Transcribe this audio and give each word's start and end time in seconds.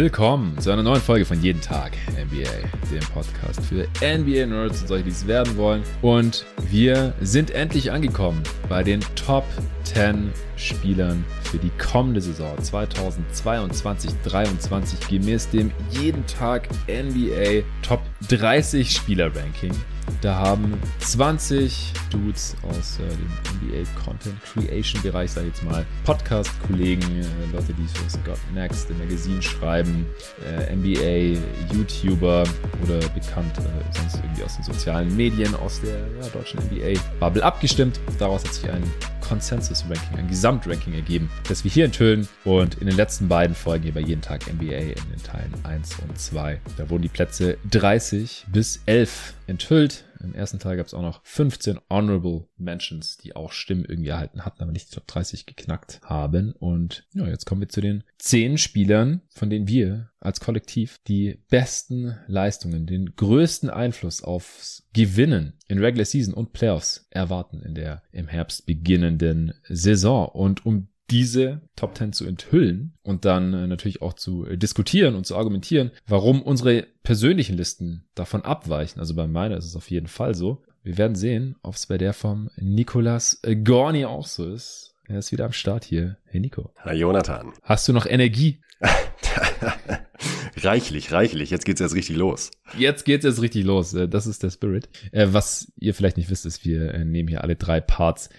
Willkommen 0.00 0.56
zu 0.58 0.70
einer 0.70 0.82
neuen 0.82 1.02
Folge 1.02 1.26
von 1.26 1.42
Jeden 1.42 1.60
Tag 1.60 1.92
NBA, 2.12 2.48
dem 2.90 3.06
Podcast 3.12 3.60
für 3.66 3.86
NBA-Nerds 4.00 4.80
und 4.80 4.88
solche, 4.88 5.04
die 5.04 5.10
es 5.10 5.26
werden 5.26 5.58
wollen. 5.58 5.82
Und 6.00 6.46
wir 6.70 7.12
sind 7.20 7.50
endlich 7.50 7.92
angekommen 7.92 8.42
bei 8.70 8.82
den 8.82 9.00
Top 9.14 9.44
10 9.84 10.32
Spielern 10.56 11.22
für 11.42 11.58
die 11.58 11.70
kommende 11.76 12.22
Saison 12.22 12.56
2022-23 12.60 15.06
gemäß 15.10 15.50
dem 15.50 15.70
Jeden 15.90 16.26
Tag 16.26 16.70
NBA 16.88 17.62
Top 17.82 18.00
30 18.30 18.90
Spieler 18.90 19.26
Ranking. 19.26 19.72
Da 20.20 20.34
haben 20.34 20.74
20 20.98 21.92
Dudes 22.10 22.56
aus 22.62 22.98
äh, 22.98 23.08
dem 23.08 23.68
NBA 23.68 23.88
Content 24.04 24.36
Creation 24.44 25.00
Bereich, 25.02 25.30
sag 25.30 25.42
ich 25.42 25.48
jetzt 25.48 25.64
mal, 25.64 25.86
Podcast-Kollegen, 26.04 27.02
äh, 27.02 27.52
Leute, 27.52 27.72
die 27.72 27.86
für 27.86 28.10
Scott 28.10 28.38
Next 28.54 28.90
im 28.90 28.98
Magazin 28.98 29.40
schreiben, 29.40 30.06
äh, 30.44 30.74
NBA, 30.74 31.40
YouTuber 31.72 32.44
oder 32.82 32.98
bekannt 33.14 33.56
äh, 33.58 33.98
sonst 33.98 34.16
irgendwie 34.16 34.42
aus 34.42 34.56
den 34.56 34.64
sozialen 34.64 35.16
Medien, 35.16 35.54
aus 35.54 35.80
der 35.80 35.98
ja, 35.98 36.28
deutschen 36.32 36.60
NBA-Bubble 36.64 37.42
abgestimmt. 37.42 37.98
Daraus 38.18 38.44
hat 38.44 38.54
sich 38.54 38.70
ein 38.70 38.82
Consensus-Ranking, 39.30 40.18
ein 40.18 40.28
Gesamtranking 40.28 40.94
ergeben, 40.94 41.30
das 41.48 41.62
wir 41.62 41.70
hier 41.70 41.84
enthüllen. 41.84 42.28
Und 42.44 42.74
in 42.74 42.88
den 42.88 42.96
letzten 42.96 43.28
beiden 43.28 43.54
Folgen 43.54 43.84
hier 43.84 43.94
bei 43.94 44.00
jeden 44.00 44.22
Tag 44.22 44.52
NBA 44.52 44.74
in 44.74 44.94
den 44.94 45.22
Teilen 45.22 45.54
1 45.62 45.98
und 46.08 46.18
2, 46.18 46.60
da 46.76 46.90
wurden 46.90 47.02
die 47.02 47.08
Plätze 47.08 47.56
30 47.70 48.46
bis 48.52 48.80
11 48.86 49.34
enthüllt. 49.46 49.99
Im 50.22 50.34
ersten 50.34 50.58
Teil 50.58 50.76
gab 50.76 50.86
es 50.86 50.94
auch 50.94 51.02
noch 51.02 51.20
15 51.24 51.78
Honorable 51.88 52.46
Mentions, 52.56 53.16
die 53.16 53.34
auch 53.36 53.52
Stimmen 53.52 53.84
irgendwie 53.84 54.10
erhalten 54.10 54.44
hatten, 54.44 54.62
aber 54.62 54.72
nicht 54.72 54.90
die 54.90 54.94
Top 54.94 55.06
30 55.06 55.46
geknackt 55.46 56.00
haben. 56.02 56.52
Und 56.52 57.06
ja, 57.14 57.26
jetzt 57.26 57.46
kommen 57.46 57.60
wir 57.60 57.68
zu 57.68 57.80
den 57.80 58.04
10 58.18 58.58
Spielern, 58.58 59.22
von 59.30 59.50
denen 59.50 59.68
wir 59.68 60.10
als 60.20 60.40
Kollektiv 60.40 61.00
die 61.08 61.42
besten 61.48 62.18
Leistungen, 62.26 62.86
den 62.86 63.16
größten 63.16 63.70
Einfluss 63.70 64.22
aufs 64.22 64.86
Gewinnen 64.92 65.54
in 65.66 65.78
Regular 65.78 66.04
Season 66.04 66.34
und 66.34 66.52
Playoffs 66.52 67.06
erwarten 67.10 67.62
in 67.62 67.74
der 67.74 68.02
im 68.12 68.28
Herbst 68.28 68.66
beginnenden 68.66 69.54
Saison. 69.68 70.28
Und 70.28 70.66
um 70.66 70.88
diese 71.10 71.60
Top 71.76 71.96
10 71.96 72.12
zu 72.12 72.24
enthüllen 72.24 72.94
und 73.02 73.24
dann 73.24 73.52
äh, 73.52 73.66
natürlich 73.66 74.02
auch 74.02 74.14
zu 74.14 74.46
äh, 74.46 74.56
diskutieren 74.56 75.14
und 75.14 75.26
zu 75.26 75.36
argumentieren, 75.36 75.90
warum 76.06 76.42
unsere 76.42 76.86
persönlichen 77.02 77.56
Listen 77.56 78.04
davon 78.14 78.42
abweichen. 78.42 79.00
Also 79.00 79.14
bei 79.14 79.26
meiner 79.26 79.56
ist 79.56 79.66
es 79.66 79.76
auf 79.76 79.90
jeden 79.90 80.06
Fall 80.06 80.34
so. 80.34 80.62
Wir 80.82 80.96
werden 80.96 81.16
sehen, 81.16 81.56
ob 81.62 81.74
es 81.74 81.86
bei 81.86 81.98
der 81.98 82.12
vom 82.12 82.48
Nicolas 82.56 83.42
Gorni 83.64 84.06
auch 84.06 84.26
so 84.26 84.50
ist. 84.50 84.94
Er 85.08 85.18
ist 85.18 85.32
wieder 85.32 85.44
am 85.44 85.52
Start 85.52 85.84
hier. 85.84 86.16
Hey 86.24 86.40
Nico. 86.40 86.72
Hi 86.78 86.94
Jonathan. 86.94 87.52
Hast 87.62 87.88
du 87.88 87.92
noch 87.92 88.06
Energie? 88.06 88.60
reichlich, 90.56 91.12
reichlich. 91.12 91.50
Jetzt 91.50 91.64
geht's 91.64 91.80
jetzt 91.80 91.94
richtig 91.94 92.16
los. 92.16 92.50
Jetzt 92.78 93.04
geht's 93.04 93.24
jetzt 93.24 93.42
richtig 93.42 93.64
los. 93.64 93.92
Äh, 93.92 94.08
das 94.08 94.26
ist 94.26 94.42
der 94.42 94.50
Spirit. 94.50 94.88
Was 95.12 95.72
ihr 95.76 95.94
vielleicht 95.94 96.16
nicht 96.16 96.30
wisst, 96.30 96.46
ist, 96.46 96.64
wir 96.64 96.96
nehmen 97.04 97.28
hier 97.28 97.42
alle 97.42 97.56
drei 97.56 97.80
Parts 97.80 98.30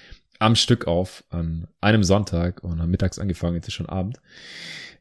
am 0.41 0.55
Stück 0.55 0.87
auf 0.87 1.23
an 1.29 1.67
einem 1.81 2.03
Sonntag 2.03 2.63
und 2.63 2.81
haben 2.81 2.89
mittags 2.89 3.19
angefangen, 3.19 3.55
jetzt 3.55 3.67
ist 3.67 3.75
schon 3.75 3.89
Abend. 3.89 4.19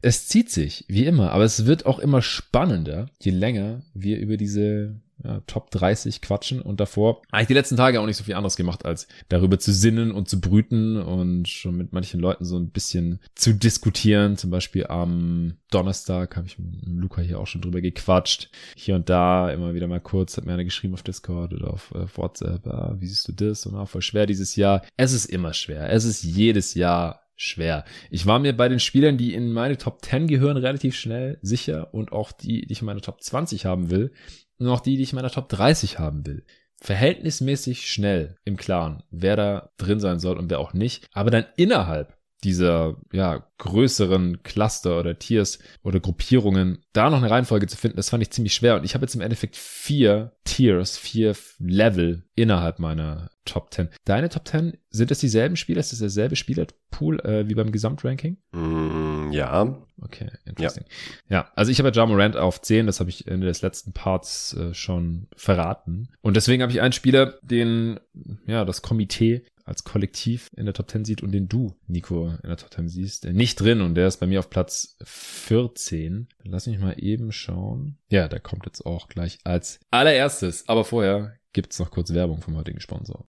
Es 0.01 0.27
zieht 0.27 0.49
sich, 0.49 0.85
wie 0.87 1.05
immer, 1.05 1.31
aber 1.31 1.43
es 1.43 1.65
wird 1.65 1.85
auch 1.85 1.99
immer 1.99 2.21
spannender, 2.21 3.07
je 3.21 3.31
länger 3.31 3.81
wir 3.93 4.19
über 4.19 4.37
diese 4.37 4.95
ja, 5.23 5.41
Top 5.45 5.71
30 5.71 6.21
quatschen 6.21 6.61
und 6.61 6.79
davor 6.79 7.21
habe 7.31 7.43
ich 7.43 7.47
die 7.47 7.53
letzten 7.53 7.77
Tage 7.77 8.01
auch 8.01 8.05
nicht 8.05 8.17
so 8.17 8.23
viel 8.23 8.33
anderes 8.33 8.55
gemacht, 8.55 8.85
als 8.85 9.07
darüber 9.29 9.59
zu 9.59 9.71
sinnen 9.71 10.11
und 10.11 10.29
zu 10.29 10.41
brüten 10.41 10.97
und 10.97 11.47
schon 11.47 11.77
mit 11.77 11.93
manchen 11.93 12.19
Leuten 12.19 12.45
so 12.45 12.57
ein 12.57 12.69
bisschen 12.69 13.19
zu 13.35 13.53
diskutieren. 13.53 14.37
Zum 14.37 14.49
Beispiel 14.49 14.87
am 14.87 15.57
Donnerstag 15.69 16.35
habe 16.35 16.47
ich 16.47 16.57
mit 16.57 16.85
Luca 16.85 17.21
hier 17.21 17.39
auch 17.39 17.47
schon 17.47 17.61
drüber 17.61 17.81
gequatscht. 17.81 18.49
Hier 18.75 18.95
und 18.95 19.09
da 19.09 19.51
immer 19.51 19.73
wieder 19.73 19.87
mal 19.87 20.01
kurz, 20.01 20.37
hat 20.37 20.45
mir 20.45 20.53
einer 20.53 20.63
geschrieben 20.63 20.93
auf 20.93 21.03
Discord 21.03 21.53
oder 21.53 21.71
auf, 21.71 21.91
auf 21.93 22.13
äh, 22.13 22.17
WhatsApp, 22.17 22.67
ah, 22.67 22.95
wie 22.99 23.07
siehst 23.07 23.27
du 23.27 23.33
das? 23.33 23.65
Und 23.65 23.75
auch 23.75 23.89
voll 23.89 24.01
schwer 24.01 24.25
dieses 24.25 24.55
Jahr. 24.55 24.81
Es 24.97 25.13
ist 25.13 25.25
immer 25.25 25.53
schwer. 25.53 25.91
Es 25.91 26.05
ist 26.05 26.23
jedes 26.23 26.73
Jahr 26.73 27.20
schwer. 27.41 27.85
Ich 28.09 28.25
war 28.25 28.39
mir 28.39 28.55
bei 28.55 28.69
den 28.69 28.79
Spielern, 28.79 29.17
die 29.17 29.33
in 29.33 29.51
meine 29.51 29.77
Top 29.77 30.05
10 30.05 30.27
gehören, 30.27 30.57
relativ 30.57 30.95
schnell 30.95 31.39
sicher 31.41 31.93
und 31.93 32.11
auch 32.11 32.31
die, 32.31 32.65
die 32.65 32.73
ich 32.73 32.81
in 32.81 32.85
meiner 32.85 33.01
Top 33.01 33.21
20 33.21 33.65
haben 33.65 33.89
will 33.89 34.11
und 34.59 34.67
auch 34.67 34.79
die, 34.79 34.95
die 34.95 35.03
ich 35.03 35.11
in 35.11 35.15
meiner 35.15 35.31
Top 35.31 35.49
30 35.49 35.99
haben 35.99 36.25
will. 36.25 36.45
Verhältnismäßig 36.81 37.91
schnell 37.91 38.37
im 38.43 38.57
Klaren, 38.57 39.03
wer 39.09 39.35
da 39.35 39.71
drin 39.77 39.99
sein 39.99 40.19
soll 40.19 40.37
und 40.37 40.49
wer 40.49 40.59
auch 40.59 40.73
nicht. 40.73 41.07
Aber 41.13 41.31
dann 41.31 41.45
innerhalb 41.57 42.17
dieser 42.43 42.97
ja 43.11 43.45
größeren 43.57 44.41
Cluster 44.43 44.99
oder 44.99 45.17
Tiers 45.19 45.59
oder 45.83 45.99
Gruppierungen 45.99 46.83
da 46.93 47.09
noch 47.09 47.19
eine 47.19 47.29
Reihenfolge 47.29 47.67
zu 47.67 47.77
finden, 47.77 47.97
das 47.97 48.09
fand 48.09 48.23
ich 48.23 48.31
ziemlich 48.31 48.53
schwer 48.53 48.75
und 48.75 48.83
ich 48.83 48.95
habe 48.95 49.05
jetzt 49.05 49.15
im 49.15 49.21
Endeffekt 49.21 49.55
vier 49.55 50.33
Tiers, 50.43 50.97
vier 50.97 51.35
Level 51.59 52.23
innerhalb 52.35 52.79
meiner 52.79 53.29
Top 53.45 53.73
10. 53.73 53.89
Deine 54.05 54.29
Top 54.29 54.47
10, 54.47 54.77
sind 54.89 55.11
das 55.11 55.19
dieselben 55.19 55.55
Spieler? 55.55 55.79
Ist 55.79 55.91
das 55.91 55.99
derselbe 55.99 56.35
Spielerpool 56.35 57.19
äh, 57.21 57.47
wie 57.49 57.55
beim 57.55 57.71
Gesamtranking? 57.71 58.37
Mm, 58.51 59.31
ja. 59.31 59.77
Okay, 60.01 60.29
interesting. 60.45 60.85
Ja, 61.27 61.37
ja 61.37 61.51
also 61.55 61.71
ich 61.71 61.79
habe 61.79 61.91
ja 61.91 62.05
Morant 62.05 62.37
auf 62.37 62.61
10, 62.61 62.85
das 62.85 62.99
habe 62.99 63.09
ich 63.09 63.27
Ende 63.27 63.47
des 63.47 63.61
letzten 63.61 63.93
Parts 63.93 64.53
äh, 64.53 64.73
schon 64.73 65.27
verraten. 65.35 66.09
Und 66.21 66.35
deswegen 66.35 66.61
habe 66.61 66.71
ich 66.71 66.81
einen 66.81 66.93
Spieler, 66.93 67.39
den 67.41 67.99
ja 68.45 68.63
das 68.63 68.81
Komitee 68.81 69.43
als 69.65 69.83
Kollektiv 69.83 70.49
in 70.55 70.65
der 70.65 70.73
Top 70.73 70.89
10 70.89 71.05
sieht 71.05 71.23
und 71.23 71.31
den 71.31 71.47
du, 71.47 71.75
Nico, 71.87 72.27
in 72.27 72.49
der 72.49 72.57
Top 72.57 72.73
10 72.73 72.87
siehst, 72.87 73.25
nicht 73.25 73.59
drin 73.59 73.81
und 73.81 73.95
der 73.95 74.07
ist 74.07 74.17
bei 74.17 74.27
mir 74.27 74.39
auf 74.39 74.49
Platz 74.49 74.97
14. 75.03 76.27
Lass 76.43 76.67
mich 76.67 76.79
mal 76.79 76.95
eben 76.97 77.31
schauen. 77.31 77.97
Ja, 78.09 78.27
der 78.27 78.39
kommt 78.39 78.65
jetzt 78.65 78.85
auch 78.85 79.07
gleich 79.07 79.39
als 79.43 79.79
allererstes. 79.91 80.67
Aber 80.67 80.83
vorher 80.83 81.37
gibt's 81.53 81.79
noch 81.79 81.91
kurz 81.91 82.13
Werbung 82.13 82.41
vom 82.41 82.55
heutigen 82.55 82.81
Sponsor. 82.81 83.25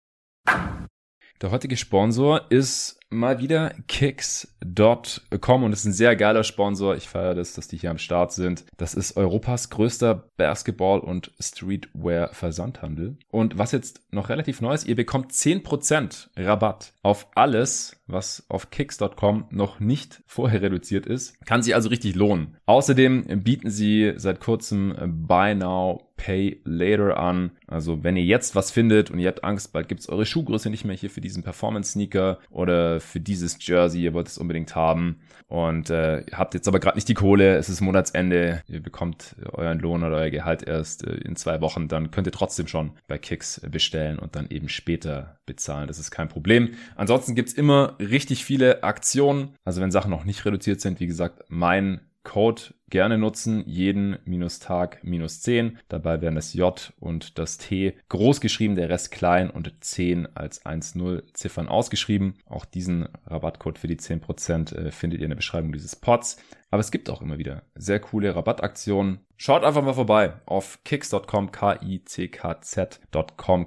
Der 1.41 1.51
heutige 1.51 1.77
Sponsor 1.77 2.51
ist 2.51 2.99
mal 3.11 3.39
wieder 3.39 3.73
Kicks.com 3.87 5.63
und 5.63 5.73
ist 5.73 5.85
ein 5.85 5.93
sehr 5.93 6.15
geiler 6.15 6.43
Sponsor. 6.43 6.95
Ich 6.95 7.07
feiere 7.07 7.35
das, 7.35 7.53
dass 7.53 7.67
die 7.67 7.77
hier 7.77 7.91
am 7.91 7.97
Start 7.97 8.31
sind. 8.31 8.65
Das 8.77 8.93
ist 8.93 9.17
Europas 9.17 9.69
größter 9.69 10.29
Basketball- 10.37 11.01
und 11.01 11.31
Streetwear-Versandhandel. 11.39 13.17
Und 13.29 13.57
was 13.57 13.71
jetzt 13.71 14.01
noch 14.11 14.29
relativ 14.29 14.61
neu 14.61 14.73
ist, 14.73 14.87
ihr 14.87 14.95
bekommt 14.95 15.31
10% 15.31 16.29
Rabatt 16.37 16.93
auf 17.03 17.27
alles, 17.35 18.01
was 18.07 18.45
auf 18.49 18.71
Kicks.com 18.71 19.45
noch 19.51 19.79
nicht 19.79 20.23
vorher 20.25 20.61
reduziert 20.61 21.05
ist. 21.05 21.39
Kann 21.45 21.61
sich 21.61 21.75
also 21.75 21.89
richtig 21.89 22.15
lohnen. 22.15 22.57
Außerdem 22.65 23.43
bieten 23.43 23.69
sie 23.69 24.13
seit 24.15 24.39
kurzem 24.39 24.95
Buy 25.27 25.55
Now 25.55 26.11
Pay 26.21 26.61
Later 26.65 27.17
an. 27.17 27.51
Also 27.65 28.03
wenn 28.03 28.15
ihr 28.15 28.23
jetzt 28.23 28.55
was 28.55 28.69
findet 28.69 29.09
und 29.09 29.17
ihr 29.17 29.27
habt 29.27 29.43
Angst, 29.43 29.73
bald 29.73 29.87
gibt's 29.87 30.07
eure 30.07 30.27
Schuhgröße 30.27 30.69
nicht 30.69 30.85
mehr 30.85 30.95
hier 30.95 31.09
für 31.09 31.21
diesen 31.21 31.41
Performance-Sneaker 31.41 32.37
oder 32.51 32.99
für 33.01 33.19
dieses 33.19 33.57
Jersey, 33.65 34.01
ihr 34.01 34.13
wollt 34.13 34.27
es 34.27 34.37
unbedingt 34.37 34.75
haben 34.75 35.19
und 35.47 35.89
äh, 35.89 36.23
habt 36.31 36.53
jetzt 36.53 36.67
aber 36.67 36.79
gerade 36.79 36.97
nicht 36.97 37.07
die 37.07 37.13
Kohle, 37.13 37.55
es 37.57 37.69
ist 37.69 37.81
Monatsende, 37.81 38.61
ihr 38.67 38.81
bekommt 38.81 39.35
euren 39.51 39.79
Lohn 39.79 40.03
oder 40.03 40.17
euer 40.17 40.29
Gehalt 40.29 40.63
erst 40.63 41.05
äh, 41.05 41.15
in 41.15 41.35
zwei 41.35 41.61
Wochen, 41.61 41.87
dann 41.87 42.11
könnt 42.11 42.27
ihr 42.27 42.31
trotzdem 42.31 42.67
schon 42.67 42.91
bei 43.07 43.17
Kicks 43.17 43.61
bestellen 43.69 44.19
und 44.19 44.35
dann 44.35 44.49
eben 44.49 44.69
später 44.69 45.39
bezahlen. 45.45 45.87
Das 45.87 45.99
ist 45.99 46.11
kein 46.11 46.29
Problem. 46.29 46.73
Ansonsten 46.95 47.35
gibt's 47.35 47.53
immer 47.53 47.97
richtig 47.99 48.45
viele 48.45 48.83
Aktionen. 48.83 49.55
Also 49.65 49.81
wenn 49.81 49.91
Sachen 49.91 50.11
noch 50.11 50.23
nicht 50.23 50.45
reduziert 50.45 50.81
sind, 50.81 50.99
wie 50.99 51.07
gesagt, 51.07 51.43
mein 51.49 52.01
Code 52.23 52.73
gerne 52.89 53.17
nutzen, 53.17 53.63
jeden 53.65 54.19
minus 54.25 54.59
Tag 54.59 55.03
minus 55.03 55.41
10. 55.41 55.79
Dabei 55.87 56.21
werden 56.21 56.35
das 56.35 56.53
J 56.53 56.93
und 56.99 57.39
das 57.39 57.57
T 57.57 57.95
groß 58.09 58.41
geschrieben, 58.41 58.75
der 58.75 58.89
Rest 58.89 59.11
klein 59.11 59.49
und 59.49 59.73
10 59.83 60.35
als 60.35 60.63
1-0 60.65 61.23
Ziffern 61.33 61.67
ausgeschrieben. 61.67 62.35
Auch 62.45 62.65
diesen 62.65 63.07
Rabattcode 63.25 63.79
für 63.79 63.87
die 63.87 63.97
10% 63.97 64.75
äh, 64.75 64.91
findet 64.91 65.21
ihr 65.21 65.25
in 65.25 65.31
der 65.31 65.37
Beschreibung 65.37 65.71
dieses 65.71 65.95
Pods. 65.95 66.37
Aber 66.69 66.79
es 66.79 66.91
gibt 66.91 67.09
auch 67.09 67.21
immer 67.21 67.37
wieder 67.37 67.63
sehr 67.75 67.99
coole 67.99 68.35
Rabattaktionen. 68.35 69.21
Schaut 69.35 69.63
einfach 69.63 69.81
mal 69.81 69.93
vorbei 69.93 70.33
auf 70.45 70.83
kicks.com, 70.83 71.51
k-i-c-k-z.com, 71.51 72.89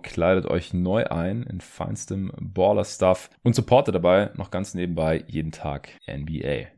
kleidet 0.03 0.47
euch 0.47 0.73
neu 0.73 1.05
ein 1.07 1.43
in 1.43 1.61
feinstem 1.61 2.31
Baller-Stuff 2.39 3.31
und 3.43 3.57
supportet 3.57 3.95
dabei 3.95 4.31
noch 4.37 4.51
ganz 4.51 4.75
nebenbei 4.75 5.25
jeden 5.27 5.53
Tag 5.53 5.89
NBA. 6.07 6.69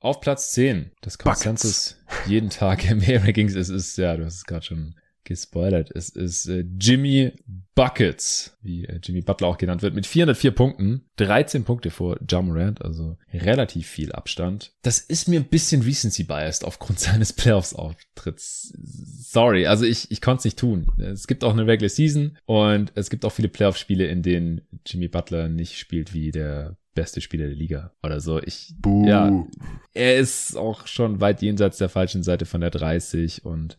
Auf 0.00 0.20
Platz 0.20 0.52
10 0.52 0.90
des 1.04 1.18
Konsensus 1.18 1.96
jeden 2.26 2.50
Tag 2.50 2.88
im 2.90 3.00
Rankings. 3.00 3.54
Es 3.54 3.68
ist, 3.68 3.96
ja, 3.98 4.16
du 4.16 4.24
hast 4.24 4.36
es 4.36 4.44
gerade 4.44 4.64
schon 4.64 4.94
gespoilert. 5.26 5.90
Es 5.94 6.08
ist 6.08 6.46
äh, 6.48 6.64
Jimmy 6.80 7.32
Buckets, 7.74 8.56
wie 8.62 8.86
äh, 8.86 8.98
Jimmy 9.02 9.20
Butler 9.20 9.48
auch 9.48 9.58
genannt 9.58 9.82
wird, 9.82 9.94
mit 9.94 10.06
404 10.06 10.52
Punkten, 10.52 11.02
13 11.16 11.64
Punkte 11.64 11.90
vor 11.90 12.18
Jamorant, 12.26 12.80
also 12.82 13.18
relativ 13.34 13.88
viel 13.88 14.12
Abstand. 14.12 14.72
Das 14.82 15.00
ist 15.00 15.28
mir 15.28 15.40
ein 15.40 15.48
bisschen 15.48 15.82
Recency 15.82 16.24
biased 16.24 16.64
aufgrund 16.64 16.98
seines 17.00 17.34
Playoffs-Auftritts. 17.34 18.72
Sorry, 18.80 19.66
also 19.66 19.84
ich, 19.84 20.10
ich 20.10 20.22
konnte 20.22 20.38
es 20.38 20.44
nicht 20.44 20.58
tun. 20.58 20.86
Es 20.98 21.26
gibt 21.26 21.44
auch 21.44 21.52
eine 21.52 21.66
Regular 21.66 21.90
Season 21.90 22.38
und 22.46 22.92
es 22.94 23.10
gibt 23.10 23.24
auch 23.24 23.32
viele 23.32 23.48
Playoff-Spiele, 23.48 24.06
in 24.06 24.22
denen 24.22 24.62
Jimmy 24.86 25.08
Butler 25.08 25.48
nicht 25.48 25.78
spielt 25.78 26.14
wie 26.14 26.30
der 26.30 26.78
beste 26.96 27.20
Spieler 27.20 27.46
der 27.46 27.54
Liga 27.54 27.92
oder 28.02 28.18
so. 28.18 28.42
Ich, 28.42 28.74
Buh. 28.80 29.06
ja, 29.06 29.44
er 29.94 30.16
ist 30.16 30.56
auch 30.56 30.88
schon 30.88 31.20
weit 31.20 31.42
jenseits 31.42 31.78
der 31.78 31.88
falschen 31.88 32.24
Seite 32.24 32.46
von 32.46 32.60
der 32.60 32.70
30 32.70 33.44
und 33.44 33.76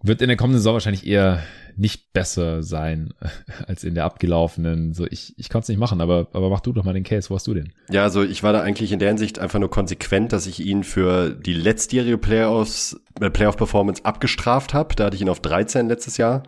wird 0.00 0.22
in 0.22 0.28
der 0.28 0.36
kommenden 0.36 0.60
Saison 0.60 0.74
wahrscheinlich 0.74 1.04
eher 1.04 1.42
nicht 1.76 2.12
besser 2.12 2.62
sein 2.62 3.14
als 3.66 3.82
in 3.82 3.94
der 3.94 4.04
abgelaufenen. 4.04 4.94
So, 4.94 5.06
ich, 5.06 5.34
ich 5.36 5.48
konnte 5.48 5.64
es 5.64 5.68
nicht 5.70 5.78
machen, 5.78 6.00
aber, 6.00 6.28
aber 6.32 6.50
mach 6.50 6.60
du 6.60 6.72
doch 6.72 6.84
mal 6.84 6.94
den 6.94 7.02
Case. 7.02 7.30
Wo 7.30 7.34
hast 7.34 7.48
du 7.48 7.54
den? 7.54 7.72
Ja, 7.90 8.04
also 8.04 8.22
ich 8.22 8.44
war 8.44 8.52
da 8.52 8.60
eigentlich 8.60 8.92
in 8.92 9.00
der 9.00 9.08
Hinsicht 9.08 9.40
einfach 9.40 9.58
nur 9.58 9.70
konsequent, 9.70 10.32
dass 10.32 10.46
ich 10.46 10.64
ihn 10.64 10.84
für 10.84 11.30
die 11.30 11.54
letztjährige 11.54 12.18
Playoffs, 12.18 13.00
äh, 13.20 13.30
Playoff-Performance 13.30 14.04
abgestraft 14.04 14.74
habe. 14.74 14.94
Da 14.94 15.06
hatte 15.06 15.16
ich 15.16 15.22
ihn 15.22 15.28
auf 15.28 15.40
13 15.40 15.88
letztes 15.88 16.18
Jahr 16.18 16.44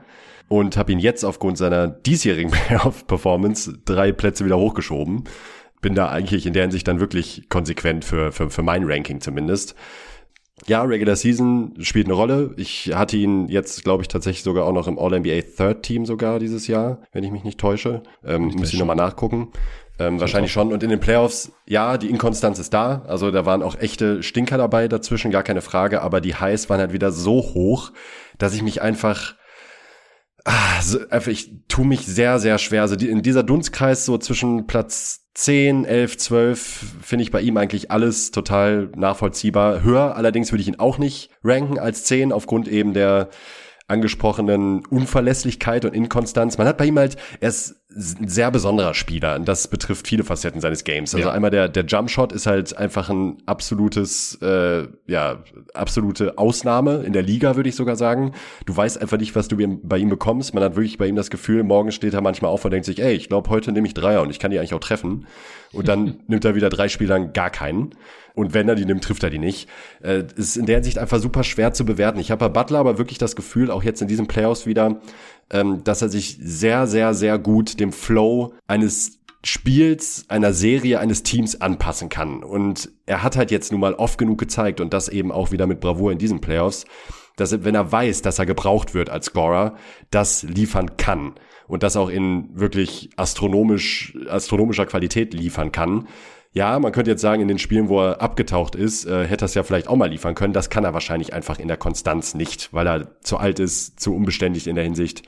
und 0.49 0.77
habe 0.77 0.91
ihn 0.91 0.99
jetzt 0.99 1.25
aufgrund 1.25 1.59
seiner 1.59 1.89
diesjährigen 1.89 2.51
Playoff-Performance 2.67 3.79
drei 3.85 4.13
Plätze 4.13 4.45
wieder 4.45 4.59
hochgeschoben 4.59 5.25
bin 5.81 5.95
da 5.95 6.09
eigentlich 6.09 6.47
in 6.47 6.53
der 6.53 6.63
Hinsicht 6.63 6.87
dann 6.89 7.01
wirklich 7.01 7.49
konsequent 7.49 8.05
für, 8.05 8.33
für, 8.33 8.51
für 8.51 8.63
mein 8.63 8.85
Ranking 8.85 9.21
zumindest. 9.21 9.75
Ja, 10.67 10.83
Regular 10.83 11.17
Season 11.17 11.75
spielt 11.81 12.07
eine 12.07 12.15
Rolle. 12.15 12.53
Ich 12.57 12.93
hatte 12.95 13.17
ihn 13.17 13.49
jetzt, 13.49 13.83
glaube 13.83 14.03
ich, 14.03 14.09
tatsächlich 14.09 14.43
sogar 14.43 14.67
auch 14.67 14.73
noch 14.73 14.89
im 14.89 14.99
All-NBA 14.99 15.41
Third 15.57 15.83
Team 15.83 16.05
sogar 16.05 16.39
dieses 16.39 16.67
Jahr, 16.67 17.01
wenn 17.13 17.25
ich 17.25 17.31
mich 17.31 17.45
nicht 17.45 17.59
täusche. 17.59 18.03
Ähm, 18.25 18.49
ich 18.49 18.57
muss 18.57 18.73
ich 18.73 18.79
nochmal 18.79 18.97
nachgucken. 18.97 19.53
Ähm, 19.99 20.21
wahrscheinlich 20.21 20.53
schon. 20.53 20.73
Und 20.73 20.83
in 20.83 20.91
den 20.91 21.01
Playoffs, 21.01 21.53
ja, 21.67 21.99
die 21.99 22.09
Inkonstanz 22.09 22.59
ist 22.59 22.73
da. 22.73 23.03
Also 23.07 23.31
da 23.31 23.47
waren 23.47 23.63
auch 23.63 23.79
echte 23.79 24.23
Stinker 24.23 24.59
dabei 24.59 24.89
dazwischen, 24.89 25.31
gar 25.31 25.43
keine 25.43 25.61
Frage. 25.61 26.03
Aber 26.03 26.21
die 26.21 26.35
Highs 26.35 26.69
waren 26.69 26.81
halt 26.81 26.93
wieder 26.93 27.13
so 27.13 27.33
hoch, 27.55 27.93
dass 28.39 28.55
ich 28.55 28.63
mich 28.63 28.83
einfach 28.83 29.35
Ah, 30.45 30.81
so, 30.81 30.99
ich 31.27 31.51
tue 31.69 31.87
mich 31.87 32.07
sehr, 32.07 32.39
sehr 32.39 32.59
schwer. 32.59 32.83
Also 32.83 32.95
in 32.95 33.23
dieser 33.23 33.43
Dunstkreis 33.43 34.05
so 34.05 34.17
zwischen 34.19 34.67
Platz 34.67 35.27
10, 35.35 35.85
11, 35.85 36.17
12 36.17 36.85
finde 37.03 37.23
ich 37.23 37.31
bei 37.31 37.41
ihm 37.41 37.57
eigentlich 37.57 37.91
alles 37.91 38.31
total 38.31 38.91
nachvollziehbar. 38.97 39.83
Höher 39.83 40.17
allerdings 40.17 40.51
würde 40.51 40.63
ich 40.63 40.69
ihn 40.69 40.79
auch 40.79 40.99
nicht 40.99 41.31
ranken 41.45 41.79
als 41.79 42.05
10 42.05 42.33
aufgrund 42.33 42.69
eben 42.69 42.95
der 42.95 43.29
angesprochenen 43.87 44.87
Unverlässlichkeit 44.87 45.85
und 45.85 45.95
Inkonstanz. 45.95 46.59
Man 46.59 46.67
hat 46.67 46.79
bei 46.79 46.87
ihm 46.87 46.99
halt, 46.99 47.17
er 47.41 47.49
ist 47.49 47.80
ein 47.93 48.29
sehr 48.29 48.51
besonderer 48.53 48.95
Spieler 48.95 49.35
und 49.35 49.49
das 49.49 49.67
betrifft 49.67 50.07
viele 50.07 50.23
Facetten 50.23 50.61
seines 50.61 50.85
Games. 50.85 51.15
Also 51.15 51.29
ja. 51.29 51.35
einmal 51.35 51.51
der, 51.51 51.69
der 51.69 51.85
Jumpshot 51.85 52.33
ist 52.33 52.47
halt 52.47 52.77
einfach 52.77 53.11
ein 53.11 53.39
absolutes, 53.47 54.39
äh, 54.43 54.87
ja, 55.07 55.43
absolute 55.75 56.39
Ausnahme 56.39 57.03
in 57.05 57.13
der 57.13 57.23
Liga, 57.23 57.57
würde 57.57 57.69
ich 57.69 57.75
sogar 57.75 57.97
sagen. 57.97 58.33
Du 58.65 58.77
weißt 58.77 59.01
einfach 59.01 59.19
nicht, 59.19 59.35
was 59.35 59.49
du 59.49 59.57
bei 59.83 59.99
ihm 59.99 60.09
bekommst. 60.09 60.55
Man 60.55 60.63
hat 60.63 60.77
wirklich 60.77 60.99
bei 60.99 61.09
ihm 61.09 61.17
das 61.17 61.31
Gefühl, 61.31 61.65
morgen 61.65 61.91
steht 61.91 62.15
er 62.15 62.21
manchmal 62.21 62.53
auf 62.53 62.65
und 62.65 62.71
denkt 62.71 62.87
sich, 62.87 63.03
ey, 63.03 63.13
ich 63.13 63.29
glaube, 63.29 63.51
heute 63.51 63.73
nehme 63.73 63.89
ich 63.89 63.95
Dreier 63.95 64.23
und 64.23 64.31
ich 64.31 64.39
kann 64.39 64.53
die 64.53 64.59
eigentlich 64.59 64.75
auch 64.75 64.81
treffen. 64.81 65.27
Und 65.73 65.89
dann 65.89 66.21
nimmt 66.29 66.45
er 66.45 66.55
wieder 66.55 66.69
drei 66.69 66.89
Spielern 66.89 67.33
gar 67.33 67.51
keinen. 67.51 67.91
Und 68.35 68.55
wenn 68.55 68.69
er 68.69 68.77
die 68.77 68.85
nimmt, 68.85 69.03
trifft 69.03 69.25
er 69.25 69.31
die 69.31 69.39
nicht. 69.39 69.69
Äh, 70.03 70.25
ist 70.37 70.57
in 70.57 70.67
der 70.67 70.77
Hinsicht 70.77 70.99
einfach 70.99 71.19
super 71.19 71.43
schwer 71.43 71.73
zu 71.73 71.85
bewerten. 71.85 72.21
Ich 72.21 72.31
habe 72.31 72.49
bei 72.49 72.61
Butler 72.61 72.79
aber 72.79 72.99
wirklich 72.99 73.19
das 73.19 73.35
Gefühl, 73.35 73.71
auch 73.71 73.83
jetzt 73.83 74.01
in 74.01 74.09
diesen 74.09 74.29
Playoffs 74.29 74.67
wieder, 74.67 75.01
ähm, 75.51 75.85
dass 75.85 76.03
er 76.03 76.09
sich 76.09 76.39
sehr, 76.41 76.87
sehr, 76.87 77.15
sehr 77.15 77.39
gut 77.39 77.81
dem 77.81 77.93
Flow 77.93 78.55
eines 78.67 79.21
Spiels, 79.43 80.27
einer 80.29 80.53
Serie, 80.53 81.01
eines 81.01 81.23
Teams 81.23 81.61
anpassen 81.61 82.09
kann. 82.09 82.43
Und 82.43 82.91
er 83.07 83.23
hat 83.23 83.37
halt 83.37 83.51
jetzt 83.51 83.73
nun 83.73 83.81
mal 83.81 83.95
oft 83.95 84.19
genug 84.19 84.39
gezeigt 84.39 84.81
und 84.81 84.93
das 84.93 85.09
eben 85.09 85.33
auch 85.33 85.51
wieder 85.51 85.67
mit 85.67 85.81
Bravour 85.81 86.13
in 86.13 86.19
diesen 86.19 86.41
Playoffs, 86.41 86.85
dass 87.37 87.53
er, 87.53 87.65
wenn 87.65 87.75
er 87.75 87.91
weiß, 87.91 88.21
dass 88.23 88.39
er 88.39 88.45
gebraucht 88.45 88.93
wird 88.93 89.09
als 89.09 89.27
Scorer, 89.27 89.77
das 90.11 90.43
liefern 90.43 90.97
kann 90.99 91.35
und 91.67 91.83
das 91.83 91.97
auch 91.97 92.11
in 92.11 92.51
wirklich 92.53 93.11
astronomisch, 93.17 94.15
astronomischer 94.29 94.87
Qualität 94.87 95.33
liefern 95.33 95.73
kann. 95.73 96.07
Ja, 96.53 96.77
man 96.81 96.91
könnte 96.91 97.13
jetzt 97.13 97.21
sagen, 97.21 97.43
in 97.43 97.49
den 97.49 97.61
Spielen, 97.61 97.89
wo 97.89 98.01
er 98.01 98.21
abgetaucht 98.21 98.75
ist, 98.75 99.07
äh, 99.07 99.25
hätte 99.25 99.45
er 99.45 99.47
es 99.47 99.55
ja 99.55 99.63
vielleicht 99.63 99.87
auch 99.87 99.95
mal 99.95 100.11
liefern 100.11 100.35
können. 100.35 100.53
Das 100.53 100.69
kann 100.69 100.85
er 100.85 100.95
wahrscheinlich 100.95 101.33
einfach 101.33 101.61
in 101.61 101.69
der 101.69 101.77
Konstanz 101.77 102.35
nicht, 102.35 102.73
weil 102.73 102.89
er 102.89 103.21
zu 103.21 103.37
alt 103.37 103.61
ist, 103.61 104.01
zu 104.01 104.17
unbeständig 104.17 104.67
in 104.67 104.75
der 104.75 104.83
Hinsicht. 104.83 105.23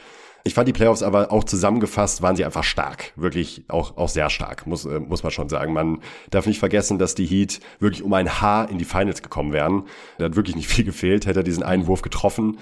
Ich 0.44 0.54
fand 0.54 0.66
die 0.66 0.72
Playoffs 0.72 1.04
aber 1.04 1.30
auch 1.30 1.44
zusammengefasst, 1.44 2.22
waren 2.22 2.34
sie 2.34 2.44
einfach 2.44 2.64
stark. 2.64 3.12
Wirklich 3.14 3.64
auch, 3.68 3.96
auch 3.96 4.08
sehr 4.08 4.28
stark, 4.30 4.66
muss, 4.66 4.84
äh, 4.84 4.98
muss 4.98 5.22
man 5.22 5.30
schon 5.30 5.48
sagen. 5.48 5.72
Man 5.72 6.00
darf 6.30 6.46
nicht 6.46 6.58
vergessen, 6.58 6.98
dass 6.98 7.14
die 7.14 7.26
Heat 7.26 7.60
wirklich 7.78 8.02
um 8.02 8.12
ein 8.14 8.40
Haar 8.40 8.68
in 8.68 8.78
die 8.78 8.84
Finals 8.84 9.22
gekommen 9.22 9.52
wären. 9.52 9.84
Da 10.18 10.24
hat 10.24 10.34
wirklich 10.34 10.56
nicht 10.56 10.66
viel 10.66 10.84
gefehlt, 10.84 11.26
hätte 11.26 11.40
er 11.40 11.44
diesen 11.44 11.62
einen 11.62 11.86
Wurf 11.86 12.02
getroffen 12.02 12.58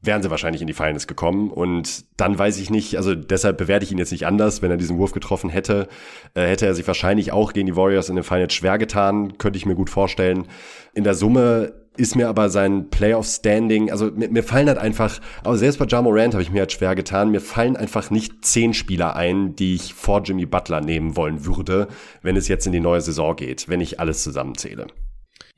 wären 0.00 0.22
sie 0.22 0.30
wahrscheinlich 0.30 0.60
in 0.60 0.68
die 0.68 0.74
Finals 0.74 1.06
gekommen. 1.06 1.50
Und 1.50 2.04
dann 2.16 2.38
weiß 2.38 2.58
ich 2.58 2.70
nicht, 2.70 2.96
also 2.96 3.14
deshalb 3.14 3.58
bewerte 3.58 3.84
ich 3.84 3.92
ihn 3.92 3.98
jetzt 3.98 4.12
nicht 4.12 4.26
anders. 4.26 4.62
Wenn 4.62 4.70
er 4.70 4.76
diesen 4.76 4.98
Wurf 4.98 5.12
getroffen 5.12 5.50
hätte, 5.50 5.88
äh, 6.34 6.46
hätte 6.46 6.66
er 6.66 6.74
sich 6.74 6.86
wahrscheinlich 6.86 7.32
auch 7.32 7.52
gegen 7.52 7.66
die 7.66 7.76
Warriors 7.76 8.08
in 8.08 8.14
den 8.14 8.24
Finals 8.24 8.54
schwer 8.54 8.78
getan, 8.78 9.38
könnte 9.38 9.56
ich 9.56 9.66
mir 9.66 9.74
gut 9.74 9.90
vorstellen. 9.90 10.46
In 10.94 11.04
der 11.04 11.14
Summe 11.14 11.72
ist 11.96 12.14
mir 12.14 12.28
aber 12.28 12.48
sein 12.48 12.90
Playoff-Standing, 12.90 13.90
also 13.90 14.12
mir, 14.14 14.30
mir, 14.30 14.44
fallen 14.44 14.68
halt 14.68 14.78
einfach, 14.78 15.20
aber 15.42 15.56
selbst 15.56 15.78
bei 15.78 15.86
Jamo 15.86 16.10
Rand 16.10 16.34
habe 16.34 16.42
ich 16.42 16.52
mir 16.52 16.60
halt 16.60 16.70
schwer 16.70 16.94
getan, 16.94 17.32
mir 17.32 17.40
fallen 17.40 17.76
einfach 17.76 18.10
nicht 18.10 18.44
zehn 18.44 18.72
Spieler 18.72 19.16
ein, 19.16 19.56
die 19.56 19.74
ich 19.74 19.94
vor 19.94 20.22
Jimmy 20.22 20.46
Butler 20.46 20.80
nehmen 20.80 21.16
wollen 21.16 21.44
würde, 21.44 21.88
wenn 22.22 22.36
es 22.36 22.46
jetzt 22.46 22.66
in 22.66 22.72
die 22.72 22.78
neue 22.78 23.00
Saison 23.00 23.34
geht, 23.34 23.68
wenn 23.68 23.80
ich 23.80 23.98
alles 23.98 24.22
zusammenzähle. 24.22 24.86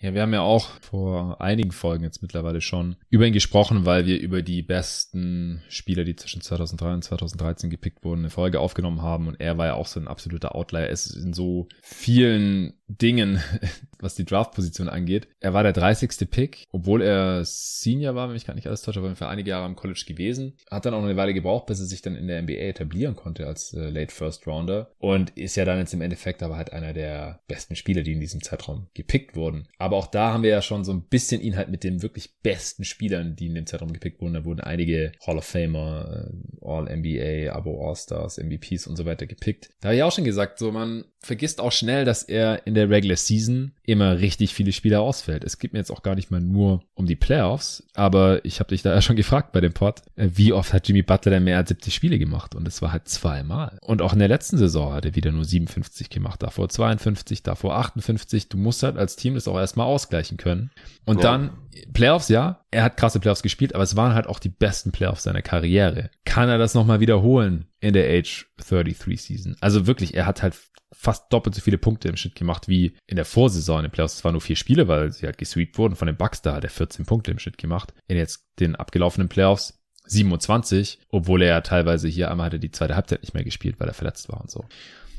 Ja, 0.02 0.14
wir 0.14 0.23
haben 0.23 0.32
ja 0.32 0.41
auch 0.41 0.70
vor 0.81 1.43
einigen 1.43 1.73
Folgen 1.73 2.05
jetzt 2.05 2.23
mittlerweile 2.23 2.62
schon 2.62 2.97
über 3.11 3.26
ihn 3.26 3.35
gesprochen, 3.35 3.85
weil 3.85 4.06
wir 4.06 4.19
über 4.19 4.41
die 4.41 4.62
besten 4.62 5.62
Spieler, 5.69 6.04
die 6.04 6.16
zwischen 6.16 6.40
2003 6.40 6.95
und 6.95 7.04
2013 7.04 7.69
gepickt 7.69 8.02
wurden, 8.02 8.21
eine 8.21 8.30
Folge 8.30 8.61
aufgenommen 8.61 9.02
haben 9.02 9.28
und 9.28 9.38
er 9.38 9.59
war 9.59 9.66
ja 9.66 9.75
auch 9.75 9.87
so 9.87 10.00
ein 10.00 10.09
absoluter 10.09 10.54
Outlier. 10.54 10.88
Es 10.88 11.07
ist 11.07 11.23
in 11.23 11.35
so 11.35 11.69
vielen 11.83 12.73
Dingen, 12.88 13.40
was 14.00 14.14
die 14.14 14.25
Draft-Position 14.25 14.88
angeht. 14.88 15.28
Er 15.38 15.52
war 15.52 15.62
der 15.62 15.73
30. 15.73 16.30
Pick, 16.30 16.66
obwohl 16.73 17.02
er 17.02 17.45
Senior 17.45 18.14
war, 18.14 18.28
wenn 18.28 18.37
ich 18.37 18.47
gar 18.47 18.54
nicht 18.54 18.66
alles 18.66 18.83
täusche, 18.83 19.00
aber 19.00 19.14
für 19.14 19.28
einige 19.28 19.50
Jahre 19.50 19.66
am 19.66 19.76
College 19.76 20.04
gewesen. 20.07 20.57
Hat 20.71 20.87
dann 20.87 20.95
auch 20.95 21.02
eine 21.02 21.16
Weile 21.16 21.35
gebraucht, 21.35 21.66
bis 21.66 21.80
er 21.80 21.87
sich 21.87 22.02
dann 22.02 22.16
in 22.16 22.26
der 22.26 22.42
NBA 22.42 22.54
etablieren 22.54 23.16
konnte 23.16 23.47
als 23.47 23.75
äh, 23.75 23.90
Late 23.90 24.14
First 24.14 24.47
Rounder 24.47 24.90
und 24.99 25.30
ist 25.30 25.57
ja 25.57 25.64
dann 25.64 25.78
jetzt 25.78 25.95
im 25.95 26.00
Endeffekt 26.00 26.42
aber 26.42 26.57
halt 26.57 26.73
einer 26.73 26.92
der 26.92 27.40
besten 27.47 27.76
Spieler, 27.76 28.02
die 28.02 28.12
in 28.12 28.21
diesem 28.21 28.42
Zeitraum 28.42 28.87
gepickt 28.95 29.37
wurden. 29.37 29.69
Aber 29.78 29.89
auch 29.97 30.06
da 30.06 30.32
haben 30.32 30.42
wir 30.42 30.50
ja 30.50 30.62
schon 30.62 30.85
so 30.85 30.92
ein 30.92 31.02
bisschen 31.02 31.40
ihn 31.40 31.56
halt 31.56 31.68
mit 31.68 31.85
den 31.85 32.02
wirklich 32.02 32.40
besten 32.42 32.85
Spielern, 32.85 33.37
die 33.37 33.47
in 33.47 33.54
dem 33.54 33.66
Zeitraum 33.66 33.92
gepickt 33.92 34.20
wurden. 34.20 34.35
Da 34.35 34.44
wurden 34.44 34.61
einige 34.61 35.12
Hall 35.26 35.38
of 35.38 35.44
Famer, 35.44 36.30
äh, 36.30 36.66
All 36.66 36.85
NBA, 36.85 37.52
Abo 37.52 37.87
All-Stars, 37.87 38.38
MVPs 38.38 38.87
und 38.87 38.97
so 38.97 39.04
weiter 39.04 39.26
gepickt. 39.26 39.70
Da 39.80 39.88
habe 39.88 39.97
ich 39.97 40.02
auch 40.02 40.12
schon 40.12 40.25
gesagt, 40.25 40.59
so 40.59 40.73
man 40.73 41.04
vergisst 41.20 41.61
auch 41.61 41.73
schnell, 41.73 42.04
dass 42.04 42.23
er 42.23 42.66
in 42.66 42.75
der 42.75 42.90
Regular 42.90 43.16
Season 43.16 43.73
immer 43.90 44.18
richtig 44.18 44.54
viele 44.54 44.73
Spieler 44.73 45.00
ausfällt. 45.00 45.44
Es 45.44 45.59
geht 45.59 45.73
mir 45.73 45.78
jetzt 45.78 45.90
auch 45.90 46.02
gar 46.02 46.14
nicht 46.14 46.30
mal 46.30 46.40
nur 46.40 46.82
um 46.94 47.06
die 47.06 47.16
Playoffs, 47.16 47.85
aber 47.94 48.44
ich 48.44 48.61
habe 48.61 48.68
dich 48.68 48.82
da 48.82 48.94
ja 48.94 49.02
schon 49.02 49.16
gefragt 49.16 49.52
bei 49.52 49.61
dem 49.61 49.73
Pod, 49.73 50.02
äh, 50.16 50.28
wie 50.35 50.52
oft 50.52 50.73
hat 50.73 50.88
Jimmy 50.88 51.02
Butler 51.02 51.32
denn 51.32 51.44
mehr 51.44 51.59
als 51.59 51.68
70 51.68 51.94
Spiele 51.94 52.18
gemacht? 52.18 52.54
Und 52.54 52.66
es 52.68 52.80
war 52.82 52.92
halt 52.92 53.09
zweimal. 53.09 53.78
Und 53.82 54.02
auch 54.02 54.12
in 54.12 54.18
der 54.18 54.28
letzten 54.28 54.59
Saison 54.59 54.92
hat 54.92 55.04
er 55.04 55.14
wieder 55.14 55.32
nur 55.32 55.44
57 55.44 56.11
gemacht, 56.11 56.42
davor 56.42 56.68
52, 56.68 57.42
davor 57.42 57.76
58. 57.76 58.49
Du 58.49 58.56
musst 58.56 58.82
halt 58.82 58.97
als 58.97 59.16
Team 59.16 59.35
das 59.35 59.49
auch 59.49 59.59
erstmal 59.59 59.87
ausgleichen 59.87 60.37
können. 60.37 60.70
Und 61.04 61.18
ja. 61.18 61.23
dann 61.23 61.50
Playoffs, 61.92 62.28
ja, 62.28 62.60
er 62.70 62.84
hat 62.84 62.96
krasse 62.96 63.20
Playoffs 63.20 63.42
gespielt, 63.42 63.74
aber 63.74 63.84
es 63.84 63.96
waren 63.96 64.14
halt 64.14 64.26
auch 64.26 64.38
die 64.38 64.48
besten 64.48 64.92
Playoffs 64.92 65.24
seiner 65.24 65.42
Karriere. 65.42 66.10
Kann 66.24 66.48
er 66.48 66.58
das 66.58 66.74
nochmal 66.74 67.00
wiederholen 67.00 67.66
in 67.80 67.94
der 67.94 68.08
Age 68.08 68.46
33 68.58 69.20
Season? 69.20 69.56
Also 69.60 69.86
wirklich, 69.86 70.14
er 70.14 70.26
hat 70.26 70.42
halt 70.42 70.56
fast 70.92 71.32
doppelt 71.32 71.54
so 71.54 71.60
viele 71.60 71.78
Punkte 71.78 72.08
im 72.08 72.16
Schnitt 72.16 72.34
gemacht 72.34 72.68
wie 72.68 72.96
in 73.06 73.16
der 73.16 73.24
Vorsaison 73.24 73.78
in 73.78 73.84
den 73.86 73.92
Playoffs. 73.92 74.14
Es 74.14 74.24
waren 74.24 74.32
nur 74.32 74.40
vier 74.40 74.56
Spiele, 74.56 74.88
weil 74.88 75.12
sie 75.12 75.26
halt 75.26 75.38
gesweept 75.38 75.78
wurden. 75.78 75.96
Von 75.96 76.06
den 76.06 76.16
Bucks 76.16 76.42
da 76.42 76.54
hat 76.54 76.64
er 76.64 76.70
14 76.70 77.06
Punkte 77.06 77.30
im 77.30 77.38
Schnitt 77.38 77.58
gemacht. 77.58 77.92
In 78.08 78.16
jetzt 78.16 78.46
den 78.58 78.76
abgelaufenen 78.76 79.28
Playoffs 79.28 79.80
27, 80.06 80.98
obwohl 81.08 81.42
er 81.42 81.48
ja 81.48 81.60
teilweise 81.60 82.08
hier 82.08 82.30
einmal 82.30 82.46
hatte 82.46 82.58
die 82.58 82.72
zweite 82.72 82.96
Halbzeit 82.96 83.22
nicht 83.22 83.34
mehr 83.34 83.44
gespielt, 83.44 83.78
weil 83.78 83.88
er 83.88 83.94
verletzt 83.94 84.28
war 84.28 84.40
und 84.40 84.50
so. 84.50 84.64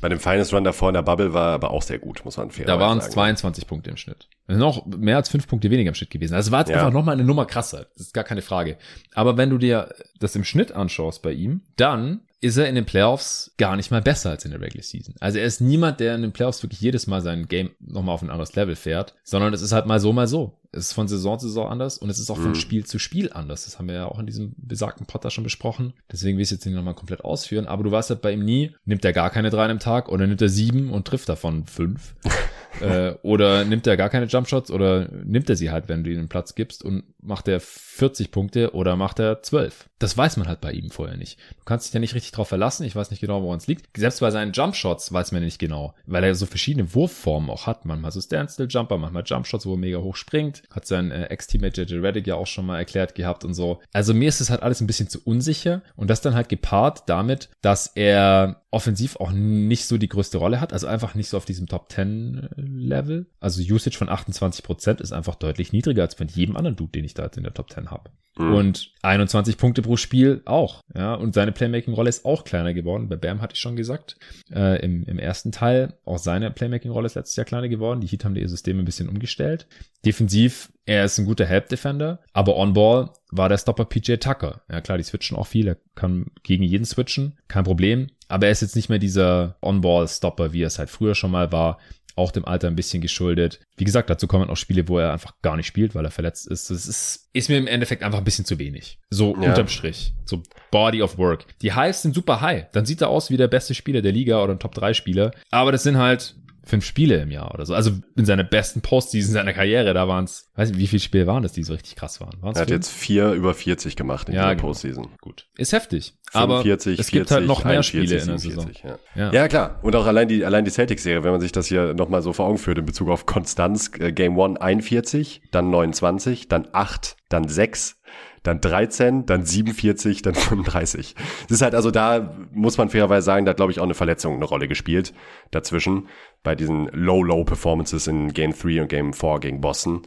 Bei 0.02 0.08
dem 0.08 0.18
Finest 0.20 0.52
Run 0.52 0.64
davor 0.64 0.88
in 0.88 0.94
der 0.94 1.02
Bubble 1.02 1.32
war 1.32 1.52
aber 1.54 1.70
auch 1.70 1.80
sehr 1.80 1.98
gut, 2.00 2.22
muss 2.24 2.36
man 2.36 2.50
fair 2.50 2.66
Da 2.66 2.78
waren 2.80 2.98
es 2.98 3.04
sagen. 3.04 3.14
22 3.14 3.66
Punkte 3.68 3.88
im 3.90 3.96
Schnitt. 3.96 4.28
Noch 4.48 4.84
mehr 4.84 5.16
als 5.16 5.28
fünf 5.28 5.46
Punkte 5.46 5.70
weniger 5.70 5.88
im 5.88 5.94
Schnitt 5.94 6.10
gewesen. 6.10 6.34
Also 6.34 6.48
es 6.48 6.52
war 6.52 6.58
jetzt 6.60 6.70
Ja. 6.70 6.78
einfach 6.78 6.92
nochmal 6.92 7.14
eine 7.14 7.24
Nummer 7.24 7.46
krasser. 7.46 7.86
Das 7.96 8.06
ist 8.08 8.12
gar 8.12 8.24
keine 8.24 8.42
Frage. 8.42 8.76
Aber 9.14 9.36
wenn 9.36 9.48
du 9.48 9.58
dir 9.58 9.94
das 10.18 10.34
im 10.34 10.42
Schnitt 10.44 10.72
anschaust 10.72 11.22
bei 11.22 11.32
ihm, 11.32 11.62
dann 11.76 12.22
ist 12.42 12.56
er 12.56 12.68
in 12.68 12.74
den 12.74 12.84
Playoffs 12.84 13.54
gar 13.56 13.76
nicht 13.76 13.92
mal 13.92 14.02
besser 14.02 14.30
als 14.30 14.44
in 14.44 14.50
der 14.50 14.60
Regular 14.60 14.82
Season. 14.82 15.14
Also 15.20 15.38
er 15.38 15.44
ist 15.44 15.60
niemand, 15.60 16.00
der 16.00 16.16
in 16.16 16.22
den 16.22 16.32
Playoffs 16.32 16.62
wirklich 16.64 16.80
jedes 16.80 17.06
Mal 17.06 17.22
sein 17.22 17.46
Game 17.46 17.70
nochmal 17.78 18.16
auf 18.16 18.22
ein 18.22 18.30
anderes 18.30 18.56
Level 18.56 18.74
fährt, 18.74 19.14
sondern 19.22 19.54
es 19.54 19.62
ist 19.62 19.70
halt 19.70 19.86
mal 19.86 20.00
so, 20.00 20.12
mal 20.12 20.26
so. 20.26 20.58
Es 20.72 20.86
ist 20.86 20.92
von 20.92 21.06
Saison 21.06 21.38
zu 21.38 21.46
Saison 21.46 21.68
anders 21.68 21.98
und 21.98 22.10
es 22.10 22.18
ist 22.18 22.30
auch 22.30 22.38
von 22.38 22.48
Mhm. 22.48 22.54
Spiel 22.56 22.84
zu 22.84 22.98
Spiel 22.98 23.30
anders. 23.32 23.66
Das 23.66 23.78
haben 23.78 23.86
wir 23.88 23.94
ja 23.94 24.06
auch 24.06 24.18
in 24.18 24.26
diesem 24.26 24.54
besagten 24.56 25.06
Potter 25.06 25.30
schon 25.30 25.44
besprochen. 25.44 25.92
Deswegen 26.10 26.36
will 26.36 26.42
ich 26.42 26.48
es 26.48 26.52
jetzt 26.52 26.66
nicht 26.66 26.74
nochmal 26.74 26.94
komplett 26.94 27.24
ausführen. 27.24 27.66
Aber 27.66 27.84
du 27.84 27.92
weißt 27.92 28.10
halt 28.10 28.22
bei 28.22 28.32
ihm 28.32 28.44
nie, 28.44 28.74
nimmt 28.84 29.04
er 29.04 29.12
gar 29.12 29.30
keine 29.30 29.50
drei 29.50 29.70
im 29.70 29.78
Tag 29.78 30.08
oder 30.08 30.26
nimmt 30.26 30.42
er 30.42 30.48
sieben 30.48 30.90
und 30.90 31.06
trifft 31.06 31.28
davon 31.28 31.66
fünf. 31.66 32.14
äh, 32.80 33.12
oder 33.22 33.64
nimmt 33.64 33.86
er 33.86 33.96
gar 33.96 34.08
keine 34.08 34.26
Jumpshots 34.26 34.70
oder 34.70 35.08
nimmt 35.24 35.48
er 35.50 35.56
sie 35.56 35.70
halt, 35.70 35.88
wenn 35.88 36.04
du 36.04 36.10
ihm 36.10 36.16
den 36.16 36.28
Platz 36.28 36.54
gibst 36.54 36.82
und 36.82 37.04
macht 37.20 37.48
er 37.48 37.60
40 37.60 38.30
Punkte 38.30 38.74
oder 38.74 38.96
macht 38.96 39.18
er 39.20 39.42
12. 39.42 39.90
Das 40.02 40.18
weiß 40.18 40.36
man 40.36 40.48
halt 40.48 40.60
bei 40.60 40.72
ihm 40.72 40.90
vorher 40.90 41.16
nicht. 41.16 41.38
Du 41.58 41.64
kannst 41.64 41.86
dich 41.86 41.94
ja 41.94 42.00
nicht 42.00 42.16
richtig 42.16 42.32
drauf 42.32 42.48
verlassen. 42.48 42.84
Ich 42.84 42.96
weiß 42.96 43.12
nicht 43.12 43.20
genau, 43.20 43.40
woran 43.42 43.58
es 43.58 43.68
liegt. 43.68 43.88
Selbst 43.96 44.18
bei 44.18 44.32
seinen 44.32 44.52
Jumpshots 44.52 45.12
weiß 45.12 45.30
man 45.30 45.44
nicht 45.44 45.60
genau, 45.60 45.94
weil 46.06 46.24
er 46.24 46.34
so 46.34 46.44
verschiedene 46.44 46.92
Wurfformen 46.92 47.48
auch 47.50 47.68
hat. 47.68 47.84
Manchmal 47.84 48.10
so 48.10 48.20
Standstill-Jumper, 48.20 48.98
manchmal 48.98 49.22
Jumpshots, 49.24 49.64
wo 49.64 49.74
er 49.74 49.78
mega 49.78 49.98
hoch 49.98 50.16
springt. 50.16 50.64
Hat 50.70 50.86
sein 50.86 51.12
äh, 51.12 51.26
Ex-Teammate 51.26 51.82
JJ 51.82 52.00
Reddick 52.00 52.26
ja 52.26 52.34
auch 52.34 52.48
schon 52.48 52.66
mal 52.66 52.78
erklärt 52.78 53.14
gehabt 53.14 53.44
und 53.44 53.54
so. 53.54 53.80
Also 53.92 54.12
mir 54.12 54.28
ist 54.28 54.40
es 54.40 54.50
halt 54.50 54.64
alles 54.64 54.80
ein 54.80 54.88
bisschen 54.88 55.08
zu 55.08 55.20
unsicher 55.22 55.82
und 55.94 56.10
das 56.10 56.20
dann 56.20 56.34
halt 56.34 56.48
gepaart 56.48 57.08
damit, 57.08 57.48
dass 57.60 57.86
er 57.86 58.62
offensiv 58.72 59.16
auch 59.16 59.30
nicht 59.30 59.86
so 59.86 59.98
die 59.98 60.08
größte 60.08 60.38
Rolle 60.38 60.60
hat, 60.60 60.72
also 60.72 60.86
einfach 60.86 61.14
nicht 61.14 61.28
so 61.28 61.36
auf 61.36 61.44
diesem 61.44 61.66
Top 61.68 61.92
10 61.92 62.48
Level. 62.56 63.26
Also 63.38 63.62
Usage 63.62 63.96
von 63.96 64.08
28% 64.08 65.00
ist 65.00 65.12
einfach 65.12 65.36
deutlich 65.36 65.72
niedriger 65.72 66.02
als 66.02 66.16
bei 66.16 66.24
jedem 66.24 66.56
anderen 66.56 66.74
Dude, 66.74 66.92
den 66.92 67.04
ich 67.04 67.14
da 67.14 67.24
jetzt 67.24 67.36
in 67.36 67.44
der 67.44 67.54
Top 67.54 67.70
10 67.70 67.90
habe. 67.90 68.10
Mhm. 68.36 68.54
Und 68.54 68.92
21 69.02 69.58
Punkte 69.58 69.82
pro 69.82 69.96
Spiel 69.96 70.42
auch. 70.46 70.80
Ja, 70.94 71.14
und 71.14 71.34
seine 71.34 71.52
Playmaking-Rolle 71.52 72.08
ist 72.08 72.24
auch 72.24 72.44
kleiner 72.44 72.72
geworden. 72.72 73.08
Bei 73.08 73.16
Bam 73.16 73.42
hatte 73.42 73.54
ich 73.54 73.60
schon 73.60 73.76
gesagt. 73.76 74.16
Äh, 74.50 74.82
im, 74.82 75.04
Im 75.04 75.18
ersten 75.18 75.52
Teil, 75.52 75.94
auch 76.04 76.18
seine 76.18 76.50
Playmaking-Rolle 76.50 77.06
ist 77.06 77.14
letztes 77.14 77.36
Jahr 77.36 77.44
kleiner 77.44 77.68
geworden. 77.68 78.00
Die 78.00 78.06
Heat 78.06 78.24
haben 78.24 78.36
ihr 78.36 78.48
System 78.48 78.78
ein 78.78 78.84
bisschen 78.84 79.08
umgestellt. 79.08 79.66
Defensiv, 80.04 80.72
er 80.86 81.04
ist 81.04 81.18
ein 81.18 81.26
guter 81.26 81.44
Help-Defender, 81.44 82.20
aber 82.32 82.56
on-ball 82.56 83.10
war 83.30 83.48
der 83.48 83.58
Stopper 83.58 83.84
PJ 83.84 84.14
Tucker. 84.16 84.62
Ja 84.70 84.80
klar, 84.80 84.98
die 84.98 85.04
switchen 85.04 85.36
auch 85.36 85.46
viel. 85.46 85.68
Er 85.68 85.76
kann 85.94 86.26
gegen 86.42 86.64
jeden 86.64 86.84
switchen, 86.84 87.38
kein 87.48 87.64
Problem. 87.64 88.08
Aber 88.28 88.46
er 88.46 88.52
ist 88.52 88.62
jetzt 88.62 88.76
nicht 88.76 88.88
mehr 88.88 88.98
dieser 88.98 89.56
On-Ball-Stopper, 89.60 90.54
wie 90.54 90.62
er 90.62 90.68
es 90.68 90.78
halt 90.78 90.88
früher 90.88 91.14
schon 91.14 91.30
mal 91.30 91.52
war. 91.52 91.78
Auch 92.14 92.30
dem 92.32 92.44
Alter 92.44 92.68
ein 92.68 92.76
bisschen 92.76 93.00
geschuldet. 93.00 93.60
Wie 93.76 93.84
gesagt, 93.84 94.10
dazu 94.10 94.26
kommen 94.26 94.50
auch 94.50 94.56
Spiele, 94.56 94.86
wo 94.88 94.98
er 94.98 95.12
einfach 95.12 95.34
gar 95.42 95.56
nicht 95.56 95.66
spielt, 95.66 95.94
weil 95.94 96.04
er 96.04 96.10
verletzt 96.10 96.46
ist. 96.46 96.70
Das 96.70 96.86
ist, 96.86 97.28
ist 97.32 97.48
mir 97.48 97.56
im 97.58 97.66
Endeffekt 97.66 98.02
einfach 98.02 98.18
ein 98.18 98.24
bisschen 98.24 98.44
zu 98.44 98.58
wenig. 98.58 98.98
So 99.10 99.34
Ja. 99.36 99.48
unterm 99.50 99.68
Strich. 99.68 100.12
So 100.24 100.42
Body 100.70 101.02
of 101.02 101.16
Work. 101.18 101.46
Die 101.60 101.72
Highs 101.72 102.02
sind 102.02 102.14
super 102.14 102.40
high. 102.40 102.66
Dann 102.72 102.84
sieht 102.86 103.00
er 103.00 103.08
aus 103.08 103.30
wie 103.30 103.36
der 103.36 103.48
beste 103.48 103.74
Spieler 103.74 104.02
der 104.02 104.12
Liga 104.12 104.42
oder 104.42 104.52
ein 104.52 104.58
Top-3-Spieler. 104.58 105.30
Aber 105.50 105.72
das 105.72 105.82
sind 105.82 105.96
halt 105.98 106.34
fünf 106.64 106.84
Spiele 106.84 107.20
im 107.20 107.30
Jahr 107.30 107.52
oder 107.54 107.66
so. 107.66 107.74
Also 107.74 107.90
in 108.16 108.24
seiner 108.24 108.44
besten 108.44 108.80
Postseason 108.82 109.32
seiner 109.32 109.52
Karriere, 109.52 109.94
da 109.94 110.06
waren 110.06 110.24
es, 110.24 110.48
weiß 110.54 110.70
nicht, 110.70 110.78
wie 110.78 110.86
viele 110.86 111.00
Spiele 111.00 111.26
waren 111.26 111.42
das, 111.42 111.52
die 111.52 111.62
so 111.64 111.72
richtig 111.72 111.96
krass 111.96 112.20
waren. 112.20 112.36
Waren's 112.40 112.56
Er 112.58 112.62
hat 112.62 112.68
fünf? 112.68 112.78
jetzt 112.84 112.90
vier 112.92 113.32
über 113.32 113.52
40 113.54 113.96
gemacht 113.96 114.28
in 114.28 114.34
Ja, 114.34 114.46
der 114.46 114.54
genau. 114.56 114.68
Postseason. 114.68 115.08
gut. 115.20 115.48
Ist 115.56 115.72
heftig. 115.72 116.14
Aber 116.32 116.62
45, 116.62 116.98
es 117.00 117.06
gibt 117.08 117.28
40, 117.28 117.34
halt 117.34 117.46
noch 117.46 117.64
mehr 117.64 117.72
41, 117.74 117.88
Spiele 117.88 118.20
in 118.22 118.26
der 118.28 118.38
Saison. 118.38 118.66
47, 118.72 118.84
Ja. 118.84 118.98
Ja. 119.26 119.32
Ja. 119.32 119.48
klar. 119.48 119.80
Und 119.82 119.96
auch 119.96 120.06
allein 120.06 120.28
die, 120.28 120.44
allein 120.44 120.64
die 120.64 120.70
Celtics-Serie, 120.70 121.24
wenn 121.24 121.32
man 121.32 121.40
sich 121.40 121.52
das 121.52 121.66
hier 121.66 121.94
nochmal 121.94 122.22
so 122.22 122.32
vor 122.32 122.46
Augen 122.46 122.58
führt 122.58 122.78
in 122.78 122.86
Bezug 122.86 123.08
auf 123.10 123.26
Konstanz. 123.26 123.90
Äh, 123.98 124.12
Game 124.12 124.38
1 124.40 124.58
41, 124.60 125.42
dann 125.50 125.70
29, 125.70 126.48
dann 126.48 126.68
8, 126.72 127.16
dann 127.28 127.48
6, 127.48 128.00
dann 128.42 128.60
13, 128.60 129.26
dann 129.26 129.44
47, 129.44 130.22
dann 130.22 130.34
35. 130.34 131.14
Es 131.46 131.50
ist 131.50 131.62
halt 131.62 131.74
also 131.74 131.90
da, 131.90 132.34
muss 132.52 132.78
man 132.78 132.88
fairerweise 132.88 133.24
sagen, 133.24 133.44
da 133.44 133.50
hat 133.50 133.56
glaube 133.56 133.72
ich 133.72 133.80
auch 133.80 133.84
eine 133.84 133.94
Verletzung 133.94 134.34
eine 134.34 134.44
Rolle 134.44 134.68
gespielt 134.68 135.14
dazwischen 135.50 136.08
bei 136.42 136.54
diesen 136.54 136.86
Low-Low-Performances 136.86 138.06
in 138.06 138.32
Game 138.32 138.52
3 138.52 138.82
und 138.82 138.88
Game 138.88 139.12
4 139.12 139.38
gegen 139.40 139.60
Boston. 139.60 140.02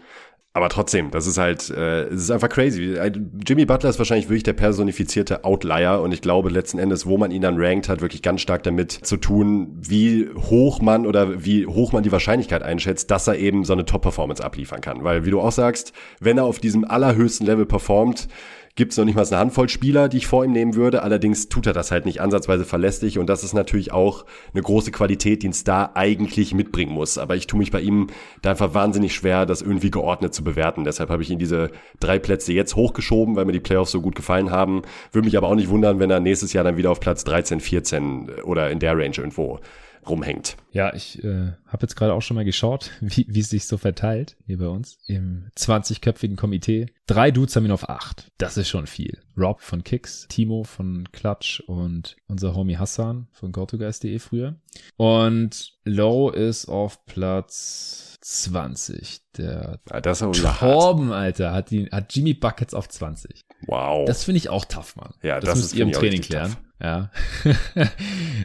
Aber 0.56 0.70
trotzdem, 0.70 1.12
das 1.12 1.28
ist 1.28 1.38
halt, 1.38 1.70
äh, 1.70 2.06
es 2.06 2.22
ist 2.22 2.32
einfach 2.32 2.48
crazy. 2.48 2.98
Jimmy 3.46 3.66
Butler 3.66 3.90
ist 3.90 4.00
wahrscheinlich 4.00 4.30
wirklich 4.30 4.44
der 4.44 4.54
personifizierte 4.54 5.44
Outlier 5.44 6.00
und 6.02 6.14
ich 6.14 6.22
glaube 6.22 6.50
letzten 6.50 6.80
Endes, 6.80 7.06
wo 7.06 7.18
man 7.18 7.30
ihn 7.32 7.42
dann 7.42 7.58
rankt, 7.58 7.90
hat 7.90 8.00
wirklich 8.00 8.22
ganz 8.22 8.40
stark 8.40 8.64
damit 8.64 8.94
zu 8.94 9.18
tun, 9.18 9.78
wie 9.82 10.30
hoch 10.34 10.80
man 10.80 11.06
oder 11.06 11.44
wie 11.44 11.68
hoch 11.68 11.92
man 11.92 12.04
die 12.04 12.12
Wahrscheinlichkeit 12.14 12.64
einschätzt, 12.64 13.12
dass 13.12 13.28
er 13.28 13.38
eben 13.38 13.66
so 13.66 13.74
eine 13.74 13.84
Top-Performance 13.84 14.42
abliefern 14.42 14.80
kann. 14.80 15.04
Weil, 15.04 15.26
wie 15.26 15.32
du 15.32 15.42
auch 15.42 15.52
sagst, 15.52 15.92
wenn 16.22 16.38
er 16.38 16.46
auf 16.46 16.60
diesem 16.60 16.86
allerhöchsten 16.86 17.46
Level 17.46 17.66
performt, 17.66 18.30
gibt 18.76 18.92
es 18.92 18.98
noch 18.98 19.06
nicht 19.06 19.16
mal 19.16 19.26
eine 19.26 19.38
Handvoll 19.38 19.70
Spieler, 19.70 20.10
die 20.10 20.18
ich 20.18 20.28
vor 20.28 20.44
ihm 20.44 20.52
nehmen 20.52 20.76
würde. 20.76 21.02
Allerdings 21.02 21.48
tut 21.48 21.66
er 21.66 21.74
das 21.74 21.92
halt 21.92 22.06
nicht 22.06 22.22
ansatzweise 22.22 22.66
verlässlich 22.66 23.18
und 23.18 23.28
das 23.28 23.44
ist 23.44 23.54
natürlich 23.54 23.94
auch 23.94 24.26
eine 24.54 24.62
große 24.62 24.92
Qualität, 24.92 25.44
die 25.44 25.50
ein 25.50 25.54
Star 25.54 25.96
eigentlich 25.96 26.54
mitbringen 26.54 26.92
muss. 26.92 27.18
Aber 27.18 27.36
ich 27.36 27.48
tue 27.48 27.58
mich 27.58 27.72
bei 27.72 27.80
ihm 27.80 28.08
da 28.42 28.52
einfach 28.52 28.74
wahnsinnig 28.74 29.16
schwer, 29.16 29.46
das 29.46 29.62
irgendwie 29.62 29.92
geordnet 29.92 30.34
zu 30.34 30.44
bewerten. 30.44 30.84
Deshalb 30.84 31.10
habe 31.10 31.24
ich 31.24 31.30
ihn 31.30 31.40
diese 31.40 31.72
drei 32.02 32.20
Plätze 32.20 32.52
jetzt 32.52 32.76
hochgeschoben, 32.76 33.38
weil 33.38 33.46
mir 33.46 33.54
die 33.54 33.62
Playoffs 33.62 33.92
so 33.92 34.02
gut 34.02 34.16
gefallen 34.16 34.52
haben. 34.52 34.82
Würde 35.14 35.26
mich 35.26 35.38
aber 35.38 35.48
auch 35.48 35.56
nicht 35.56 35.70
wundern, 35.70 36.00
wenn 36.00 36.12
er 36.12 36.20
nächstes 36.20 36.52
Jahr 36.52 36.66
dann 36.66 36.78
wieder 36.78 36.92
auf 36.92 37.00
Platz 37.00 37.24
13, 37.24 37.62
14 37.62 38.30
oder 38.44 38.70
in 38.70 38.80
der 38.80 38.98
Range 38.98 39.16
irgendwo 39.16 39.60
rumhängt. 40.10 40.58
Ja, 40.72 40.94
ich 40.94 41.24
äh, 41.24 41.54
habe 41.68 41.82
jetzt 41.82 41.96
gerade 41.96 42.14
auch 42.14 42.22
schon 42.22 42.36
mal 42.36 42.46
geschaut, 42.46 42.92
wie, 43.02 43.26
wie 43.30 43.40
es 43.40 43.50
sich 43.50 43.66
so 43.66 43.78
verteilt 43.78 44.38
hier 44.46 44.58
bei 44.58 44.68
uns 44.68 44.98
im 45.08 45.50
20-köpfigen 45.58 46.36
Komitee. 46.36 46.88
Drei 47.08 47.32
Dudes 47.32 47.56
haben 47.56 47.66
ihn 47.66 47.72
auf 47.72 47.90
acht. 47.90 48.32
Das 48.38 48.58
ist 48.58 48.70
schon 48.70 48.88
viel. 48.88 49.20
Rob 49.38 49.62
von 49.62 49.84
Kicks, 49.84 50.28
Timo 50.30 50.64
von 50.64 51.08
Clutch 51.12 51.62
und 51.68 52.16
unser 52.28 52.56
Homie 52.56 52.78
Hassan 52.78 53.28
von 53.32 53.52
GoToGuys.de 53.52 54.20
früher. 54.20 54.56
Und 54.98 55.74
Low 55.84 56.30
ist 56.30 56.68
auf 56.68 57.06
Platz 57.06 58.15
20. 58.26 59.22
Der 59.38 59.80
Ja, 59.88 60.02
das 60.02 60.22
ist 60.22 60.40
wieder 60.40 60.60
hart. 60.60 60.82
Torben, 60.82 61.12
Alter, 61.12 61.54
hat, 61.54 61.70
die, 61.70 61.86
hat 61.92 62.16
Jimmy 62.16 62.34
Buckets 62.34 62.74
auf 62.74 62.90
20. 62.90 63.46
Wow. 63.68 64.08
Das 64.08 64.24
finde 64.24 64.38
ich 64.38 64.50
auch 64.50 64.66
tough, 64.66 64.96
Mann. 64.96 65.14
Ja, 65.22 65.40
das, 65.40 65.52
das 65.52 65.58
müsst 65.58 65.74
ist, 65.74 65.78
ihr 65.78 65.86
im 65.86 65.92
Training 65.92 66.22
klären. 66.22 66.52
tough. 66.52 66.62
Ja. 66.82 67.12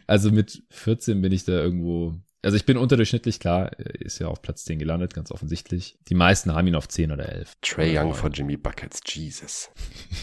also 0.07 0.31
mit 0.33 0.63
14 0.69 1.23
bin 1.23 1.33
ich 1.33 1.45
da 1.45 1.53
irgendwo. 1.53 2.15
Also 2.43 2.57
ich 2.59 2.67
bin 2.67 2.77
unterdurchschnittlich, 2.77 3.41
klar, 3.41 3.73
er 3.79 4.01
ist 4.03 4.19
ja 4.19 4.29
auf 4.29 4.43
Platz 4.43 4.65
10 4.65 4.79
gelandet, 4.79 5.15
ganz 5.15 5.31
offensichtlich. 5.33 5.99
Die 6.09 6.15
meisten 6.15 6.55
haben 6.55 6.67
ihn 6.67 6.75
auf 6.75 6.89
10 6.89 7.13
oder 7.13 7.31
11. 7.31 7.57
Trey 7.63 7.99
Young 7.99 8.15
vor 8.15 8.31
Jimmy 8.31 8.59
Buckets, 8.59 9.01
Jesus. 9.07 9.71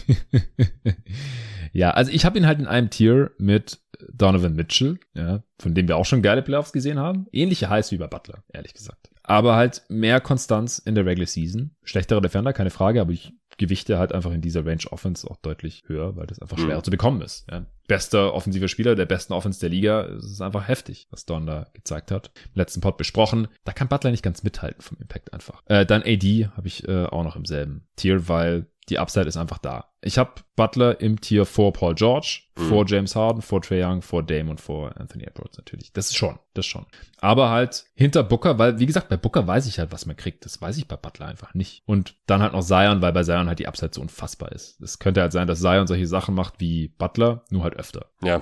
ja, 1.72 1.90
also 1.90 2.12
ich 2.12 2.24
habe 2.24 2.38
ihn 2.38 2.46
halt 2.46 2.60
in 2.60 2.66
einem 2.66 2.90
Tier 2.90 3.32
mit 3.38 3.80
Donovan 4.12 4.54
Mitchell, 4.54 4.98
ja, 5.14 5.42
von 5.58 5.74
dem 5.74 5.88
wir 5.88 5.96
auch 5.96 6.06
schon 6.06 6.22
geile 6.22 6.42
Playoffs 6.42 6.72
gesehen 6.72 6.98
haben. 6.98 7.26
Ähnliche 7.32 7.68
Highs 7.68 7.90
wie 7.90 7.98
bei 7.98 8.06
Butler, 8.06 8.44
ehrlich 8.52 8.74
gesagt. 8.74 9.07
Aber 9.28 9.56
halt 9.56 9.82
mehr 9.88 10.20
Konstanz 10.20 10.78
in 10.78 10.94
der 10.94 11.04
Regular 11.06 11.26
Season. 11.26 11.70
Schlechterer 11.84 12.20
Defender, 12.20 12.52
keine 12.52 12.70
Frage, 12.70 13.00
aber 13.00 13.12
ich 13.12 13.32
gewichte 13.58 13.98
halt 13.98 14.12
einfach 14.12 14.30
in 14.32 14.40
dieser 14.40 14.64
Range 14.64 14.84
Offense 14.90 15.28
auch 15.28 15.36
deutlich 15.36 15.82
höher, 15.86 16.14
weil 16.16 16.26
das 16.26 16.40
einfach 16.40 16.56
schwerer 16.58 16.78
Mhm. 16.78 16.84
zu 16.84 16.90
bekommen 16.92 17.20
ist. 17.22 17.44
Ja. 17.50 17.66
Bester 17.88 18.32
offensiver 18.32 18.68
Spieler 18.68 18.94
der 18.94 19.06
besten 19.06 19.32
Offense 19.32 19.58
der 19.60 19.68
Liga, 19.70 20.02
es 20.06 20.24
ist 20.30 20.40
einfach 20.40 20.68
heftig, 20.68 21.08
was 21.10 21.26
Don 21.26 21.46
da 21.46 21.66
gezeigt 21.74 22.10
hat. 22.12 22.30
Im 22.46 22.52
letzten 22.54 22.80
Pod 22.80 22.96
besprochen, 22.96 23.48
da 23.64 23.72
kann 23.72 23.88
Butler 23.88 24.12
nicht 24.12 24.22
ganz 24.22 24.42
mithalten 24.44 24.80
vom 24.80 24.98
Impact 25.00 25.32
einfach. 25.32 25.62
Äh, 25.66 25.84
dann 25.84 26.02
AD 26.02 26.48
habe 26.56 26.68
ich 26.68 26.86
äh, 26.86 27.06
auch 27.06 27.24
noch 27.24 27.34
im 27.36 27.44
selben 27.44 27.86
Tier, 27.96 28.28
weil 28.28 28.66
die 28.88 28.98
Upside 28.98 29.26
ist 29.26 29.36
einfach 29.36 29.58
da. 29.58 29.86
Ich 30.00 30.16
habe 30.16 30.30
Butler 30.54 31.00
im 31.00 31.20
Tier 31.20 31.44
vor 31.44 31.72
Paul 31.72 31.94
George, 31.96 32.42
Mhm. 32.56 32.68
vor 32.68 32.86
James 32.86 33.16
Harden, 33.16 33.42
vor 33.42 33.60
Trey 33.60 33.82
Young, 33.84 34.00
vor 34.00 34.22
Dame 34.22 34.48
und 34.50 34.60
vor 34.60 34.92
Anthony 34.98 35.24
Edwards 35.24 35.56
natürlich. 35.58 35.92
Das 35.92 36.06
ist 36.10 36.16
schon, 36.16 36.38
das 36.54 36.66
schon. 36.66 36.86
Aber 37.20 37.50
halt 37.50 37.84
hinter 37.94 38.22
Booker, 38.22 38.58
weil 38.58 38.78
wie 38.78 38.86
gesagt, 38.86 39.08
bei 39.08 39.16
Booker 39.16 39.46
weiß 39.46 39.66
ich 39.66 39.78
halt, 39.80 39.90
was 39.92 40.06
man 40.06 40.16
kriegt. 40.16 40.44
Das 40.44 40.60
weiß 40.62 40.76
ich 40.78 40.86
bei 40.86 40.96
Butler 40.96 41.26
einfach 41.26 41.52
nicht. 41.54 41.82
Und 41.84 42.14
dann 42.26 42.42
halt 42.42 42.52
noch 42.52 42.62
Zion, 42.62 43.02
weil 43.02 43.12
bei 43.12 43.24
Zion 43.24 43.48
halt 43.48 43.58
die 43.58 43.66
Upside 43.66 43.90
so 43.92 44.00
unfassbar 44.00 44.52
ist. 44.52 44.80
Es 44.80 44.98
könnte 45.00 45.20
halt 45.20 45.32
sein, 45.32 45.48
dass 45.48 45.60
Zion 45.60 45.86
solche 45.88 46.06
Sachen 46.06 46.34
macht 46.34 46.54
wie 46.60 46.88
Butler, 46.96 47.42
nur 47.50 47.64
halt 47.64 47.74
öfter. 47.76 48.06
Ja, 48.22 48.40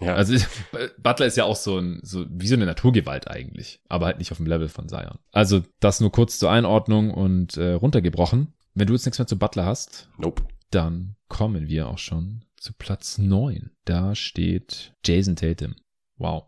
ja. 0.00 0.14
Also 0.14 0.32
ich, 0.34 0.46
Butler 1.02 1.26
ist 1.26 1.36
ja 1.36 1.44
auch 1.44 1.56
so 1.56 1.78
ein, 1.78 2.00
so 2.02 2.24
wie 2.30 2.46
so 2.48 2.54
eine 2.54 2.66
Naturgewalt 2.66 3.28
eigentlich, 3.28 3.80
aber 3.88 4.06
halt 4.06 4.18
nicht 4.18 4.32
auf 4.32 4.38
dem 4.38 4.46
Level 4.46 4.68
von 4.68 4.88
Zion. 4.88 5.18
Also 5.32 5.62
das 5.80 6.00
nur 6.00 6.12
kurz 6.12 6.38
zur 6.38 6.50
Einordnung 6.50 7.10
und 7.12 7.56
äh, 7.58 7.72
runtergebrochen. 7.72 8.54
Wenn 8.74 8.86
du 8.86 8.92
jetzt 8.92 9.06
nichts 9.06 9.18
mehr 9.18 9.26
zu 9.26 9.38
Butler 9.38 9.64
hast, 9.64 10.08
Nope. 10.18 10.42
dann 10.70 11.16
kommen 11.28 11.68
wir 11.68 11.88
auch 11.88 11.98
schon 11.98 12.44
zu 12.56 12.72
Platz 12.72 13.18
9. 13.18 13.70
Da 13.84 14.14
steht 14.14 14.94
Jason 15.04 15.36
Tatum. 15.36 15.76
Wow. 16.16 16.44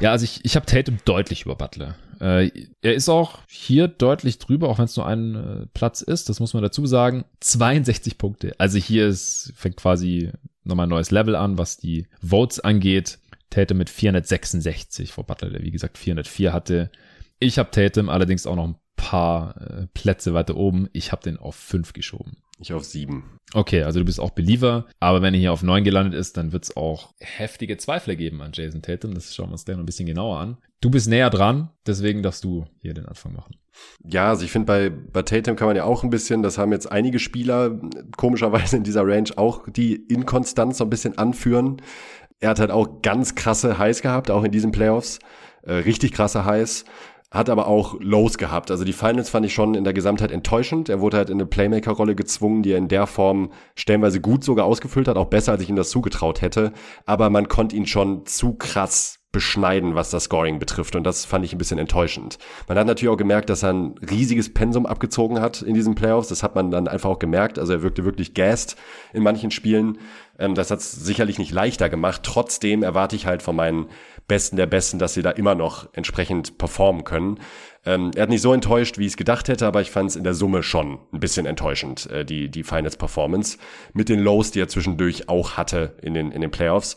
Ja, 0.00 0.12
also 0.12 0.24
ich, 0.24 0.44
ich 0.44 0.56
habe 0.56 0.66
Tatum 0.66 0.98
deutlich 1.04 1.44
über 1.44 1.56
Butler. 1.56 1.96
Äh, 2.20 2.50
er 2.82 2.94
ist 2.94 3.08
auch 3.08 3.40
hier 3.48 3.88
deutlich 3.88 4.38
drüber, 4.38 4.68
auch 4.68 4.78
wenn 4.78 4.84
es 4.84 4.96
nur 4.96 5.06
ein 5.06 5.34
äh, 5.34 5.66
Platz 5.74 6.00
ist, 6.00 6.28
das 6.28 6.38
muss 6.38 6.54
man 6.54 6.62
dazu 6.62 6.86
sagen. 6.86 7.24
62 7.40 8.18
Punkte. 8.18 8.54
Also 8.58 8.78
hier 8.78 9.06
ist, 9.08 9.52
fängt 9.56 9.76
quasi 9.76 10.30
nochmal 10.64 10.86
ein 10.86 10.90
neues 10.90 11.10
Level 11.10 11.34
an, 11.34 11.58
was 11.58 11.76
die 11.76 12.06
Votes 12.22 12.60
angeht. 12.60 13.18
Tatum 13.50 13.78
mit 13.78 13.90
466 13.90 15.12
vor 15.12 15.24
Butler, 15.24 15.50
der 15.50 15.62
wie 15.62 15.72
gesagt 15.72 15.98
404 15.98 16.52
hatte. 16.52 16.90
Ich 17.40 17.58
habe 17.58 17.70
Tatum 17.70 18.08
allerdings 18.08 18.46
auch 18.46 18.54
noch 18.54 18.68
ein 18.68 18.76
paar 19.00 19.56
äh, 19.56 19.86
Plätze 19.94 20.34
weiter 20.34 20.56
oben. 20.56 20.88
Ich 20.92 21.10
habe 21.10 21.22
den 21.22 21.38
auf 21.38 21.54
5 21.54 21.94
geschoben. 21.94 22.36
Ich 22.60 22.74
auf 22.74 22.84
sieben. 22.84 23.38
Okay, 23.54 23.82
also 23.84 24.00
du 24.00 24.04
bist 24.04 24.20
auch 24.20 24.30
Believer, 24.30 24.84
aber 25.00 25.22
wenn 25.22 25.32
er 25.32 25.40
hier 25.40 25.52
auf 25.52 25.62
9 25.62 25.82
gelandet 25.82 26.12
ist, 26.12 26.36
dann 26.36 26.52
wird 26.52 26.64
es 26.64 26.76
auch 26.76 27.14
heftige 27.18 27.78
Zweifler 27.78 28.16
geben 28.16 28.42
an 28.42 28.52
Jason 28.52 28.82
Tatum. 28.82 29.14
Das 29.14 29.34
schauen 29.34 29.48
wir 29.48 29.52
uns 29.52 29.64
gleich 29.64 29.78
noch 29.78 29.82
ein 29.82 29.86
bisschen 29.86 30.06
genauer 30.06 30.38
an. 30.38 30.58
Du 30.82 30.90
bist 30.90 31.08
näher 31.08 31.30
dran, 31.30 31.70
deswegen 31.86 32.22
darfst 32.22 32.44
du 32.44 32.66
hier 32.80 32.92
den 32.92 33.06
Anfang 33.06 33.32
machen. 33.32 33.56
Ja, 34.04 34.28
also 34.28 34.44
ich 34.44 34.52
finde, 34.52 34.66
bei, 34.66 34.90
bei 34.90 35.22
Tatum 35.22 35.56
kann 35.56 35.68
man 35.68 35.76
ja 35.76 35.84
auch 35.84 36.04
ein 36.04 36.10
bisschen, 36.10 36.42
das 36.42 36.58
haben 36.58 36.70
jetzt 36.72 36.92
einige 36.92 37.18
Spieler 37.18 37.80
komischerweise 38.18 38.76
in 38.76 38.84
dieser 38.84 39.06
Range 39.06 39.30
auch 39.36 39.66
die 39.66 39.94
Inkonstanz 39.94 40.78
so 40.78 40.84
ein 40.84 40.90
bisschen 40.90 41.16
anführen. 41.16 41.80
Er 42.40 42.50
hat 42.50 42.60
halt 42.60 42.70
auch 42.70 43.00
ganz 43.00 43.34
krasse 43.34 43.78
Highs 43.78 44.02
gehabt, 44.02 44.30
auch 44.30 44.44
in 44.44 44.52
diesen 44.52 44.70
Playoffs. 44.70 45.18
Äh, 45.62 45.74
richtig 45.74 46.12
krasse 46.12 46.44
Highs 46.44 46.84
hat 47.30 47.48
aber 47.48 47.68
auch 47.68 47.94
Lows 48.00 48.38
gehabt. 48.38 48.70
Also 48.70 48.84
die 48.84 48.92
Finals 48.92 49.30
fand 49.30 49.46
ich 49.46 49.54
schon 49.54 49.74
in 49.74 49.84
der 49.84 49.92
Gesamtheit 49.92 50.32
enttäuschend. 50.32 50.88
Er 50.88 51.00
wurde 51.00 51.16
halt 51.16 51.30
in 51.30 51.36
eine 51.36 51.46
Playmaker-Rolle 51.46 52.16
gezwungen, 52.16 52.62
die 52.62 52.72
er 52.72 52.78
in 52.78 52.88
der 52.88 53.06
Form 53.06 53.52
stellenweise 53.76 54.20
gut 54.20 54.42
sogar 54.42 54.66
ausgefüllt 54.66 55.06
hat, 55.06 55.16
auch 55.16 55.26
besser, 55.26 55.52
als 55.52 55.62
ich 55.62 55.68
ihm 55.68 55.76
das 55.76 55.90
zugetraut 55.90 56.42
hätte. 56.42 56.72
Aber 57.06 57.30
man 57.30 57.48
konnte 57.48 57.76
ihn 57.76 57.86
schon 57.86 58.26
zu 58.26 58.54
krass 58.54 59.20
beschneiden, 59.32 59.94
was 59.94 60.10
das 60.10 60.24
Scoring 60.24 60.58
betrifft. 60.58 60.96
Und 60.96 61.04
das 61.04 61.24
fand 61.24 61.44
ich 61.44 61.52
ein 61.52 61.58
bisschen 61.58 61.78
enttäuschend. 61.78 62.38
Man 62.66 62.76
hat 62.76 62.86
natürlich 62.86 63.12
auch 63.12 63.16
gemerkt, 63.16 63.48
dass 63.48 63.62
er 63.62 63.72
ein 63.72 63.94
riesiges 63.98 64.52
Pensum 64.52 64.86
abgezogen 64.86 65.40
hat 65.40 65.62
in 65.62 65.74
diesen 65.74 65.94
Playoffs. 65.94 66.28
Das 66.28 66.42
hat 66.42 66.56
man 66.56 66.72
dann 66.72 66.88
einfach 66.88 67.10
auch 67.10 67.20
gemerkt. 67.20 67.58
Also 67.58 67.74
er 67.74 67.82
wirkte 67.82 68.04
wirklich 68.04 68.34
gassed 68.34 68.76
in 69.12 69.22
manchen 69.22 69.52
Spielen. 69.52 69.98
Ähm, 70.38 70.56
das 70.56 70.72
hat 70.72 70.80
es 70.80 70.90
sicherlich 70.90 71.38
nicht 71.38 71.52
leichter 71.52 71.88
gemacht. 71.88 72.22
Trotzdem 72.24 72.82
erwarte 72.82 73.14
ich 73.14 73.26
halt 73.26 73.42
von 73.42 73.54
meinen 73.54 73.86
Besten 74.30 74.56
der 74.56 74.66
Besten, 74.66 75.00
dass 75.00 75.14
sie 75.14 75.22
da 75.22 75.32
immer 75.32 75.56
noch 75.56 75.92
entsprechend 75.92 76.56
performen 76.56 77.02
können. 77.02 77.40
Ähm, 77.84 78.12
er 78.14 78.22
hat 78.22 78.30
nicht 78.30 78.42
so 78.42 78.52
enttäuscht, 78.52 78.96
wie 78.96 79.06
ich 79.06 79.12
es 79.12 79.16
gedacht 79.16 79.48
hätte, 79.48 79.66
aber 79.66 79.80
ich 79.80 79.90
fand 79.90 80.10
es 80.10 80.16
in 80.16 80.22
der 80.22 80.34
Summe 80.34 80.62
schon 80.62 81.00
ein 81.12 81.18
bisschen 81.18 81.46
enttäuschend, 81.46 82.08
äh, 82.10 82.24
die, 82.24 82.48
die 82.48 82.62
Finals 82.62 82.96
Performance. 82.96 83.58
Mit 83.92 84.08
den 84.08 84.20
Lows, 84.20 84.52
die 84.52 84.60
er 84.60 84.68
zwischendurch 84.68 85.28
auch 85.28 85.56
hatte 85.56 85.96
in 86.00 86.14
den, 86.14 86.30
in 86.30 86.42
den 86.42 86.52
Playoffs. 86.52 86.94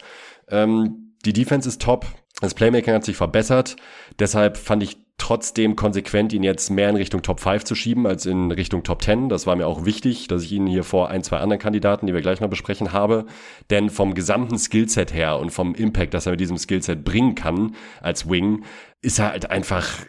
Ähm, 0.47 1.15
die 1.25 1.33
Defense 1.33 1.67
ist 1.67 1.81
top. 1.81 2.05
Das 2.39 2.53
Playmaking 2.53 2.93
hat 2.93 3.03
sich 3.03 3.17
verbessert. 3.17 3.77
Deshalb 4.19 4.57
fand 4.57 4.83
ich 4.83 4.97
trotzdem 5.17 5.75
konsequent, 5.75 6.33
ihn 6.33 6.43
jetzt 6.43 6.69
mehr 6.69 6.89
in 6.89 6.95
Richtung 6.95 7.21
Top 7.21 7.39
5 7.39 7.63
zu 7.63 7.75
schieben 7.75 8.05
als 8.05 8.25
in 8.25 8.51
Richtung 8.51 8.83
Top 8.83 9.01
10. 9.01 9.29
Das 9.29 9.47
war 9.47 9.55
mir 9.55 9.67
auch 9.67 9.85
wichtig, 9.85 10.27
dass 10.27 10.43
ich 10.43 10.51
ihn 10.51 10.67
hier 10.67 10.83
vor 10.83 11.09
ein, 11.09 11.23
zwei 11.23 11.37
anderen 11.37 11.61
Kandidaten, 11.61 12.07
die 12.07 12.13
wir 12.13 12.21
gleich 12.21 12.41
noch 12.41 12.49
besprechen, 12.49 12.91
habe. 12.91 13.25
Denn 13.69 13.89
vom 13.89 14.15
gesamten 14.15 14.57
Skillset 14.57 15.13
her 15.13 15.39
und 15.39 15.51
vom 15.51 15.75
Impact, 15.75 16.13
das 16.13 16.25
er 16.25 16.31
mit 16.31 16.39
diesem 16.39 16.57
Skillset 16.57 17.03
bringen 17.03 17.35
kann 17.35 17.75
als 18.01 18.29
Wing, 18.29 18.63
ist 19.01 19.19
er 19.19 19.31
halt 19.31 19.49
einfach 19.49 19.99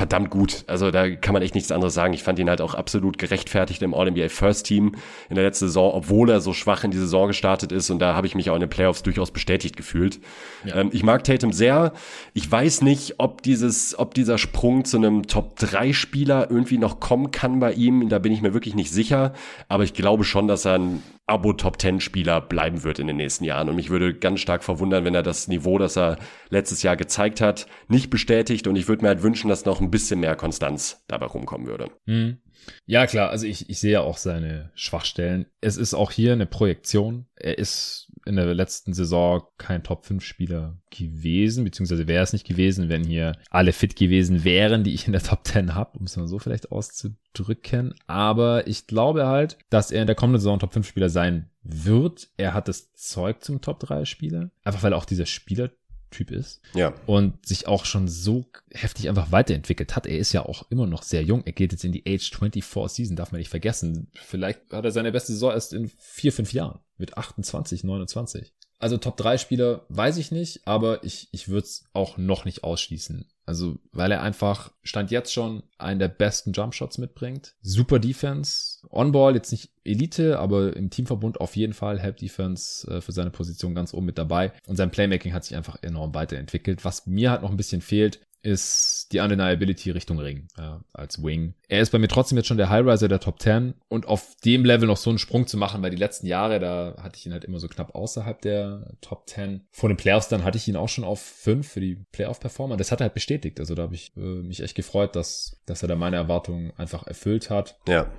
verdammt 0.00 0.30
gut. 0.30 0.64
Also 0.66 0.90
da 0.90 1.10
kann 1.10 1.34
man 1.34 1.42
echt 1.42 1.54
nichts 1.54 1.70
anderes 1.70 1.92
sagen. 1.92 2.14
Ich 2.14 2.22
fand 2.22 2.38
ihn 2.38 2.48
halt 2.48 2.62
auch 2.62 2.74
absolut 2.74 3.18
gerechtfertigt 3.18 3.82
im 3.82 3.92
All-NBA 3.92 4.30
First 4.30 4.64
Team 4.64 4.94
in 5.28 5.34
der 5.34 5.44
letzten 5.44 5.66
Saison, 5.66 5.92
obwohl 5.92 6.30
er 6.30 6.40
so 6.40 6.54
schwach 6.54 6.84
in 6.84 6.90
die 6.90 6.96
Saison 6.96 7.28
gestartet 7.28 7.70
ist. 7.70 7.90
Und 7.90 7.98
da 7.98 8.14
habe 8.14 8.26
ich 8.26 8.34
mich 8.34 8.48
auch 8.48 8.54
in 8.54 8.62
den 8.62 8.70
Playoffs 8.70 9.02
durchaus 9.02 9.30
bestätigt 9.30 9.76
gefühlt. 9.76 10.18
Ja. 10.64 10.76
Ähm, 10.76 10.88
ich 10.94 11.02
mag 11.02 11.22
Tatum 11.24 11.52
sehr. 11.52 11.92
Ich 12.32 12.50
weiß 12.50 12.80
nicht, 12.80 13.16
ob 13.18 13.42
dieses, 13.42 13.98
ob 13.98 14.14
dieser 14.14 14.38
Sprung 14.38 14.86
zu 14.86 14.96
einem 14.96 15.26
Top-3-Spieler 15.26 16.50
irgendwie 16.50 16.78
noch 16.78 16.98
kommen 16.98 17.30
kann 17.30 17.60
bei 17.60 17.74
ihm. 17.74 18.08
Da 18.08 18.18
bin 18.18 18.32
ich 18.32 18.40
mir 18.40 18.54
wirklich 18.54 18.74
nicht 18.74 18.90
sicher. 18.90 19.34
Aber 19.68 19.84
ich 19.84 19.92
glaube 19.92 20.24
schon, 20.24 20.48
dass 20.48 20.64
er 20.64 20.78
ein 20.78 21.02
Abo-Top-10-Spieler 21.30 22.40
bleiben 22.40 22.82
wird 22.82 22.98
in 22.98 23.06
den 23.06 23.16
nächsten 23.16 23.44
Jahren. 23.44 23.68
Und 23.68 23.76
mich 23.76 23.90
würde 23.90 24.14
ganz 24.14 24.40
stark 24.40 24.64
verwundern, 24.64 25.04
wenn 25.04 25.14
er 25.14 25.22
das 25.22 25.48
Niveau, 25.48 25.78
das 25.78 25.96
er 25.96 26.18
letztes 26.50 26.82
Jahr 26.82 26.96
gezeigt 26.96 27.40
hat, 27.40 27.66
nicht 27.88 28.10
bestätigt. 28.10 28.66
Und 28.66 28.76
ich 28.76 28.88
würde 28.88 29.02
mir 29.02 29.08
halt 29.08 29.22
wünschen, 29.22 29.48
dass 29.48 29.64
noch 29.64 29.80
ein 29.80 29.90
bisschen 29.90 30.20
mehr 30.20 30.36
Konstanz 30.36 31.04
dabei 31.08 31.26
rumkommen 31.26 31.66
würde. 31.66 31.90
Mhm. 32.06 32.38
Ja, 32.86 33.06
klar, 33.06 33.30
also 33.30 33.46
ich, 33.46 33.70
ich 33.70 33.80
sehe 33.80 33.92
ja 33.92 34.00
auch 34.02 34.18
seine 34.18 34.70
Schwachstellen. 34.74 35.46
Es 35.60 35.76
ist 35.76 35.94
auch 35.94 36.10
hier 36.10 36.32
eine 36.32 36.46
Projektion. 36.46 37.26
Er 37.36 37.56
ist 37.56 38.09
in 38.26 38.36
der 38.36 38.54
letzten 38.54 38.92
Saison 38.92 39.42
kein 39.58 39.82
Top-5-Spieler 39.82 40.76
gewesen, 40.90 41.64
beziehungsweise 41.64 42.08
wäre 42.08 42.22
es 42.22 42.32
nicht 42.32 42.46
gewesen, 42.46 42.88
wenn 42.88 43.04
hier 43.04 43.36
alle 43.50 43.72
fit 43.72 43.96
gewesen 43.96 44.44
wären, 44.44 44.84
die 44.84 44.94
ich 44.94 45.06
in 45.06 45.12
der 45.12 45.22
Top 45.22 45.46
10 45.46 45.74
habe, 45.74 45.98
um 45.98 46.06
es 46.06 46.16
mal 46.16 46.28
so 46.28 46.38
vielleicht 46.38 46.72
auszudrücken. 46.72 47.94
Aber 48.06 48.66
ich 48.66 48.86
glaube 48.86 49.26
halt, 49.26 49.58
dass 49.70 49.90
er 49.90 50.02
in 50.02 50.06
der 50.06 50.16
kommenden 50.16 50.40
Saison 50.40 50.58
Top-5-Spieler 50.58 51.08
sein 51.08 51.50
wird. 51.62 52.28
Er 52.36 52.54
hat 52.54 52.68
das 52.68 52.92
Zeug 52.94 53.42
zum 53.44 53.60
Top-3-Spieler. 53.60 54.50
Einfach 54.64 54.82
weil 54.82 54.92
er 54.92 54.98
auch 54.98 55.04
dieser 55.04 55.26
Spieler 55.26 55.70
Typ 56.10 56.32
ist. 56.32 56.60
Ja. 56.74 56.92
Und 57.06 57.46
sich 57.46 57.68
auch 57.68 57.84
schon 57.84 58.08
so 58.08 58.46
heftig 58.72 59.08
einfach 59.08 59.30
weiterentwickelt 59.30 59.94
hat. 59.94 60.06
Er 60.06 60.18
ist 60.18 60.32
ja 60.32 60.44
auch 60.44 60.68
immer 60.70 60.86
noch 60.86 61.04
sehr 61.04 61.22
jung. 61.22 61.42
Er 61.44 61.52
geht 61.52 61.70
jetzt 61.70 61.84
in 61.84 61.92
die 61.92 62.02
Age 62.06 62.28
24 62.30 62.96
Season, 62.96 63.16
darf 63.16 63.30
man 63.30 63.38
nicht 63.38 63.48
vergessen. 63.48 64.10
Vielleicht 64.14 64.72
hat 64.72 64.84
er 64.84 64.90
seine 64.90 65.12
beste 65.12 65.32
Saison 65.32 65.52
erst 65.52 65.72
in 65.72 65.88
vier, 65.98 66.32
fünf 66.32 66.52
Jahren. 66.52 66.80
Mit 67.00 67.16
28, 67.16 67.82
29. 67.82 68.52
Also 68.78 68.96
Top 68.96 69.16
3 69.16 69.38
Spieler 69.38 69.84
weiß 69.88 70.16
ich 70.16 70.30
nicht, 70.30 70.66
aber 70.66 71.02
ich, 71.04 71.28
ich 71.32 71.48
würde 71.48 71.66
es 71.66 71.84
auch 71.92 72.16
noch 72.16 72.44
nicht 72.44 72.62
ausschließen. 72.62 73.26
Also, 73.44 73.78
weil 73.90 74.12
er 74.12 74.22
einfach 74.22 74.70
stand 74.82 75.10
jetzt 75.10 75.32
schon 75.32 75.64
einen 75.76 75.98
der 75.98 76.08
besten 76.08 76.52
Jumpshots 76.52 76.98
mitbringt. 76.98 77.56
Super 77.62 77.98
Defense. 77.98 78.78
On-Ball 78.88 79.34
jetzt 79.34 79.50
nicht 79.50 79.70
Elite, 79.82 80.38
aber 80.38 80.76
im 80.76 80.88
Teamverbund 80.88 81.40
auf 81.40 81.56
jeden 81.56 81.72
Fall 81.72 81.98
Help 81.98 82.18
Defense 82.18 82.88
äh, 82.88 83.00
für 83.00 83.12
seine 83.12 83.30
Position 83.30 83.74
ganz 83.74 83.92
oben 83.92 84.06
mit 84.06 84.18
dabei. 84.18 84.52
Und 84.66 84.76
sein 84.76 84.92
Playmaking 84.92 85.32
hat 85.32 85.44
sich 85.44 85.56
einfach 85.56 85.82
enorm 85.82 86.14
weiterentwickelt. 86.14 86.84
Was 86.84 87.06
mir 87.06 87.32
halt 87.32 87.42
noch 87.42 87.50
ein 87.50 87.56
bisschen 87.56 87.80
fehlt, 87.80 88.20
ist 88.42 89.08
die 89.12 89.18
Undeniability 89.18 89.90
Richtung 89.90 90.18
Ring 90.18 90.48
äh, 90.56 90.76
als 90.92 91.22
Wing. 91.22 91.54
Er 91.68 91.80
ist 91.80 91.90
bei 91.90 91.98
mir 91.98 92.08
trotzdem 92.08 92.38
jetzt 92.38 92.46
schon 92.46 92.56
der 92.56 92.70
Highriser 92.70 93.08
der 93.08 93.20
Top 93.20 93.40
10 93.40 93.74
und 93.88 94.06
auf 94.06 94.36
dem 94.44 94.64
Level 94.64 94.86
noch 94.86 94.96
so 94.96 95.10
einen 95.10 95.18
Sprung 95.18 95.46
zu 95.46 95.56
machen, 95.56 95.82
weil 95.82 95.90
die 95.90 95.96
letzten 95.96 96.26
Jahre, 96.26 96.58
da 96.58 96.96
hatte 97.02 97.18
ich 97.18 97.26
ihn 97.26 97.32
halt 97.32 97.44
immer 97.44 97.58
so 97.58 97.68
knapp 97.68 97.94
außerhalb 97.94 98.40
der 98.40 98.94
Top 99.00 99.28
10. 99.28 99.66
Vor 99.70 99.88
den 99.88 99.96
Playoffs 99.96 100.28
dann 100.28 100.44
hatte 100.44 100.58
ich 100.58 100.66
ihn 100.68 100.76
auch 100.76 100.88
schon 100.88 101.04
auf 101.04 101.20
5 101.20 101.68
für 101.68 101.80
die 101.80 101.96
Playoff-Performer. 102.12 102.76
Das 102.76 102.90
hat 102.90 103.00
er 103.00 103.04
halt 103.04 103.14
bestätigt. 103.14 103.60
Also 103.60 103.74
da 103.74 103.82
habe 103.82 103.94
ich 103.94 104.16
äh, 104.16 104.20
mich 104.20 104.62
echt 104.62 104.74
gefreut, 104.74 105.16
dass, 105.16 105.60
dass 105.66 105.82
er 105.82 105.88
da 105.88 105.96
meine 105.96 106.16
Erwartungen 106.16 106.72
einfach 106.76 107.06
erfüllt 107.06 107.50
hat. 107.50 107.78
Ja. 107.86 108.10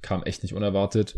Kam 0.00 0.22
echt 0.22 0.42
nicht 0.42 0.54
unerwartet. 0.54 1.16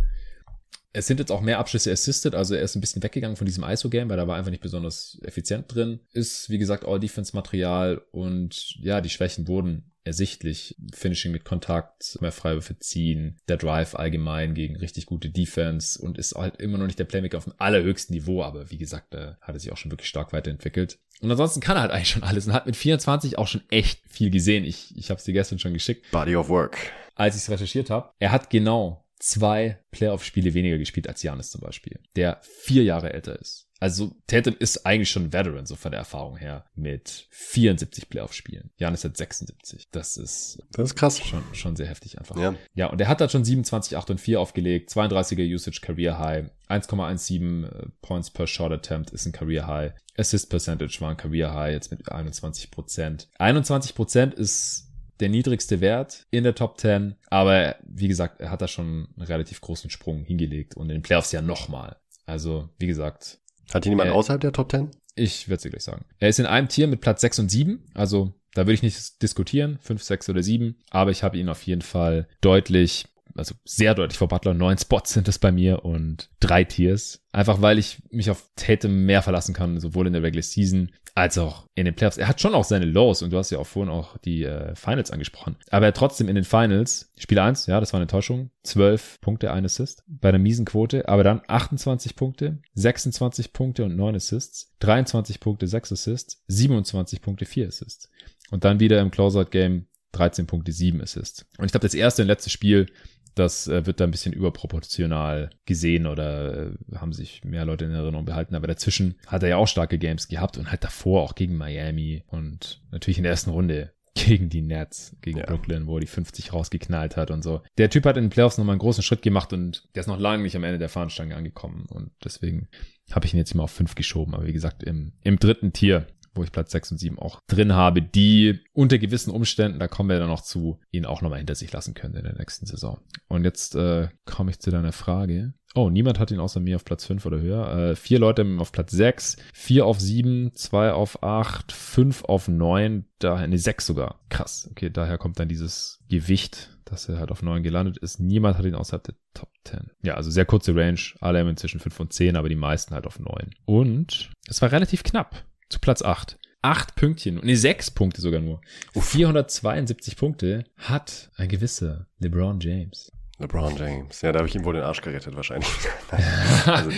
Es 0.92 1.06
sind 1.06 1.20
jetzt 1.20 1.30
auch 1.30 1.40
mehr 1.40 1.58
Abschlüsse 1.58 1.92
assisted, 1.92 2.34
also 2.34 2.54
er 2.54 2.62
ist 2.62 2.74
ein 2.74 2.80
bisschen 2.80 3.02
weggegangen 3.02 3.36
von 3.36 3.46
diesem 3.46 3.64
ISO-Game, 3.64 4.08
weil 4.08 4.18
er 4.18 4.26
war 4.26 4.36
einfach 4.36 4.50
nicht 4.50 4.62
besonders 4.62 5.18
effizient 5.22 5.72
drin. 5.72 6.00
Ist, 6.12 6.48
wie 6.50 6.58
gesagt, 6.58 6.84
All-Defense-Material 6.84 8.02
und 8.10 8.76
ja, 8.80 9.00
die 9.00 9.10
Schwächen 9.10 9.48
wurden 9.48 9.92
ersichtlich. 10.08 10.74
Finishing 10.94 11.30
mit 11.30 11.44
Kontakt, 11.44 12.18
mehr 12.20 12.32
Freiwürfe 12.32 12.78
ziehen, 12.78 13.38
der 13.48 13.58
Drive 13.58 13.94
allgemein 13.94 14.54
gegen 14.54 14.76
richtig 14.76 15.06
gute 15.06 15.30
Defense 15.30 16.00
und 16.00 16.18
ist 16.18 16.34
halt 16.34 16.60
immer 16.60 16.78
noch 16.78 16.86
nicht 16.86 16.98
der 16.98 17.04
Playmaker 17.04 17.38
auf 17.38 17.44
dem 17.44 17.54
allerhöchsten 17.58 18.14
Niveau, 18.14 18.42
aber 18.42 18.70
wie 18.70 18.78
gesagt, 18.78 19.14
da 19.14 19.36
hat 19.40 19.54
er 19.54 19.60
sich 19.60 19.70
auch 19.70 19.76
schon 19.76 19.92
wirklich 19.92 20.08
stark 20.08 20.32
weiterentwickelt. 20.32 20.98
Und 21.20 21.30
ansonsten 21.30 21.60
kann 21.60 21.76
er 21.76 21.82
halt 21.82 21.92
eigentlich 21.92 22.10
schon 22.10 22.22
alles 22.22 22.46
und 22.46 22.52
hat 22.52 22.66
mit 22.66 22.76
24 22.76 23.38
auch 23.38 23.46
schon 23.46 23.62
echt 23.70 24.00
viel 24.08 24.30
gesehen. 24.30 24.64
Ich, 24.64 24.96
ich 24.96 25.10
habe 25.10 25.18
es 25.18 25.24
dir 25.24 25.32
gestern 25.32 25.58
schon 25.58 25.74
geschickt. 25.74 26.10
Body 26.10 26.34
of 26.36 26.48
Work. 26.48 26.78
Als 27.14 27.36
ich 27.36 27.42
es 27.42 27.50
recherchiert 27.50 27.90
habe. 27.90 28.10
Er 28.20 28.32
hat 28.32 28.50
genau 28.50 29.04
zwei 29.18 29.78
Playoff-Spiele 29.90 30.54
weniger 30.54 30.78
gespielt 30.78 31.08
als 31.08 31.22
Janis 31.22 31.50
zum 31.50 31.60
Beispiel, 31.60 32.00
der 32.16 32.40
vier 32.42 32.84
Jahre 32.84 33.12
älter 33.12 33.38
ist. 33.38 33.68
Also 33.80 34.16
Tatum 34.26 34.56
ist 34.58 34.86
eigentlich 34.86 35.10
schon 35.10 35.24
ein 35.24 35.32
Veteran, 35.32 35.64
so 35.64 35.76
von 35.76 35.92
der 35.92 36.00
Erfahrung 36.00 36.36
her, 36.36 36.64
mit 36.74 37.28
74 37.30 38.08
Playoff-Spielen. 38.08 38.70
Janis 38.76 39.04
hat 39.04 39.16
76. 39.16 39.88
Das 39.92 40.16
ist, 40.16 40.58
das 40.72 40.90
ist 40.90 40.96
krass. 40.96 41.20
Schon, 41.20 41.42
schon 41.52 41.76
sehr 41.76 41.86
heftig 41.86 42.18
einfach. 42.18 42.36
Ja. 42.36 42.56
ja, 42.74 42.86
und 42.86 43.00
er 43.00 43.06
hat 43.06 43.20
da 43.20 43.28
schon 43.28 43.44
27, 43.44 43.96
8 43.96 44.10
und 44.10 44.20
4 44.20 44.40
aufgelegt, 44.40 44.90
32er 44.90 45.54
Usage 45.54 45.80
Career 45.80 46.18
High, 46.18 46.46
1,17 46.68 47.66
äh, 47.66 47.86
Points 48.02 48.30
per 48.30 48.46
Shot 48.46 48.72
Attempt 48.72 49.10
ist 49.10 49.26
ein 49.26 49.32
Career 49.32 49.66
High. 49.66 49.92
Assist 50.16 50.50
Percentage 50.50 51.00
war 51.00 51.10
ein 51.10 51.16
Career 51.16 51.54
High, 51.54 51.72
jetzt 51.72 51.92
mit 51.92 52.10
21 52.10 52.72
Prozent. 52.72 53.28
21 53.38 53.94
Prozent 53.94 54.34
ist 54.34 54.87
der 55.20 55.28
niedrigste 55.28 55.80
Wert 55.80 56.26
in 56.30 56.44
der 56.44 56.54
Top 56.54 56.78
10. 56.78 57.16
Aber 57.28 57.76
wie 57.86 58.08
gesagt, 58.08 58.40
er 58.40 58.50
hat 58.50 58.62
da 58.62 58.68
schon 58.68 59.08
einen 59.16 59.26
relativ 59.26 59.60
großen 59.60 59.90
Sprung 59.90 60.24
hingelegt 60.24 60.76
und 60.76 60.88
in 60.90 60.96
den 60.96 61.02
Playoffs 61.02 61.32
ja 61.32 61.42
nochmal. 61.42 61.96
Also, 62.26 62.68
wie 62.78 62.86
gesagt. 62.86 63.38
Hat 63.72 63.84
ihn 63.86 63.92
jemand 63.92 64.10
äh, 64.10 64.12
außerhalb 64.12 64.40
der 64.40 64.52
Top 64.52 64.70
10? 64.70 64.90
Ich 65.14 65.48
werde 65.48 65.62
es 65.62 65.70
gleich 65.70 65.84
sagen. 65.84 66.04
Er 66.18 66.28
ist 66.28 66.38
in 66.38 66.46
einem 66.46 66.68
Tier 66.68 66.86
mit 66.86 67.00
Platz 67.00 67.20
6 67.22 67.40
und 67.40 67.50
7. 67.50 67.84
Also, 67.94 68.32
da 68.54 68.62
würde 68.62 68.74
ich 68.74 68.82
nicht 68.82 69.22
diskutieren. 69.22 69.78
5, 69.80 70.02
6 70.02 70.28
oder 70.30 70.42
7. 70.42 70.76
Aber 70.90 71.10
ich 71.10 71.22
habe 71.22 71.38
ihn 71.38 71.48
auf 71.48 71.62
jeden 71.62 71.82
Fall 71.82 72.28
deutlich 72.40 73.06
also 73.38 73.54
sehr 73.64 73.94
deutlich 73.94 74.18
vor 74.18 74.28
Butler. 74.28 74.54
Neun 74.54 74.78
Spots 74.78 75.12
sind 75.12 75.28
es 75.28 75.38
bei 75.38 75.52
mir 75.52 75.84
und 75.84 76.28
drei 76.40 76.64
Tiers. 76.64 77.24
Einfach 77.32 77.62
weil 77.62 77.78
ich 77.78 78.02
mich 78.10 78.30
auf 78.30 78.50
Tatum 78.56 79.04
mehr 79.04 79.22
verlassen 79.22 79.54
kann, 79.54 79.80
sowohl 79.80 80.06
in 80.06 80.12
der 80.12 80.22
Regular 80.22 80.42
Season 80.42 80.90
als 81.18 81.36
auch 81.36 81.66
in 81.74 81.84
den 81.84 81.94
Playoffs. 81.94 82.16
Er 82.16 82.28
hat 82.28 82.40
schon 82.40 82.54
auch 82.54 82.64
seine 82.64 82.84
Lows 82.84 83.22
und 83.22 83.32
du 83.32 83.38
hast 83.38 83.50
ja 83.50 83.58
auch 83.58 83.66
vorhin 83.66 83.92
auch 83.92 84.18
die 84.18 84.44
äh, 84.44 84.74
Finals 84.76 85.10
angesprochen. 85.10 85.56
Aber 85.70 85.86
er 85.86 85.92
trotzdem 85.92 86.28
in 86.28 86.36
den 86.36 86.44
Finals, 86.44 87.12
Spiel 87.18 87.40
1, 87.40 87.66
ja, 87.66 87.80
das 87.80 87.92
war 87.92 87.98
eine 87.98 88.06
Täuschung, 88.06 88.50
12 88.62 89.20
Punkte, 89.20 89.52
ein 89.52 89.64
Assist 89.64 90.04
bei 90.06 90.28
einer 90.28 90.38
miesen 90.38 90.64
Quote, 90.64 91.08
aber 91.08 91.24
dann 91.24 91.42
28 91.48 92.14
Punkte, 92.14 92.58
26 92.74 93.52
Punkte 93.52 93.84
und 93.84 93.96
9 93.96 94.14
Assists, 94.14 94.76
23 94.78 95.40
Punkte, 95.40 95.66
6 95.66 95.92
Assists, 95.92 96.42
27 96.46 97.20
Punkte, 97.20 97.46
4 97.46 97.66
Assists. 97.66 98.10
Und 98.50 98.64
dann 98.64 98.78
wieder 98.78 99.00
im 99.00 99.10
Closeout-Game 99.10 99.86
13 100.12 100.46
Punkte, 100.46 100.70
7 100.70 101.02
Assists. 101.02 101.44
Und 101.58 101.66
ich 101.66 101.72
glaube, 101.72 101.86
das 101.86 101.94
erste 101.94 102.22
und 102.22 102.28
letzte 102.28 102.50
Spiel 102.50 102.86
das 103.34 103.68
äh, 103.68 103.86
wird 103.86 104.00
da 104.00 104.04
ein 104.04 104.10
bisschen 104.10 104.32
überproportional 104.32 105.50
gesehen 105.66 106.06
oder 106.06 106.66
äh, 106.66 106.70
haben 106.96 107.12
sich 107.12 107.44
mehr 107.44 107.64
Leute 107.64 107.84
in 107.84 107.92
Erinnerung 107.92 108.24
behalten. 108.24 108.54
Aber 108.54 108.66
dazwischen 108.66 109.16
hat 109.26 109.42
er 109.42 109.50
ja 109.50 109.56
auch 109.56 109.68
starke 109.68 109.98
Games 109.98 110.28
gehabt 110.28 110.58
und 110.58 110.70
halt 110.70 110.84
davor 110.84 111.22
auch 111.22 111.34
gegen 111.34 111.56
Miami 111.56 112.24
und 112.28 112.82
natürlich 112.90 113.18
in 113.18 113.24
der 113.24 113.32
ersten 113.32 113.50
Runde 113.50 113.92
gegen 114.26 114.48
die 114.48 114.62
Nets, 114.62 115.16
gegen 115.20 115.38
ja. 115.38 115.46
Brooklyn, 115.46 115.86
wo 115.86 115.96
er 115.96 116.00
die 116.00 116.06
50 116.06 116.52
rausgeknallt 116.52 117.16
hat 117.16 117.30
und 117.30 117.42
so. 117.42 117.62
Der 117.76 117.90
Typ 117.90 118.04
hat 118.04 118.16
in 118.16 118.24
den 118.24 118.30
Playoffs 118.30 118.58
nochmal 118.58 118.74
einen 118.74 118.80
großen 118.80 119.02
Schritt 119.02 119.22
gemacht 119.22 119.52
und 119.52 119.88
der 119.94 120.00
ist 120.00 120.06
noch 120.06 120.18
lange 120.18 120.42
nicht 120.42 120.56
am 120.56 120.64
Ende 120.64 120.78
der 120.78 120.88
Fahnenstange 120.88 121.36
angekommen. 121.36 121.86
Und 121.88 122.10
deswegen 122.24 122.68
habe 123.12 123.26
ich 123.26 123.34
ihn 123.34 123.38
jetzt 123.38 123.54
mal 123.54 123.64
auf 123.64 123.70
5 123.70 123.94
geschoben. 123.94 124.34
Aber 124.34 124.46
wie 124.46 124.52
gesagt, 124.52 124.82
im, 124.82 125.12
im 125.22 125.38
dritten 125.38 125.72
Tier 125.72 126.06
wo 126.38 126.44
ich 126.44 126.52
Platz 126.52 126.72
6 126.72 126.92
und 126.92 126.98
7 126.98 127.18
auch 127.18 127.40
drin 127.46 127.74
habe, 127.74 128.00
die 128.00 128.60
unter 128.72 128.98
gewissen 128.98 129.30
Umständen, 129.30 129.78
da 129.78 129.88
kommen 129.88 130.08
wir 130.08 130.18
dann 130.18 130.28
noch 130.28 130.42
zu, 130.42 130.80
ihn 130.90 131.04
auch 131.04 131.20
nochmal 131.20 131.38
hinter 131.38 131.54
sich 131.54 131.72
lassen 131.72 131.94
können 131.94 132.14
in 132.14 132.24
der 132.24 132.36
nächsten 132.36 132.66
Saison. 132.66 133.00
Und 133.28 133.44
jetzt 133.44 133.74
äh, 133.74 134.08
komme 134.24 134.50
ich 134.50 134.60
zu 134.60 134.70
deiner 134.70 134.92
Frage. 134.92 135.52
Oh, 135.74 135.90
niemand 135.90 136.18
hat 136.18 136.30
ihn 136.30 136.40
außer 136.40 136.60
mir 136.60 136.76
auf 136.76 136.84
Platz 136.84 137.04
5 137.04 137.26
oder 137.26 137.40
höher. 137.40 137.90
Äh, 137.90 137.96
vier 137.96 138.18
Leute 138.18 138.46
auf 138.58 138.72
Platz 138.72 138.92
6, 138.92 139.36
vier 139.52 139.84
auf 139.84 140.00
7, 140.00 140.52
zwei 140.54 140.92
auf 140.92 141.22
8, 141.22 141.72
fünf 141.72 142.24
auf 142.24 142.48
9, 142.48 143.04
daher, 143.18 143.46
ne, 143.46 143.58
6 143.58 143.86
sogar. 143.86 144.20
Krass. 144.30 144.68
Okay, 144.70 144.90
daher 144.90 145.18
kommt 145.18 145.38
dann 145.38 145.48
dieses 145.48 146.00
Gewicht, 146.08 146.70
dass 146.86 147.08
er 147.08 147.18
halt 147.18 147.30
auf 147.30 147.42
9 147.42 147.62
gelandet 147.62 147.98
ist. 147.98 148.18
Niemand 148.18 148.56
hat 148.56 148.64
ihn 148.64 148.74
außerhalb 148.74 149.04
der 149.04 149.14
Top 149.34 149.50
10. 149.64 149.90
Ja, 150.02 150.14
also 150.14 150.30
sehr 150.30 150.46
kurze 150.46 150.74
Range. 150.74 151.00
Alle 151.20 151.40
haben 151.40 151.48
inzwischen 151.48 151.80
5 151.80 152.00
und 152.00 152.12
10, 152.12 152.36
aber 152.36 152.48
die 152.48 152.56
meisten 152.56 152.94
halt 152.94 153.06
auf 153.06 153.18
9. 153.18 153.50
Und 153.66 154.30
es 154.48 154.62
war 154.62 154.72
relativ 154.72 155.02
knapp 155.02 155.44
zu 155.68 155.78
Platz 155.80 156.02
8. 156.02 156.38
Acht 156.60 156.96
Pünktchen, 156.96 157.40
nee, 157.44 157.54
sechs 157.54 157.90
Punkte 157.90 158.20
sogar 158.20 158.40
nur. 158.40 158.60
Uff. 158.94 159.10
472 159.10 160.16
Punkte 160.16 160.64
hat 160.76 161.30
ein 161.36 161.48
gewisser 161.48 162.06
LeBron 162.18 162.58
James. 162.58 163.12
LeBron 163.38 163.76
James. 163.76 164.20
Ja, 164.22 164.32
da 164.32 164.40
habe 164.40 164.48
ich 164.48 164.56
ihm 164.56 164.64
wohl 164.64 164.74
den 164.74 164.82
Arsch 164.82 165.00
gerettet 165.00 165.36
wahrscheinlich. 165.36 165.70
also, 166.66 166.90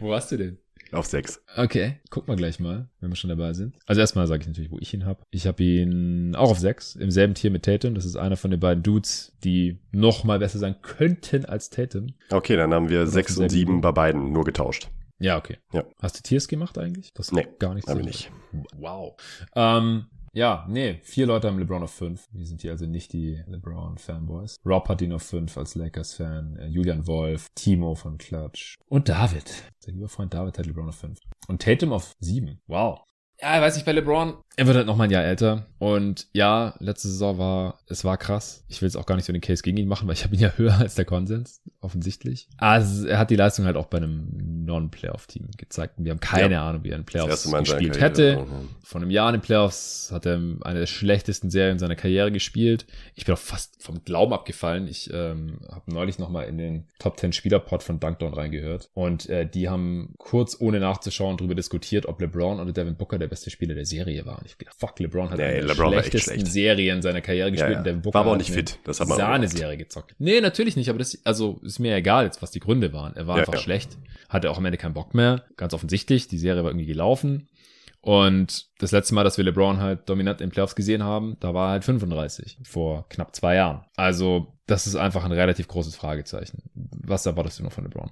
Wo 0.00 0.08
warst 0.08 0.32
du 0.32 0.36
denn? 0.36 0.58
Auf 0.92 1.06
sechs. 1.06 1.42
Okay, 1.56 2.00
guck 2.10 2.28
mal 2.28 2.36
gleich 2.36 2.60
mal, 2.60 2.88
wenn 3.00 3.10
wir 3.10 3.16
schon 3.16 3.30
dabei 3.30 3.54
sind. 3.54 3.76
Also 3.86 4.00
erstmal 4.02 4.26
sage 4.26 4.42
ich 4.42 4.48
natürlich, 4.48 4.70
wo 4.70 4.78
ich 4.78 4.92
ihn 4.92 5.06
habe. 5.06 5.24
Ich 5.30 5.46
habe 5.46 5.62
ihn 5.62 6.34
auch 6.34 6.50
auf 6.50 6.58
sechs, 6.58 6.96
im 6.96 7.10
selben 7.10 7.32
Tier 7.32 7.50
mit 7.50 7.64
Tatum. 7.64 7.94
Das 7.94 8.04
ist 8.04 8.16
einer 8.16 8.36
von 8.36 8.50
den 8.50 8.60
beiden 8.60 8.82
Dudes, 8.82 9.32
die 9.42 9.78
noch 9.90 10.24
mal 10.24 10.38
besser 10.38 10.58
sein 10.58 10.76
könnten 10.82 11.46
als 11.46 11.70
Tatum. 11.70 12.08
Okay, 12.30 12.56
dann 12.56 12.74
haben 12.74 12.90
wir 12.90 13.06
sechs 13.06 13.38
und 13.38 13.48
sieben 13.48 13.80
bei 13.80 13.92
beiden 13.92 14.32
nur 14.32 14.44
getauscht. 14.44 14.88
Ja, 15.22 15.38
okay. 15.38 15.58
Ja. 15.72 15.84
Hast 16.00 16.18
du 16.18 16.22
Tiers 16.22 16.48
gemacht 16.48 16.76
eigentlich? 16.78 17.12
Das 17.14 17.30
nee, 17.30 17.46
gar 17.60 17.74
nicht. 17.74 17.86
Habe 17.86 18.02
nicht. 18.02 18.32
Wow. 18.76 19.14
Ähm, 19.54 20.06
ja, 20.32 20.66
nee, 20.68 20.98
vier 21.04 21.26
Leute 21.26 21.46
haben 21.46 21.58
LeBron 21.60 21.84
auf 21.84 21.92
fünf. 21.92 22.26
Wir 22.32 22.44
sind 22.44 22.60
hier 22.62 22.72
also 22.72 22.86
nicht 22.86 23.12
die 23.12 23.40
LeBron-Fanboys. 23.46 24.56
Rob 24.66 24.88
hat 24.88 25.00
ihn 25.00 25.12
auf 25.12 25.22
fünf 25.22 25.56
als 25.56 25.76
Lakers-Fan, 25.76 26.56
äh, 26.56 26.66
Julian 26.66 27.06
Wolf, 27.06 27.50
Timo 27.54 27.94
von 27.94 28.18
Clutch 28.18 28.78
und 28.88 29.08
David. 29.08 29.62
Sein 29.78 29.94
lieber 29.94 30.08
Freund 30.08 30.34
David 30.34 30.58
hat 30.58 30.66
LeBron 30.66 30.88
auf 30.88 30.96
fünf. 30.96 31.20
Und 31.46 31.62
Tatum 31.62 31.92
auf 31.92 32.14
sieben. 32.18 32.60
Wow. 32.66 33.00
Ja, 33.40 33.60
weiß 33.60 33.76
ich, 33.76 33.84
bei 33.84 33.92
LeBron, 33.92 34.34
er 34.56 34.66
wird 34.66 34.76
halt 34.76 34.86
noch 34.86 34.96
mal 34.96 35.04
ein 35.04 35.10
Jahr 35.10 35.24
älter. 35.24 35.66
Und 35.78 36.26
ja, 36.32 36.74
letzte 36.78 37.08
Saison 37.08 37.38
war, 37.38 37.80
es 37.88 38.04
war 38.04 38.18
krass. 38.18 38.64
Ich 38.68 38.82
will 38.82 38.86
jetzt 38.86 38.96
auch 38.96 39.06
gar 39.06 39.16
nicht 39.16 39.24
so 39.24 39.32
den 39.32 39.40
Case 39.40 39.62
gegen 39.62 39.76
ihn 39.78 39.88
machen, 39.88 40.06
weil 40.06 40.14
ich 40.14 40.24
habe 40.24 40.34
ihn 40.34 40.40
ja 40.40 40.52
höher 40.56 40.78
als 40.78 40.94
der 40.94 41.04
Konsens, 41.04 41.62
offensichtlich. 41.80 42.48
Also 42.58 43.06
er 43.06 43.18
hat 43.18 43.30
die 43.30 43.36
Leistung 43.36 43.64
halt 43.64 43.76
auch 43.76 43.86
bei 43.86 43.98
einem 43.98 44.64
Non-Playoff-Team 44.64 45.48
gezeigt. 45.56 45.94
Wir 45.98 46.10
haben 46.10 46.20
keine 46.20 46.54
ja. 46.54 46.68
Ahnung, 46.68 46.84
wie 46.84 46.90
er 46.90 46.96
in 46.96 47.04
Playoffs 47.04 47.50
gespielt 47.50 48.00
hätte. 48.00 48.46
Von 48.82 49.02
einem 49.02 49.10
Jahr 49.10 49.28
in 49.30 49.40
den 49.40 49.42
Playoffs 49.42 50.10
hat 50.12 50.26
er 50.26 50.34
eine 50.34 50.80
der 50.80 50.86
schlechtesten 50.86 51.50
Serien 51.50 51.78
seiner 51.78 51.96
Karriere 51.96 52.30
gespielt. 52.30 52.86
Ich 53.14 53.24
bin 53.24 53.34
auch 53.34 53.38
fast 53.38 53.82
vom 53.82 54.04
Glauben 54.04 54.32
abgefallen. 54.32 54.86
Ich 54.86 55.10
ähm, 55.12 55.60
habe 55.70 55.92
neulich 55.92 56.18
noch 56.18 56.28
mal 56.28 56.42
in 56.42 56.58
den 56.58 56.88
Top 56.98 57.18
10 57.18 57.32
Spielerpot 57.32 57.82
von 57.82 57.98
Dunkdown 57.98 58.34
reingehört. 58.34 58.90
Und 58.94 59.28
äh, 59.28 59.48
die 59.48 59.68
haben 59.68 60.14
kurz 60.18 60.56
ohne 60.60 60.78
nachzuschauen 60.78 61.36
darüber 61.38 61.54
diskutiert, 61.54 62.06
ob 62.06 62.20
LeBron 62.20 62.60
oder 62.60 62.72
Devin 62.72 62.96
Booker 62.96 63.18
der 63.18 63.28
beste 63.28 63.50
Spieler 63.50 63.74
der 63.74 63.86
Serie 63.86 64.26
war. 64.26 64.41
Ich 64.46 64.58
gedacht, 64.58 64.76
fuck, 64.78 64.98
LeBron 64.98 65.30
hat 65.30 65.38
nee, 65.38 65.44
eine 65.44 65.66
der 65.66 65.74
schlechtesten 65.74 66.34
schlecht. 66.34 66.46
Serien 66.46 67.02
seiner 67.02 67.20
Karriere 67.20 67.50
gespielt 67.50 67.72
ja, 67.72 67.78
ja. 67.78 67.82
Devin 67.82 68.02
Booker 68.02 68.14
war 68.14 68.20
aber 68.22 68.32
auch 68.32 68.36
nicht 68.36 68.50
fit. 68.50 68.78
Das 68.84 69.00
hat 69.00 69.08
man 69.08 69.18
Sahne-Serie 69.18 69.76
gezockt. 69.76 70.14
Nee, 70.18 70.40
natürlich 70.40 70.76
nicht, 70.76 70.88
aber 70.88 70.98
das, 70.98 71.18
also, 71.24 71.60
ist 71.62 71.78
mir 71.78 71.94
egal 71.96 72.24
jetzt, 72.24 72.42
was 72.42 72.50
die 72.50 72.60
Gründe 72.60 72.92
waren. 72.92 73.14
Er 73.16 73.26
war 73.26 73.36
ja, 73.36 73.44
einfach 73.44 73.60
schlecht. 73.60 73.98
Hatte 74.28 74.50
auch 74.50 74.58
am 74.58 74.64
Ende 74.64 74.78
keinen 74.78 74.94
Bock 74.94 75.14
mehr. 75.14 75.44
Ganz 75.56 75.74
offensichtlich. 75.74 76.28
Die 76.28 76.38
Serie 76.38 76.62
war 76.62 76.70
irgendwie 76.70 76.86
gelaufen. 76.86 77.48
Und 78.02 78.66
das 78.78 78.90
letzte 78.90 79.14
Mal, 79.14 79.22
dass 79.22 79.38
wir 79.38 79.44
LeBron 79.44 79.78
halt 79.78 80.08
dominant 80.08 80.40
in 80.40 80.50
Playoffs 80.50 80.74
gesehen 80.74 81.04
haben, 81.04 81.36
da 81.38 81.54
war 81.54 81.68
er 81.68 81.72
halt 81.72 81.84
35 81.84 82.58
vor 82.64 83.08
knapp 83.08 83.34
zwei 83.36 83.54
Jahren. 83.54 83.84
Also 83.94 84.58
das 84.66 84.88
ist 84.88 84.96
einfach 84.96 85.24
ein 85.24 85.30
relativ 85.30 85.68
großes 85.68 85.94
Fragezeichen. 85.94 86.64
Was 86.74 87.26
erwartest 87.26 87.60
du 87.60 87.62
noch 87.62 87.72
von 87.72 87.84
LeBron? 87.84 88.10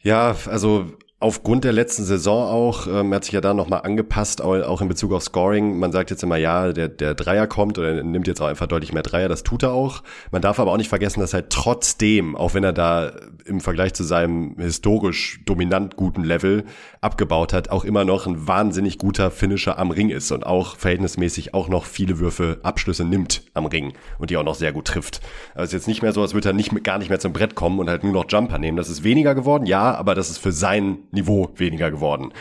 Ja, 0.00 0.34
also 0.46 0.96
Aufgrund 1.18 1.64
der 1.64 1.72
letzten 1.72 2.04
Saison 2.04 2.46
auch, 2.46 2.86
ähm, 2.86 3.14
hat 3.14 3.24
sich 3.24 3.32
ja 3.32 3.40
da 3.40 3.54
nochmal 3.54 3.80
angepasst, 3.84 4.42
auch 4.42 4.82
in 4.82 4.88
Bezug 4.88 5.14
auf 5.14 5.22
Scoring. 5.22 5.78
Man 5.78 5.90
sagt 5.90 6.10
jetzt 6.10 6.22
immer, 6.22 6.36
ja, 6.36 6.74
der, 6.74 6.88
der 6.88 7.14
Dreier 7.14 7.46
kommt 7.46 7.78
oder 7.78 8.02
nimmt 8.02 8.26
jetzt 8.26 8.42
auch 8.42 8.48
einfach 8.48 8.66
deutlich 8.66 8.92
mehr 8.92 9.02
Dreier, 9.02 9.26
das 9.26 9.42
tut 9.42 9.62
er 9.62 9.72
auch. 9.72 10.02
Man 10.30 10.42
darf 10.42 10.60
aber 10.60 10.72
auch 10.72 10.76
nicht 10.76 10.90
vergessen, 10.90 11.20
dass 11.20 11.32
er 11.32 11.48
trotzdem, 11.48 12.36
auch 12.36 12.52
wenn 12.52 12.64
er 12.64 12.74
da 12.74 13.12
im 13.46 13.62
Vergleich 13.62 13.94
zu 13.94 14.04
seinem 14.04 14.56
historisch 14.58 15.40
dominant 15.46 15.96
guten 15.96 16.22
Level 16.22 16.64
abgebaut 17.00 17.54
hat, 17.54 17.70
auch 17.70 17.84
immer 17.84 18.04
noch 18.04 18.26
ein 18.26 18.46
wahnsinnig 18.46 18.98
guter 18.98 19.30
Finisher 19.30 19.78
am 19.78 19.92
Ring 19.92 20.10
ist 20.10 20.32
und 20.32 20.44
auch 20.44 20.76
verhältnismäßig 20.76 21.54
auch 21.54 21.68
noch 21.68 21.86
viele 21.86 22.18
Würfe, 22.18 22.58
Abschlüsse 22.62 23.04
nimmt 23.06 23.42
am 23.54 23.64
Ring 23.64 23.94
und 24.18 24.28
die 24.28 24.36
auch 24.36 24.44
noch 24.44 24.54
sehr 24.54 24.74
gut 24.74 24.86
trifft. 24.86 25.20
Also 25.54 25.62
es 25.62 25.68
ist 25.68 25.72
jetzt 25.72 25.88
nicht 25.88 26.02
mehr 26.02 26.12
so, 26.12 26.20
als 26.20 26.34
würde 26.34 26.50
er 26.50 26.52
nicht, 26.52 26.84
gar 26.84 26.98
nicht 26.98 27.08
mehr 27.08 27.20
zum 27.20 27.32
Brett 27.32 27.54
kommen 27.54 27.78
und 27.78 27.88
halt 27.88 28.04
nur 28.04 28.12
noch 28.12 28.26
Jumper 28.28 28.58
nehmen. 28.58 28.76
Das 28.76 28.90
ist 28.90 29.02
weniger 29.02 29.34
geworden, 29.34 29.64
ja, 29.64 29.94
aber 29.94 30.14
das 30.14 30.28
ist 30.28 30.38
für 30.38 30.52
sein 30.52 30.98
Niveau 31.10 31.50
weniger 31.56 31.90
geworden. 31.90 32.32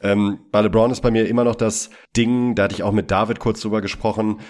Ähm, 0.00 0.40
bei 0.50 0.60
LeBron 0.60 0.90
ist 0.90 1.00
bei 1.00 1.10
mir 1.10 1.26
immer 1.26 1.44
noch 1.44 1.54
das 1.54 1.90
Ding, 2.16 2.54
da 2.54 2.64
hatte 2.64 2.74
ich 2.74 2.82
auch 2.82 2.92
mit 2.92 3.10
David 3.10 3.40
kurz 3.40 3.60
drüber 3.60 3.80
gesprochen. 3.80 4.40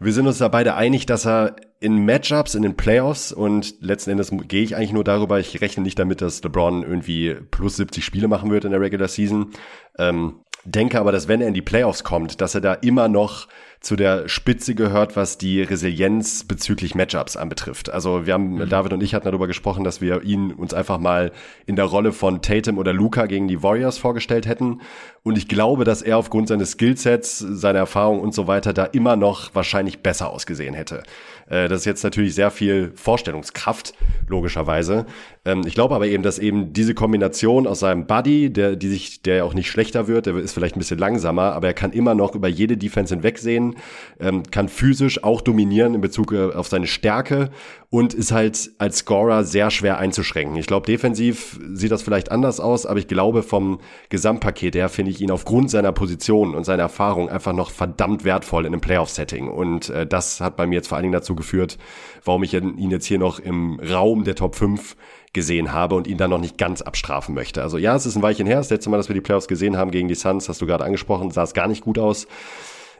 Wir 0.00 0.12
sind 0.12 0.26
uns 0.26 0.38
da 0.38 0.48
beide 0.48 0.74
einig, 0.74 1.06
dass 1.06 1.26
er 1.26 1.56
in 1.80 2.04
Matchups, 2.04 2.54
in 2.54 2.62
den 2.62 2.76
Playoffs 2.76 3.32
und 3.32 3.74
letzten 3.80 4.10
Endes 4.10 4.30
gehe 4.48 4.62
ich 4.62 4.76
eigentlich 4.76 4.92
nur 4.92 5.04
darüber, 5.04 5.40
ich 5.40 5.60
rechne 5.60 5.82
nicht 5.82 5.98
damit, 5.98 6.20
dass 6.20 6.42
LeBron 6.42 6.82
irgendwie 6.82 7.34
plus 7.50 7.76
70 7.76 8.04
Spiele 8.04 8.28
machen 8.28 8.50
wird 8.50 8.64
in 8.64 8.70
der 8.70 8.80
Regular 8.80 9.08
Season. 9.08 9.50
Ähm, 9.98 10.40
denke 10.64 11.00
aber, 11.00 11.12
dass 11.12 11.28
wenn 11.28 11.40
er 11.40 11.48
in 11.48 11.54
die 11.54 11.62
Playoffs 11.62 12.04
kommt, 12.04 12.40
dass 12.40 12.54
er 12.54 12.60
da 12.60 12.74
immer 12.74 13.08
noch 13.08 13.48
zu 13.80 13.94
der 13.94 14.28
Spitze 14.28 14.74
gehört, 14.74 15.16
was 15.16 15.38
die 15.38 15.62
Resilienz 15.62 16.44
bezüglich 16.44 16.94
Matchups 16.94 17.36
anbetrifft. 17.36 17.90
Also 17.90 18.26
wir 18.26 18.34
haben, 18.34 18.56
mhm. 18.56 18.68
David 18.68 18.92
und 18.92 19.02
ich 19.02 19.14
hatten 19.14 19.26
darüber 19.26 19.46
gesprochen, 19.46 19.84
dass 19.84 20.00
wir 20.00 20.22
ihn 20.22 20.52
uns 20.52 20.74
einfach 20.74 20.98
mal 20.98 21.32
in 21.66 21.76
der 21.76 21.84
Rolle 21.84 22.12
von 22.12 22.42
Tatum 22.42 22.78
oder 22.78 22.92
Luca 22.92 23.26
gegen 23.26 23.46
die 23.46 23.62
Warriors 23.62 23.96
vorgestellt 23.98 24.46
hätten. 24.46 24.80
Und 25.22 25.38
ich 25.38 25.46
glaube, 25.46 25.84
dass 25.84 26.02
er 26.02 26.18
aufgrund 26.18 26.48
seines 26.48 26.72
Skillsets, 26.72 27.38
seiner 27.38 27.80
Erfahrung 27.80 28.20
und 28.20 28.34
so 28.34 28.46
weiter 28.46 28.72
da 28.72 28.84
immer 28.84 29.14
noch 29.14 29.54
wahrscheinlich 29.54 30.00
besser 30.00 30.30
ausgesehen 30.30 30.74
hätte. 30.74 31.04
Äh, 31.48 31.68
das 31.68 31.80
ist 31.80 31.84
jetzt 31.84 32.04
natürlich 32.04 32.34
sehr 32.34 32.50
viel 32.50 32.92
Vorstellungskraft, 32.94 33.94
logischerweise. 34.28 35.06
Ähm, 35.44 35.62
ich 35.66 35.74
glaube 35.74 35.94
aber 35.94 36.06
eben, 36.06 36.22
dass 36.22 36.38
eben 36.38 36.72
diese 36.72 36.94
Kombination 36.94 37.66
aus 37.66 37.80
seinem 37.80 38.06
Buddy, 38.06 38.52
der, 38.52 38.76
die 38.76 38.88
sich, 38.88 39.22
der 39.22 39.44
auch 39.44 39.54
nicht 39.54 39.70
schlechter 39.70 40.06
wird, 40.06 40.26
der 40.26 40.36
ist 40.36 40.52
vielleicht 40.52 40.76
ein 40.76 40.80
bisschen 40.80 40.98
langsamer, 40.98 41.54
aber 41.54 41.68
er 41.68 41.74
kann 41.74 41.92
immer 41.92 42.14
noch 42.14 42.34
über 42.34 42.48
jede 42.48 42.76
Defense 42.76 43.14
hinwegsehen, 43.14 43.76
ähm, 44.20 44.42
kann 44.50 44.68
physisch 44.68 45.24
auch 45.24 45.40
dominieren 45.40 45.94
in 45.94 46.00
Bezug 46.00 46.32
äh, 46.32 46.52
auf 46.52 46.68
seine 46.68 46.86
Stärke 46.86 47.50
und 47.90 48.12
ist 48.12 48.32
halt 48.32 48.70
als 48.78 48.98
Scorer 48.98 49.44
sehr 49.44 49.70
schwer 49.70 49.98
einzuschränken. 49.98 50.56
Ich 50.56 50.66
glaube, 50.66 50.86
defensiv 50.86 51.58
sieht 51.72 51.90
das 51.90 52.02
vielleicht 52.02 52.30
anders 52.30 52.60
aus, 52.60 52.84
aber 52.84 52.98
ich 52.98 53.08
glaube, 53.08 53.42
vom 53.42 53.80
Gesamtpaket 54.10 54.74
her 54.74 54.90
finde 54.90 55.10
ich 55.10 55.22
ihn 55.22 55.30
aufgrund 55.30 55.70
seiner 55.70 55.92
Position 55.92 56.54
und 56.54 56.64
seiner 56.64 56.82
Erfahrung 56.82 57.30
einfach 57.30 57.54
noch 57.54 57.70
verdammt 57.70 58.24
wertvoll 58.24 58.66
in 58.66 58.74
einem 58.74 58.82
Playoff-Setting. 58.82 59.48
Und 59.48 59.88
äh, 59.88 60.06
das 60.06 60.40
hat 60.40 60.56
bei 60.56 60.66
mir 60.66 60.76
jetzt 60.76 60.88
vor 60.88 60.96
allen 60.96 61.04
Dingen 61.04 61.12
dazu 61.12 61.34
geführt, 61.38 61.78
warum 62.24 62.42
ich 62.42 62.52
ihn 62.52 62.90
jetzt 62.90 63.06
hier 63.06 63.18
noch 63.18 63.38
im 63.38 63.80
Raum 63.80 64.24
der 64.24 64.34
Top 64.34 64.54
5 64.54 64.94
gesehen 65.32 65.72
habe 65.72 65.94
und 65.94 66.06
ihn 66.06 66.18
dann 66.18 66.30
noch 66.30 66.40
nicht 66.40 66.58
ganz 66.58 66.82
abstrafen 66.82 67.34
möchte. 67.34 67.62
Also 67.62 67.78
ja, 67.78 67.96
es 67.96 68.06
ist 68.06 68.16
ein 68.16 68.22
Weilchen 68.22 68.46
her. 68.46 68.56
Das 68.58 68.70
letzte 68.70 68.90
Mal, 68.90 68.96
dass 68.96 69.08
wir 69.08 69.14
die 69.14 69.20
Playoffs 69.20 69.48
gesehen 69.48 69.76
haben 69.76 69.90
gegen 69.90 70.08
die 70.08 70.14
Suns, 70.14 70.48
hast 70.48 70.60
du 70.60 70.66
gerade 70.66 70.84
angesprochen, 70.84 71.30
sah 71.30 71.44
es 71.44 71.54
gar 71.54 71.68
nicht 71.68 71.82
gut 71.82 71.98
aus. 71.98 72.26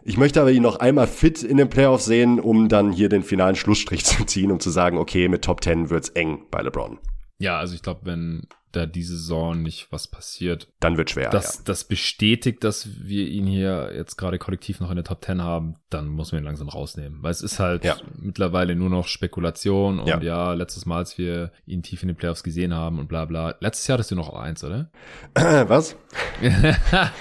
Ich 0.04 0.16
möchte 0.16 0.40
aber 0.40 0.50
ihn 0.50 0.62
noch 0.62 0.76
einmal 0.76 1.06
fit 1.06 1.42
in 1.42 1.56
den 1.56 1.68
Playoffs 1.68 2.04
sehen, 2.04 2.40
um 2.40 2.68
dann 2.68 2.92
hier 2.92 3.08
den 3.08 3.22
finalen 3.22 3.56
Schlussstrich 3.56 4.04
zu 4.06 4.24
ziehen, 4.24 4.50
um 4.50 4.60
zu 4.60 4.70
sagen, 4.70 4.98
okay, 4.98 5.28
mit 5.28 5.42
Top 5.42 5.62
10 5.62 5.90
wird's 5.90 6.10
eng 6.10 6.42
bei 6.50 6.62
LeBron. 6.62 6.98
Ja, 7.38 7.58
also 7.58 7.74
ich 7.74 7.82
glaube, 7.82 8.00
wenn 8.04 8.48
da 8.72 8.86
diese 8.86 9.16
Saison 9.16 9.62
nicht 9.62 9.90
was 9.90 10.08
passiert. 10.08 10.68
Dann 10.80 10.96
wird 10.96 11.10
schwer. 11.10 11.30
Das, 11.30 11.56
ja. 11.56 11.62
das 11.64 11.84
bestätigt, 11.84 12.64
dass 12.64 12.88
wir 13.02 13.26
ihn 13.26 13.46
hier 13.46 13.92
jetzt 13.94 14.16
gerade 14.16 14.38
kollektiv 14.38 14.80
noch 14.80 14.90
in 14.90 14.96
der 14.96 15.04
Top 15.04 15.24
10 15.24 15.42
haben, 15.42 15.76
dann 15.88 16.06
muss 16.06 16.32
man 16.32 16.42
ihn 16.42 16.44
langsam 16.44 16.68
rausnehmen. 16.68 17.22
Weil 17.22 17.30
es 17.30 17.40
ist 17.40 17.60
halt 17.60 17.84
ja. 17.84 17.96
mittlerweile 18.16 18.76
nur 18.76 18.90
noch 18.90 19.06
Spekulation 19.06 19.98
und 19.98 20.08
ja. 20.08 20.20
ja. 20.20 20.52
letztes 20.52 20.84
Mal, 20.84 20.98
als 20.98 21.16
wir 21.16 21.52
ihn 21.66 21.82
tief 21.82 22.02
in 22.02 22.08
den 22.08 22.16
Playoffs 22.16 22.42
gesehen 22.42 22.74
haben 22.74 22.98
und 22.98 23.08
bla 23.08 23.24
bla. 23.24 23.56
Letztes 23.60 23.86
Jahr 23.86 23.94
hattest 23.94 24.10
du 24.10 24.16
noch 24.16 24.34
eins, 24.34 24.62
oder? 24.64 24.90
was? 25.34 25.96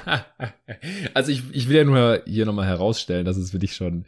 also 1.14 1.32
ich, 1.32 1.44
ich 1.52 1.70
will 1.70 1.78
ja 1.78 1.84
nur 1.86 2.24
hier 2.26 2.46
nochmal 2.46 2.68
herausstellen, 2.68 3.26
dass 3.26 3.38
es 3.38 3.52
für 3.52 3.60
dich 3.60 3.74
schon 3.74 4.06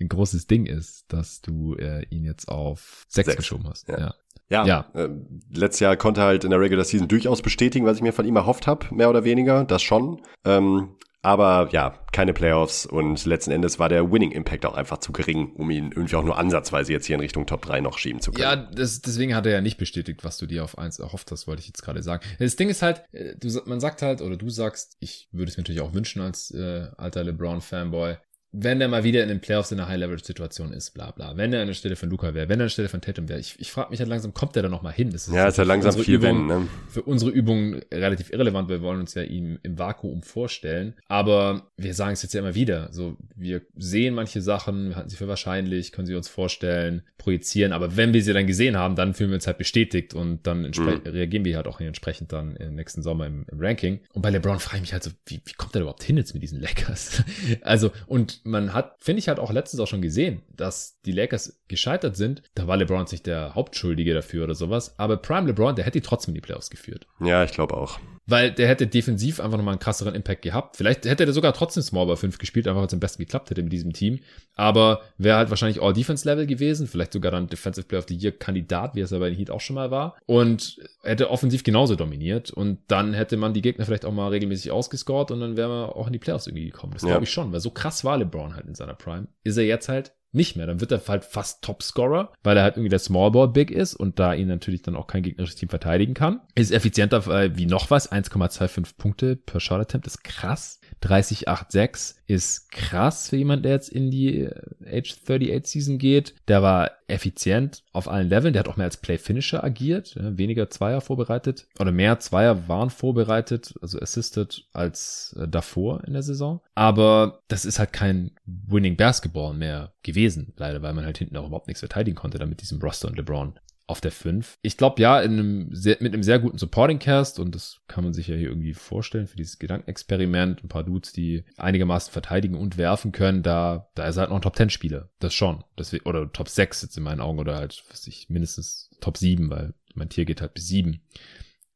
ein 0.00 0.08
großes 0.08 0.48
Ding 0.48 0.66
ist, 0.66 1.12
dass 1.12 1.40
du 1.40 1.76
äh, 1.76 2.04
ihn 2.10 2.24
jetzt 2.24 2.48
auf 2.48 3.04
sechs, 3.08 3.26
sechs. 3.26 3.36
geschoben 3.36 3.68
hast. 3.68 3.88
Ja. 3.88 4.14
Ja. 4.52 4.66
Ja. 4.66 4.86
Äh, 4.94 5.08
letztes 5.50 5.80
Jahr 5.80 5.96
konnte 5.96 6.20
er 6.20 6.26
halt 6.26 6.44
in 6.44 6.50
der 6.50 6.60
Regular 6.60 6.84
Season 6.84 7.08
durchaus 7.08 7.42
bestätigen, 7.42 7.86
was 7.86 7.96
ich 7.96 8.02
mir 8.02 8.12
von 8.12 8.26
ihm 8.26 8.36
erhofft 8.36 8.66
habe, 8.66 8.94
mehr 8.94 9.10
oder 9.10 9.24
weniger, 9.24 9.64
das 9.64 9.82
schon. 9.82 10.20
Ähm, 10.44 10.96
aber 11.24 11.68
ja, 11.70 12.00
keine 12.10 12.32
Playoffs 12.32 12.84
und 12.84 13.24
letzten 13.24 13.52
Endes 13.52 13.78
war 13.78 13.88
der 13.88 14.10
Winning 14.10 14.32
Impact 14.32 14.66
auch 14.66 14.74
einfach 14.74 14.98
zu 14.98 15.12
gering, 15.12 15.52
um 15.54 15.70
ihn 15.70 15.92
irgendwie 15.92 16.16
auch 16.16 16.24
nur 16.24 16.36
ansatzweise 16.36 16.92
jetzt 16.92 17.06
hier 17.06 17.14
in 17.14 17.20
Richtung 17.20 17.46
Top 17.46 17.64
3 17.64 17.80
noch 17.80 17.96
schieben 17.96 18.20
zu 18.20 18.32
können. 18.32 18.42
Ja, 18.42 18.56
das, 18.56 19.02
deswegen 19.02 19.36
hat 19.36 19.46
er 19.46 19.52
ja 19.52 19.60
nicht 19.60 19.78
bestätigt, 19.78 20.24
was 20.24 20.36
du 20.38 20.46
dir 20.46 20.64
auf 20.64 20.78
1 20.78 20.98
erhofft 20.98 21.30
hast, 21.30 21.46
wollte 21.46 21.60
ich 21.60 21.68
jetzt 21.68 21.82
gerade 21.82 22.02
sagen. 22.02 22.24
Das 22.40 22.56
Ding 22.56 22.68
ist 22.68 22.82
halt, 22.82 23.04
äh, 23.12 23.36
du, 23.36 23.48
man 23.66 23.78
sagt 23.78 24.02
halt, 24.02 24.20
oder 24.20 24.36
du 24.36 24.50
sagst, 24.50 24.96
ich 24.98 25.28
würde 25.30 25.50
es 25.50 25.56
mir 25.56 25.62
natürlich 25.62 25.80
auch 25.80 25.94
wünschen 25.94 26.20
als 26.20 26.50
äh, 26.50 26.88
alter 26.96 27.22
LeBron-Fanboy, 27.22 28.16
wenn 28.52 28.82
er 28.82 28.88
mal 28.88 29.02
wieder 29.02 29.22
in 29.22 29.30
den 29.30 29.40
Playoffs 29.40 29.72
in 29.72 29.80
einer 29.80 29.88
High-Leverage-Situation 29.88 30.72
ist, 30.72 30.90
bla 30.90 31.10
bla. 31.10 31.36
Wenn 31.38 31.54
er 31.54 31.62
an 31.62 31.68
der 31.68 31.74
Stelle 31.74 31.96
von 31.96 32.10
Luca 32.10 32.34
wäre, 32.34 32.50
wenn 32.50 32.60
er 32.60 32.64
an 32.64 32.66
der 32.66 32.68
Stelle 32.68 32.90
von 32.90 33.00
Tatum 33.00 33.28
wäre. 33.30 33.40
Ich, 33.40 33.58
ich 33.58 33.72
frage 33.72 33.90
mich 33.90 34.00
halt 34.00 34.10
langsam, 34.10 34.34
kommt 34.34 34.56
er 34.56 34.62
da 34.62 34.68
noch 34.68 34.82
mal 34.82 34.92
hin? 34.92 35.10
Das 35.10 35.26
ist 35.26 35.34
ja, 35.34 35.48
ist 35.48 35.56
ja 35.56 35.64
langsam 35.64 35.94
viel 35.94 36.16
Übung, 36.16 36.48
wenn, 36.50 36.60
ne? 36.62 36.68
Für 36.88 37.02
unsere 37.02 37.30
Übung 37.30 37.80
relativ 37.92 38.30
irrelevant, 38.30 38.68
wir 38.68 38.82
wollen 38.82 39.00
uns 39.00 39.14
ja 39.14 39.22
ihm 39.22 39.58
im 39.62 39.78
Vakuum 39.78 40.22
vorstellen. 40.22 40.94
Aber 41.08 41.70
wir 41.78 41.94
sagen 41.94 42.12
es 42.12 42.22
jetzt 42.22 42.34
ja 42.34 42.40
immer 42.40 42.54
wieder. 42.54 42.92
So, 42.92 43.16
wir 43.34 43.62
sehen 43.76 44.14
manche 44.14 44.42
Sachen, 44.42 44.90
wir 44.90 44.96
halten 44.96 45.08
sie 45.08 45.16
für 45.16 45.28
wahrscheinlich, 45.28 45.92
können 45.92 46.06
sie 46.06 46.14
uns 46.14 46.28
vorstellen, 46.28 47.02
projizieren. 47.16 47.72
Aber 47.72 47.96
wenn 47.96 48.12
wir 48.12 48.22
sie 48.22 48.34
dann 48.34 48.46
gesehen 48.46 48.76
haben, 48.76 48.96
dann 48.96 49.14
fühlen 49.14 49.30
wir 49.30 49.36
uns 49.36 49.46
halt 49.46 49.58
bestätigt 49.58 50.12
und 50.12 50.46
dann 50.46 50.62
mhm. 50.62 51.00
reagieren 51.06 51.44
wir 51.46 51.56
halt 51.56 51.66
auch 51.66 51.80
entsprechend 51.80 52.32
dann 52.32 52.56
im 52.56 52.74
nächsten 52.74 53.02
Sommer 53.02 53.26
im, 53.26 53.46
im 53.50 53.60
Ranking. 53.60 54.00
Und 54.12 54.22
bei 54.22 54.30
LeBron 54.30 54.58
frage 54.58 54.76
ich 54.76 54.82
mich 54.82 54.92
halt 54.92 55.04
so, 55.04 55.10
wie, 55.26 55.40
wie 55.44 55.52
kommt 55.54 55.74
er 55.74 55.80
überhaupt 55.80 56.02
hin 56.02 56.18
jetzt 56.18 56.34
mit 56.34 56.42
diesen 56.42 56.60
Lakers? 56.60 57.22
also, 57.62 57.92
und 58.06 58.41
man 58.44 58.72
hat, 58.72 58.96
finde 59.00 59.20
ich 59.20 59.28
halt 59.28 59.38
auch 59.38 59.52
letztens 59.52 59.80
auch 59.80 59.86
schon 59.86 60.02
gesehen, 60.02 60.42
dass 60.54 61.00
die 61.04 61.12
Lakers 61.12 61.60
gescheitert 61.68 62.16
sind. 62.16 62.42
Da 62.54 62.66
war 62.66 62.76
LeBron 62.76 63.06
nicht 63.10 63.26
der 63.26 63.54
Hauptschuldige 63.54 64.14
dafür 64.14 64.44
oder 64.44 64.54
sowas. 64.54 64.98
Aber 64.98 65.16
Prime 65.16 65.46
LeBron, 65.46 65.74
der 65.74 65.84
hätte 65.84 66.00
die 66.00 66.06
trotzdem 66.06 66.32
in 66.32 66.36
die 66.36 66.40
Playoffs 66.40 66.70
geführt. 66.70 67.06
Ja, 67.20 67.44
ich 67.44 67.52
glaube 67.52 67.76
auch. 67.76 67.98
Weil 68.26 68.52
der 68.52 68.68
hätte 68.68 68.86
defensiv 68.86 69.40
einfach 69.40 69.58
nochmal 69.58 69.72
einen 69.72 69.80
krasseren 69.80 70.14
Impact 70.14 70.42
gehabt. 70.42 70.76
Vielleicht 70.76 71.04
hätte 71.04 71.24
er 71.24 71.32
sogar 71.32 71.52
trotzdem 71.52 71.82
Small 71.82 72.06
Ball 72.06 72.16
5 72.16 72.38
gespielt, 72.38 72.68
einfach 72.68 72.80
weil 72.80 72.86
es 72.86 72.94
am 72.94 73.00
besten 73.00 73.22
geklappt 73.22 73.50
hätte 73.50 73.62
mit 73.62 73.72
diesem 73.72 73.92
Team. 73.92 74.20
Aber 74.54 75.00
wäre 75.18 75.38
halt 75.38 75.50
wahrscheinlich 75.50 75.82
All-Defense-Level 75.82 76.46
gewesen, 76.46 76.86
vielleicht 76.86 77.12
sogar 77.12 77.32
dann 77.32 77.48
Defensive 77.48 77.86
Player 77.86 77.98
of 77.98 78.06
the 78.08 78.16
Year-Kandidat, 78.16 78.94
wie 78.94 79.00
es 79.00 79.10
ja 79.10 79.18
bei 79.18 79.28
den 79.28 79.36
Heat 79.36 79.50
auch 79.50 79.60
schon 79.60 79.74
mal 79.74 79.90
war. 79.90 80.16
Und 80.26 80.78
hätte 81.02 81.30
offensiv 81.30 81.64
genauso 81.64 81.96
dominiert. 81.96 82.52
Und 82.52 82.78
dann 82.86 83.12
hätte 83.12 83.36
man 83.36 83.54
die 83.54 83.62
Gegner 83.62 83.84
vielleicht 83.86 84.04
auch 84.04 84.12
mal 84.12 84.28
regelmäßig 84.28 84.70
ausgescored 84.70 85.32
und 85.32 85.40
dann 85.40 85.56
wäre 85.56 85.68
man 85.68 85.90
auch 85.90 86.06
in 86.06 86.12
die 86.12 86.20
Playoffs 86.20 86.46
irgendwie 86.46 86.66
gekommen. 86.66 86.92
Das 86.92 87.02
ja. 87.02 87.08
glaube 87.08 87.24
ich 87.24 87.30
schon, 87.30 87.52
weil 87.52 87.60
so 87.60 87.70
krass 87.70 88.04
war 88.04 88.16
LeBron 88.18 88.31
halt 88.32 88.66
in 88.66 88.74
seiner 88.74 88.94
Prime. 88.94 89.28
Ist 89.44 89.56
er 89.56 89.64
jetzt 89.64 89.88
halt 89.88 90.12
nicht 90.32 90.56
mehr. 90.56 90.66
Dann 90.66 90.80
wird 90.80 90.92
er 90.92 91.02
halt 91.06 91.24
fast 91.24 91.62
Topscorer, 91.62 92.32
weil 92.42 92.56
er 92.56 92.62
halt 92.62 92.76
irgendwie 92.76 92.88
der 92.88 92.98
Smallball 92.98 93.48
Big 93.48 93.70
ist 93.70 93.94
und 93.94 94.18
da 94.18 94.32
ihn 94.32 94.48
natürlich 94.48 94.82
dann 94.82 94.96
auch 94.96 95.06
kein 95.06 95.22
gegnerisches 95.22 95.56
Team 95.56 95.68
verteidigen 95.68 96.14
kann. 96.14 96.40
Ist 96.54 96.72
effizienter 96.72 97.26
äh, 97.28 97.56
wie 97.56 97.66
noch 97.66 97.90
was. 97.90 98.10
1,25 98.10 98.96
Punkte 98.96 99.36
per 99.36 99.60
Shot 99.60 99.80
Attempt 99.80 100.06
ist 100.06 100.24
krass. 100.24 100.80
30,86 101.02 102.14
ist 102.26 102.70
krass 102.70 103.28
für 103.28 103.36
jemand, 103.36 103.64
der 103.64 103.72
jetzt 103.72 103.90
in 103.90 104.10
die 104.10 104.44
äh, 104.44 104.98
Age 104.98 105.12
38 105.12 105.66
Season 105.66 105.98
geht. 105.98 106.34
Der 106.48 106.62
war 106.62 106.90
effizient 107.12 107.84
auf 107.92 108.08
allen 108.08 108.28
Leveln. 108.28 108.52
Der 108.52 108.60
hat 108.60 108.68
auch 108.68 108.76
mehr 108.76 108.86
als 108.86 108.96
Play 108.96 109.18
Finisher 109.18 109.62
agiert. 109.62 110.16
weniger 110.16 110.70
Zweier 110.70 111.00
vorbereitet 111.00 111.66
oder 111.78 111.92
mehr 111.92 112.18
Zweier 112.18 112.68
waren 112.68 112.90
vorbereitet, 112.90 113.74
also 113.80 114.00
assisted 114.00 114.66
als 114.72 115.36
äh, 115.38 115.46
davor 115.46 116.04
in 116.04 116.14
der 116.14 116.22
Saison. 116.22 116.60
Aber 116.74 117.42
das 117.48 117.64
ist 117.64 117.78
halt 117.78 117.92
kein 117.92 118.32
Winning 118.44 118.96
Basketball 118.96 119.54
mehr 119.54 119.92
gewesen, 120.02 120.52
leider, 120.56 120.82
weil 120.82 120.94
man 120.94 121.04
halt 121.04 121.18
hinten 121.18 121.36
auch 121.36 121.46
überhaupt 121.46 121.68
nichts 121.68 121.80
verteidigen 121.80 122.16
konnte, 122.16 122.38
damit 122.38 122.60
diesem 122.60 122.80
Roster 122.80 123.08
und 123.08 123.16
LeBron 123.16 123.54
auf 123.86 124.00
der 124.00 124.12
5. 124.12 124.58
Ich 124.62 124.76
glaube 124.76 125.02
ja, 125.02 125.20
in 125.20 125.32
einem 125.32 125.74
sehr, 125.74 125.96
mit 126.00 126.14
einem 126.14 126.22
sehr 126.22 126.38
guten 126.38 126.58
Supporting 126.58 126.98
Cast 126.98 127.38
und 127.38 127.54
das 127.54 127.80
kann 127.88 128.04
man 128.04 128.12
sich 128.12 128.28
ja 128.28 128.36
hier 128.36 128.48
irgendwie 128.48 128.74
vorstellen 128.74 129.26
für 129.26 129.36
dieses 129.36 129.58
Gedankenexperiment. 129.58 130.64
Ein 130.64 130.68
paar 130.68 130.84
Dudes, 130.84 131.12
die 131.12 131.44
einigermaßen 131.56 132.12
verteidigen 132.12 132.56
und 132.56 132.78
werfen 132.78 133.12
können, 133.12 133.42
da, 133.42 133.90
da 133.94 134.06
ist 134.06 134.16
halt 134.16 134.30
noch 134.30 134.36
ein 134.36 134.42
Top 134.42 134.56
10 134.56 134.70
Spieler. 134.70 135.10
Das 135.18 135.34
schon. 135.34 135.64
Das, 135.76 135.92
oder 136.04 136.32
Top 136.32 136.48
6 136.48 136.82
jetzt 136.82 136.96
in 136.96 137.02
meinen 137.02 137.20
Augen 137.20 137.38
oder 137.38 137.56
halt, 137.56 137.84
was 137.90 138.06
ich, 138.06 138.28
mindestens 138.28 138.90
Top 139.00 139.16
7, 139.16 139.50
weil 139.50 139.74
mein 139.94 140.08
Tier 140.08 140.24
geht 140.24 140.40
halt 140.40 140.54
bis 140.54 140.68
7. 140.68 141.00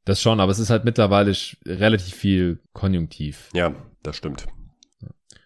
Das 0.05 0.23
schon, 0.23 0.38
aber 0.38 0.53
es 0.53 0.61
ist 0.61 0.71
halt 0.71 0.85
mittlerweile 0.85 1.37
relativ 1.66 2.14
viel 2.14 2.61
Konjunktiv. 2.73 3.51
Ja, 3.53 3.75
das 4.03 4.16
stimmt. 4.16 4.47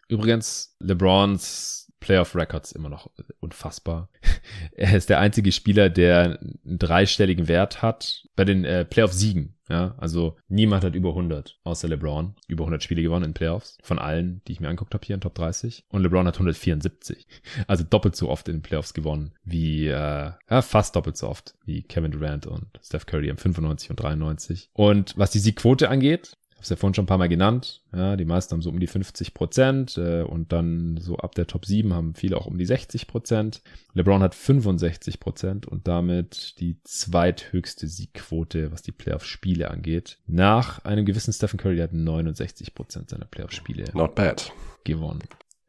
Übrigens, 0.08 0.76
LeBrons 0.80 1.89
Playoff 2.00 2.34
Records 2.34 2.72
immer 2.72 2.88
noch 2.88 3.10
unfassbar. 3.40 4.08
er 4.72 4.96
ist 4.96 5.10
der 5.10 5.20
einzige 5.20 5.52
Spieler, 5.52 5.90
der 5.90 6.40
einen 6.40 6.78
dreistelligen 6.78 7.46
Wert 7.46 7.82
hat 7.82 8.26
bei 8.36 8.44
den 8.44 8.64
äh, 8.64 8.84
Playoff 8.84 9.12
Siegen. 9.12 9.56
Ja, 9.68 9.94
also 9.98 10.36
niemand 10.48 10.82
hat 10.82 10.96
über 10.96 11.10
100 11.10 11.60
außer 11.62 11.86
LeBron. 11.86 12.34
Über 12.48 12.64
100 12.64 12.82
Spiele 12.82 13.02
gewonnen 13.02 13.26
in 13.26 13.34
Playoffs. 13.34 13.78
Von 13.82 14.00
allen, 14.00 14.42
die 14.48 14.52
ich 14.52 14.60
mir 14.60 14.68
angeguckt 14.68 14.94
habe 14.94 15.06
hier 15.06 15.14
in 15.14 15.20
Top 15.20 15.36
30. 15.36 15.84
Und 15.90 16.02
LeBron 16.02 16.26
hat 16.26 16.34
174. 16.34 17.26
Also 17.66 17.84
doppelt 17.84 18.16
so 18.16 18.28
oft 18.28 18.48
in 18.48 18.62
Playoffs 18.62 18.94
gewonnen 18.94 19.32
wie, 19.44 19.86
äh, 19.86 19.92
ja, 19.92 20.62
fast 20.62 20.96
doppelt 20.96 21.16
so 21.16 21.28
oft 21.28 21.54
wie 21.64 21.82
Kevin 21.82 22.10
Durant 22.10 22.46
und 22.46 22.66
Steph 22.82 23.06
Curry 23.06 23.28
haben 23.28 23.36
95 23.36 23.90
und 23.90 24.00
93. 24.00 24.70
Und 24.72 25.16
was 25.16 25.30
die 25.30 25.38
Siegquote 25.38 25.88
angeht, 25.88 26.36
habe 26.60 26.64
es 26.64 26.68
ja 26.68 26.76
vorhin 26.76 26.92
schon 26.92 27.04
ein 27.04 27.06
paar 27.08 27.16
Mal 27.16 27.30
genannt. 27.30 27.80
Ja, 27.94 28.16
die 28.16 28.26
meisten 28.26 28.52
haben 28.52 28.60
so 28.60 28.68
um 28.68 28.78
die 28.80 28.86
50 28.86 29.32
Prozent 29.32 29.96
äh, 29.96 30.20
und 30.20 30.52
dann 30.52 30.98
so 31.00 31.16
ab 31.16 31.34
der 31.34 31.46
Top 31.46 31.64
7 31.64 31.94
haben 31.94 32.14
viele 32.14 32.36
auch 32.36 32.44
um 32.44 32.58
die 32.58 32.66
60 32.66 33.06
Prozent. 33.06 33.62
LeBron 33.94 34.22
hat 34.22 34.34
65 34.34 35.20
Prozent 35.20 35.66
und 35.66 35.88
damit 35.88 36.60
die 36.60 36.76
zweithöchste 36.84 37.86
Siegquote, 37.88 38.72
was 38.72 38.82
die 38.82 38.92
Playoff-Spiele 38.92 39.70
angeht. 39.70 40.18
Nach 40.26 40.84
einem 40.84 41.06
gewissen 41.06 41.32
Stephen 41.32 41.58
Curry, 41.58 41.76
der 41.76 41.84
hat 41.84 41.94
69 41.94 42.74
Prozent 42.74 43.08
seiner 43.08 43.24
Playoff-Spiele 43.24 43.84
Not 43.94 44.14
bad. 44.14 44.52
gewonnen. 44.84 45.20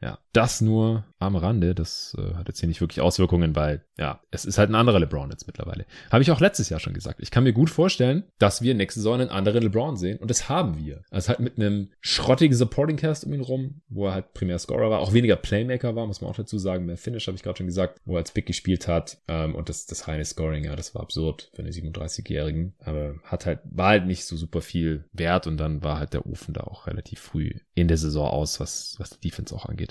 Ja, 0.02 0.18
das 0.34 0.62
nur 0.62 1.06
am 1.20 1.36
Rande. 1.36 1.76
Das 1.76 2.16
äh, 2.18 2.34
hat 2.36 2.48
jetzt 2.48 2.60
hier 2.60 2.68
nicht 2.68 2.82
wirklich 2.82 3.02
Auswirkungen, 3.02 3.56
weil 3.56 3.84
ja, 3.98 4.20
es 4.32 4.46
ist 4.46 4.58
halt 4.58 4.70
ein 4.70 4.76
anderer 4.76 5.00
LeBron 5.00 5.30
jetzt 5.30 5.46
mittlerweile. 5.46 5.86
Habe 6.10 6.24
ich 6.24 6.32
auch 6.32 6.40
letztes 6.40 6.70
Jahr 6.70 6.80
schon 6.80 6.94
gesagt. 6.94 7.20
Ich 7.22 7.30
kann 7.30 7.44
mir 7.44 7.54
gut 7.54 7.70
vorstellen, 7.70 8.24
dass 8.40 8.62
wir 8.64 8.74
nächste 8.74 9.00
Saison 9.00 9.22
einen 9.22 9.30
anderen 9.30 9.62
LeBron 9.62 9.98
sehen 9.98 10.18
und 10.18 10.32
das 10.32 10.50
haben 10.50 10.78
wir. 10.84 11.04
Also 11.12 11.30
halt 11.30 11.40
mit 11.40 11.58
einem 11.58 11.90
schrottigen 12.00 12.56
Supporting 12.56 12.98
Cast 12.98 13.26
um 13.26 13.34
ihn 13.34 13.42
rum, 13.42 13.82
wo 13.90 14.08
er 14.08 14.14
halt 14.14 14.34
primär 14.34 14.58
Scorer 14.58 14.90
war, 14.90 15.00
auch 15.00 15.14
weniger 15.14 15.36
Playmaker 15.36 15.96
war, 15.96 16.08
muss 16.08 16.22
man 16.22 16.32
auch 16.32 16.36
dazu 16.36 16.58
sagen. 16.58 16.86
Mehr 16.86 16.98
Finish 16.98 17.28
habe 17.28 17.36
ich 17.36 17.44
gerade 17.44 17.58
schon 17.58 17.68
gesagt, 17.68 18.00
wo 18.06 18.16
er 18.16 18.20
als 18.20 18.32
Big 18.32 18.48
gespielt 18.48 18.88
hat 18.88 19.20
ähm, 19.28 19.54
und 19.54 19.70
das, 19.70 19.86
das 19.86 20.08
reine 20.08 20.26
Scoring, 20.26 20.64
ja, 20.64 20.76
das 20.76 20.96
war 20.96 21.04
absurd 21.04 21.52
für 21.54 21.62
einen 21.62 21.72
37-Jährigen. 21.72 22.74
Aber 22.80 23.16
hat 23.24 23.46
halt, 23.46 23.60
war 23.66 23.90
halt 23.90 24.08
nicht 24.08 24.26
so 24.26 24.36
super 24.36 24.62
viel 24.62 25.06
wert 25.14 25.46
und 25.46 25.58
dann 25.58 25.84
war 25.84 26.00
halt 26.00 26.14
der 26.14 26.26
Ofen 26.26 26.56
da 26.56 26.62
auch 26.62 26.88
relativ 26.88 27.20
früh 27.20 27.52
in 27.76 27.88
der 27.88 27.98
Saison 27.98 28.28
aus, 28.28 28.60
was, 28.60 28.96
was 28.98 29.12
die 29.12 29.30
Defense 29.30 29.54
auch 29.56 29.66
angeht. 29.66 29.91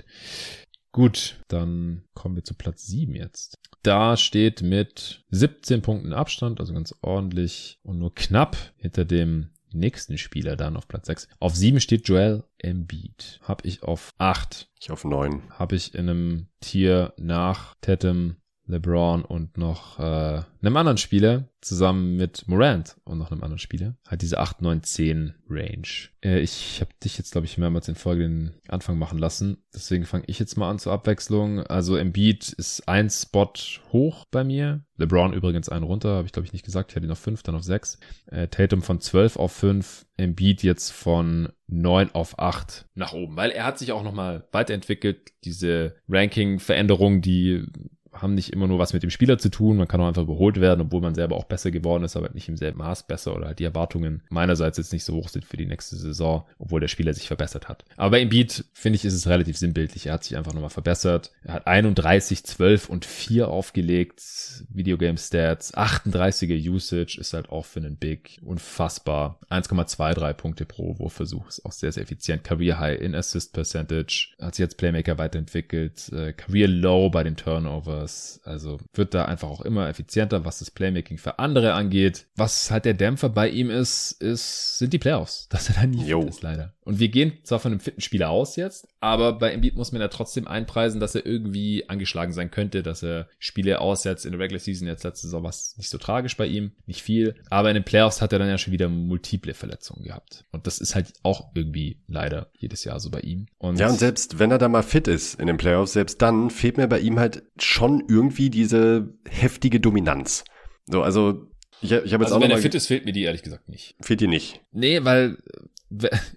Gut, 0.92 1.40
dann 1.48 2.02
kommen 2.14 2.34
wir 2.36 2.44
zu 2.44 2.54
Platz 2.54 2.86
7 2.86 3.14
jetzt. 3.14 3.58
Da 3.82 4.16
steht 4.16 4.62
mit 4.62 5.24
17 5.30 5.82
Punkten 5.82 6.12
Abstand, 6.12 6.60
also 6.60 6.74
ganz 6.74 6.94
ordentlich 7.00 7.78
und 7.82 7.98
nur 7.98 8.14
knapp 8.14 8.56
hinter 8.76 9.04
dem 9.04 9.50
nächsten 9.72 10.18
Spieler 10.18 10.56
dann 10.56 10.76
auf 10.76 10.88
Platz 10.88 11.06
6. 11.06 11.28
Auf 11.38 11.54
7 11.54 11.80
steht 11.80 12.08
Joel 12.08 12.44
Embiid. 12.58 13.40
Hab 13.42 13.64
ich 13.64 13.82
auf 13.82 14.12
8. 14.18 14.68
Ich 14.80 14.90
auf 14.90 15.04
9. 15.04 15.42
Hab 15.50 15.72
ich 15.72 15.94
in 15.94 16.08
einem 16.08 16.48
Tier 16.60 17.14
nach 17.16 17.76
Tatum, 17.80 18.36
LeBron 18.70 19.24
und 19.24 19.56
noch 19.58 19.98
äh, 19.98 20.42
einem 20.62 20.76
anderen 20.76 20.98
Spieler 20.98 21.48
zusammen 21.60 22.16
mit 22.16 22.48
Morant 22.48 22.96
und 23.04 23.18
noch 23.18 23.30
einem 23.30 23.42
anderen 23.42 23.58
Spieler. 23.58 23.96
Halt 24.08 24.22
diese 24.22 24.38
8, 24.38 24.62
9, 24.62 24.82
10 24.82 25.34
Range. 25.48 25.88
Äh, 26.22 26.40
ich 26.40 26.80
habe 26.80 26.90
dich 27.02 27.18
jetzt, 27.18 27.32
glaube 27.32 27.46
ich, 27.46 27.58
mehrmals 27.58 27.88
in 27.88 27.94
Folge 27.94 28.22
den 28.22 28.52
Anfang 28.68 28.98
machen 28.98 29.18
lassen. 29.18 29.58
Deswegen 29.74 30.06
fange 30.06 30.24
ich 30.26 30.38
jetzt 30.38 30.56
mal 30.56 30.70
an 30.70 30.78
zur 30.78 30.92
Abwechslung. 30.92 31.60
Also 31.60 31.96
Embiid 31.96 32.48
ist 32.50 32.88
ein 32.88 33.10
Spot 33.10 33.52
hoch 33.92 34.24
bei 34.30 34.44
mir. 34.44 34.84
LeBron 34.96 35.32
übrigens 35.32 35.68
einen 35.68 35.84
runter, 35.84 36.16
habe 36.16 36.26
ich 36.26 36.32
glaube 36.32 36.46
ich 36.46 36.52
nicht 36.52 36.64
gesagt. 36.64 36.92
Ich 36.92 36.96
hatte 36.96 37.06
ihn 37.06 37.12
auf 37.12 37.18
5, 37.18 37.42
dann 37.42 37.54
auf 37.54 37.64
6. 37.64 37.98
Äh, 38.26 38.48
Tatum 38.48 38.82
von 38.82 39.00
12 39.00 39.36
auf 39.36 39.52
5. 39.52 40.06
Embiid 40.16 40.62
jetzt 40.62 40.90
von 40.90 41.48
9 41.66 42.10
auf 42.14 42.38
8 42.38 42.86
nach 42.94 43.12
oben, 43.12 43.36
weil 43.36 43.50
er 43.50 43.64
hat 43.64 43.78
sich 43.78 43.92
auch 43.92 44.02
nochmal 44.02 44.46
weiterentwickelt. 44.52 45.32
Diese 45.44 45.96
Ranking-Veränderung, 46.08 47.22
die 47.22 47.66
haben 48.12 48.34
nicht 48.34 48.52
immer 48.52 48.66
nur 48.66 48.78
was 48.78 48.92
mit 48.92 49.02
dem 49.02 49.10
Spieler 49.10 49.38
zu 49.38 49.50
tun. 49.50 49.76
Man 49.76 49.88
kann 49.88 50.00
auch 50.00 50.08
einfach 50.08 50.22
überholt 50.22 50.60
werden, 50.60 50.80
obwohl 50.80 51.00
man 51.00 51.14
selber 51.14 51.36
auch 51.36 51.44
besser 51.44 51.70
geworden 51.70 52.04
ist, 52.04 52.16
aber 52.16 52.30
nicht 52.30 52.48
im 52.48 52.56
selben 52.56 52.78
Maß 52.78 53.04
besser 53.04 53.36
oder 53.36 53.46
halt 53.46 53.58
die 53.58 53.64
Erwartungen 53.64 54.22
meinerseits 54.30 54.78
jetzt 54.78 54.92
nicht 54.92 55.04
so 55.04 55.14
hoch 55.14 55.28
sind 55.28 55.44
für 55.44 55.56
die 55.56 55.66
nächste 55.66 55.96
Saison, 55.96 56.44
obwohl 56.58 56.80
der 56.80 56.88
Spieler 56.88 57.14
sich 57.14 57.28
verbessert 57.28 57.68
hat. 57.68 57.84
Aber 57.96 58.10
bei 58.10 58.20
Embiid, 58.20 58.64
finde 58.72 58.96
ich, 58.96 59.04
ist 59.04 59.14
es 59.14 59.28
relativ 59.28 59.56
sinnbildlich. 59.56 60.06
Er 60.06 60.14
hat 60.14 60.24
sich 60.24 60.36
einfach 60.36 60.52
nochmal 60.52 60.70
verbessert. 60.70 61.30
Er 61.44 61.54
hat 61.54 61.66
31, 61.66 62.44
12 62.44 62.88
und 62.88 63.04
4 63.04 63.48
aufgelegt. 63.48 64.22
Videogame 64.70 65.18
Stats, 65.18 65.74
38er 65.74 66.68
Usage 66.70 67.18
ist 67.20 67.32
halt 67.32 67.48
auch 67.50 67.64
für 67.64 67.80
einen 67.80 67.96
Big 67.96 68.40
unfassbar. 68.44 69.38
1,23 69.50 70.32
Punkte 70.34 70.64
pro 70.64 70.98
Wurfversuch 70.98 71.48
ist 71.48 71.64
auch 71.64 71.72
sehr, 71.72 71.92
sehr 71.92 72.02
effizient. 72.02 72.44
Career 72.44 72.78
High 72.78 73.00
in 73.00 73.14
Assist 73.14 73.52
Percentage. 73.52 74.34
Hat 74.40 74.54
sich 74.56 74.64
als 74.64 74.74
Playmaker 74.74 75.18
weiterentwickelt. 75.18 76.10
Äh, 76.12 76.32
Career 76.32 76.68
Low 76.68 77.10
bei 77.10 77.22
den 77.22 77.36
Turnovers 77.36 77.99
Turnovers. 78.00 78.40
Also 78.44 78.78
wird 78.94 79.14
da 79.14 79.24
einfach 79.26 79.48
auch 79.48 79.60
immer 79.60 79.88
effizienter, 79.88 80.44
was 80.44 80.58
das 80.60 80.70
Playmaking 80.70 81.18
für 81.18 81.38
andere 81.38 81.74
angeht. 81.74 82.26
Was 82.36 82.70
halt 82.70 82.84
der 82.84 82.94
Dämpfer 82.94 83.28
bei 83.28 83.48
ihm 83.48 83.70
ist, 83.70 84.12
ist 84.12 84.78
sind 84.78 84.92
die 84.92 84.98
Playoffs, 84.98 85.48
dass 85.50 85.68
er 85.68 85.74
da 85.74 85.86
nie 85.86 86.10
ist, 86.28 86.42
leider. 86.42 86.74
Und 86.90 86.98
wir 86.98 87.08
gehen 87.08 87.34
zwar 87.44 87.60
von 87.60 87.70
einem 87.70 87.78
fitten 87.78 88.00
Spieler 88.00 88.30
aus 88.30 88.56
jetzt, 88.56 88.88
aber 88.98 89.34
bei 89.38 89.52
Embiid 89.52 89.76
muss 89.76 89.92
man 89.92 90.00
ja 90.00 90.08
trotzdem 90.08 90.48
einpreisen, 90.48 90.98
dass 90.98 91.14
er 91.14 91.24
irgendwie 91.24 91.88
angeschlagen 91.88 92.32
sein 92.32 92.50
könnte, 92.50 92.82
dass 92.82 93.04
er 93.04 93.28
Spiele 93.38 93.80
aussetzt 93.80 94.26
in 94.26 94.32
der 94.32 94.40
Regular 94.40 94.58
Season. 94.58 94.88
Jetzt 94.88 95.04
letzte 95.04 95.28
Saison 95.28 95.44
war 95.44 95.50
es 95.50 95.76
nicht 95.76 95.88
so 95.88 95.98
tragisch 95.98 96.36
bei 96.36 96.48
ihm, 96.48 96.72
nicht 96.86 97.02
viel. 97.02 97.36
Aber 97.48 97.70
in 97.70 97.74
den 97.74 97.84
Playoffs 97.84 98.20
hat 98.20 98.32
er 98.32 98.40
dann 98.40 98.48
ja 98.48 98.58
schon 98.58 98.72
wieder 98.72 98.88
multiple 98.88 99.54
Verletzungen 99.54 100.02
gehabt. 100.02 100.44
Und 100.50 100.66
das 100.66 100.80
ist 100.80 100.96
halt 100.96 101.12
auch 101.22 101.52
irgendwie 101.54 102.00
leider 102.08 102.50
jedes 102.58 102.82
Jahr 102.82 102.98
so 102.98 103.08
bei 103.08 103.20
ihm. 103.20 103.46
Und 103.58 103.78
ja, 103.78 103.88
und 103.88 104.00
selbst 104.00 104.40
wenn 104.40 104.50
er 104.50 104.58
da 104.58 104.68
mal 104.68 104.82
fit 104.82 105.06
ist 105.06 105.38
in 105.38 105.46
den 105.46 105.58
Playoffs, 105.58 105.92
selbst 105.92 106.20
dann 106.20 106.50
fehlt 106.50 106.76
mir 106.76 106.88
bei 106.88 106.98
ihm 106.98 107.20
halt 107.20 107.44
schon 107.56 108.02
irgendwie 108.08 108.50
diese 108.50 109.14
heftige 109.28 109.78
Dominanz. 109.78 110.42
So, 110.86 111.04
also 111.04 111.46
ich, 111.82 111.92
ich 111.92 112.12
habe 112.12 112.24
jetzt 112.24 112.32
also 112.32 112.34
auch 112.34 112.40
wenn 112.40 112.50
er 112.50 112.58
fit 112.58 112.74
ist, 112.74 112.88
fehlt 112.88 113.04
mir 113.04 113.12
die 113.12 113.22
ehrlich 113.22 113.44
gesagt 113.44 113.68
nicht. 113.68 113.94
Fehlt 114.00 114.20
dir 114.20 114.26
nicht? 114.26 114.60
Nee, 114.72 115.04
weil 115.04 115.38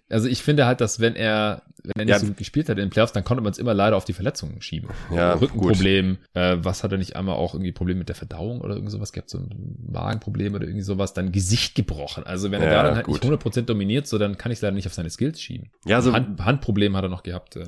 also 0.10 0.28
ich 0.28 0.42
finde 0.42 0.66
halt, 0.66 0.82
dass 0.82 1.00
wenn 1.00 1.16
er 1.16 1.64
wenn 1.84 1.94
er 1.96 2.06
nicht 2.06 2.14
ja. 2.14 2.20
so 2.20 2.28
gut 2.28 2.38
gespielt 2.38 2.70
hat 2.70 2.78
in 2.78 2.86
den 2.86 2.90
Playoffs, 2.90 3.12
dann 3.12 3.24
konnte 3.24 3.44
man 3.44 3.52
es 3.52 3.58
immer 3.58 3.74
leider 3.74 3.98
auf 3.98 4.06
die 4.06 4.14
Verletzungen 4.14 4.62
schieben. 4.62 4.90
Ja, 5.14 5.34
Rückenproblem, 5.34 6.18
äh, 6.34 6.58
was 6.60 6.84
hat 6.84 6.92
er 6.94 6.98
nicht 6.98 7.16
einmal 7.16 7.36
auch 7.36 7.54
irgendwie 7.54 7.74
Probleme 7.74 8.00
mit 8.00 8.10
der 8.10 8.16
Verdauung 8.16 8.62
oder 8.62 8.76
irgend 8.76 8.90
sowas 8.90 9.12
gehabt, 9.12 9.30
so 9.30 9.40
ein 9.40 9.78
Magenproblem 9.92 10.56
oder 10.56 10.64
irgendwie 10.64 10.84
sowas, 10.84 11.14
dann 11.14 11.32
Gesicht 11.32 11.76
gebrochen. 11.76 12.24
Also 12.26 12.52
wenn 12.52 12.62
er 12.62 12.72
ja, 12.72 12.78
da 12.78 12.84
dann 12.84 12.96
halt 12.96 13.06
gut. 13.06 13.24
nicht 13.24 13.44
100% 13.44 13.64
dominiert, 13.64 14.08
so 14.08 14.18
dann 14.18 14.38
kann 14.38 14.52
ich 14.52 14.60
es 14.60 14.62
leider 14.62 14.76
nicht 14.76 14.88
auf 14.88 14.94
seine 14.94 15.10
Skills 15.10 15.42
schieben. 15.42 15.72
Ja, 15.86 16.02
so 16.02 16.14
Hand, 16.14 16.44
Handproblem 16.44 16.96
hat 16.96 17.04
er 17.04 17.10
noch 17.10 17.24
gehabt. 17.24 17.58
Äh, 17.58 17.66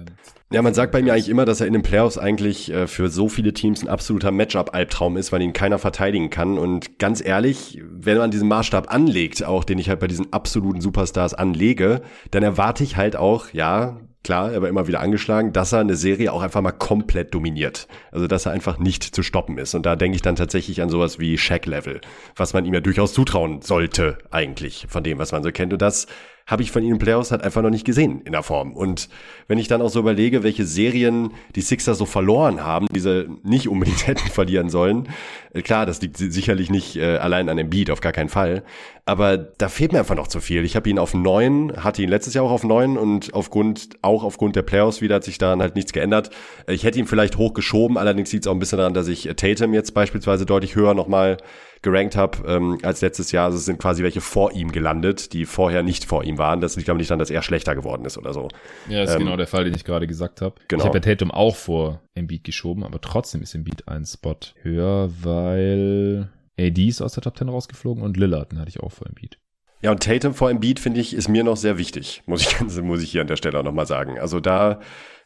ja, 0.52 0.62
man 0.62 0.76
sagt 0.76 0.92
bei 0.92 1.02
mir 1.02 1.14
eigentlich 1.14 1.30
immer, 1.30 1.46
dass 1.46 1.60
er 1.60 1.68
in 1.68 1.74
den 1.74 1.82
Playoffs 1.82 2.20
eigentlich 2.20 2.72
äh, 2.72 2.86
für 2.88 3.10
so 3.10 3.30
viele 3.30 3.54
Teams 3.54 3.82
ein 3.82 3.88
absoluter 3.88 4.32
Matchup-Albtraum 4.32 5.18
ist, 5.18 5.32
weil 5.32 5.42
ihn 5.42 5.54
keiner 5.54 5.80
verteidigen 5.80 6.30
kann. 6.30 6.60
Und 6.60 7.00
ganz 7.00 7.24
ehrlich, 7.26 7.82
wenn 7.84 8.20
man 8.20 8.30
diesen 8.30 8.48
Maßstab 8.48 8.94
anlegt, 8.94 9.44
auch 9.44 9.64
den 9.64 9.80
ich 9.80 9.90
halt 9.90 10.00
bei 10.00 10.08
diesen 10.08 10.32
absoluten 10.34 10.82
Superstars 10.82 11.34
anlege, 11.34 12.02
dann 12.30 12.44
erwarte 12.44 12.84
ich 12.84 12.96
halt 12.96 13.16
auch, 13.16 13.54
ja, 13.54 14.00
klar, 14.24 14.52
er 14.52 14.62
war 14.62 14.70
immer 14.70 14.88
wieder 14.88 15.00
angeschlagen, 15.00 15.52
dass 15.52 15.72
er 15.72 15.80
eine 15.80 15.96
Serie 15.96 16.32
auch 16.32 16.44
einfach 16.44 16.62
mal 16.62 16.72
komplett 16.72 17.34
dominiert. 17.34 17.88
Also, 18.12 18.28
dass 18.28 18.46
er 18.46 18.52
einfach 18.52 18.78
nicht 18.78 19.04
zu 19.04 19.24
stoppen 19.24 19.58
ist. 19.58 19.74
Und 19.74 19.88
da 19.88 19.96
denke 19.96 20.16
ich 20.16 20.22
dann 20.22 20.36
tatsächlich 20.36 20.82
an 20.84 20.90
sowas 20.90 21.18
wie 21.18 21.40
Shaq-Level, 21.40 22.02
was 22.36 22.54
man 22.54 22.66
ihm 22.66 22.74
ja 22.74 22.82
durchaus 22.82 23.14
zutrauen 23.14 23.62
sollte, 23.64 24.20
eigentlich, 24.30 24.86
von 24.90 25.04
dem, 25.04 25.18
was 25.18 25.32
man 25.32 25.42
so 25.42 25.52
kennt. 25.52 25.74
Und 25.74 25.82
das 25.82 26.06
habe 26.48 26.62
ich 26.62 26.72
von 26.72 26.84
ihnen 26.84 27.00
Playoffs 27.00 27.32
halt 27.32 27.42
einfach 27.42 27.64
noch 27.64 27.72
nicht 27.72 27.86
gesehen 27.86 28.22
in 28.22 28.34
der 28.34 28.44
Form. 28.44 28.74
Und 28.74 29.10
wenn 29.48 29.58
ich 29.58 29.68
dann 29.68 29.82
auch 29.82 29.90
so 29.90 30.00
überlege, 30.00 30.44
welche 30.44 30.66
Serien 30.66 31.32
die 31.56 31.62
Sixers 31.62 31.98
so 31.98 32.06
verloren 32.06 32.64
haben, 32.64 32.86
diese 32.92 33.28
nicht 33.44 33.68
unbedingt 33.68 34.06
hätten 34.08 34.30
verlieren 34.30 34.70
sollen, 34.70 35.10
äh, 35.54 35.64
klar, 35.64 35.88
das 35.88 36.02
liegt 36.02 36.18
sicherlich 36.18 36.70
nicht 36.70 36.98
äh, 36.98 37.18
allein 37.18 37.50
an 37.50 37.58
dem 37.58 37.72
Beat, 37.72 37.90
auf 37.90 38.00
gar 38.00 38.12
keinen 38.12 38.30
Fall. 38.30 38.64
Aber 39.06 39.38
da 39.38 39.70
fehlt 39.70 39.92
mir 39.92 40.00
einfach 40.00 40.16
noch 40.16 40.28
zu 40.28 40.40
viel. 40.40 40.64
Ich 40.66 40.76
habe 40.76 40.90
ihn 40.90 41.00
auf 41.00 41.16
neun, 41.16 41.74
hatte 41.84 42.04
ihn 42.04 42.10
letztes 42.10 42.36
Jahr 42.36 42.46
auch 42.46 42.52
auf 42.52 42.64
neun 42.64 42.98
und 42.98 43.34
aufgrund, 43.34 43.98
auch 44.04 44.24
aufgrund 44.24 44.56
der 44.56 44.64
Playoffs 44.64 45.02
wieder 45.02 45.16
hat 45.16 45.24
sich 45.24 45.40
daran 45.40 45.62
halt 45.62 45.76
nichts 45.76 45.94
geändert. 45.94 46.30
Ich 46.68 46.84
hätte 46.84 47.00
ihn 47.00 47.08
vielleicht 47.08 47.38
hochgeschoben, 47.38 47.98
allerdings 47.98 48.32
liegt 48.32 48.46
es 48.46 48.48
auch 48.48 48.56
ein 48.56 48.60
bisschen 48.60 48.78
daran, 48.78 48.94
dass 48.94 49.08
ich 49.08 49.30
Tatum 49.36 49.74
jetzt 49.74 49.94
beispielsweise 49.96 50.46
deutlich 50.46 50.76
höher 50.76 50.94
nochmal 50.94 51.38
gerankt 51.86 52.18
habe 52.18 52.40
ähm, 52.48 52.80
als 52.84 53.00
letztes 53.00 53.32
Jahr. 53.32 53.46
Also 53.46 53.58
es 53.58 53.66
sind 53.66 53.80
quasi 53.80 54.04
welche 54.04 54.20
vor 54.20 54.52
ihm 54.52 54.72
gelandet, 54.72 55.32
die 55.32 55.46
vorher 55.46 55.84
nicht 55.84 56.04
vor 56.04 56.24
ihm 56.24 56.38
waren. 56.38 56.60
Das 56.60 56.76
liegt 56.76 56.90
aber 56.90 56.98
nicht 56.98 57.10
daran, 57.10 57.20
dass 57.20 57.30
er 57.30 57.42
schlechter 57.42 57.76
geworden 57.76 58.04
ist 58.04 58.18
oder 58.18 58.34
so. 58.34 58.50
Ja, 58.90 59.02
das 59.02 59.12
ist 59.12 59.16
ähm, 59.16 59.24
genau 59.24 59.38
der 59.38 59.48
Fall, 59.48 59.64
den 59.64 59.76
ich 59.76 59.86
gerade 59.86 60.08
gesagt 60.08 60.42
habe. 60.42 60.56
Genau. 60.68 60.82
Ich 60.82 60.88
habe 60.88 60.98
ja 60.98 61.02
Tatum 61.02 61.32
auch 61.32 61.56
vor 61.56 62.02
Embiid 62.16 62.44
geschoben, 62.44 62.84
aber 62.84 63.00
trotzdem 63.00 63.42
ist 63.42 63.56
Embiid 63.56 63.88
ein 63.88 64.04
Spot 64.04 64.36
höher, 64.64 65.10
weil 65.22 66.30
AD 66.60 66.88
ist 66.88 67.02
aus 67.02 67.14
der 67.14 67.24
Top 67.24 67.38
10 67.38 67.48
rausgeflogen 67.48 68.04
und 68.04 68.18
Lillard, 68.18 68.52
den 68.52 68.60
hatte 68.60 68.70
ich 68.70 68.82
auch 68.82 68.92
vor 68.92 69.08
Embiid. 69.08 69.38
Ja, 69.82 69.92
und 69.92 70.02
Tatum 70.02 70.34
vor 70.34 70.50
Embiid, 70.50 70.80
finde 70.80 71.00
ich, 71.00 71.14
ist 71.14 71.30
mir 71.30 71.44
noch 71.44 71.58
sehr 71.58 71.78
wichtig, 71.78 72.24
muss 72.26 72.42
ich, 72.42 72.82
muss 72.82 73.04
ich 73.04 73.12
hier 73.12 73.22
an 73.22 73.28
der 73.28 73.36
Stelle 73.36 73.60
auch 73.60 73.64
nochmal 73.64 73.86
sagen. 73.86 74.20
Also 74.20 74.40
da 74.40 74.80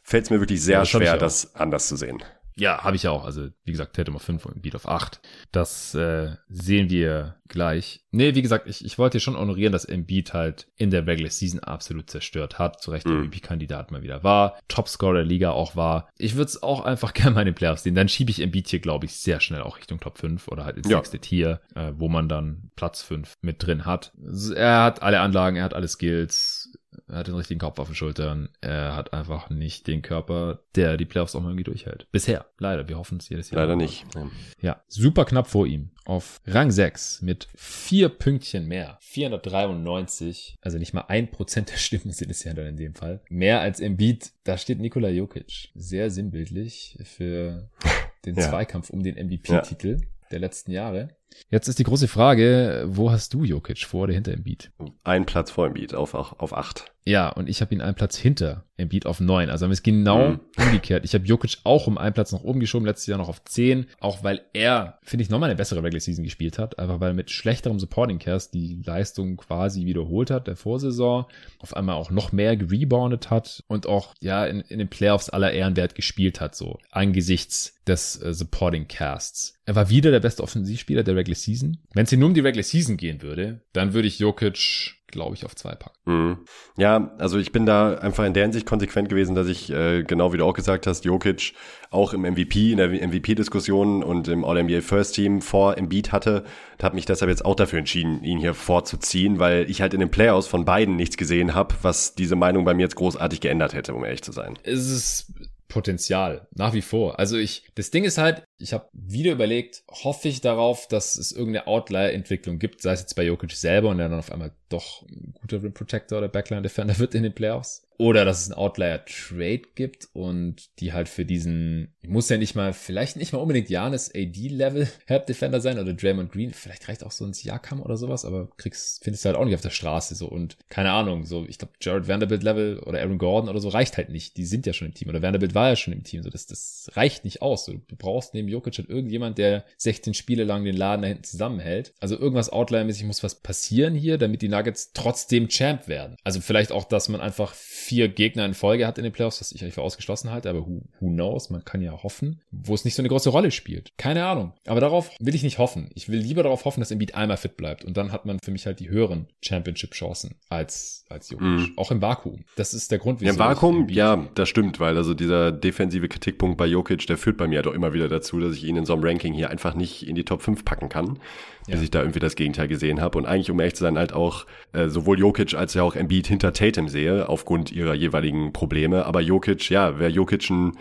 fällt 0.04 0.26
es 0.26 0.30
mir 0.30 0.39
wirklich 0.39 0.62
sehr 0.62 0.80
ja, 0.80 0.86
schwer, 0.86 1.17
das 1.17 1.56
anders 1.56 1.88
zu 1.88 1.95
sehen. 1.95 2.22
Ja, 2.60 2.84
habe 2.84 2.95
ich 2.95 3.04
ja 3.04 3.12
auch. 3.12 3.26
Also, 3.26 3.50
wie 3.63 3.72
gesagt, 3.72 3.95
Tatum 3.95 4.15
auf 4.15 4.22
5 4.22 4.45
und 4.45 4.62
Beat 4.62 4.76
auf 4.76 4.88
8. 4.88 5.22
Das 5.52 5.95
äh, 5.95 6.36
sehen 6.50 6.89
wir 6.89 7.39
gleich. 7.48 8.02
Nee, 8.12 8.36
wie 8.36 8.41
gesagt, 8.41 8.67
ich, 8.67 8.86
ich 8.86 8.98
wollte 8.98 9.19
schon 9.19 9.38
honorieren, 9.38 9.72
dass 9.74 9.86
Embiid 9.86 10.34
halt 10.34 10.67
in 10.78 10.91
der 10.91 11.06
Regular 11.06 11.32
Season 11.32 11.60
absolut 11.60 12.10
zerstört 12.10 12.60
hat. 12.60 12.82
Zu 12.82 12.91
Recht 12.91 13.08
mhm. 13.08 13.26
MVP-Kandidat 13.26 13.91
mal 13.91 14.04
wieder 14.04 14.24
war. 14.24 14.60
Topscorer 14.67 15.15
der 15.15 15.26
Liga 15.26 15.52
auch 15.52 15.76
war. 15.76 16.10
Ich 16.17 16.36
würde 16.36 16.50
es 16.50 16.62
auch 16.63 16.82
einfach 16.82 17.13
gerne 17.13 17.32
mal 17.32 17.41
in 17.41 17.48
den 17.48 17.56
Playoffs 17.56 17.84
sehen. 17.84 17.95
Dann 17.95 18.10
schiebe 18.10 18.32
ich 18.32 18.41
Embiid 18.41 18.67
hier, 18.67 18.80
glaube 18.80 19.06
ich, 19.06 19.13
sehr 19.13 19.39
schnell 19.39 19.62
auch 19.62 19.78
Richtung 19.78 20.00
Top 20.00 20.17
5 20.17 20.48
oder 20.48 20.65
halt 20.65 20.78
ins 20.78 20.89
ja. 20.89 20.98
nächste 20.98 21.19
Tier, 21.19 21.62
äh, 21.76 21.91
wo 21.95 22.10
man 22.10 22.30
dann 22.30 22.72
Platz 22.76 23.02
5 23.02 23.34
mit 23.41 23.65
drin 23.65 23.86
hat. 23.86 24.13
Er 24.56 24.84
hat 24.84 25.02
alle 25.02 25.19
Anlagen, 25.22 25.58
er 25.58 25.63
hat 25.63 25.74
alle 25.74 25.88
Skills 25.88 26.59
er 27.08 27.17
hat 27.17 27.28
den 27.28 27.36
richtigen 27.36 27.60
Kopf 27.60 27.80
auf 27.80 27.88
den 27.88 27.95
Schultern. 27.95 28.49
Er 28.62 28.95
hat 28.95 29.13
einfach 29.13 29.49
nicht 29.49 29.88
den 29.88 30.02
Körper, 30.02 30.60
der 30.75 30.97
die 30.97 31.06
Playoffs 31.06 31.36
auch 31.36 31.41
mal 31.41 31.49
irgendwie 31.49 31.63
durchhält. 31.63 32.08
Bisher. 32.12 32.45
Leider. 32.58 32.88
Wir 32.88 32.97
hoffen 32.97 33.19
es 33.19 33.30
jedes 33.30 33.52
Jahr. 33.52 33.62
Leider 33.62 33.75
nicht. 33.75 34.06
Ja. 34.15 34.30
ja. 34.62 34.84
Super 34.88 35.25
knapp 35.25 35.47
vor 35.47 35.67
ihm. 35.67 35.91
Auf 36.06 36.41
Rang 36.47 36.71
6 36.71 37.21
mit 37.21 37.47
vier 37.56 38.10
Pünktchen 38.10 38.67
mehr. 38.67 38.97
493. 39.02 40.58
Also 40.62 40.78
nicht 40.78 40.93
mal 40.93 41.06
ein 41.08 41.30
Prozent 41.30 41.69
der 41.71 41.78
Stimmen 41.78 42.12
sind 42.12 42.32
es 42.32 42.43
ja 42.43 42.54
dann 42.54 42.65
in 42.65 42.78
dem 42.78 42.95
Fall. 42.95 43.21
Mehr 43.30 43.62
als 43.62 43.80
im 43.80 43.97
Beat. 43.97 44.32
Da 44.43 44.58
steht 44.58 44.80
Nikola 44.80 45.10
Jokic. 45.10 45.69
Sehr 45.75 46.10
sinnbildlich 46.10 46.97
für 47.04 47.69
den 48.25 48.36
ja. 48.36 48.49
Zweikampf 48.49 48.89
um 48.89 49.04
den 49.04 49.15
MVP-Titel. 49.15 49.97
Ja 50.02 50.08
der 50.32 50.39
letzten 50.39 50.71
Jahre. 50.71 51.10
Jetzt 51.50 51.68
ist 51.68 51.80
die 51.80 51.84
große 51.84 52.08
Frage, 52.08 52.86
wo 52.88 53.12
hast 53.12 53.34
du 53.34 53.44
Jokic 53.44 53.80
vor 53.80 54.04
oder 54.04 54.13
hinter 54.13 54.34
Embiid? 54.34 54.72
Ein 55.04 55.26
Platz 55.26 55.52
vor 55.52 55.68
Embiid 55.68 55.96
auf, 55.96 56.13
auf 56.13 56.54
acht. 56.54 56.92
Ja, 57.06 57.30
und 57.30 57.50
ich 57.50 57.62
habe 57.62 57.74
ihn 57.74 57.82
einen 57.82 57.96
Platz 57.96 58.18
hinter 58.18 58.65
Embiid 58.78 59.08
auf 59.08 59.20
neun. 59.20 59.50
Also 59.50 59.63
haben 59.63 59.72
wir 59.72 59.74
es 59.74 59.82
genau 59.82 60.30
mhm. 60.30 60.39
umgekehrt. 60.58 61.06
Ich 61.06 61.15
habe 61.15 61.26
Jokic 61.26 61.58
auch 61.63 61.88
um 61.88 61.98
einen 61.98 62.13
Platz 62.13 62.32
nach 62.32 62.44
oben 62.44 62.60
geschoben, 62.60 62.86
letztes 62.86 63.08
Jahr 63.08 63.18
noch 63.18 63.30
auf 63.30 63.44
zehn. 63.46 63.88
Auch 64.00 64.24
weil 64.24 64.42
er, 64.54 65.00
finde 65.02 65.24
ich, 65.24 65.30
nochmal 65.32 65.50
eine 65.50 65.58
bessere 65.58 65.82
Regular 65.82 66.02
Season 66.02 66.24
gespielt 66.24 66.60
hat. 66.60 66.78
Einfach 66.78 67.00
weil 67.00 67.12
er 67.12 67.15
mit 67.15 67.32
schlechterem 67.32 67.80
Supporting 67.80 68.20
Cast 68.20 68.54
die 68.54 68.82
Leistung 68.86 69.38
quasi 69.38 69.86
wiederholt 69.86 70.30
hat 70.30 70.46
der 70.46 70.56
Vorsaison. 70.56 71.26
Auf 71.58 71.76
einmal 71.76 71.96
auch 71.96 72.12
noch 72.12 72.32
mehr 72.32 72.56
gereboundet 72.56 73.32
hat 73.32 73.63
und 73.68 73.88
auch, 73.88 74.13
ja, 74.20 74.46
in, 74.46 74.62
in 74.62 74.78
den 74.78 74.89
Playoffs 74.89 75.30
aller 75.30 75.52
Ehrenwert 75.52 75.96
gespielt 75.96 76.39
hat, 76.39 76.54
so 76.54 76.78
angesichts 76.92 77.80
des 77.88 78.22
äh, 78.22 78.34
Supporting 78.34 78.88
Casts. 78.88 79.56
Er 79.65 79.76
war 79.76 79.89
wieder 79.89 80.12
der 80.12 80.20
beste 80.20 80.44
Offensivspieler 80.44 81.04
der 81.04 81.15
Regular 81.19 81.36
Season. 81.36 81.77
Wenn 81.93 82.03
es 82.03 82.10
hier 82.10 82.19
nur 82.19 82.29
um 82.29 82.34
die 82.34 82.41
Regular 82.41 82.63
Season 82.63 82.97
gehen 82.97 83.21
würde, 83.21 83.62
dann 83.73 83.93
würde 83.93 84.08
ich 84.08 84.19
Jokic 84.19 84.99
glaube 85.12 85.36
ich, 85.36 85.45
auf 85.45 85.55
zwei 85.55 85.75
packen. 85.75 85.97
Mhm. 86.05 86.38
Ja, 86.77 87.15
also 87.17 87.38
ich 87.38 87.51
bin 87.51 87.65
da 87.65 87.95
einfach 87.95 88.25
in 88.25 88.34
der 88.34 88.43
Hinsicht 88.43 88.65
konsequent 88.65 89.10
gewesen, 89.10 89.36
dass 89.36 89.47
ich, 89.47 89.69
äh, 89.71 90.03
genau 90.03 90.34
wie 90.34 90.38
du 90.38 90.45
auch 90.45 90.53
gesagt 90.53 90.88
hast, 90.88 91.05
Jokic 91.05 91.53
auch 91.89 92.13
im 92.13 92.21
MVP, 92.21 92.71
in 92.71 92.77
der 92.77 92.89
MVP-Diskussion 92.89 94.03
und 94.03 94.27
im 94.27 94.45
All-NBA 94.45 94.82
First 94.82 95.15
Team 95.15 95.41
vor 95.41 95.77
Embiid 95.77 96.12
hatte 96.12 96.43
und 96.73 96.84
habe 96.84 96.95
mich 96.95 97.05
deshalb 97.05 97.29
jetzt 97.29 97.45
auch 97.45 97.55
dafür 97.55 97.79
entschieden, 97.79 98.23
ihn 98.23 98.39
hier 98.39 98.53
vorzuziehen, 98.53 99.39
weil 99.39 99.69
ich 99.69 99.82
halt 99.82 99.93
in 99.93 99.99
den 99.99 100.12
Playoffs 100.12 100.47
von 100.47 100.65
beiden 100.65 100.95
nichts 100.95 101.17
gesehen 101.17 101.55
habe, 101.55 101.75
was 101.82 102.15
diese 102.15 102.36
Meinung 102.36 102.65
bei 102.65 102.73
mir 102.73 102.84
jetzt 102.84 102.95
großartig 102.95 103.41
geändert 103.41 103.73
hätte, 103.73 103.93
um 103.93 104.05
ehrlich 104.05 104.23
zu 104.23 104.32
sein. 104.32 104.58
Es 104.63 104.89
ist 104.89 105.34
Potenzial, 105.67 106.47
nach 106.55 106.73
wie 106.73 106.82
vor. 106.82 107.19
Also 107.19 107.38
ich, 107.38 107.63
das 107.75 107.91
Ding 107.91 108.03
ist 108.03 108.17
halt, 108.17 108.43
Ich 108.60 108.74
habe 108.74 108.88
wieder 108.93 109.32
überlegt, 109.32 109.84
hoffe 109.89 110.28
ich 110.28 110.41
darauf, 110.41 110.88
dass 110.88 111.15
es 111.15 111.32
irgendeine 111.32 111.67
Outlier-Entwicklung 111.67 112.60
gibt, 112.60 112.82
sei 112.82 112.93
es 112.93 113.02
jetzt 113.02 113.15
bei 113.15 113.24
Jokic 113.24 113.52
selber 113.52 113.89
und 113.89 114.00
er 114.00 114.10
dann 114.10 114.19
auf 114.19 114.32
einmal 114.32 114.52
doch 114.69 115.04
ein 115.04 115.34
guter 115.41 115.63
Rim 115.63 115.74
Protector 115.74 116.17
oder 116.17 116.28
Backline 116.28 116.62
Defender 116.62 116.98
wird 117.00 117.15
in 117.15 117.24
den 117.24 117.34
Playoffs 117.34 117.89
oder 118.00 118.24
dass 118.24 118.41
es 118.41 118.50
einen 118.50 118.58
Outlier-Trade 118.58 119.62
gibt 119.76 120.08
und 120.13 120.69
die 120.80 120.93
halt 120.93 121.10
für 121.10 121.26
diesen, 121.26 121.93
muss 122.02 122.30
ja 122.30 122.38
nicht 122.38 122.56
mal, 122.56 122.72
vielleicht 122.72 123.17
nicht 123.17 123.33
mal 123.33 123.40
unbedingt 123.40 123.69
Janis 123.69 124.10
AD-Level 124.15 124.88
Help 125.06 125.27
Defender 125.27 125.60
sein 125.60 125.77
oder 125.77 125.94
Draymond 125.94 126.31
Green, 126.31 126.54
vielleicht 126.54 126.88
reicht 126.88 127.04
auch 127.04 127.12
so 127.12 127.25
ein 127.25 127.33
Siakam 127.33 127.81
oder 127.81 127.98
sowas, 127.98 128.23
aber 128.23 128.48
kriegst, 128.56 129.04
findest 129.04 129.25
du 129.25 129.27
halt 129.27 129.38
auch 129.38 129.44
nicht 129.44 129.54
auf 129.54 129.62
der 129.62 129.69
Straße 129.69 130.15
so 130.15 130.27
und 130.27 130.56
keine 130.69 130.92
Ahnung, 130.92 131.25
so, 131.25 131.46
ich 131.46 131.58
glaube, 131.58 131.73
Jared 131.81 132.08
Vanderbilt 132.08 132.42
Level 132.42 132.79
oder 132.79 133.00
Aaron 133.00 133.17
Gordon 133.17 133.50
oder 133.50 133.60
so 133.60 133.67
reicht 133.67 133.98
halt 133.98 134.10
nicht. 134.10 134.38
Die 134.38 134.46
sind 134.46 134.65
ja 134.65 134.71
schon 134.71 134.88
im 134.88 134.94
Team 134.94 135.10
oder 135.10 135.21
Vanderbilt 135.21 135.54
war 135.54 135.67
ja 135.67 135.75
schon 135.75 135.94
im 135.94 136.04
Team, 136.04 136.23
so, 136.23 136.29
das, 136.29 136.48
das 136.48 136.90
reicht 136.94 137.25
nicht 137.25 137.42
aus. 137.42 137.65
So, 137.65 137.73
du 137.73 137.96
brauchst 137.98 138.33
neben 138.33 138.48
Jokic 138.50 138.77
halt 138.77 138.89
irgendjemand, 138.89 139.37
der 139.37 139.65
16 139.77 140.13
Spiele 140.13 140.43
lang 140.43 140.63
den 140.63 140.75
Laden 140.75 141.02
da 141.02 141.08
hinten 141.08 141.23
zusammenhält. 141.23 141.93
Also 142.00 142.17
irgendwas 142.17 142.52
Outlier-mäßig 142.52 143.06
muss 143.06 143.23
was 143.23 143.35
passieren 143.35 143.95
hier, 143.95 144.17
damit 144.17 144.41
die 144.41 144.50
Nuggets 144.50 144.91
trotzdem 144.93 145.47
Champ 145.50 145.87
werden. 145.87 146.15
Also 146.23 146.41
vielleicht 146.41 146.71
auch, 146.71 146.83
dass 146.83 147.10
man 147.10 147.21
einfach 147.21 147.54
vier 147.54 148.10
Gegner 148.10 148.45
in 148.45 148.54
Folge 148.54 148.87
hat 148.87 148.97
in 148.97 149.04
den 149.04 149.13
Playoffs, 149.13 149.41
was 149.41 149.52
ich 149.52 149.62
eigentlich 149.62 149.75
für 149.75 149.81
ausgeschlossen 149.81 150.31
halte, 150.31 150.50
aber 150.50 150.65
who, 150.65 150.83
who 151.00 151.10
knows, 151.10 151.50
man 151.50 151.63
kann 151.65 151.81
ja 151.81 151.91
hoffen, 152.04 152.41
wo 152.52 152.73
es 152.73 152.85
nicht 152.85 152.95
so 152.95 153.02
eine 153.02 153.10
große 153.10 153.29
Rolle 153.29 153.52
spielt. 153.52 153.91
Keine 153.97 154.25
Ahnung. 154.25 154.54
Aber 154.65 154.81
darauf 154.81 155.12
will 155.19 155.35
ich 155.35 155.43
nicht 155.43 155.58
hoffen. 155.58 155.89
Ich 155.95 156.10
will 156.10 156.19
lieber 156.19 156.43
darauf 156.43 156.65
hoffen, 156.65 156.79
dass 156.79 156.91
Embiid 156.91 157.15
einmal 157.15 157.37
fit 157.37 157.58
bleibt 157.58 157.85
und 157.85 157.97
dann 157.97 158.12
hat 158.12 158.25
man 158.25 158.39
für 158.39 158.52
mich 158.52 158.65
halt 158.65 158.79
die 158.79 158.89
höheren 158.89 159.27
Championship-Chancen 159.41 160.35
als, 160.50 161.06
als 161.10 161.29
Jokic. 161.29 161.47
Mm. 161.47 161.77
Auch 161.77 161.91
im 161.91 162.02
Vakuum. 162.02 162.43
Das 162.56 162.73
ist 162.73 162.91
der 162.91 163.00
Grund, 163.00 163.21
wieso. 163.21 163.27
Ja, 163.27 163.33
Im 163.33 163.39
Vakuum, 163.39 163.89
ja, 163.89 164.27
das 164.35 164.50
stimmt, 164.50 164.79
weil 164.79 164.97
also 164.97 165.13
dieser 165.13 165.52
defensive 165.52 166.08
Kritikpunkt 166.08 166.58
bei 166.58 166.65
Jokic, 166.65 167.08
der 167.08 167.17
führt 167.17 167.37
bei 167.37 167.47
mir 167.47 167.62
doch 167.62 167.73
immer 167.73 167.93
wieder 167.93 168.08
dazu, 168.40 168.48
dass 168.48 168.58
ich 168.58 168.63
ihn 168.63 168.75
in 168.75 168.85
so 168.85 168.94
einem 168.94 169.04
Ranking 169.04 169.33
hier 169.33 169.50
einfach 169.50 169.75
nicht 169.75 170.08
in 170.08 170.15
die 170.15 170.23
Top 170.23 170.42
5 170.42 170.65
packen 170.65 170.90
kann, 170.90 171.19
ja. 171.67 171.75
bis 171.75 171.83
ich 171.83 171.92
da 171.92 172.00
irgendwie 172.00 172.19
das 172.19 172.35
Gegenteil 172.35 172.67
gesehen 172.67 173.02
habe. 173.02 173.17
Und 173.17 173.25
eigentlich, 173.25 173.52
um 173.52 173.60
ehrlich 173.60 173.75
zu 173.75 173.83
sein, 173.83 173.98
halt 173.98 174.13
auch 174.13 174.46
äh, 174.73 174.87
sowohl 174.87 175.19
Jokic 175.19 175.54
als 175.54 175.73
ja 175.73 175.83
auch 175.83 175.96
Embiid 175.96 176.27
hinter 176.27 176.54
Tatum 176.54 176.87
sehe, 176.87 177.29
aufgrund 177.29 177.71
ihrer 177.71 177.94
jeweiligen 177.94 178.54
Probleme. 178.54 179.06
Aber 179.06 179.21
Jokic, 179.21 179.69
ja, 179.69 180.00
wäre 180.00 180.12
Jokic 180.12 180.50
ein 180.50 180.77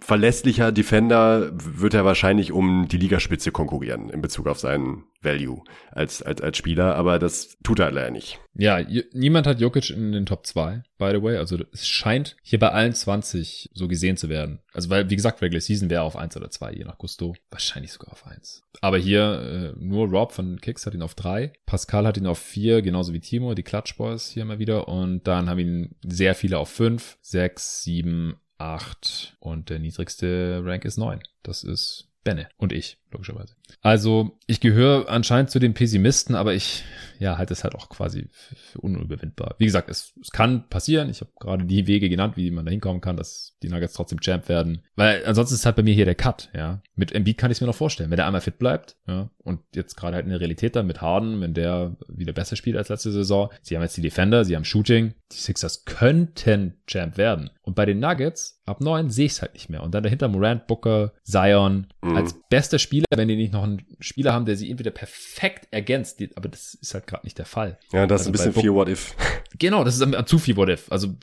verlässlicher 0.00 0.72
Defender, 0.72 1.50
wird 1.52 1.94
er 1.94 2.04
wahrscheinlich 2.04 2.52
um 2.52 2.88
die 2.88 2.98
Ligaspitze 2.98 3.52
konkurrieren 3.52 4.10
in 4.10 4.20
Bezug 4.20 4.46
auf 4.46 4.58
seinen 4.58 5.04
Value 5.22 5.62
als, 5.90 6.22
als, 6.22 6.40
als 6.40 6.56
Spieler, 6.56 6.96
aber 6.96 7.18
das 7.18 7.58
tut 7.62 7.78
er 7.78 7.90
leider 7.90 8.10
nicht. 8.10 8.38
Ja, 8.54 8.80
niemand 9.12 9.46
hat 9.46 9.60
Jokic 9.60 9.90
in 9.90 10.12
den 10.12 10.26
Top 10.26 10.46
2, 10.46 10.82
by 10.98 11.10
the 11.12 11.22
way. 11.22 11.36
Also 11.36 11.58
es 11.72 11.86
scheint 11.86 12.36
hier 12.42 12.58
bei 12.58 12.70
allen 12.70 12.94
20 12.94 13.70
so 13.72 13.86
gesehen 13.86 14.16
zu 14.16 14.28
werden. 14.28 14.60
Also 14.72 14.90
weil, 14.90 15.10
wie 15.10 15.16
gesagt, 15.16 15.42
Regular 15.42 15.60
Season 15.60 15.90
wäre 15.90 16.02
auf 16.02 16.16
1 16.16 16.36
oder 16.36 16.50
2, 16.50 16.72
je 16.72 16.84
nach 16.84 16.98
Gusto. 16.98 17.34
Wahrscheinlich 17.50 17.92
sogar 17.92 18.12
auf 18.12 18.26
1. 18.26 18.62
Aber 18.80 18.98
hier 18.98 19.74
äh, 19.76 19.78
nur 19.78 20.08
Rob 20.08 20.32
von 20.32 20.60
Kicks 20.60 20.86
hat 20.86 20.94
ihn 20.94 21.02
auf 21.02 21.14
3. 21.14 21.52
Pascal 21.66 22.06
hat 22.06 22.16
ihn 22.16 22.26
auf 22.26 22.38
4, 22.38 22.82
genauso 22.82 23.12
wie 23.12 23.20
Timo, 23.20 23.54
die 23.54 23.62
Clutch 23.62 23.96
Boys 23.96 24.30
hier 24.30 24.44
mal 24.44 24.58
wieder. 24.58 24.88
Und 24.88 25.26
dann 25.26 25.48
haben 25.48 25.58
ihn 25.58 25.94
sehr 26.02 26.34
viele 26.34 26.58
auf 26.58 26.70
5, 26.70 27.18
6, 27.20 27.82
7, 27.82 28.40
8 28.60 29.36
und 29.40 29.70
der 29.70 29.78
niedrigste 29.78 30.60
Rank 30.64 30.84
ist 30.84 30.98
9. 30.98 31.20
Das 31.42 31.64
ist 31.64 32.08
Benne 32.22 32.48
und 32.58 32.72
ich, 32.72 32.98
logischerweise. 33.12 33.54
Also, 33.82 34.38
ich 34.46 34.60
gehöre 34.60 35.08
anscheinend 35.08 35.50
zu 35.50 35.58
den 35.58 35.74
Pessimisten, 35.74 36.34
aber 36.34 36.54
ich 36.54 36.84
ja, 37.20 37.36
halte 37.36 37.52
es 37.52 37.64
halt 37.64 37.74
auch 37.74 37.90
quasi 37.90 38.28
für, 38.30 38.80
unüberwindbar. 38.80 39.54
Wie 39.58 39.66
gesagt, 39.66 39.90
es, 39.90 40.14
es 40.20 40.30
kann 40.30 40.68
passieren. 40.68 41.10
Ich 41.10 41.20
habe 41.20 41.30
gerade 41.38 41.64
die 41.66 41.86
Wege 41.86 42.08
genannt, 42.08 42.36
wie 42.36 42.50
man 42.50 42.64
da 42.64 42.70
hinkommen 42.70 43.02
kann, 43.02 43.18
dass 43.18 43.56
die 43.62 43.68
Nuggets 43.68 43.92
trotzdem 43.92 44.20
Champ 44.20 44.48
werden. 44.48 44.82
Weil 44.96 45.24
ansonsten 45.26 45.54
ist 45.54 45.66
halt 45.66 45.76
bei 45.76 45.82
mir 45.82 45.94
hier 45.94 46.06
der 46.06 46.14
Cut, 46.14 46.48
ja. 46.54 46.82
Mit 46.94 47.12
Embiid 47.12 47.36
kann 47.36 47.50
ich 47.50 47.58
es 47.58 47.60
mir 47.60 47.66
noch 47.66 47.74
vorstellen, 47.74 48.10
wenn 48.10 48.16
der 48.16 48.26
einmal 48.26 48.40
fit 48.40 48.58
bleibt, 48.58 48.96
ja. 49.06 49.30
Und 49.38 49.60
jetzt 49.74 49.96
gerade 49.96 50.16
halt 50.16 50.24
eine 50.24 50.40
Realität 50.40 50.76
da 50.76 50.82
mit 50.82 51.02
Harden, 51.02 51.40
wenn 51.42 51.52
der 51.52 51.96
wieder 52.08 52.32
besser 52.32 52.56
spielt 52.56 52.76
als 52.76 52.88
letzte 52.88 53.12
Saison. 53.12 53.50
Sie 53.60 53.76
haben 53.76 53.82
jetzt 53.82 53.96
die 53.96 54.02
Defender, 54.02 54.44
sie 54.44 54.56
haben 54.56 54.64
Shooting. 54.64 55.14
Die 55.32 55.36
Sixers 55.36 55.84
könnten 55.84 56.80
Champ 56.86 57.18
werden. 57.18 57.50
Und 57.62 57.74
bei 57.74 57.84
den 57.84 58.00
Nuggets, 58.00 58.62
ab 58.64 58.80
neun 58.80 59.10
sehe 59.10 59.26
ich 59.26 59.32
es 59.32 59.42
halt 59.42 59.52
nicht 59.52 59.68
mehr. 59.68 59.82
Und 59.82 59.94
dann 59.94 60.02
dahinter 60.02 60.28
Morant, 60.28 60.66
Booker, 60.66 61.12
Zion 61.22 61.86
mhm. 62.02 62.16
als 62.16 62.34
bester 62.48 62.78
Spieler, 62.78 62.99
wenn 63.10 63.28
die 63.28 63.36
nicht 63.36 63.52
noch 63.52 63.64
einen 63.64 63.82
Spieler 64.00 64.32
haben, 64.32 64.44
der 64.44 64.56
sie 64.56 64.70
entweder 64.70 64.90
perfekt 64.90 65.68
ergänzt, 65.70 66.22
aber 66.34 66.48
das 66.48 66.74
ist 66.74 66.94
halt 66.94 67.06
gerade 67.06 67.24
nicht 67.26 67.38
der 67.38 67.46
Fall. 67.46 67.78
Ja, 67.92 68.06
das 68.06 68.22
also 68.22 68.32
ist 68.32 68.40
ein 68.40 68.52
bisschen 68.52 68.62
viel 68.62 68.74
What 68.74 68.88
If. 68.88 69.14
Genau, 69.58 69.84
das 69.84 69.98
ist 69.98 70.28
zu 70.28 70.38
viel 70.38 70.56
What 70.56 70.68
If. 70.68 70.90
Also 70.90 71.16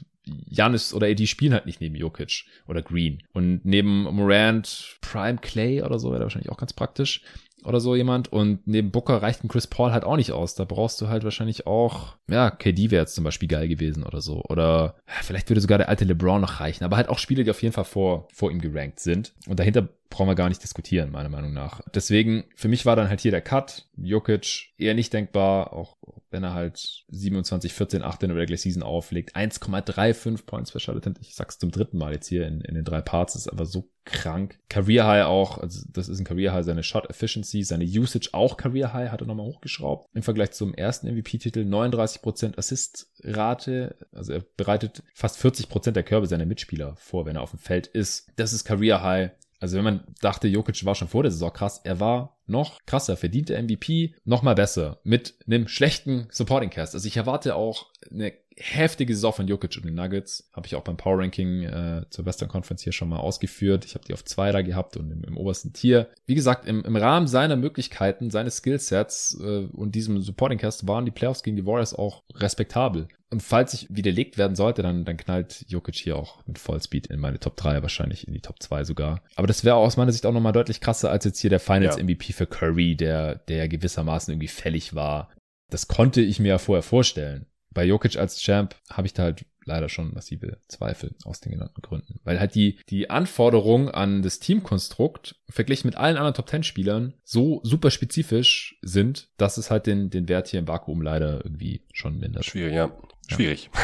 Janis 0.49 0.93
oder 0.93 1.07
AD 1.07 1.25
spielen 1.27 1.53
halt 1.53 1.65
nicht 1.65 1.81
neben 1.81 1.95
Jokic 1.95 2.45
oder 2.67 2.81
Green. 2.81 3.23
Und 3.33 3.61
neben 3.63 4.03
Morant, 4.03 4.97
Prime 5.01 5.37
Clay 5.37 5.81
oder 5.81 5.99
so 5.99 6.11
wäre 6.11 6.23
wahrscheinlich 6.23 6.51
auch 6.51 6.57
ganz 6.57 6.73
praktisch 6.73 7.21
oder 7.63 7.79
so 7.79 7.95
jemand. 7.95 8.31
Und 8.31 8.65
neben 8.67 8.91
Booker 8.91 9.21
reicht 9.21 9.43
ein 9.43 9.47
Chris 9.47 9.67
Paul 9.67 9.91
halt 9.91 10.03
auch 10.03 10.15
nicht 10.15 10.31
aus. 10.31 10.55
Da 10.55 10.63
brauchst 10.63 11.01
du 11.01 11.07
halt 11.07 11.23
wahrscheinlich 11.23 11.67
auch, 11.67 12.15
ja, 12.29 12.49
KD 12.49 12.91
wäre 12.91 13.03
jetzt 13.03 13.15
zum 13.15 13.23
Beispiel 13.23 13.49
geil 13.49 13.67
gewesen 13.67 14.03
oder 14.03 14.21
so. 14.21 14.43
Oder 14.43 14.95
vielleicht 15.21 15.49
würde 15.49 15.61
sogar 15.61 15.77
der 15.77 15.89
alte 15.89 16.05
LeBron 16.05 16.41
noch 16.41 16.59
reichen. 16.59 16.83
Aber 16.83 16.97
halt 16.97 17.09
auch 17.09 17.19
Spiele, 17.19 17.43
die 17.43 17.51
auf 17.51 17.61
jeden 17.61 17.73
Fall 17.73 17.85
vor, 17.85 18.27
vor 18.33 18.51
ihm 18.51 18.61
gerankt 18.61 18.99
sind. 18.99 19.33
Und 19.47 19.59
dahinter 19.59 19.89
brauchen 20.09 20.27
wir 20.27 20.35
gar 20.35 20.49
nicht 20.49 20.63
diskutieren, 20.63 21.11
meiner 21.11 21.29
Meinung 21.29 21.53
nach. 21.53 21.81
Deswegen, 21.93 22.45
für 22.55 22.67
mich 22.67 22.85
war 22.85 22.95
dann 22.95 23.09
halt 23.09 23.21
hier 23.21 23.31
der 23.31 23.41
Cut. 23.41 23.87
Jokic 23.97 24.69
eher 24.77 24.93
nicht 24.93 25.13
denkbar, 25.13 25.73
auch 25.73 25.97
wenn 26.29 26.43
er 26.43 26.53
halt 26.53 27.05
27, 27.09 27.73
14, 27.73 28.03
8 28.03 28.23
in 28.23 28.29
der 28.29 28.37
Regular 28.37 28.57
Season 28.57 28.83
auflegt. 28.83 29.35
1,35 29.35 30.45
Points 30.45 30.71
per 30.71 30.79
Shot. 30.79 31.05
Ich 31.21 31.35
sag's 31.35 31.59
zum 31.59 31.71
dritten 31.71 31.97
Mal 31.97 32.13
jetzt 32.13 32.27
hier 32.27 32.47
in, 32.47 32.61
in 32.61 32.75
den 32.75 32.85
drei 32.85 33.01
Parts. 33.01 33.33
Das 33.33 33.43
ist 33.43 33.51
aber 33.51 33.65
so 33.65 33.89
krank. 34.07 34.59
Career 34.69 35.05
High 35.05 35.25
auch, 35.25 35.57
also 35.57 35.85
das 35.91 36.09
ist 36.09 36.19
ein 36.19 36.25
Career 36.25 36.53
High, 36.53 36.65
seine 36.65 36.83
Shot 36.83 37.09
Efficiency, 37.09 37.63
seine 37.63 37.85
Usage 37.85 38.29
auch 38.31 38.57
Career 38.57 38.93
High, 38.93 39.11
hat 39.11 39.21
er 39.21 39.27
nochmal 39.27 39.45
hochgeschraubt. 39.45 40.07
Im 40.13 40.23
Vergleich 40.23 40.51
zum 40.51 40.73
ersten 40.73 41.07
MVP-Titel 41.13 41.61
39% 41.61 42.57
Assist-Rate, 42.57 43.97
also 44.13 44.33
er 44.33 44.43
bereitet 44.55 45.03
fast 45.13 45.43
40% 45.43 45.91
der 45.91 46.03
Körbe 46.03 46.27
seiner 46.27 46.45
Mitspieler 46.45 46.95
vor, 46.95 47.25
wenn 47.25 47.35
er 47.35 47.43
auf 47.43 47.51
dem 47.51 47.59
Feld 47.59 47.87
ist. 47.87 48.31
Das 48.37 48.53
ist 48.53 48.63
Career 48.63 49.03
High. 49.03 49.31
Also 49.59 49.77
wenn 49.77 49.83
man 49.83 50.03
dachte, 50.21 50.47
Jokic 50.47 50.85
war 50.85 50.95
schon 50.95 51.07
vor 51.07 51.23
der 51.23 51.31
Saison 51.31 51.51
krass, 51.51 51.81
er 51.83 51.99
war 51.99 52.36
noch 52.47 52.85
krasser, 52.85 53.17
verdiente 53.17 53.61
MVP, 53.61 54.15
noch 54.25 54.41
mal 54.41 54.55
besser, 54.55 54.99
mit 55.03 55.35
einem 55.45 55.67
schlechten 55.67 56.27
Supporting 56.31 56.69
Cast. 56.69 56.95
Also 56.95 57.07
ich 57.07 57.17
erwarte 57.17 57.55
auch 57.55 57.87
eine 58.11 58.33
heftige 58.57 59.13
Saison 59.13 59.33
von 59.33 59.47
Jokic 59.47 59.77
und 59.77 59.85
den 59.85 59.95
Nuggets. 59.95 60.49
Habe 60.53 60.65
ich 60.65 60.75
auch 60.75 60.83
beim 60.83 60.97
Power 60.97 61.19
Ranking 61.19 61.63
äh, 61.63 62.05
zur 62.09 62.25
Western 62.25 62.49
Conference 62.49 62.83
hier 62.83 62.93
schon 62.93 63.09
mal 63.09 63.19
ausgeführt. 63.19 63.85
Ich 63.85 63.93
habe 63.93 64.05
die 64.05 64.13
auf 64.13 64.25
zwei 64.25 64.51
da 64.51 64.61
gehabt 64.61 64.97
und 64.97 65.11
im, 65.11 65.23
im 65.23 65.37
obersten 65.37 65.73
Tier. 65.73 66.07
Wie 66.25 66.35
gesagt, 66.35 66.67
im, 66.67 66.83
im 66.83 66.95
Rahmen 66.95 67.27
seiner 67.27 67.55
Möglichkeiten, 67.55 68.31
seines 68.31 68.57
Skillsets 68.57 69.37
äh, 69.39 69.67
und 69.71 69.93
diesem 69.93 70.21
Supporting 70.21 70.57
Cast 70.57 70.87
waren 70.87 71.05
die 71.05 71.11
Playoffs 71.11 71.43
gegen 71.43 71.55
die 71.55 71.65
Warriors 71.65 71.93
auch 71.93 72.23
respektabel. 72.33 73.07
Und 73.29 73.43
falls 73.43 73.73
ich 73.73 73.87
widerlegt 73.89 74.37
werden 74.37 74.55
sollte, 74.55 74.81
dann, 74.81 75.03
dann 75.03 75.17
knallt 75.17 75.65
Jokic 75.67 75.95
hier 75.95 76.15
auch 76.15 76.45
mit 76.47 76.57
Vollspeed 76.57 77.07
in 77.07 77.19
meine 77.19 77.39
Top 77.39 77.57
3, 77.57 77.81
wahrscheinlich 77.81 78.25
in 78.25 78.33
die 78.33 78.39
Top 78.39 78.63
2 78.63 78.85
sogar. 78.85 79.21
Aber 79.35 79.47
das 79.47 79.65
wäre 79.65 79.75
aus 79.75 79.97
meiner 79.97 80.13
Sicht 80.13 80.25
auch 80.25 80.31
nochmal 80.31 80.53
deutlich 80.53 80.79
krasser 80.79 81.11
als 81.11 81.25
jetzt 81.25 81.39
hier 81.39 81.49
der 81.49 81.59
Finals 81.59 81.95
ja. 81.95 82.01
Für 82.37 82.47
Curry, 82.47 82.95
der, 82.95 83.35
der 83.35 83.67
gewissermaßen 83.67 84.31
irgendwie 84.31 84.47
fällig 84.47 84.95
war. 84.95 85.29
Das 85.69 85.87
konnte 85.87 86.21
ich 86.21 86.39
mir 86.39 86.49
ja 86.49 86.57
vorher 86.57 86.83
vorstellen 86.83 87.47
bei 87.77 87.85
Jokic 87.85 88.17
als 88.17 88.41
Champ 88.41 88.75
habe 88.89 89.05
ich 89.05 89.13
da 89.13 89.21
halt 89.21 89.45
leider 89.63 89.87
schon 89.87 90.11
massive 90.11 90.57
Zweifel 90.67 91.13
aus 91.25 91.41
den 91.41 91.51
genannten 91.51 91.83
Gründen. 91.83 92.19
Weil 92.23 92.39
halt 92.39 92.55
die, 92.55 92.79
die 92.89 93.11
Anforderungen 93.11 93.89
an 93.89 94.23
das 94.23 94.39
Teamkonstrukt 94.39 95.35
verglichen 95.47 95.87
mit 95.87 95.95
allen 95.95 96.17
anderen 96.17 96.33
Top 96.33 96.49
10 96.49 96.63
Spielern 96.63 97.13
so 97.23 97.61
super 97.63 97.91
spezifisch 97.91 98.79
sind, 98.81 99.29
dass 99.37 99.57
es 99.57 99.69
halt 99.69 99.85
den, 99.85 100.09
den 100.09 100.27
Wert 100.27 100.47
hier 100.47 100.59
im 100.59 100.67
Vakuum 100.67 101.03
leider 101.03 101.45
irgendwie 101.45 101.83
schon 101.93 102.17
mindert. 102.17 102.45
Schwierig, 102.45 102.73
ja. 102.73 102.97
Schwierig. 103.27 103.69
Ja. 103.75 103.81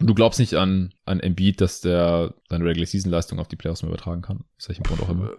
Und 0.00 0.08
du 0.08 0.14
glaubst 0.14 0.40
nicht 0.40 0.54
an, 0.54 0.92
an 1.04 1.20
Embiid, 1.20 1.60
dass 1.60 1.82
der 1.82 2.34
seine 2.48 2.64
Regular 2.64 2.86
Season 2.86 3.12
Leistung 3.12 3.38
auf 3.38 3.46
die 3.46 3.54
Playoffs 3.54 3.82
mehr 3.82 3.90
übertragen 3.90 4.22
kann? 4.22 4.42
Aus 4.58 4.68
welchem 4.68 4.82
Grund 4.82 5.00
auch 5.02 5.08
immer. 5.08 5.30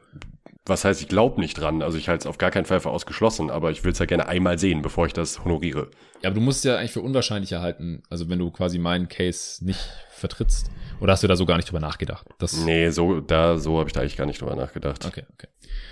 Was 0.68 0.84
heißt, 0.84 0.99
ich 1.01 1.07
glaube 1.07 1.39
nicht 1.39 1.59
dran. 1.59 1.84
Also 1.84 1.97
ich 1.97 2.09
halte 2.09 2.24
es 2.24 2.26
auf 2.28 2.39
gar 2.39 2.49
keinen 2.49 2.66
Fall 2.66 2.80
für 2.80 2.89
ausgeschlossen, 2.89 3.51
aber 3.51 3.70
ich 3.70 3.84
will 3.84 3.91
es 3.91 3.99
ja 3.99 4.05
gerne 4.05 4.28
einmal 4.28 4.57
sehen, 4.57 4.82
bevor 4.82 5.05
ich 5.05 5.13
das 5.13 5.45
honoriere. 5.45 5.91
Ja, 6.24 6.30
aber 6.30 6.36
du 6.36 6.41
musst 6.41 6.59
es 6.59 6.63
ja 6.63 6.78
eigentlich 6.78 6.91
für 6.91 7.01
unwahrscheinlich 7.01 7.51
erhalten, 7.51 8.01
also 8.09 8.30
wenn 8.30 8.39
du 8.39 8.49
quasi 8.49 8.80
meinen 8.80 9.07
Case 9.07 9.63
nicht 9.63 9.80
vertrittst. 10.09 10.72
Oder 10.99 11.13
hast 11.13 11.22
du 11.22 11.28
da 11.28 11.36
so 11.36 11.45
gar 11.45 11.57
nicht 11.57 11.70
drüber 11.70 11.82
nachgedacht? 11.82 12.26
Das 12.39 12.57
nee, 12.57 12.89
so, 12.89 13.20
da, 13.22 13.59
so 13.59 13.78
habe 13.78 13.89
ich 13.89 13.93
da 13.93 14.01
eigentlich 14.01 14.18
gar 14.18 14.26
nicht 14.26 14.41
drüber 14.41 14.55
nachgedacht. 14.55 15.05
Okay, 15.05 15.24
okay. 15.34 15.47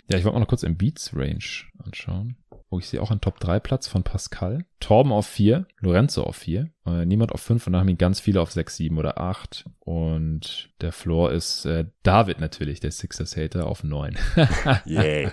Ja, 0.09 0.17
ich 0.17 0.23
wollte 0.23 0.35
mal 0.35 0.39
noch 0.39 0.47
kurz 0.47 0.63
im 0.63 0.75
Beats 0.75 1.11
Range 1.15 1.43
anschauen. 1.83 2.37
Oh, 2.73 2.79
ich 2.79 2.87
sehe 2.87 3.03
auch 3.03 3.11
einen 3.11 3.21
Top 3.21 3.39
3 3.39 3.59
Platz 3.59 3.87
von 3.87 4.01
Pascal. 4.01 4.65
Torben 4.79 5.11
auf 5.11 5.27
4, 5.27 5.67
Lorenzo 5.77 6.23
auf 6.23 6.37
4, 6.37 6.71
äh, 6.87 7.05
niemand 7.05 7.31
auf 7.31 7.39
5 7.41 7.67
und 7.67 7.73
dann 7.73 7.81
haben 7.81 7.89
ihn 7.89 7.99
ganz 7.99 8.19
viele 8.19 8.41
auf 8.41 8.51
6, 8.51 8.77
7 8.77 8.97
oder 8.97 9.19
8. 9.19 9.65
Und 9.77 10.71
der 10.81 10.91
Floor 10.91 11.31
ist 11.31 11.65
äh, 11.65 11.85
David 12.01 12.39
natürlich, 12.39 12.79
der 12.79 12.89
Sixers 12.89 13.37
Hater, 13.37 13.67
auf 13.67 13.83
9. 13.83 14.17
Yay. 14.85 15.29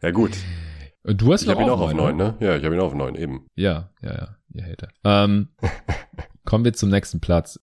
Ja, 0.00 0.10
gut. 0.12 0.30
Du 1.04 1.30
hast 1.30 1.42
ich 1.42 1.50
habe 1.50 1.60
ihn 1.60 1.68
auch 1.68 1.78
auf 1.78 1.92
9, 1.92 2.16
ne? 2.16 2.38
Ja, 2.40 2.56
ich 2.56 2.64
habe 2.64 2.74
ihn 2.74 2.80
auch 2.80 2.86
auf 2.86 2.94
9, 2.94 3.16
eben. 3.16 3.46
Ja, 3.54 3.90
ja, 4.00 4.14
ja, 4.14 4.36
ihr 4.54 4.64
Hater. 4.64 4.88
Ähm, 5.04 5.48
kommen 6.46 6.64
wir 6.64 6.72
zum 6.72 6.88
nächsten 6.88 7.20
Platz. 7.20 7.60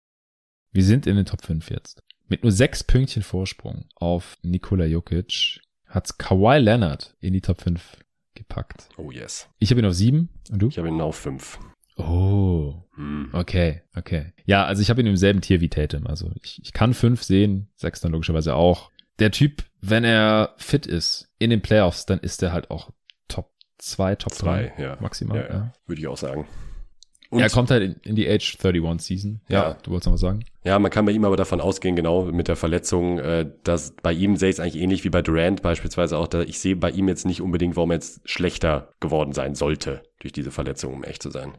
Wir 0.70 0.84
sind 0.84 1.06
in 1.06 1.16
den 1.16 1.24
Top 1.24 1.42
5 1.42 1.70
jetzt. 1.70 2.02
Mit 2.28 2.42
nur 2.42 2.52
sechs 2.52 2.84
Pünktchen 2.84 3.22
Vorsprung 3.22 3.86
auf 3.94 4.36
Nikola 4.42 4.84
Jokic 4.84 5.62
hat 5.86 6.18
Kawhi 6.18 6.58
Leonard 6.58 7.16
in 7.20 7.32
die 7.32 7.40
Top 7.40 7.62
5 7.62 8.04
gepackt. 8.34 8.88
Oh 8.96 9.10
yes. 9.10 9.48
Ich 9.58 9.70
habe 9.70 9.80
ihn 9.80 9.86
auf 9.86 9.94
7 9.94 10.28
und 10.50 10.58
du? 10.62 10.68
Ich 10.68 10.78
habe 10.78 10.88
ihn 10.88 11.00
auf 11.00 11.16
5. 11.16 11.58
Oh, 11.96 12.74
Hm. 12.96 13.30
okay, 13.32 13.82
okay. 13.96 14.32
Ja, 14.44 14.64
also 14.64 14.82
ich 14.82 14.90
habe 14.90 15.00
ihn 15.00 15.06
im 15.06 15.16
selben 15.16 15.40
Tier 15.40 15.60
wie 15.60 15.68
Tatum. 15.68 16.06
Also 16.06 16.30
ich, 16.42 16.60
ich 16.62 16.72
kann 16.72 16.94
5 16.94 17.22
sehen, 17.22 17.68
6 17.76 18.00
dann 18.00 18.12
logischerweise 18.12 18.54
auch. 18.54 18.90
Der 19.20 19.30
Typ, 19.30 19.64
wenn 19.80 20.04
er 20.04 20.54
fit 20.56 20.86
ist 20.86 21.28
in 21.38 21.50
den 21.50 21.62
Playoffs, 21.62 22.04
dann 22.06 22.18
ist 22.18 22.42
er 22.42 22.52
halt 22.52 22.70
auch 22.70 22.90
Top 23.28 23.52
2, 23.78 24.16
Top 24.16 24.32
3 24.32 24.36
Zwei, 24.36 24.72
ja. 24.82 24.96
maximal. 25.00 25.38
Ja, 25.38 25.48
ja. 25.54 25.72
Würde 25.86 26.00
ich 26.00 26.08
auch 26.08 26.16
sagen. 26.16 26.46
Und 27.34 27.42
er 27.42 27.50
kommt 27.50 27.70
halt 27.70 27.82
in, 27.82 27.96
in 28.10 28.14
die 28.16 28.28
Age 28.28 28.56
31 28.62 29.06
Season. 29.06 29.40
Ja, 29.48 29.70
Ja. 29.70 29.76
du 29.82 29.90
wolltest 29.90 30.06
noch 30.06 30.14
was 30.14 30.20
sagen? 30.20 30.44
Ja, 30.64 30.78
man 30.78 30.90
kann 30.90 31.04
bei 31.04 31.12
ihm 31.12 31.24
aber 31.24 31.36
davon 31.36 31.60
ausgehen, 31.60 31.96
genau 31.96 32.24
mit 32.26 32.48
der 32.48 32.56
Verletzung, 32.56 33.18
äh, 33.18 33.50
dass 33.64 33.94
bei 34.02 34.12
ihm 34.12 34.36
sehe 34.36 34.48
ich 34.50 34.56
es 34.56 34.60
eigentlich 34.60 34.82
ähnlich 34.82 35.04
wie 35.04 35.10
bei 35.10 35.20
Durant 35.22 35.60
beispielsweise 35.62 36.16
auch. 36.16 36.28
Da 36.28 36.42
ich 36.42 36.58
sehe 36.58 36.76
bei 36.76 36.90
ihm 36.90 37.08
jetzt 37.08 37.26
nicht 37.26 37.40
unbedingt, 37.42 37.76
warum 37.76 37.90
er 37.90 37.96
jetzt 37.96 38.20
schlechter 38.28 38.92
geworden 39.00 39.32
sein 39.32 39.54
sollte 39.54 40.02
durch 40.20 40.32
diese 40.32 40.50
Verletzung, 40.50 40.94
um 40.94 41.04
echt 41.04 41.22
zu 41.22 41.30
sein. 41.30 41.52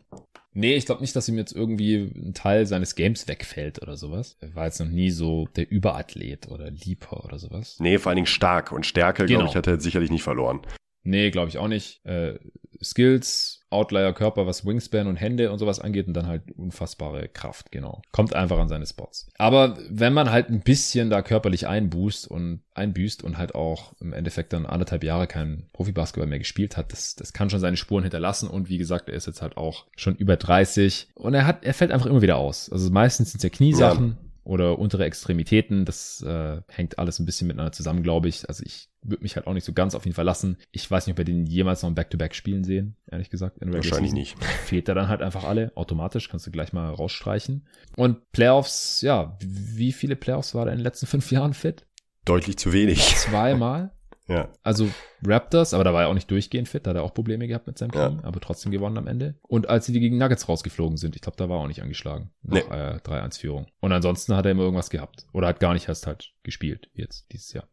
Nee, 0.58 0.76
ich 0.76 0.86
glaube 0.86 1.02
nicht, 1.02 1.14
dass 1.16 1.28
ihm 1.28 1.38
jetzt 1.38 1.52
irgendwie 1.52 1.96
ein 2.16 2.34
Teil 2.34 2.66
seines 2.66 2.96
Games 2.96 3.28
wegfällt 3.28 3.82
oder 3.82 3.98
sowas. 3.98 4.38
Er 4.40 4.56
war 4.56 4.66
jetzt 4.66 4.80
noch 4.80 4.88
nie 4.88 5.10
so 5.12 5.50
der 5.58 5.70
Überathlet 5.70 6.48
oder 6.50 6.72
Leaper 6.72 7.26
oder 7.26 7.38
sowas. 7.40 7.76
Nee, 7.80 7.98
vor 7.98 8.10
allen 8.12 8.16
Dingen 8.16 8.26
stark 8.28 8.72
und 8.72 8.86
Stärke, 8.86 9.26
Genau. 9.26 9.40
glaube 9.40 9.50
ich, 9.52 9.56
hat 9.58 9.68
er 9.68 9.82
sicherlich 9.82 10.12
nicht 10.12 10.24
verloren. 10.24 10.62
Nee, 11.04 11.30
glaube 11.30 11.50
ich 11.50 11.58
auch 11.58 11.68
nicht. 11.68 12.04
Äh, 12.06 12.40
Skills, 12.82 13.62
Outlier, 13.76 14.14
Körper, 14.14 14.48
was 14.48 14.66
Wingspan 14.66 15.08
und 15.08 15.18
Hände 15.18 15.52
und 15.52 15.60
sowas 15.60 15.80
angeht 15.80 16.08
und 16.08 16.14
dann 16.14 16.28
halt 16.28 16.44
unfassbare 16.58 17.28
Kraft, 17.28 17.72
genau. 17.72 18.02
Kommt 18.12 18.34
einfach 18.34 18.58
an 18.58 18.70
seine 18.70 18.86
Spots. 18.86 19.28
Aber 19.38 19.78
wenn 19.90 20.14
man 20.14 20.32
halt 20.32 20.50
ein 20.50 20.62
bisschen 20.62 21.10
da 21.10 21.22
körperlich 21.22 21.68
einboost 21.68 22.28
und 22.28 22.62
einbüßt 22.74 23.24
und 23.24 23.38
halt 23.38 23.56
auch 23.56 23.94
im 24.00 24.14
Endeffekt 24.14 24.54
dann 24.54 24.66
anderthalb 24.66 25.04
Jahre 25.04 25.28
kein 25.28 25.68
Profibasketball 25.74 26.28
mehr 26.28 26.40
gespielt 26.40 26.78
hat, 26.78 26.92
das, 26.92 27.16
das 27.16 27.34
kann 27.34 27.50
schon 27.50 27.60
seine 27.60 27.78
Spuren 27.78 28.04
hinterlassen 28.04 28.50
und 28.50 28.70
wie 28.70 28.78
gesagt, 28.78 29.10
er 29.10 29.16
ist 29.16 29.28
jetzt 29.28 29.42
halt 29.42 29.58
auch 29.58 29.86
schon 29.96 30.16
über 30.16 30.38
30 30.38 31.10
und 31.16 31.34
er 31.34 31.46
hat, 31.46 31.64
er 31.66 31.74
fällt 31.74 31.92
einfach 31.92 32.08
immer 32.08 32.22
wieder 32.22 32.38
aus. 32.38 32.70
Also 32.72 32.90
meistens 32.90 33.32
sind 33.32 33.40
es 33.40 33.44
ja 33.44 33.50
Kniesachen. 33.50 34.18
Oder 34.46 34.78
untere 34.78 35.06
Extremitäten, 35.06 35.86
das 35.86 36.22
äh, 36.22 36.62
hängt 36.68 37.00
alles 37.00 37.18
ein 37.18 37.26
bisschen 37.26 37.48
miteinander 37.48 37.72
zusammen, 37.72 38.04
glaube 38.04 38.28
ich. 38.28 38.48
Also 38.48 38.64
ich 38.64 38.90
würde 39.08 39.24
mich 39.24 39.36
halt 39.36 39.48
auch 39.48 39.54
nicht 39.54 39.64
so 39.66 39.74
ganz 39.74 39.96
auf 39.96 40.06
ihn 40.06 40.14
verlassen. 40.14 40.58
Ich 40.72 40.90
weiß 40.90 41.06
nicht, 41.08 41.14
ob 41.14 41.18
wir 41.18 41.26
den 41.26 41.46
jemals 41.46 41.82
noch 41.82 41.90
ein 41.90 41.96
Back-to-Back 41.96 42.36
spielen 42.36 42.64
sehen, 42.64 42.96
ehrlich 43.10 43.30
gesagt. 43.30 43.58
Wahrscheinlich 43.62 44.14
nicht. 44.14 44.38
Fehlt 44.66 44.90
er 44.90 44.96
dann 44.96 45.08
halt 45.08 45.22
einfach 45.22 45.44
alle, 45.44 45.72
automatisch, 45.76 46.30
kannst 46.30 46.48
du 46.48 46.52
gleich 46.52 46.74
mal 46.74 46.90
rausstreichen. 46.90 47.68
Und 47.96 48.32
Playoffs, 48.32 49.02
ja, 49.02 49.38
wie 49.42 49.92
viele 49.92 50.16
Playoffs 50.16 50.56
war 50.56 50.66
er 50.66 50.72
in 50.74 50.80
den 50.80 50.84
letzten 50.84 51.06
fünf 51.08 51.32
Jahren 51.32 51.54
fit? 51.54 51.86
Deutlich 52.26 52.58
zu 52.58 52.74
wenig. 52.74 53.00
Zweimal. 53.16 53.92
Ja. 54.28 54.50
Also 54.64 54.90
Raptors, 55.24 55.76
aber 55.76 55.84
da 55.84 55.94
war 55.94 56.02
er 56.02 56.08
auch 56.08 56.16
nicht 56.16 56.32
durchgehend 56.32 56.68
fit, 56.68 56.88
da 56.88 56.90
hat 56.90 56.98
er 56.98 57.04
auch 57.04 57.14
Probleme 57.14 57.48
gehabt 57.48 57.68
mit 57.68 57.78
seinem 57.78 57.92
Ja. 57.94 58.10
Knie, 58.10 58.24
aber 58.24 58.40
trotzdem 58.40 58.72
gewonnen 58.72 58.98
am 58.98 59.06
Ende. 59.06 59.36
Und 59.44 59.70
als 59.70 59.86
sie 59.86 59.94
die 59.94 60.00
gegen 60.00 60.18
Nuggets 60.18 60.50
rausgeflogen 60.50 60.98
sind, 60.98 61.16
ich 61.16 61.22
glaube, 61.22 61.38
da 61.38 61.48
war 61.48 61.58
er 61.60 61.62
auch 61.62 61.68
nicht 61.68 61.84
angeschlagen. 61.84 62.32
Nach 62.42 62.54
Nee. 62.56 62.76
äh, 62.76 62.98
3-1-Führung. 63.04 63.68
Und 63.82 63.92
ansonsten 63.92 64.36
hat 64.36 64.46
er 64.46 64.52
immer 64.52 64.64
irgendwas 64.64 64.90
gehabt. 64.90 65.28
Oder 65.32 65.46
hat 65.48 65.60
gar 65.60 65.74
nicht 65.76 65.88
erst 65.88 66.08
halt 66.08 66.32
gespielt, 66.42 66.90
jetzt 66.96 67.32
dieses 67.34 67.54
Jahr. 67.54 67.68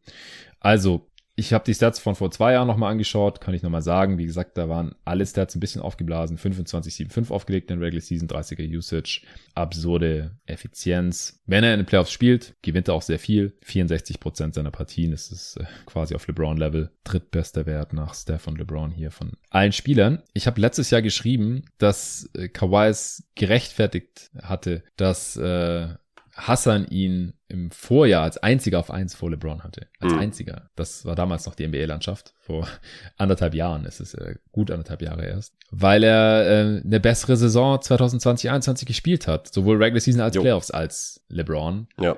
Also, 0.61 1.09
ich 1.43 1.53
habe 1.53 1.65
die 1.65 1.75
Stats 1.75 1.99
von 1.99 2.15
vor 2.15 2.31
zwei 2.31 2.53
Jahren 2.53 2.69
nochmal 2.69 2.93
angeschaut, 2.93 3.41
kann 3.41 3.53
ich 3.53 3.65
nochmal 3.65 3.83
sagen. 3.83 4.17
Wie 4.17 4.27
gesagt, 4.27 4.57
da 4.57 4.69
waren 4.69 4.95
alle 5.05 5.27
Stats 5.27 5.57
ein 5.57 5.61
bisschen 5.61 5.83
aufgeblasen. 5.83 6.39
25, 6.39 6.95
7, 6.95 7.11
5 7.11 7.33
aufgelegt 7.33 7.69
in 7.73 7.81
Regular 7.81 8.01
Season, 8.01 8.29
30er 8.29 8.65
Usage, 8.77 9.23
absurde 9.57 10.37
Effizienz. 10.47 11.43
Wenn 11.47 11.65
er 11.65 11.75
in 11.75 11.81
den 11.81 11.87
Playoffs 11.87 12.13
spielt, 12.13 12.55
gewinnt 12.63 12.87
er 12.87 12.95
auch 12.95 13.03
sehr 13.03 13.19
viel. 13.19 13.57
64 13.63 14.21
Prozent 14.21 14.55
seiner 14.55 14.71
Partien, 14.71 15.13
ist 15.13 15.57
äh, 15.57 15.65
quasi 15.85 16.15
auf 16.15 16.29
LeBron-Level. 16.29 16.91
Drittbester 17.03 17.67
Wert 17.67 17.93
nach 17.93 18.15
Steph 18.15 18.47
und 18.47 18.59
LeBron 18.59 18.93
hier 18.93 19.11
von 19.11 19.33
allen 19.51 19.73
Spielern. 19.73 20.23
Ich 20.35 20.47
habe 20.47 20.61
letztes 20.61 20.91
Jahr 20.91 21.03
geschrieben, 21.03 21.65
dass 21.79 22.31
äh, 22.35 22.49
Kawhi 22.49 22.89
es 22.89 23.29
gerechtfertigt 23.35 24.31
hatte, 24.41 24.85
dass 24.97 25.37
äh, 25.37 25.89
Hassan 26.35 26.87
ihn 26.89 27.35
im 27.49 27.71
Vorjahr 27.71 28.23
als 28.23 28.39
einziger 28.39 28.79
auf 28.79 28.91
eins 28.91 29.15
vor 29.15 29.31
LeBron 29.31 29.63
hatte. 29.63 29.87
Als 30.01 30.13
Mhm. 30.15 30.19
einziger. 30.19 30.71
Das 30.77 31.05
war 31.05 31.15
damals 31.15 31.45
noch 31.47 31.55
die 31.55 31.65
NBA-Landschaft. 31.67 32.33
Vor 32.41 32.67
anderthalb 33.19 33.55
Jahren 33.55 33.85
ist 33.85 34.01
es 34.01 34.15
äh, 34.15 34.37
gut 34.51 34.71
anderthalb 34.71 35.03
Jahre 35.03 35.27
erst. 35.27 35.55
Weil 35.71 36.03
er 36.05 36.47
äh, 36.47 36.83
eine 36.85 37.01
bessere 37.01 37.37
Saison 37.37 37.77
2020-21 37.79 38.87
gespielt 38.87 39.27
hat. 39.27 39.53
Sowohl 39.53 39.77
Regular 39.83 40.01
Season 40.01 40.21
als 40.23 40.35
Jo. 40.37 40.43
Playoffs 40.43 40.71
als 40.71 41.23
LeBron. 41.29 41.87
Ja. 42.01 42.17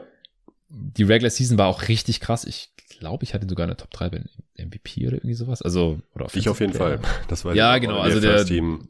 Die 0.69 1.03
Regular 1.03 1.31
Season 1.31 1.59
war 1.59 1.67
auch 1.69 1.89
richtig 1.89 2.21
krass. 2.21 2.45
Ich 2.45 2.71
glaube, 2.99 3.25
ich 3.25 3.35
hatte 3.35 3.49
sogar 3.49 3.65
in 3.65 3.71
der 3.71 3.77
Top 3.77 3.91
3 3.91 4.11
bei 4.11 4.25
MVP 4.57 5.07
oder 5.09 5.17
irgendwie 5.17 5.35
sowas. 5.35 5.61
Also, 5.63 6.01
oder 6.15 6.27
Ich 6.35 6.49
auf 6.49 6.61
jeden. 6.61 6.73
Fall. 6.73 7.01
Das 7.29 7.45
war 7.45 7.55
Ja, 7.55 7.79
genau, 7.79 7.95
der 7.97 8.03
also 8.05 8.21
der- 8.21 8.45
Team. 8.45 8.89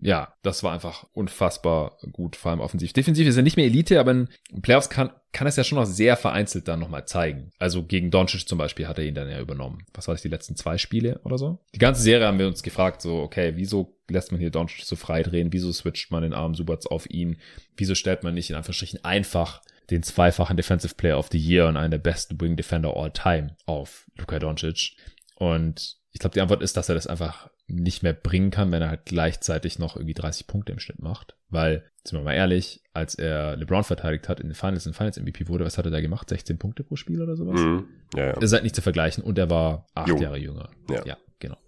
Ja, 0.00 0.32
das 0.42 0.62
war 0.62 0.72
einfach 0.72 1.06
unfassbar 1.12 1.98
gut, 2.12 2.36
vor 2.36 2.50
allem 2.50 2.60
offensiv. 2.60 2.92
Defensiv 2.92 3.26
ist 3.26 3.36
er 3.36 3.42
nicht 3.42 3.56
mehr 3.56 3.66
Elite, 3.66 3.98
aber 3.98 4.12
in 4.12 4.28
Playoffs 4.62 4.90
kann, 4.90 5.10
kann 5.32 5.46
es 5.48 5.56
ja 5.56 5.64
schon 5.64 5.78
noch 5.78 5.86
sehr 5.86 6.16
vereinzelt 6.16 6.68
dann 6.68 6.78
nochmal 6.78 7.06
zeigen. 7.06 7.50
Also 7.58 7.82
gegen 7.82 8.10
Doncic 8.10 8.48
zum 8.48 8.58
Beispiel 8.58 8.86
hat 8.86 8.98
er 8.98 9.04
ihn 9.04 9.14
dann 9.14 9.28
ja 9.28 9.40
übernommen. 9.40 9.84
Was 9.94 10.06
war 10.06 10.14
das, 10.14 10.22
die 10.22 10.28
letzten 10.28 10.54
zwei 10.54 10.78
Spiele 10.78 11.20
oder 11.24 11.36
so? 11.36 11.58
Die 11.74 11.80
ganze 11.80 12.02
Serie 12.02 12.26
haben 12.26 12.38
wir 12.38 12.46
uns 12.46 12.62
gefragt, 12.62 13.02
so, 13.02 13.18
okay, 13.18 13.54
wieso 13.56 13.98
lässt 14.08 14.30
man 14.30 14.40
hier 14.40 14.50
Doncic 14.50 14.84
so 14.84 14.94
frei 14.94 15.22
drehen? 15.22 15.52
Wieso 15.52 15.72
switcht 15.72 16.12
man 16.12 16.22
den 16.22 16.32
armen 16.32 16.54
Subats 16.54 16.86
auf 16.86 17.10
ihn? 17.10 17.38
Wieso 17.76 17.94
stellt 17.96 18.22
man 18.22 18.34
nicht 18.34 18.50
in 18.50 18.56
Anführungsstrichen 18.56 19.04
einfach 19.04 19.62
den 19.90 20.02
zweifachen 20.04 20.56
Defensive 20.56 20.94
Player 20.94 21.18
of 21.18 21.28
the 21.32 21.38
Year 21.38 21.66
und 21.66 21.76
einen 21.76 21.90
der 21.90 21.98
besten 21.98 22.40
Wing 22.40 22.56
Defender 22.56 22.96
all 22.96 23.10
time 23.10 23.56
auf 23.66 24.06
Luka 24.16 24.38
Doncic? 24.38 24.92
Und 25.34 25.96
ich 26.12 26.20
glaube, 26.20 26.34
die 26.34 26.40
Antwort 26.40 26.62
ist, 26.62 26.76
dass 26.76 26.88
er 26.88 26.94
das 26.94 27.06
einfach 27.06 27.50
nicht 27.68 28.02
mehr 28.02 28.14
bringen 28.14 28.50
kann, 28.50 28.72
wenn 28.72 28.82
er 28.82 28.88
halt 28.88 29.04
gleichzeitig 29.04 29.78
noch 29.78 29.96
irgendwie 29.96 30.14
30 30.14 30.46
Punkte 30.46 30.72
im 30.72 30.78
Schnitt 30.78 31.00
macht. 31.00 31.36
Weil, 31.50 31.84
sind 32.02 32.18
wir 32.18 32.24
mal 32.24 32.34
ehrlich, 32.34 32.82
als 32.92 33.14
er 33.14 33.56
LeBron 33.56 33.84
verteidigt 33.84 34.28
hat 34.28 34.40
in 34.40 34.48
den 34.48 34.54
Finals, 34.54 34.86
in 34.86 34.94
Finals 34.94 35.20
MVP 35.20 35.48
wurde, 35.48 35.64
was 35.64 35.78
hat 35.78 35.84
er 35.84 35.90
da 35.90 36.00
gemacht? 36.00 36.28
16 36.28 36.58
Punkte 36.58 36.82
pro 36.82 36.96
Spiel 36.96 37.20
oder 37.22 37.36
sowas? 37.36 37.60
Mhm. 37.60 37.86
Ja, 38.14 38.26
ja. 38.26 38.32
Das 38.32 38.44
ist 38.44 38.52
halt 38.52 38.64
nicht 38.64 38.74
zu 38.74 38.82
vergleichen 38.82 39.22
und 39.22 39.38
er 39.38 39.50
war 39.50 39.86
acht 39.94 40.08
Jung. 40.08 40.20
Jahre 40.20 40.38
jünger. 40.38 40.70
Ja. 40.88 41.16
genau. 41.38 41.58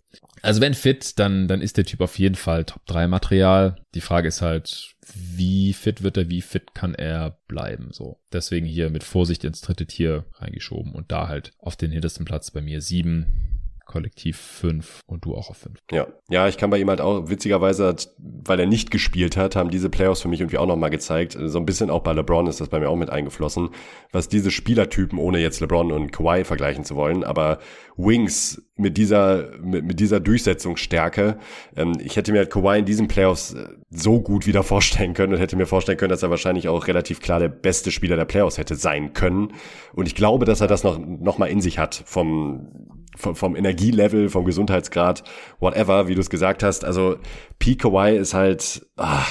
Also 0.43 0.61
wenn 0.61 0.75
fit, 0.75 1.19
dann, 1.19 1.49
dann 1.49 1.61
ist 1.61 1.77
der 1.77 1.85
Typ 1.85 2.01
auf 2.01 2.19
jeden 2.19 2.35
Fall 2.35 2.65
Top 2.65 2.85
3 2.87 3.07
Material. 3.07 3.77
Die 3.95 4.01
Frage 4.01 4.29
ist 4.29 4.43
halt, 4.43 4.95
wie 5.15 5.73
fit 5.73 6.03
wird 6.03 6.17
er, 6.17 6.31
wie 6.31 6.43
fit 6.43 6.75
kann 6.75 6.95
er 6.95 7.39
bleiben, 7.47 7.89
so. 7.93 8.21
Deswegen 8.33 8.67
hier 8.67 8.91
mit 8.91 9.05
Vorsicht 9.05 9.45
ins 9.45 9.61
dritte 9.61 9.87
Tier 9.87 10.25
reingeschoben 10.35 10.95
und 10.95 11.13
da 11.13 11.29
halt 11.29 11.53
auf 11.59 11.77
den 11.77 11.91
hintersten 11.91 12.25
Platz 12.25 12.51
bei 12.51 12.61
mir 12.61 12.81
sieben, 12.81 13.60
Kollektiv 13.91 14.37
fünf 14.37 15.01
und 15.07 15.25
du 15.25 15.35
auch 15.35 15.51
auf 15.51 15.57
fünf. 15.57 15.81
Ja, 15.91 16.07
ja, 16.29 16.47
ich 16.47 16.59
kann 16.59 16.71
bei 16.71 16.79
ihm 16.79 16.89
halt 16.89 17.01
auch, 17.01 17.29
witzigerweise, 17.29 17.97
weil 18.19 18.61
er 18.61 18.67
nicht 18.67 18.93
gespielt 18.93 19.37
hat, 19.37 19.57
haben 19.57 19.69
diese 19.69 19.91
Playoffs 19.91 20.23
für 20.23 20.29
mich 20.29 20.41
irgendwie 20.41 20.59
auch 20.59 20.67
nochmal 20.69 20.91
gezeigt. 20.91 21.37
So 21.37 21.59
ein 21.59 21.67
bisschen 21.67 21.91
auch 21.91 22.05
bei 22.05 22.13
LeBron 22.13 22.47
ist 22.47 22.61
das 22.61 22.69
bei 22.69 22.79
mir 22.79 22.89
auch 22.89 22.95
mit 22.95 23.11
eingeflossen, 23.11 23.71
was 24.13 24.29
diese 24.29 24.53
Spielertypen, 24.53 25.19
ohne 25.19 25.41
jetzt 25.41 25.59
LeBron 25.59 25.91
und 25.91 26.13
Kawhi 26.13 26.45
vergleichen 26.45 26.85
zu 26.85 26.95
wollen, 26.95 27.25
aber 27.25 27.59
Wings 27.97 28.63
mit 28.77 28.97
dieser, 28.97 29.59
mit, 29.59 29.85
mit 29.85 29.99
dieser 29.99 30.21
Durchsetzungsstärke, 30.21 31.41
ähm, 31.77 31.95
ich 32.01 32.15
hätte 32.15 32.31
mir 32.31 32.39
halt 32.39 32.51
Kawhi 32.51 32.79
in 32.79 32.85
diesen 32.85 33.09
Playoffs 33.09 33.55
äh, 33.55 33.71
so 33.91 34.21
gut 34.21 34.47
wieder 34.47 34.63
vorstellen 34.63 35.15
können 35.15 35.35
und 35.35 35.41
hätte 35.41 35.57
mir 35.57 35.67
vorstellen 35.67 35.99
können, 35.99 36.11
dass 36.11 36.23
er 36.23 36.31
wahrscheinlich 36.31 36.69
auch 36.69 36.87
relativ 36.87 37.21
klar 37.21 37.41
der 37.41 37.49
beste 37.49 37.91
Spieler 37.91 38.15
der 38.15 38.25
Playoffs 38.25 38.57
hätte 38.57 38.77
sein 38.77 39.15
können. 39.15 39.53
Und 39.95 40.07
ich 40.07 40.15
glaube, 40.15 40.45
dass 40.45 40.61
er 40.61 40.69
das 40.69 40.85
noch, 40.85 40.97
noch 40.97 41.39
mal 41.39 41.47
in 41.47 41.61
sich 41.61 41.81
hat 41.81 42.05
vom, 42.07 43.00
vom, 43.21 43.37
vom 43.37 43.57
Energielevel, 43.57 44.29
vom 44.29 44.45
Gesundheitsgrad, 44.45 45.23
whatever, 45.59 46.09
wie 46.09 46.15
du 46.15 46.21
es 46.21 46.31
gesagt 46.31 46.63
hast. 46.63 46.85
Also 46.85 47.17
P. 47.59 47.77
Kawhi 47.77 48.17
ist 48.17 48.35
halt 48.35 48.87
ah, 48.97 49.25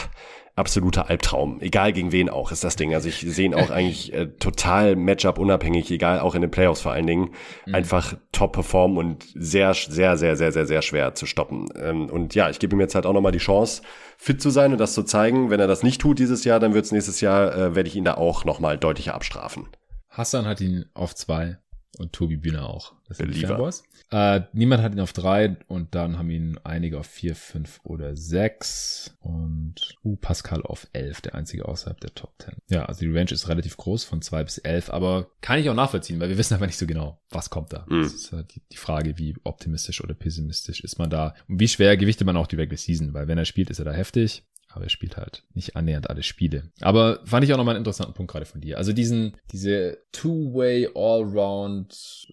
absoluter 0.59 1.09
Albtraum. 1.09 1.61
Egal 1.61 1.93
gegen 1.93 2.11
wen 2.11 2.29
auch 2.29 2.51
ist 2.51 2.63
das 2.63 2.75
Ding. 2.75 2.93
Also 2.93 3.07
ich 3.07 3.21
sehe 3.21 3.45
ihn 3.45 3.55
auch 3.55 3.69
eigentlich 3.71 4.13
äh, 4.13 4.27
total 4.27 4.95
Matchup 4.95 5.39
unabhängig, 5.39 5.89
egal 5.89 6.19
auch 6.19 6.35
in 6.35 6.41
den 6.41 6.51
Playoffs 6.51 6.81
vor 6.81 6.91
allen 6.91 7.07
Dingen. 7.07 7.31
Einfach 7.71 8.15
top 8.31 8.51
performen 8.51 8.97
und 8.97 9.25
sehr, 9.33 9.73
sehr, 9.73 10.17
sehr, 10.17 10.35
sehr, 10.35 10.51
sehr, 10.51 10.65
sehr 10.65 10.81
schwer 10.81 11.15
zu 11.15 11.25
stoppen. 11.25 11.69
Ähm, 11.81 12.09
und 12.09 12.35
ja, 12.35 12.49
ich 12.49 12.59
gebe 12.59 12.75
ihm 12.75 12.81
jetzt 12.81 12.93
halt 12.93 13.05
auch 13.05 13.13
nochmal 13.13 13.31
die 13.31 13.39
Chance, 13.39 13.81
fit 14.17 14.41
zu 14.41 14.49
sein 14.49 14.73
und 14.73 14.79
das 14.79 14.93
zu 14.93 15.03
zeigen. 15.03 15.49
Wenn 15.49 15.61
er 15.61 15.67
das 15.67 15.81
nicht 15.81 16.01
tut 16.01 16.19
dieses 16.19 16.43
Jahr, 16.43 16.59
dann 16.59 16.73
wird 16.73 16.85
es 16.85 16.91
nächstes 16.91 17.21
Jahr, 17.21 17.55
äh, 17.55 17.75
werde 17.75 17.87
ich 17.87 17.95
ihn 17.95 18.05
da 18.05 18.15
auch 18.15 18.43
nochmal 18.43 18.77
deutlicher 18.77 19.15
abstrafen. 19.15 19.67
Hassan 20.09 20.45
hat 20.45 20.59
ihn 20.59 20.85
auf 20.93 21.15
zwei 21.15 21.57
und 21.99 22.13
Tobi 22.13 22.37
Bühner 22.37 22.69
auch. 22.69 22.93
Das 23.07 23.17
sind 23.17 23.31
Believer. 23.31 23.49
Fanboys. 23.49 23.83
Äh, 24.11 24.41
niemand 24.53 24.81
hat 24.81 24.93
ihn 24.93 24.99
auf 24.99 25.13
drei 25.13 25.57
und 25.67 25.93
dann 25.93 26.17
haben 26.17 26.29
ihn 26.29 26.57
einige 26.63 26.99
auf 26.99 27.07
vier, 27.07 27.35
fünf 27.35 27.79
oder 27.83 28.15
sechs 28.15 29.15
und 29.19 29.75
uh, 30.03 30.15
Pascal 30.15 30.63
auf 30.63 30.87
elf, 30.93 31.21
der 31.21 31.35
einzige 31.35 31.67
außerhalb 31.67 31.99
der 31.99 32.13
Top 32.15 32.37
Ten. 32.39 32.55
Ja, 32.69 32.85
also 32.85 33.01
die 33.01 33.11
Range 33.11 33.31
ist 33.31 33.47
relativ 33.49 33.77
groß 33.77 34.03
von 34.03 34.21
zwei 34.21 34.43
bis 34.43 34.57
elf, 34.59 34.89
aber 34.89 35.29
kann 35.41 35.59
ich 35.59 35.69
auch 35.69 35.75
nachvollziehen, 35.75 36.19
weil 36.19 36.29
wir 36.29 36.37
wissen 36.37 36.53
aber 36.53 36.65
nicht 36.65 36.77
so 36.77 36.87
genau, 36.87 37.19
was 37.29 37.49
kommt 37.49 37.73
da. 37.73 37.85
Mhm. 37.89 38.03
Das 38.03 38.13
ist 38.13 38.31
halt 38.31 38.55
die, 38.55 38.61
die 38.71 38.77
Frage, 38.77 39.17
wie 39.17 39.35
optimistisch 39.43 40.03
oder 40.03 40.13
pessimistisch 40.13 40.81
ist 40.81 40.97
man 40.97 41.09
da 41.09 41.35
und 41.47 41.59
wie 41.59 41.67
schwer 41.67 41.97
gewichtet 41.97 42.25
man 42.25 42.37
auch 42.37 42.47
die 42.47 42.55
Regular 42.55 42.77
Season, 42.77 43.13
weil 43.13 43.27
wenn 43.27 43.37
er 43.37 43.45
spielt, 43.45 43.69
ist 43.69 43.79
er 43.79 43.85
da 43.85 43.91
heftig. 43.91 44.43
Aber 44.69 44.85
er 44.85 44.89
spielt 44.89 45.17
halt 45.17 45.43
nicht 45.53 45.75
annähernd 45.75 46.09
alle 46.09 46.23
Spiele. 46.23 46.71
Aber 46.81 47.19
fand 47.25 47.43
ich 47.43 47.51
auch 47.53 47.57
nochmal 47.57 47.75
einen 47.75 47.81
interessanten 47.81 48.13
Punkt 48.13 48.31
gerade 48.31 48.45
von 48.45 48.61
dir. 48.61 48.77
Also 48.77 48.93
diesen, 48.93 49.35
diese 49.51 49.97
Two-Way, 50.11 50.89
All-Round, 50.93 52.27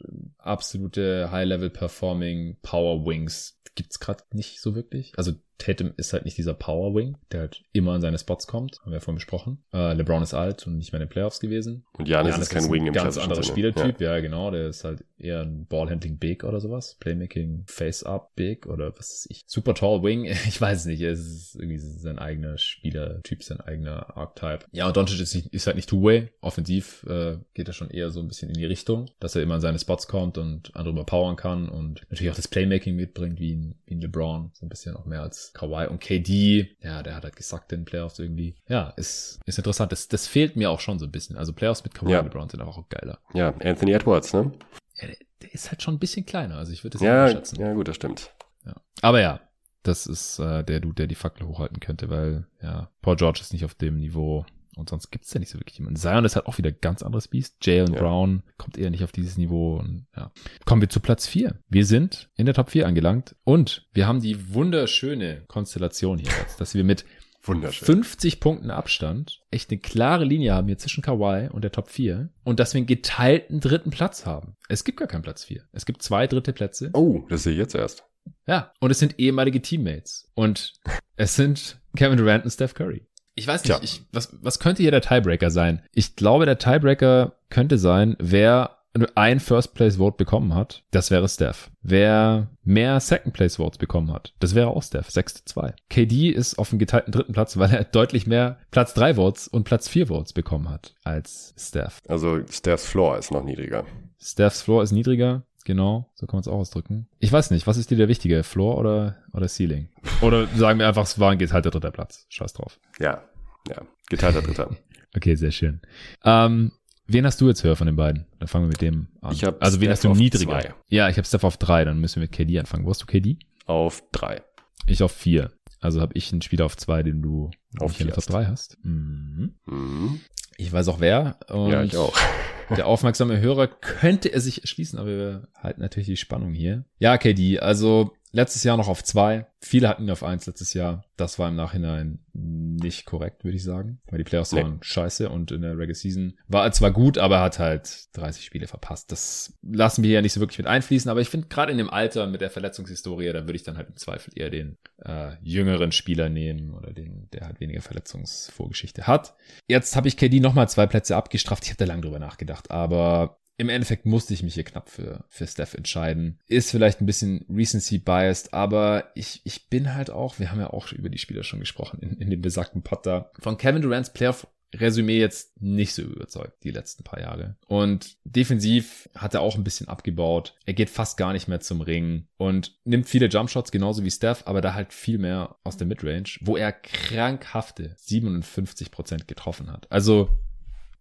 absolute 0.46 1.30
High-Level-Performing 1.30 2.58
Power 2.62 3.04
Wings 3.06 3.60
gibt's 3.74 4.00
gerade 4.00 4.24
nicht 4.32 4.60
so 4.60 4.74
wirklich. 4.74 5.12
Also 5.16 5.32
Tatum 5.58 5.94
ist 5.96 6.12
halt 6.12 6.24
nicht 6.24 6.36
dieser 6.36 6.54
Power 6.54 6.94
Wing, 6.94 7.16
der 7.32 7.40
halt 7.40 7.62
immer 7.72 7.94
in 7.94 8.00
seine 8.00 8.18
Spots 8.18 8.46
kommt. 8.46 8.78
Haben 8.80 8.90
wir 8.90 8.96
ja 8.96 9.00
vorhin 9.00 9.16
besprochen. 9.16 9.64
Äh, 9.72 9.94
LeBron 9.94 10.22
ist 10.22 10.34
alt 10.34 10.66
und 10.66 10.76
nicht 10.76 10.92
mehr 10.92 11.00
in 11.00 11.06
den 11.06 11.12
Playoffs 11.12 11.40
gewesen. 11.40 11.84
Und 11.94 12.08
Janis, 12.08 12.32
Janis 12.32 12.46
ist 12.46 12.50
kein 12.50 12.62
ist 12.64 12.70
Wing 12.70 12.86
im 12.86 12.92
ganz 12.92 13.16
anderer 13.16 13.42
Spielertyp. 13.42 14.00
Ja. 14.00 14.14
ja. 14.14 14.20
genau. 14.20 14.50
Der 14.50 14.68
ist 14.68 14.84
halt 14.84 15.04
eher 15.18 15.40
ein 15.40 15.66
Ballhandling 15.66 16.18
Big 16.18 16.44
oder 16.44 16.60
sowas. 16.60 16.96
Playmaking 17.00 17.64
Face-Up 17.66 18.34
Big 18.34 18.66
oder 18.66 18.90
was 18.90 19.10
weiß 19.10 19.26
ich. 19.30 19.44
Super 19.46 19.74
Tall 19.74 20.02
Wing. 20.02 20.24
Ich 20.46 20.60
weiß 20.60 20.86
nicht. 20.86 21.00
Es 21.00 21.20
ist 21.20 21.56
irgendwie 21.56 21.78
sein 21.78 22.18
eigener 22.18 22.56
Spielertyp, 22.56 23.42
sein 23.42 23.60
eigener 23.60 24.16
Archetype. 24.16 24.66
Ja, 24.72 24.86
und 24.86 24.96
Doncic 24.96 25.20
ist, 25.20 25.34
nicht, 25.34 25.52
ist 25.52 25.66
halt 25.66 25.76
nicht 25.76 25.88
Two-Way. 25.88 26.30
Offensiv 26.40 27.04
äh, 27.08 27.38
geht 27.54 27.66
er 27.66 27.74
schon 27.74 27.90
eher 27.90 28.10
so 28.10 28.20
ein 28.20 28.28
bisschen 28.28 28.48
in 28.48 28.54
die 28.54 28.64
Richtung, 28.64 29.10
dass 29.18 29.34
er 29.34 29.42
immer 29.42 29.56
in 29.56 29.60
seine 29.60 29.78
Spots 29.78 30.06
kommt 30.06 30.35
und 30.38 30.74
andere 30.74 30.92
überpowern 30.92 31.36
kann 31.36 31.68
und 31.68 32.02
natürlich 32.10 32.30
auch 32.30 32.36
das 32.36 32.48
Playmaking 32.48 32.96
mitbringt, 32.96 33.38
wie 33.38 33.54
ein, 33.54 33.74
wie 33.86 33.94
ein 33.94 34.00
LeBron. 34.00 34.50
So 34.54 34.66
ein 34.66 34.68
bisschen 34.68 34.96
auch 34.96 35.06
mehr 35.06 35.22
als 35.22 35.52
Kawhi 35.52 35.86
und 35.88 36.00
KD, 36.00 36.76
ja, 36.80 37.02
der 37.02 37.14
hat 37.14 37.24
halt 37.24 37.36
gesagt 37.36 37.72
in 37.72 37.80
den 37.80 37.84
Playoffs 37.84 38.18
irgendwie. 38.18 38.56
Ja, 38.68 38.90
ist, 38.90 39.40
ist 39.46 39.58
interessant. 39.58 39.92
Das, 39.92 40.08
das 40.08 40.26
fehlt 40.26 40.56
mir 40.56 40.70
auch 40.70 40.80
schon 40.80 40.98
so 40.98 41.06
ein 41.06 41.12
bisschen. 41.12 41.36
Also 41.36 41.52
Playoffs 41.52 41.84
mit 41.84 41.94
Kawhi 41.94 42.12
ja. 42.12 42.18
und 42.20 42.26
LeBron 42.26 42.48
sind 42.48 42.60
auch 42.62 42.88
geiler. 42.88 43.18
Ja, 43.34 43.54
Anthony 43.62 43.92
Edwards, 43.92 44.32
ne? 44.32 44.52
Ja, 44.96 45.08
der, 45.08 45.16
der 45.42 45.54
ist 45.54 45.70
halt 45.70 45.82
schon 45.82 45.94
ein 45.94 45.98
bisschen 45.98 46.26
kleiner. 46.26 46.56
Also 46.56 46.72
ich 46.72 46.84
würde 46.84 46.96
es 46.96 47.02
ja, 47.02 47.28
schätzen. 47.28 47.60
Ja, 47.60 47.72
gut, 47.72 47.88
das 47.88 47.96
stimmt. 47.96 48.32
Ja. 48.64 48.74
Aber 49.02 49.20
ja, 49.20 49.40
das 49.86 50.06
ist 50.06 50.38
äh, 50.38 50.64
der 50.64 50.80
Dude, 50.80 50.94
der 50.94 51.06
die 51.06 51.14
Fackel 51.14 51.46
hochhalten 51.46 51.80
könnte, 51.80 52.10
weil 52.10 52.46
ja, 52.62 52.90
Paul 53.02 53.16
George 53.16 53.40
ist 53.40 53.52
nicht 53.52 53.64
auf 53.64 53.74
dem 53.74 53.98
Niveau, 53.98 54.44
und 54.76 54.88
sonst 54.88 55.10
gibt's 55.10 55.32
ja 55.32 55.40
nicht 55.40 55.50
so 55.50 55.58
wirklich 55.58 55.78
jemanden. 55.78 55.98
Zion 55.98 56.24
ist 56.24 56.36
halt 56.36 56.46
auch 56.46 56.58
wieder 56.58 56.70
ganz 56.70 57.02
anderes 57.02 57.28
Biest. 57.28 57.56
Jalen 57.64 57.94
ja. 57.94 58.00
Brown 58.00 58.42
kommt 58.58 58.78
eher 58.78 58.90
nicht 58.90 59.04
auf 59.04 59.12
dieses 59.12 59.36
Niveau. 59.36 59.76
Und, 59.78 60.06
ja. 60.16 60.30
Kommen 60.64 60.82
wir 60.82 60.88
zu 60.88 61.00
Platz 61.00 61.26
vier. 61.26 61.58
Wir 61.68 61.84
sind 61.84 62.30
in 62.36 62.46
der 62.46 62.54
Top 62.54 62.70
4 62.70 62.86
angelangt 62.86 63.36
und 63.44 63.88
wir 63.92 64.06
haben 64.06 64.20
die 64.20 64.54
wunderschöne 64.54 65.44
Konstellation 65.48 66.18
hier 66.18 66.30
jetzt, 66.40 66.60
dass 66.60 66.74
wir 66.74 66.84
mit 66.84 67.04
Wunderschön. 67.42 67.86
50 67.86 68.40
Punkten 68.40 68.70
Abstand 68.70 69.40
echt 69.50 69.70
eine 69.70 69.78
klare 69.78 70.24
Linie 70.24 70.54
haben 70.54 70.66
hier 70.66 70.78
zwischen 70.78 71.02
Kawhi 71.02 71.48
und 71.48 71.62
der 71.62 71.70
Top 71.70 71.90
4 71.90 72.28
und 72.44 72.58
dass 72.58 72.74
wir 72.74 72.78
einen 72.78 72.86
geteilten 72.86 73.60
dritten 73.60 73.90
Platz 73.90 74.26
haben. 74.26 74.56
Es 74.68 74.84
gibt 74.84 74.98
gar 74.98 75.08
keinen 75.08 75.22
Platz 75.22 75.44
4. 75.44 75.62
Es 75.72 75.86
gibt 75.86 76.02
zwei 76.02 76.26
dritte 76.26 76.52
Plätze. 76.52 76.90
Oh, 76.92 77.24
das 77.28 77.44
sehe 77.44 77.52
ich 77.52 77.58
jetzt 77.58 77.74
erst. 77.74 78.04
Ja, 78.46 78.72
und 78.80 78.90
es 78.90 78.98
sind 78.98 79.18
ehemalige 79.18 79.62
Teammates. 79.62 80.30
Und 80.34 80.74
es 81.16 81.36
sind 81.36 81.80
Kevin 81.96 82.18
Durant 82.18 82.44
und 82.44 82.50
Steph 82.50 82.74
Curry. 82.74 83.06
Ich 83.36 83.46
weiß 83.46 83.64
nicht, 83.64 83.82
ich, 83.82 84.02
was, 84.12 84.30
was 84.40 84.58
könnte 84.58 84.82
hier 84.82 84.90
der 84.90 85.02
Tiebreaker 85.02 85.50
sein? 85.50 85.82
Ich 85.92 86.16
glaube, 86.16 86.46
der 86.46 86.58
Tiebreaker 86.58 87.34
könnte 87.50 87.78
sein, 87.78 88.16
wer 88.18 88.76
ein 89.14 89.40
First 89.40 89.74
Place 89.74 89.96
Vote 89.96 90.16
bekommen 90.16 90.54
hat, 90.54 90.82
das 90.90 91.10
wäre 91.10 91.28
Steph. 91.28 91.70
Wer 91.82 92.48
mehr 92.64 92.98
Second 93.00 93.34
Place 93.34 93.56
Votes 93.56 93.78
bekommen 93.78 94.12
hat, 94.12 94.32
das 94.38 94.54
wäre 94.54 94.68
auch 94.68 94.82
Steph, 94.82 95.10
6 95.10 95.34
zu 95.34 95.44
2. 95.44 95.74
KD 95.90 96.30
ist 96.30 96.58
auf 96.58 96.70
dem 96.70 96.78
geteilten 96.78 97.12
dritten 97.12 97.32
Platz, 97.32 97.56
weil 97.58 97.70
er 97.70 97.84
deutlich 97.84 98.26
mehr 98.26 98.58
Platz 98.70 98.94
3 98.94 99.14
Votes 99.14 99.48
und 99.48 99.64
Platz 99.64 99.88
4 99.88 100.06
Votes 100.08 100.32
bekommen 100.32 100.70
hat 100.70 100.94
als 101.04 101.54
Steph. 101.58 102.00
Also 102.08 102.40
Stephs 102.50 102.86
Floor 102.86 103.18
ist 103.18 103.30
noch 103.30 103.44
niedriger. 103.44 103.84
Stephs 104.18 104.62
Floor 104.62 104.82
ist 104.82 104.92
niedriger. 104.92 105.42
Genau, 105.66 106.08
so 106.14 106.28
kann 106.28 106.36
man 106.36 106.42
es 106.42 106.46
auch 106.46 106.58
ausdrücken. 106.58 107.08
Ich 107.18 107.32
weiß 107.32 107.50
nicht, 107.50 107.66
was 107.66 107.76
ist 107.76 107.90
dir 107.90 107.96
der 107.96 108.06
wichtige, 108.06 108.44
Floor 108.44 108.78
oder, 108.78 109.16
oder 109.32 109.48
Ceiling? 109.48 109.88
Oder 110.20 110.46
sagen 110.54 110.78
wir 110.78 110.86
einfach, 110.86 111.02
es 111.02 111.18
war 111.18 111.32
ein 111.32 111.38
geteilter 111.38 111.72
dritter 111.72 111.90
Platz. 111.90 112.24
Scheiß 112.28 112.52
drauf. 112.52 112.78
Ja, 113.00 113.24
ja, 113.68 113.82
geteilter 114.08 114.42
dritter. 114.42 114.70
okay, 115.16 115.34
sehr 115.34 115.50
schön. 115.50 115.80
Ähm, 116.22 116.70
wen 117.08 117.26
hast 117.26 117.40
du 117.40 117.48
jetzt 117.48 117.64
höher 117.64 117.74
von 117.74 117.88
den 117.88 117.96
beiden? 117.96 118.26
Dann 118.38 118.46
fangen 118.46 118.66
wir 118.66 118.68
mit 118.68 118.80
dem 118.80 119.08
an. 119.20 119.32
Ich 119.32 119.42
hab 119.42 119.60
also 119.60 119.80
wen 119.80 119.86
Steph 119.86 119.90
hast 119.90 120.04
du 120.04 120.14
niedriger? 120.14 120.60
Zwei. 120.60 120.74
Ja, 120.88 121.08
ich 121.08 121.16
habe 121.16 121.26
Steph 121.26 121.42
auf 121.42 121.56
drei, 121.56 121.84
dann 121.84 121.98
müssen 121.98 122.22
wir 122.22 122.28
mit 122.28 122.32
KD 122.32 122.60
anfangen. 122.60 122.86
Wo 122.86 122.90
hast 122.90 123.02
du 123.02 123.06
KD? 123.06 123.36
Auf 123.66 124.04
drei. 124.12 124.42
Ich 124.86 125.02
auf 125.02 125.10
vier. 125.10 125.50
Also 125.80 126.00
habe 126.00 126.12
ich 126.14 126.32
einen 126.32 126.42
Spieler 126.42 126.64
auf 126.64 126.76
zwei, 126.76 127.02
den 127.02 127.22
du 127.22 127.50
auf 127.78 127.92
vier 127.92 128.12
Top 128.12 128.24
3 128.24 128.46
hast. 128.46 128.78
Mhm. 128.82 129.54
Mhm. 129.66 130.20
Ich 130.56 130.72
weiß 130.72 130.88
auch 130.88 131.00
wer. 131.00 131.38
Und 131.50 131.70
Ja, 131.70 131.82
ich 131.82 131.96
auch. 131.96 132.16
Der 132.76 132.86
aufmerksame 132.86 133.38
Hörer 133.38 133.68
könnte 133.68 134.32
er 134.32 134.40
sich 134.40 134.62
erschließen, 134.62 134.98
aber 134.98 135.08
wir 135.08 135.48
halten 135.56 135.80
natürlich 135.80 136.08
die 136.08 136.16
Spannung 136.16 136.52
hier. 136.52 136.84
Ja, 136.98 137.16
KD, 137.16 137.60
also 137.60 138.12
letztes 138.36 138.62
Jahr 138.64 138.76
noch 138.76 138.88
auf 138.88 139.02
zwei. 139.02 139.46
Viele 139.60 139.88
hatten 139.88 140.04
ihn 140.04 140.10
auf 140.10 140.22
eins 140.22 140.46
letztes 140.46 140.74
Jahr. 140.74 141.04
Das 141.16 141.38
war 141.38 141.48
im 141.48 141.56
Nachhinein 141.56 142.20
nicht 142.32 143.06
korrekt, 143.06 143.42
würde 143.42 143.56
ich 143.56 143.64
sagen. 143.64 144.00
Weil 144.08 144.18
die 144.18 144.24
Playoffs 144.24 144.52
Nee. 144.52 144.62
waren 144.62 144.78
scheiße 144.82 145.28
und 145.30 145.50
in 145.50 145.62
der 145.62 145.72
Regular 145.72 145.94
Season 145.94 146.38
war 146.46 146.64
er 146.64 146.72
zwar 146.72 146.90
gut, 146.92 147.18
aber 147.18 147.36
er 147.36 147.42
hat 147.42 147.58
halt 147.58 148.14
30 148.16 148.44
Spiele 148.44 148.66
verpasst. 148.68 149.10
Das 149.10 149.58
lassen 149.62 150.04
wir 150.04 150.10
ja 150.10 150.22
nicht 150.22 150.34
so 150.34 150.40
wirklich 150.40 150.58
mit 150.58 150.66
einfließen, 150.66 151.10
aber 151.10 151.20
ich 151.20 151.28
finde 151.30 151.48
gerade 151.48 151.72
in 151.72 151.78
dem 151.78 151.90
Alter 151.90 152.26
mit 152.26 152.40
der 152.42 152.50
Verletzungshistorie, 152.50 153.32
da 153.32 153.40
würde 153.46 153.54
ich 153.56 153.64
dann 153.64 153.76
halt 153.76 153.88
im 153.88 153.96
Zweifel 153.96 154.32
eher 154.36 154.50
den 154.50 154.76
äh, 155.04 155.32
jüngeren 155.42 155.90
Spieler 155.90 156.28
nehmen 156.28 156.74
oder 156.74 156.92
den, 156.92 157.28
der 157.32 157.46
halt 157.46 157.58
weniger 157.60 157.80
Verletzungsvorgeschichte 157.80 159.06
hat. 159.06 159.34
Jetzt 159.66 159.96
habe 159.96 160.08
ich 160.08 160.16
KD 160.16 160.40
nochmal 160.40 160.68
zwei 160.68 160.86
Plätze 160.86 161.16
abgestraft. 161.16 161.64
Ich 161.64 161.70
habe 161.70 161.78
da 161.78 161.86
lange 161.86 162.02
drüber 162.02 162.18
nachgedacht, 162.18 162.70
aber 162.70 163.38
im 163.58 163.68
Endeffekt 163.68 164.06
musste 164.06 164.34
ich 164.34 164.42
mich 164.42 164.54
hier 164.54 164.64
knapp 164.64 164.90
für, 164.90 165.24
für 165.28 165.46
Steph 165.46 165.74
entscheiden. 165.74 166.38
Ist 166.46 166.70
vielleicht 166.70 167.00
ein 167.00 167.06
bisschen 167.06 167.46
Recency 167.48 167.98
biased, 167.98 168.52
aber 168.52 169.10
ich, 169.14 169.40
ich 169.44 169.68
bin 169.68 169.94
halt 169.94 170.10
auch, 170.10 170.38
wir 170.38 170.50
haben 170.50 170.60
ja 170.60 170.70
auch 170.70 170.92
über 170.92 171.08
die 171.08 171.18
Spieler 171.18 171.42
schon 171.42 171.60
gesprochen 171.60 172.00
in, 172.00 172.18
in 172.18 172.30
dem 172.30 172.42
besagten 172.42 172.82
da, 173.02 173.30
von 173.38 173.56
Kevin 173.56 173.82
Durant's 173.82 174.12
Playoff 174.12 174.46
Resümee 174.74 175.18
jetzt 175.18 175.60
nicht 175.62 175.94
so 175.94 176.02
überzeugt, 176.02 176.64
die 176.64 176.70
letzten 176.70 177.04
paar 177.04 177.20
Jahre. 177.20 177.56
Und 177.66 178.16
defensiv 178.24 179.08
hat 179.14 179.34
er 179.34 179.40
auch 179.40 179.56
ein 179.56 179.64
bisschen 179.64 179.88
abgebaut. 179.88 180.54
Er 180.64 180.74
geht 180.74 180.90
fast 180.90 181.16
gar 181.16 181.32
nicht 181.32 181.48
mehr 181.48 181.60
zum 181.60 181.80
Ring 181.80 182.26
und 182.36 182.76
nimmt 182.84 183.08
viele 183.08 183.26
Jumpshots, 183.26 183.70
genauso 183.70 184.04
wie 184.04 184.10
Steph, 184.10 184.42
aber 184.46 184.60
da 184.60 184.74
halt 184.74 184.92
viel 184.92 185.18
mehr 185.18 185.56
aus 185.64 185.76
der 185.76 185.86
Midrange, 185.86 186.38
wo 186.40 186.56
er 186.56 186.72
krankhafte 186.72 187.96
57% 188.00 189.26
getroffen 189.26 189.70
hat. 189.70 189.90
Also 189.90 190.30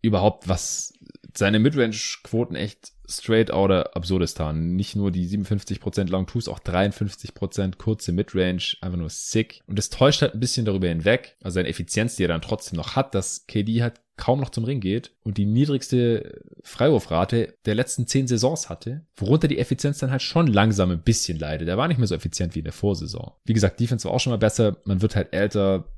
überhaupt, 0.05 0.47
was 0.47 0.93
seine 1.37 1.59
Midrange-Quoten 1.59 2.55
echt 2.55 2.93
straight 3.07 3.51
outer 3.51 3.95
Absurdistan. 3.95 4.75
Nicht 4.75 4.95
nur 4.95 5.11
die 5.11 5.27
57% 5.27 6.09
Long 6.09 6.27
Twos, 6.27 6.47
auch 6.47 6.59
53% 6.59 7.77
kurze 7.77 8.11
Midrange, 8.11 8.77
einfach 8.81 8.97
nur 8.97 9.09
sick. 9.09 9.61
Und 9.67 9.77
das 9.77 9.89
täuscht 9.89 10.21
halt 10.21 10.33
ein 10.33 10.39
bisschen 10.39 10.65
darüber 10.65 10.87
hinweg, 10.87 11.35
also 11.43 11.55
seine 11.55 11.69
Effizienz, 11.69 12.15
die 12.15 12.23
er 12.23 12.29
dann 12.29 12.41
trotzdem 12.41 12.77
noch 12.77 12.95
hat, 12.95 13.13
dass 13.13 13.45
KD 13.47 13.81
halt 13.81 14.01
kaum 14.17 14.39
noch 14.39 14.49
zum 14.49 14.63
Ring 14.63 14.79
geht 14.79 15.11
und 15.23 15.37
die 15.37 15.45
niedrigste 15.45 16.41
Freiwurfrate 16.63 17.55
der 17.65 17.75
letzten 17.75 18.07
zehn 18.07 18.27
Saisons 18.27 18.69
hatte, 18.69 19.05
worunter 19.17 19.49
die 19.49 19.59
Effizienz 19.59 19.97
dann 19.97 20.11
halt 20.11 20.21
schon 20.21 20.47
langsam 20.47 20.89
ein 20.89 21.01
bisschen 21.01 21.37
leidet. 21.37 21.67
Er 21.67 21.77
war 21.77 21.89
nicht 21.89 21.97
mehr 21.97 22.07
so 22.07 22.15
effizient 22.15 22.55
wie 22.55 22.59
in 22.59 22.65
der 22.65 22.73
Vorsaison. 22.73 23.33
Wie 23.43 23.53
gesagt, 23.53 23.79
Defense 23.79 24.07
war 24.07 24.13
auch 24.13 24.19
schon 24.19 24.31
mal 24.31 24.37
besser, 24.37 24.77
man 24.85 25.01
wird 25.01 25.17
halt 25.17 25.33
älter, 25.33 25.89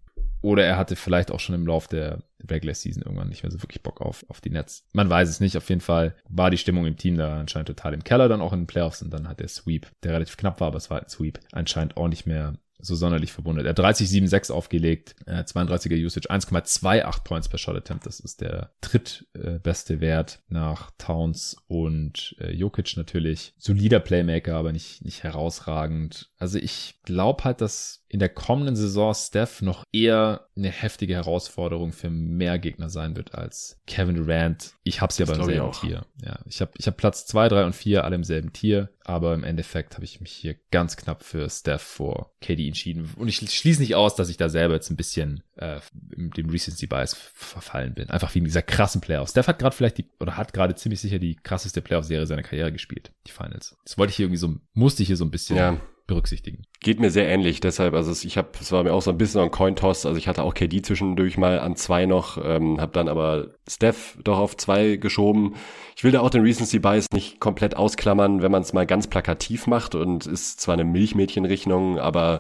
oder 0.41 0.65
er 0.65 0.77
hatte 0.77 0.95
vielleicht 0.95 1.31
auch 1.31 1.39
schon 1.39 1.55
im 1.55 1.65
Lauf 1.65 1.87
der 1.87 2.23
Regular 2.49 2.75
Season 2.75 3.03
irgendwann 3.03 3.29
nicht 3.29 3.43
mehr 3.43 3.51
so 3.51 3.61
wirklich 3.61 3.81
Bock 3.81 4.01
auf, 4.01 4.25
auf 4.29 4.41
die 4.41 4.49
Nets. 4.49 4.85
Man 4.93 5.09
weiß 5.09 5.27
es 5.29 5.39
nicht. 5.39 5.57
Auf 5.57 5.69
jeden 5.69 5.81
Fall 5.81 6.15
war 6.29 6.49
die 6.49 6.57
Stimmung 6.57 6.85
im 6.85 6.97
Team 6.97 7.17
da 7.17 7.39
anscheinend 7.39 7.67
total 7.67 7.93
im 7.93 8.03
Keller, 8.03 8.29
dann 8.29 8.41
auch 8.41 8.53
in 8.53 8.61
den 8.61 8.67
Playoffs. 8.67 9.01
Und 9.01 9.11
dann 9.11 9.27
hat 9.27 9.39
der 9.39 9.47
Sweep, 9.47 9.87
der 10.03 10.13
relativ 10.13 10.37
knapp 10.37 10.59
war, 10.59 10.67
aber 10.67 10.77
es 10.77 10.89
war 10.89 11.01
ein 11.01 11.09
Sweep, 11.09 11.39
anscheinend 11.51 11.97
auch 11.97 12.07
nicht 12.07 12.25
mehr 12.25 12.53
so 12.79 12.95
sonderlich 12.95 13.31
verwundert. 13.31 13.65
Er 13.65 13.69
hat 13.71 13.79
30-7-6 13.79 14.51
aufgelegt, 14.51 15.15
äh, 15.25 15.43
32er 15.43 16.03
Usage, 16.03 16.29
1,28 16.29 17.23
Points 17.23 17.49
per 17.49 17.57
Shot 17.57 17.75
Attempt. 17.75 18.05
Das 18.05 18.19
ist 18.19 18.41
der 18.41 18.71
drittbeste 18.81 19.95
äh, 19.95 20.01
Wert 20.01 20.41
nach 20.47 20.91
Towns 20.97 21.57
und 21.67 22.35
äh, 22.39 22.51
Jokic 22.51 22.95
natürlich. 22.95 23.53
Solider 23.57 23.99
Playmaker, 23.99 24.55
aber 24.55 24.71
nicht, 24.71 25.03
nicht 25.03 25.23
herausragend. 25.23 26.29
Also 26.37 26.59
ich 26.59 26.99
glaube 27.03 27.43
halt, 27.43 27.61
dass 27.61 28.05
in 28.09 28.19
der 28.19 28.29
kommenden 28.29 28.75
Saison 28.75 29.13
Steph 29.13 29.61
noch 29.61 29.83
eher 29.91 30.47
eine 30.55 30.69
heftige 30.69 31.15
Herausforderung 31.15 31.91
für 31.91 32.09
mehr 32.09 32.57
Gegner 32.57 32.89
sein 32.89 33.15
wird 33.15 33.35
als 33.35 33.79
Kevin 33.85 34.15
Durant. 34.15 34.73
Ich 34.83 35.01
habe 35.01 35.11
sie 35.11 35.23
aber 35.23 35.33
im 35.33 35.39
glaub 35.39 35.49
ich 35.49 35.55
selben 35.55 35.69
auch. 35.69 35.81
Tier. 35.81 36.05
Ja, 36.23 36.39
ich 36.45 36.61
habe 36.61 36.71
ich 36.77 36.87
hab 36.87 36.97
Platz 36.97 37.25
zwei, 37.25 37.49
drei 37.49 37.65
und 37.65 37.75
vier 37.75 38.05
alle 38.05 38.15
im 38.15 38.23
selben 38.23 38.53
Tier, 38.53 38.89
aber 39.03 39.33
im 39.33 39.43
Endeffekt 39.43 39.95
habe 39.95 40.05
ich 40.05 40.21
mich 40.21 40.31
hier 40.31 40.55
ganz 40.71 40.95
knapp 40.95 41.23
für 41.23 41.49
Steph 41.49 41.81
vor 41.81 42.31
KD 42.41 42.67
entschieden. 42.67 43.09
Und 43.17 43.27
ich 43.27 43.37
schließe 43.37 43.81
nicht 43.81 43.95
aus, 43.95 44.15
dass 44.15 44.29
ich 44.29 44.37
da 44.37 44.47
selber 44.47 44.75
jetzt 44.75 44.89
ein 44.89 44.97
bisschen 44.97 45.43
äh, 45.57 45.79
dem 45.93 46.49
Recency 46.49 46.87
Bias 46.87 47.13
verfallen 47.13 47.93
bin. 47.93 48.09
Einfach 48.09 48.33
wegen 48.33 48.45
dieser 48.45 48.61
krassen 48.61 49.01
Playoffs. 49.01 49.31
Steph 49.31 49.47
hat 49.47 49.59
gerade 49.59 49.75
vielleicht 49.75 49.97
die, 49.97 50.09
oder 50.19 50.37
hat 50.37 50.53
gerade 50.53 50.75
ziemlich 50.75 51.01
sicher 51.01 51.19
die 51.19 51.35
krasseste 51.35 51.81
Playoff-Serie 51.81 52.25
seiner 52.25 52.43
Karriere 52.43 52.71
gespielt, 52.71 53.11
die 53.27 53.31
Finals. 53.31 53.75
Das 53.83 53.97
wollte 53.97 54.11
ich 54.11 54.15
hier 54.15 54.25
irgendwie 54.25 54.39
so, 54.39 54.55
musste 54.73 55.03
ich 55.03 55.07
hier 55.07 55.17
so 55.17 55.25
ein 55.25 55.31
bisschen 55.31 55.57
Ja. 55.57 55.77
Berücksichtigen. 56.07 56.63
Geht 56.79 56.99
mir 56.99 57.11
sehr 57.11 57.27
ähnlich, 57.27 57.59
deshalb, 57.59 57.93
also 57.93 58.11
ich 58.25 58.37
habe, 58.37 58.49
es 58.59 58.71
war 58.71 58.83
mir 58.83 58.93
auch 58.93 59.01
so 59.01 59.11
ein 59.11 59.17
bisschen 59.17 59.41
ein 59.41 59.51
Cointoss, 59.51 60.05
also 60.05 60.17
ich 60.17 60.27
hatte 60.27 60.43
auch 60.43 60.53
KD 60.53 60.81
zwischendurch 60.81 61.37
mal 61.37 61.59
an 61.59 61.75
zwei 61.75 62.05
noch, 62.05 62.37
ähm, 62.43 62.79
habe 62.79 62.93
dann 62.93 63.09
aber 63.09 63.49
Steph 63.67 64.17
doch 64.23 64.39
auf 64.39 64.55
zwei 64.57 64.95
geschoben. 64.95 65.55
Ich 65.95 66.03
will 66.03 66.11
da 66.11 66.21
auch 66.21 66.29
den 66.29 66.41
Recency 66.41 66.79
Bias 66.79 67.07
nicht 67.13 67.39
komplett 67.39 67.75
ausklammern, 67.75 68.41
wenn 68.41 68.51
man 68.51 68.61
es 68.61 68.73
mal 68.73 68.85
ganz 68.85 69.07
plakativ 69.07 69.67
macht 69.67 69.95
und 69.95 70.25
ist 70.25 70.61
zwar 70.61 70.73
eine 70.73 70.85
Milchmädchenrechnung, 70.85 71.99
aber 71.99 72.39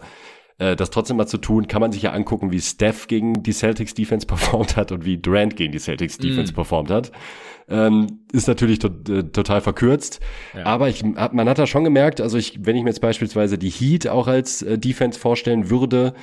äh, 0.59 0.75
das 0.75 0.89
trotzdem 0.89 1.17
mal 1.17 1.27
zu 1.27 1.37
tun, 1.37 1.67
kann 1.67 1.81
man 1.81 1.91
sich 1.91 2.03
ja 2.03 2.13
angucken, 2.13 2.51
wie 2.51 2.61
Steph 2.61 3.07
gegen 3.07 3.43
die 3.43 3.53
Celtics 3.53 3.93
Defense 3.93 4.25
performt 4.27 4.75
hat 4.75 4.91
und 4.91 5.05
wie 5.05 5.17
Durant 5.17 5.55
gegen 5.55 5.71
die 5.71 5.79
Celtics 5.79 6.17
Defense 6.17 6.53
mm. 6.53 6.55
performt 6.55 6.89
hat. 6.89 7.11
Ähm, 7.69 8.19
ist 8.31 8.47
natürlich 8.47 8.79
to 8.79 8.87
äh, 9.09 9.23
total 9.23 9.61
verkürzt. 9.61 10.21
Ja. 10.55 10.65
Aber 10.65 10.87
ich, 10.89 11.03
man 11.03 11.49
hat 11.49 11.59
da 11.59 11.67
schon 11.67 11.83
gemerkt, 11.83 12.21
also 12.21 12.37
ich, 12.37 12.59
wenn 12.65 12.75
ich 12.75 12.83
mir 12.83 12.89
jetzt 12.89 13.01
beispielsweise 13.01 13.57
die 13.57 13.69
Heat 13.69 14.07
auch 14.07 14.27
als 14.27 14.61
äh, 14.61 14.77
Defense 14.77 15.19
vorstellen 15.19 15.69
würde, 15.69 16.13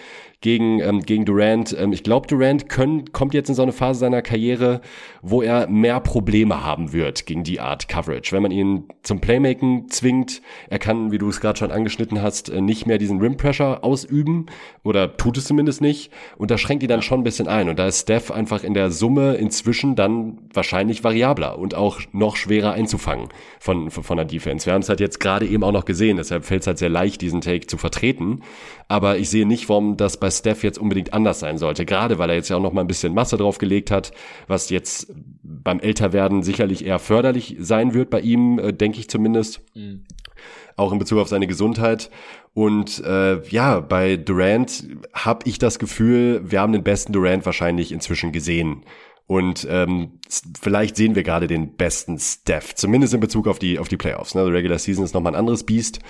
gegen, 0.44 0.80
ähm, 0.80 1.00
gegen 1.00 1.24
Durant. 1.24 1.74
Ähm, 1.78 1.94
ich 1.94 2.02
glaube, 2.02 2.26
Durant 2.26 2.68
können, 2.68 3.10
kommt 3.12 3.32
jetzt 3.32 3.48
in 3.48 3.54
so 3.54 3.62
eine 3.62 3.72
Phase 3.72 4.00
seiner 4.00 4.20
Karriere, 4.20 4.82
wo 5.22 5.40
er 5.40 5.68
mehr 5.68 6.00
Probleme 6.00 6.62
haben 6.62 6.92
wird 6.92 7.24
gegen 7.24 7.44
die 7.44 7.60
Art 7.60 7.88
Coverage. 7.88 8.30
Wenn 8.32 8.42
man 8.42 8.50
ihn 8.50 8.84
zum 9.02 9.22
Playmaking 9.22 9.88
zwingt, 9.88 10.42
er 10.68 10.78
kann, 10.78 11.12
wie 11.12 11.16
du 11.16 11.30
es 11.30 11.40
gerade 11.40 11.58
schon 11.58 11.70
angeschnitten 11.70 12.20
hast, 12.20 12.50
äh, 12.50 12.60
nicht 12.60 12.86
mehr 12.86 12.98
diesen 12.98 13.22
Rim 13.22 13.38
Pressure 13.38 13.82
ausüben 13.82 14.44
oder 14.82 15.16
tut 15.16 15.38
es 15.38 15.46
zumindest 15.46 15.80
nicht. 15.80 16.12
Und 16.36 16.50
da 16.50 16.58
schränkt 16.58 16.82
ihn 16.82 16.90
dann 16.90 17.00
schon 17.00 17.20
ein 17.20 17.24
bisschen 17.24 17.48
ein. 17.48 17.70
Und 17.70 17.78
da 17.78 17.86
ist 17.86 18.02
Steph 18.02 18.30
einfach 18.30 18.64
in 18.64 18.74
der 18.74 18.90
Summe 18.90 19.36
inzwischen 19.36 19.96
dann 19.96 20.40
wahrscheinlich 20.52 21.04
variabler 21.34 21.58
und 21.58 21.74
auch 21.74 22.00
noch 22.12 22.36
schwerer 22.36 22.72
einzufangen 22.72 23.28
von, 23.58 23.90
von 23.90 24.16
der 24.16 24.26
Defense. 24.26 24.66
Wir 24.66 24.74
haben 24.74 24.82
es 24.82 24.88
halt 24.88 25.00
jetzt 25.00 25.20
gerade 25.20 25.46
eben 25.46 25.62
auch 25.64 25.72
noch 25.72 25.84
gesehen, 25.84 26.16
deshalb 26.16 26.44
fällt 26.44 26.62
es 26.62 26.66
halt 26.66 26.78
sehr 26.78 26.88
leicht, 26.88 27.20
diesen 27.20 27.40
Take 27.40 27.66
zu 27.66 27.76
vertreten. 27.76 28.42
Aber 28.88 29.18
ich 29.18 29.30
sehe 29.30 29.46
nicht, 29.46 29.68
warum 29.68 29.96
das 29.96 30.18
bei 30.18 30.30
Steph 30.30 30.62
jetzt 30.62 30.78
unbedingt 30.78 31.12
anders 31.12 31.40
sein 31.40 31.58
sollte. 31.58 31.84
Gerade 31.84 32.18
weil 32.18 32.30
er 32.30 32.36
jetzt 32.36 32.48
ja 32.48 32.56
auch 32.56 32.62
noch 32.62 32.72
mal 32.72 32.82
ein 32.82 32.86
bisschen 32.86 33.14
Masse 33.14 33.36
draufgelegt 33.36 33.90
hat, 33.90 34.12
was 34.46 34.70
jetzt 34.70 35.12
beim 35.42 35.80
Älterwerden 35.80 36.42
sicherlich 36.42 36.84
eher 36.84 36.98
förderlich 36.98 37.56
sein 37.58 37.94
wird 37.94 38.10
bei 38.10 38.20
ihm, 38.20 38.58
äh, 38.58 38.72
denke 38.72 38.98
ich 39.00 39.08
zumindest. 39.08 39.60
Mhm. 39.74 40.04
Auch 40.76 40.92
in 40.92 40.98
Bezug 40.98 41.20
auf 41.20 41.28
seine 41.28 41.46
Gesundheit. 41.46 42.10
Und 42.52 43.02
äh, 43.04 43.40
ja, 43.48 43.80
bei 43.80 44.16
Durant 44.16 44.84
habe 45.12 45.48
ich 45.48 45.58
das 45.58 45.78
Gefühl, 45.78 46.42
wir 46.44 46.60
haben 46.60 46.72
den 46.72 46.82
besten 46.82 47.12
Durant 47.12 47.46
wahrscheinlich 47.46 47.92
inzwischen 47.92 48.32
gesehen. 48.32 48.84
Und 49.26 49.66
ähm, 49.70 50.20
vielleicht 50.60 50.96
sehen 50.96 51.14
wir 51.14 51.22
gerade 51.22 51.46
den 51.46 51.76
besten 51.76 52.18
Steph, 52.18 52.74
zumindest 52.74 53.14
in 53.14 53.20
Bezug 53.20 53.48
auf 53.48 53.58
die 53.58 53.78
auf 53.78 53.88
die 53.88 53.96
Playoffs. 53.96 54.34
Ne? 54.34 54.44
Die 54.44 54.50
Regular 54.50 54.78
Season 54.78 55.02
ist 55.02 55.14
nochmal 55.14 55.32
ein 55.32 55.38
anderes 55.38 55.64
Biest, 55.64 56.00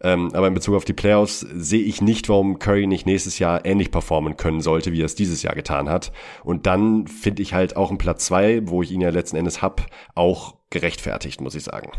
ähm, 0.00 0.30
aber 0.32 0.48
in 0.48 0.54
Bezug 0.54 0.74
auf 0.74 0.86
die 0.86 0.94
Playoffs 0.94 1.40
sehe 1.40 1.82
ich 1.82 2.00
nicht, 2.00 2.30
warum 2.30 2.58
Curry 2.58 2.86
nicht 2.86 3.04
nächstes 3.04 3.38
Jahr 3.38 3.66
ähnlich 3.66 3.90
performen 3.90 4.38
können 4.38 4.62
sollte, 4.62 4.92
wie 4.92 5.02
er 5.02 5.06
es 5.06 5.14
dieses 5.14 5.42
Jahr 5.42 5.54
getan 5.54 5.90
hat. 5.90 6.12
Und 6.44 6.66
dann 6.66 7.06
finde 7.08 7.42
ich 7.42 7.52
halt 7.52 7.76
auch 7.76 7.90
einen 7.90 7.98
Platz 7.98 8.24
zwei, 8.24 8.66
wo 8.66 8.82
ich 8.82 8.90
ihn 8.90 9.02
ja 9.02 9.10
letzten 9.10 9.36
Endes 9.36 9.60
hab, 9.60 9.86
auch 10.14 10.56
gerechtfertigt, 10.70 11.42
muss 11.42 11.54
ich 11.54 11.64
sagen. 11.64 11.92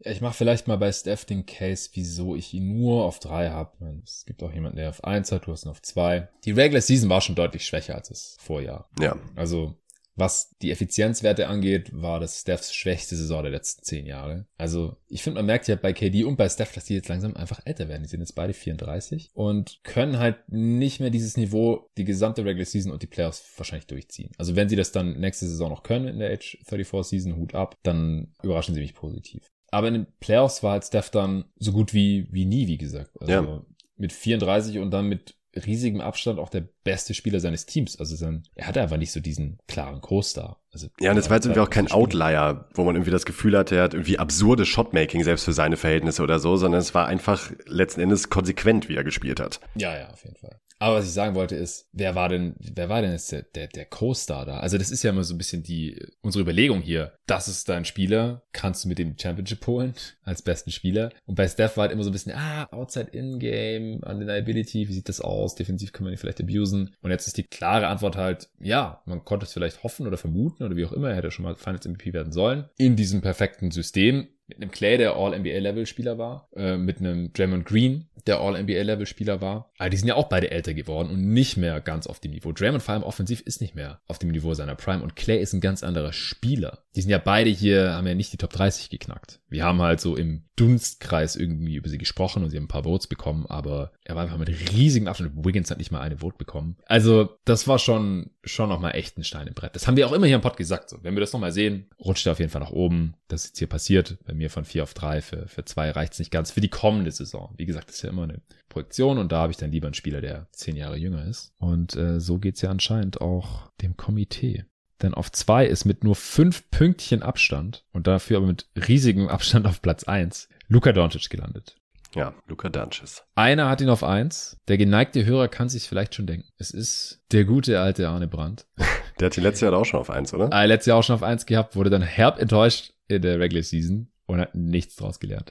Ich 0.00 0.20
mache 0.20 0.34
vielleicht 0.34 0.68
mal 0.68 0.78
bei 0.78 0.92
Steph 0.92 1.24
den 1.24 1.44
Case, 1.44 1.90
wieso 1.94 2.36
ich 2.36 2.54
ihn 2.54 2.78
nur 2.78 3.04
auf 3.04 3.18
drei 3.18 3.50
habe. 3.50 3.72
Es 4.04 4.24
gibt 4.26 4.44
auch 4.44 4.52
jemanden, 4.52 4.76
der 4.76 4.90
auf 4.90 5.02
eins 5.02 5.32
hat, 5.32 5.46
du 5.46 5.52
hast 5.52 5.66
ihn 5.66 5.70
auf 5.70 5.82
zwei. 5.82 6.28
Die 6.44 6.52
Regular 6.52 6.80
Season 6.80 7.10
war 7.10 7.20
schon 7.20 7.34
deutlich 7.34 7.66
schwächer 7.66 7.96
als 7.96 8.10
das 8.10 8.36
Vorjahr. 8.38 8.88
Ja. 9.00 9.16
Also 9.34 9.74
was 10.18 10.54
die 10.62 10.70
Effizienzwerte 10.70 11.46
angeht, 11.46 11.90
war 11.92 12.18
das 12.18 12.40
Stephs 12.40 12.74
schwächste 12.74 13.14
Saison 13.16 13.42
der 13.42 13.52
letzten 13.52 13.84
zehn 13.84 14.04
Jahre. 14.04 14.46
Also 14.56 14.96
ich 15.08 15.22
finde, 15.22 15.38
man 15.38 15.46
merkt 15.46 15.68
ja 15.68 15.76
bei 15.76 15.92
KD 15.92 16.24
und 16.24 16.36
bei 16.36 16.48
Steph, 16.48 16.72
dass 16.74 16.84
die 16.84 16.94
jetzt 16.94 17.08
langsam 17.08 17.36
einfach 17.36 17.60
älter 17.64 17.88
werden. 17.88 18.02
Die 18.02 18.08
sind 18.08 18.20
jetzt 18.20 18.34
beide 18.34 18.52
34 18.52 19.30
und 19.34 19.80
können 19.84 20.18
halt 20.18 20.36
nicht 20.48 20.98
mehr 21.00 21.10
dieses 21.10 21.36
Niveau 21.36 21.88
die 21.96 22.04
gesamte 22.04 22.44
Regular 22.44 22.66
Season 22.66 22.90
und 22.90 23.02
die 23.02 23.06
Playoffs 23.06 23.44
wahrscheinlich 23.56 23.86
durchziehen. 23.86 24.32
Also 24.38 24.56
wenn 24.56 24.68
sie 24.68 24.76
das 24.76 24.90
dann 24.92 25.18
nächste 25.20 25.46
Saison 25.46 25.70
noch 25.70 25.84
können 25.84 26.08
in 26.08 26.18
der 26.18 26.32
Age 26.32 26.58
34 26.66 27.08
Season, 27.08 27.36
Hut 27.36 27.54
ab, 27.54 27.76
dann 27.84 28.34
überraschen 28.42 28.74
sie 28.74 28.80
mich 28.80 28.94
positiv. 28.94 29.46
Aber 29.70 29.88
in 29.88 29.94
den 29.94 30.06
Playoffs 30.18 30.62
war 30.62 30.72
halt 30.72 30.84
Steph 30.84 31.10
dann 31.10 31.44
so 31.56 31.72
gut 31.72 31.94
wie, 31.94 32.26
wie 32.32 32.44
nie, 32.44 32.66
wie 32.66 32.78
gesagt. 32.78 33.12
Also 33.20 33.32
ja. 33.32 33.62
mit 33.96 34.12
34 34.12 34.78
und 34.78 34.90
dann 34.90 35.08
mit 35.08 35.36
riesigem 35.54 36.00
Abstand 36.00 36.38
auch 36.38 36.48
der 36.48 36.68
beste 36.88 37.12
Spieler 37.12 37.38
seines 37.38 37.66
Teams. 37.66 38.00
Also 38.00 38.16
sein, 38.16 38.44
er 38.54 38.66
hatte 38.66 38.80
einfach 38.80 38.96
nicht 38.96 39.12
so 39.12 39.20
diesen 39.20 39.58
klaren 39.68 40.00
Co-Star. 40.00 40.58
Also, 40.72 40.88
ja, 41.00 41.10
und 41.10 41.18
es 41.18 41.28
war 41.28 41.36
jetzt 41.36 41.44
irgendwie 41.44 41.60
auch 41.60 41.68
kein 41.68 41.90
Outlier, 41.90 42.66
wo 42.72 42.84
man 42.84 42.94
irgendwie 42.94 43.10
das 43.10 43.26
Gefühl 43.26 43.58
hatte, 43.58 43.76
er 43.76 43.82
hat 43.82 43.92
irgendwie 43.92 44.18
absurde 44.18 44.64
Shotmaking 44.64 45.22
selbst 45.22 45.44
für 45.44 45.52
seine 45.52 45.76
Verhältnisse 45.76 46.22
oder 46.22 46.38
so, 46.38 46.56
sondern 46.56 46.80
es 46.80 46.94
war 46.94 47.06
einfach 47.06 47.52
letzten 47.66 48.00
Endes 48.00 48.30
konsequent, 48.30 48.88
wie 48.88 48.96
er 48.96 49.04
gespielt 49.04 49.38
hat. 49.38 49.60
Ja, 49.74 49.94
ja, 49.98 50.08
auf 50.08 50.24
jeden 50.24 50.36
Fall. 50.36 50.60
Aber 50.80 50.96
was 50.96 51.06
ich 51.06 51.12
sagen 51.12 51.34
wollte 51.34 51.56
ist, 51.56 51.88
wer 51.92 52.14
war 52.14 52.28
denn, 52.28 52.54
wer 52.58 52.88
war 52.88 53.02
denn 53.02 53.10
jetzt 53.10 53.32
der, 53.32 53.42
der, 53.42 53.66
der 53.66 53.84
Co-Star 53.84 54.46
da? 54.46 54.60
Also 54.60 54.78
das 54.78 54.92
ist 54.92 55.02
ja 55.02 55.10
immer 55.10 55.24
so 55.24 55.34
ein 55.34 55.38
bisschen 55.38 55.64
die, 55.64 56.00
unsere 56.22 56.42
Überlegung 56.42 56.82
hier. 56.82 57.14
Das 57.26 57.48
ist 57.48 57.68
dein 57.68 57.84
Spieler, 57.84 58.42
kannst 58.52 58.84
du 58.84 58.88
mit 58.88 58.98
dem 58.98 59.18
Championship 59.18 59.66
holen 59.66 59.94
als 60.22 60.42
besten 60.42 60.70
Spieler. 60.70 61.10
Und 61.26 61.34
bei 61.34 61.48
Steph 61.48 61.76
war 61.76 61.82
halt 61.82 61.92
immer 61.92 62.04
so 62.04 62.10
ein 62.10 62.12
bisschen, 62.12 62.32
ah, 62.32 62.68
Outside 62.70 63.10
In-Game, 63.10 64.00
Undeniability, 64.04 64.88
wie 64.88 64.92
sieht 64.92 65.08
das 65.08 65.20
aus? 65.20 65.56
Defensiv 65.56 65.92
kann 65.92 66.04
man 66.04 66.12
ihn 66.12 66.18
vielleicht 66.18 66.40
abusen. 66.40 66.77
Und 67.02 67.10
jetzt 67.10 67.26
ist 67.26 67.36
die 67.36 67.44
klare 67.44 67.88
Antwort 67.88 68.16
halt, 68.16 68.48
ja, 68.60 69.02
man 69.06 69.24
konnte 69.24 69.46
es 69.46 69.52
vielleicht 69.52 69.82
hoffen 69.82 70.06
oder 70.06 70.16
vermuten 70.16 70.64
oder 70.64 70.76
wie 70.76 70.84
auch 70.84 70.92
immer, 70.92 71.10
er 71.10 71.16
hätte 71.16 71.30
schon 71.30 71.44
mal 71.44 71.56
Finals 71.56 71.86
MVP 71.86 72.12
werden 72.12 72.32
sollen. 72.32 72.64
In 72.76 72.96
diesem 72.96 73.20
perfekten 73.20 73.70
System 73.70 74.28
mit 74.48 74.62
einem 74.62 74.70
Clay, 74.70 74.96
der 74.96 75.14
All-NBA-Level-Spieler 75.14 76.16
war, 76.18 76.48
äh, 76.56 76.76
mit 76.76 76.98
einem 76.98 77.32
Draymond 77.32 77.66
Green, 77.66 78.08
der 78.26 78.40
All-NBA-Level-Spieler 78.40 79.40
war. 79.40 79.67
Aber 79.78 79.90
die 79.90 79.96
sind 79.96 80.08
ja 80.08 80.16
auch 80.16 80.28
beide 80.28 80.50
älter 80.50 80.74
geworden 80.74 81.08
und 81.08 81.32
nicht 81.32 81.56
mehr 81.56 81.80
ganz 81.80 82.06
auf 82.06 82.20
dem 82.20 82.32
Niveau. 82.32 82.52
Draymond 82.52 82.82
vor 82.82 82.94
allem 82.94 83.04
offensiv 83.04 83.40
ist 83.42 83.60
nicht 83.60 83.74
mehr 83.74 84.00
auf 84.06 84.18
dem 84.18 84.30
Niveau 84.30 84.52
seiner 84.54 84.74
Prime 84.74 85.02
und 85.02 85.16
Clay 85.16 85.40
ist 85.40 85.52
ein 85.52 85.60
ganz 85.60 85.82
anderer 85.82 86.12
Spieler. 86.12 86.82
Die 86.96 87.00
sind 87.00 87.10
ja 87.10 87.18
beide 87.18 87.50
hier, 87.50 87.92
haben 87.92 88.06
ja 88.06 88.14
nicht 88.14 88.32
die 88.32 88.38
Top 88.38 88.50
30 88.50 88.90
geknackt. 88.90 89.40
Wir 89.48 89.64
haben 89.64 89.80
halt 89.80 90.00
so 90.00 90.16
im 90.16 90.42
Dunstkreis 90.56 91.36
irgendwie 91.36 91.76
über 91.76 91.88
sie 91.88 91.98
gesprochen 91.98 92.42
und 92.42 92.50
sie 92.50 92.56
haben 92.56 92.64
ein 92.64 92.68
paar 92.68 92.82
Votes 92.82 93.06
bekommen, 93.06 93.46
aber 93.46 93.92
er 94.02 94.16
war 94.16 94.24
einfach 94.24 94.38
mit 94.38 94.48
riesigem 94.48 95.06
Abstand. 95.06 95.44
Wiggins 95.44 95.70
hat 95.70 95.78
nicht 95.78 95.92
mal 95.92 96.00
eine 96.00 96.18
Vote 96.18 96.36
bekommen. 96.36 96.76
Also, 96.86 97.36
das 97.44 97.68
war 97.68 97.78
schon, 97.78 98.30
schon 98.42 98.68
nochmal 98.68 98.96
echt 98.96 99.16
ein 99.16 99.24
Stein 99.24 99.46
im 99.46 99.54
Brett. 99.54 99.76
Das 99.76 99.86
haben 99.86 99.96
wir 99.96 100.08
auch 100.08 100.12
immer 100.12 100.26
hier 100.26 100.34
im 100.34 100.42
Pod 100.42 100.56
gesagt. 100.56 100.90
So, 100.90 100.98
wenn 101.02 101.14
wir 101.14 101.20
das 101.20 101.32
nochmal 101.32 101.52
sehen, 101.52 101.86
rutscht 102.00 102.26
er 102.26 102.32
auf 102.32 102.40
jeden 102.40 102.50
Fall 102.50 102.60
nach 102.60 102.72
oben. 102.72 103.14
Das 103.28 103.44
ist 103.44 103.50
jetzt 103.50 103.58
hier 103.58 103.68
passiert. 103.68 104.18
Bei 104.26 104.34
mir 104.34 104.50
von 104.50 104.64
vier 104.64 104.82
auf 104.82 104.94
drei. 104.94 105.20
Für, 105.20 105.46
für 105.46 105.64
zwei 105.64 105.90
reicht's 105.90 106.18
nicht 106.18 106.32
ganz. 106.32 106.50
Für 106.50 106.60
die 106.60 106.68
kommende 106.68 107.12
Saison. 107.12 107.54
Wie 107.56 107.66
gesagt, 107.66 107.88
das 107.88 107.96
ist 107.96 108.02
ja 108.02 108.10
immer 108.10 108.24
eine 108.24 108.40
Projektion 108.68 109.18
und 109.18 109.32
da 109.32 109.38
habe 109.38 109.52
ich 109.52 109.58
dann 109.58 109.72
lieber 109.72 109.86
einen 109.86 109.94
Spieler, 109.94 110.20
der 110.20 110.46
zehn 110.52 110.76
Jahre 110.76 110.96
jünger 110.96 111.24
ist. 111.26 111.52
Und 111.58 111.96
äh, 111.96 112.20
so 112.20 112.38
geht's 112.38 112.62
ja 112.62 112.70
anscheinend 112.70 113.20
auch 113.20 113.70
dem 113.82 113.96
Komitee. 113.96 114.64
Denn 115.02 115.14
auf 115.14 115.30
zwei 115.30 115.66
ist 115.66 115.84
mit 115.84 116.02
nur 116.02 116.16
fünf 116.16 116.70
Pünktchen 116.70 117.22
Abstand 117.22 117.84
und 117.92 118.06
dafür 118.06 118.38
aber 118.38 118.46
mit 118.46 118.68
riesigem 118.76 119.28
Abstand 119.28 119.66
auf 119.66 119.80
Platz 119.80 120.04
eins 120.04 120.48
Luka 120.68 120.92
Doncic 120.92 121.30
gelandet. 121.30 121.76
Ja, 122.14 122.34
Luka 122.46 122.68
Doncic. 122.68 123.22
Einer 123.34 123.68
hat 123.68 123.80
ihn 123.80 123.90
auf 123.90 124.02
eins. 124.02 124.58
Der 124.66 124.78
geneigte 124.78 125.24
Hörer 125.24 125.48
kann 125.48 125.68
sich 125.68 125.88
vielleicht 125.88 126.14
schon 126.14 126.26
denken. 126.26 126.48
Es 126.56 126.70
ist 126.70 127.22
der 127.32 127.44
gute 127.44 127.80
alte 127.80 128.08
Arne 128.08 128.28
Brandt. 128.28 128.66
Der 129.20 129.26
hat 129.26 129.36
die 129.36 129.40
letzte 129.40 129.66
Jahr 129.66 129.76
auch 129.76 129.84
schon 129.84 129.98
auf 129.98 130.10
eins, 130.10 130.32
oder? 130.32 130.52
Ah, 130.52 130.62
letztes 130.62 130.86
Jahr 130.86 130.98
auch 130.98 131.02
schon 131.02 131.16
auf 131.16 131.24
eins 131.24 131.44
gehabt, 131.44 131.74
wurde 131.74 131.90
dann 131.90 132.02
herb 132.02 132.38
enttäuscht 132.38 132.92
in 133.08 133.20
der 133.20 133.40
Regular 133.40 133.64
Season 133.64 134.12
und 134.26 134.40
hat 134.40 134.54
nichts 134.54 134.94
draus 134.94 135.18
gelernt. 135.18 135.50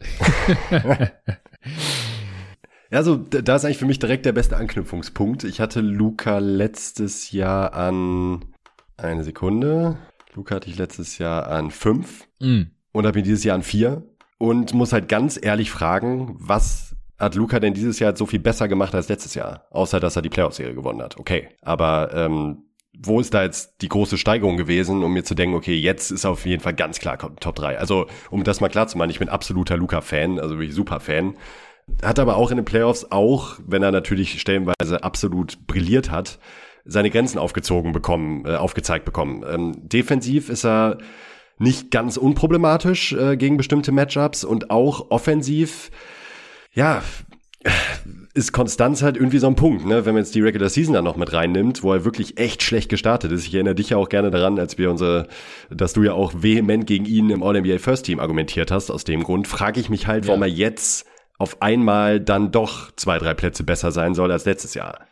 Ja, 2.91 2.99
also 2.99 3.17
da 3.17 3.55
ist 3.55 3.65
eigentlich 3.65 3.77
für 3.77 3.85
mich 3.85 3.99
direkt 3.99 4.25
der 4.25 4.31
beste 4.31 4.57
Anknüpfungspunkt. 4.57 5.43
Ich 5.43 5.59
hatte 5.59 5.81
Luca 5.81 6.39
letztes 6.39 7.31
Jahr 7.31 7.73
an 7.73 8.45
eine 8.95 9.23
Sekunde. 9.23 9.97
Luca 10.33 10.55
hatte 10.55 10.69
ich 10.69 10.77
letztes 10.77 11.17
Jahr 11.17 11.47
an 11.47 11.71
fünf 11.71 12.27
mm. 12.39 12.61
und 12.93 13.05
habe 13.05 13.19
ihn 13.19 13.25
dieses 13.25 13.43
Jahr 13.43 13.55
an 13.55 13.63
vier. 13.63 14.03
Und 14.39 14.73
muss 14.73 14.93
halt 14.93 15.09
ganz 15.09 15.39
ehrlich 15.41 15.71
fragen, 15.71 16.35
was 16.37 16.95
hat 17.17 17.35
Luca 17.35 17.59
denn 17.59 17.73
dieses 17.73 17.97
Jahr 17.99 18.15
so 18.15 18.27
viel 18.27 18.39
besser 18.39 18.67
gemacht 18.67 18.93
als 18.93 19.09
letztes 19.09 19.33
Jahr? 19.33 19.65
Außer, 19.71 19.99
dass 19.99 20.15
er 20.15 20.21
die 20.21 20.29
Playoff-Serie 20.29 20.75
gewonnen 20.75 21.01
hat. 21.01 21.17
Okay. 21.17 21.49
Aber 21.61 22.13
ähm, 22.13 22.67
wo 22.99 23.19
ist 23.19 23.33
da 23.33 23.43
jetzt 23.43 23.81
die 23.81 23.89
große 23.89 24.17
Steigerung 24.17 24.57
gewesen, 24.57 25.03
um 25.03 25.13
mir 25.13 25.23
zu 25.23 25.35
denken, 25.35 25.55
okay, 25.55 25.75
jetzt 25.75 26.11
ist 26.11 26.23
er 26.23 26.31
auf 26.31 26.45
jeden 26.45 26.61
Fall 26.61 26.73
ganz 26.73 26.99
klar 26.99 27.17
Top 27.17 27.55
3. 27.55 27.77
Also, 27.77 28.07
um 28.29 28.43
das 28.43 28.61
mal 28.61 28.69
klar 28.69 28.87
zu 28.87 28.97
machen, 28.97 29.09
ich 29.09 29.19
bin 29.19 29.29
absoluter 29.29 29.77
Luca-Fan, 29.77 30.39
also 30.39 30.57
wirklich 30.57 30.75
super 30.75 30.99
Fan. 30.99 31.35
Hat 32.01 32.19
aber 32.19 32.35
auch 32.35 32.51
in 32.51 32.57
den 32.57 32.65
Playoffs, 32.65 33.07
auch 33.11 33.57
wenn 33.65 33.83
er 33.83 33.91
natürlich 33.91 34.39
stellenweise 34.39 35.03
absolut 35.03 35.65
brilliert 35.67 36.11
hat, 36.11 36.39
seine 36.85 37.09
Grenzen 37.09 37.39
aufgezogen 37.39 37.91
bekommen, 37.91 38.45
äh, 38.45 38.55
aufgezeigt 38.55 39.05
bekommen. 39.05 39.43
Ähm, 39.47 39.73
defensiv 39.89 40.49
ist 40.49 40.65
er 40.65 40.99
nicht 41.59 41.91
ganz 41.91 42.17
unproblematisch 42.17 43.13
äh, 43.13 43.35
gegen 43.35 43.57
bestimmte 43.57 43.91
Matchups 43.91 44.43
und 44.43 44.69
auch 44.69 45.11
offensiv, 45.11 45.91
ja, 46.73 47.01
ist 48.33 48.51
Konstanz 48.51 49.01
halt 49.01 49.17
irgendwie 49.17 49.39
so 49.39 49.47
ein 49.47 49.55
Punkt, 49.55 49.85
ne? 49.85 50.05
wenn 50.05 50.13
man 50.13 50.23
jetzt 50.23 50.35
die 50.35 50.41
Regular 50.41 50.69
Season 50.69 50.93
dann 50.93 51.03
noch 51.03 51.17
mit 51.17 51.33
reinnimmt, 51.33 51.81
wo 51.81 51.91
er 51.91 52.05
wirklich 52.05 52.37
echt 52.37 52.61
schlecht 52.61 52.87
gestartet 52.89 53.31
ist. 53.31 53.47
Ich 53.47 53.53
erinnere 53.53 53.75
dich 53.75 53.89
ja 53.89 53.97
auch 53.97 54.09
gerne 54.09 54.29
daran, 54.29 54.59
als 54.59 54.77
wir 54.77 54.91
unsere, 54.91 55.27
dass 55.71 55.93
du 55.93 56.03
ja 56.03 56.13
auch 56.13 56.33
vehement 56.37 56.85
gegen 56.85 57.05
ihn 57.05 57.31
im 57.31 57.41
All-NBA 57.41 57.79
First 57.79 58.05
Team 58.05 58.19
argumentiert 58.19 58.69
hast. 58.69 58.91
Aus 58.91 59.03
dem 59.03 59.23
Grund 59.23 59.47
frage 59.47 59.79
ich 59.79 59.89
mich 59.89 60.05
halt, 60.05 60.25
ja. 60.25 60.29
warum 60.29 60.43
er 60.43 60.49
jetzt 60.49 61.07
auf 61.37 61.61
einmal 61.61 62.19
dann 62.19 62.51
doch 62.51 62.91
zwei, 62.95 63.19
drei 63.19 63.33
Plätze 63.33 63.63
besser 63.63 63.91
sein 63.91 64.15
soll 64.15 64.31
als 64.31 64.45
letztes 64.45 64.73
Jahr. 64.73 65.07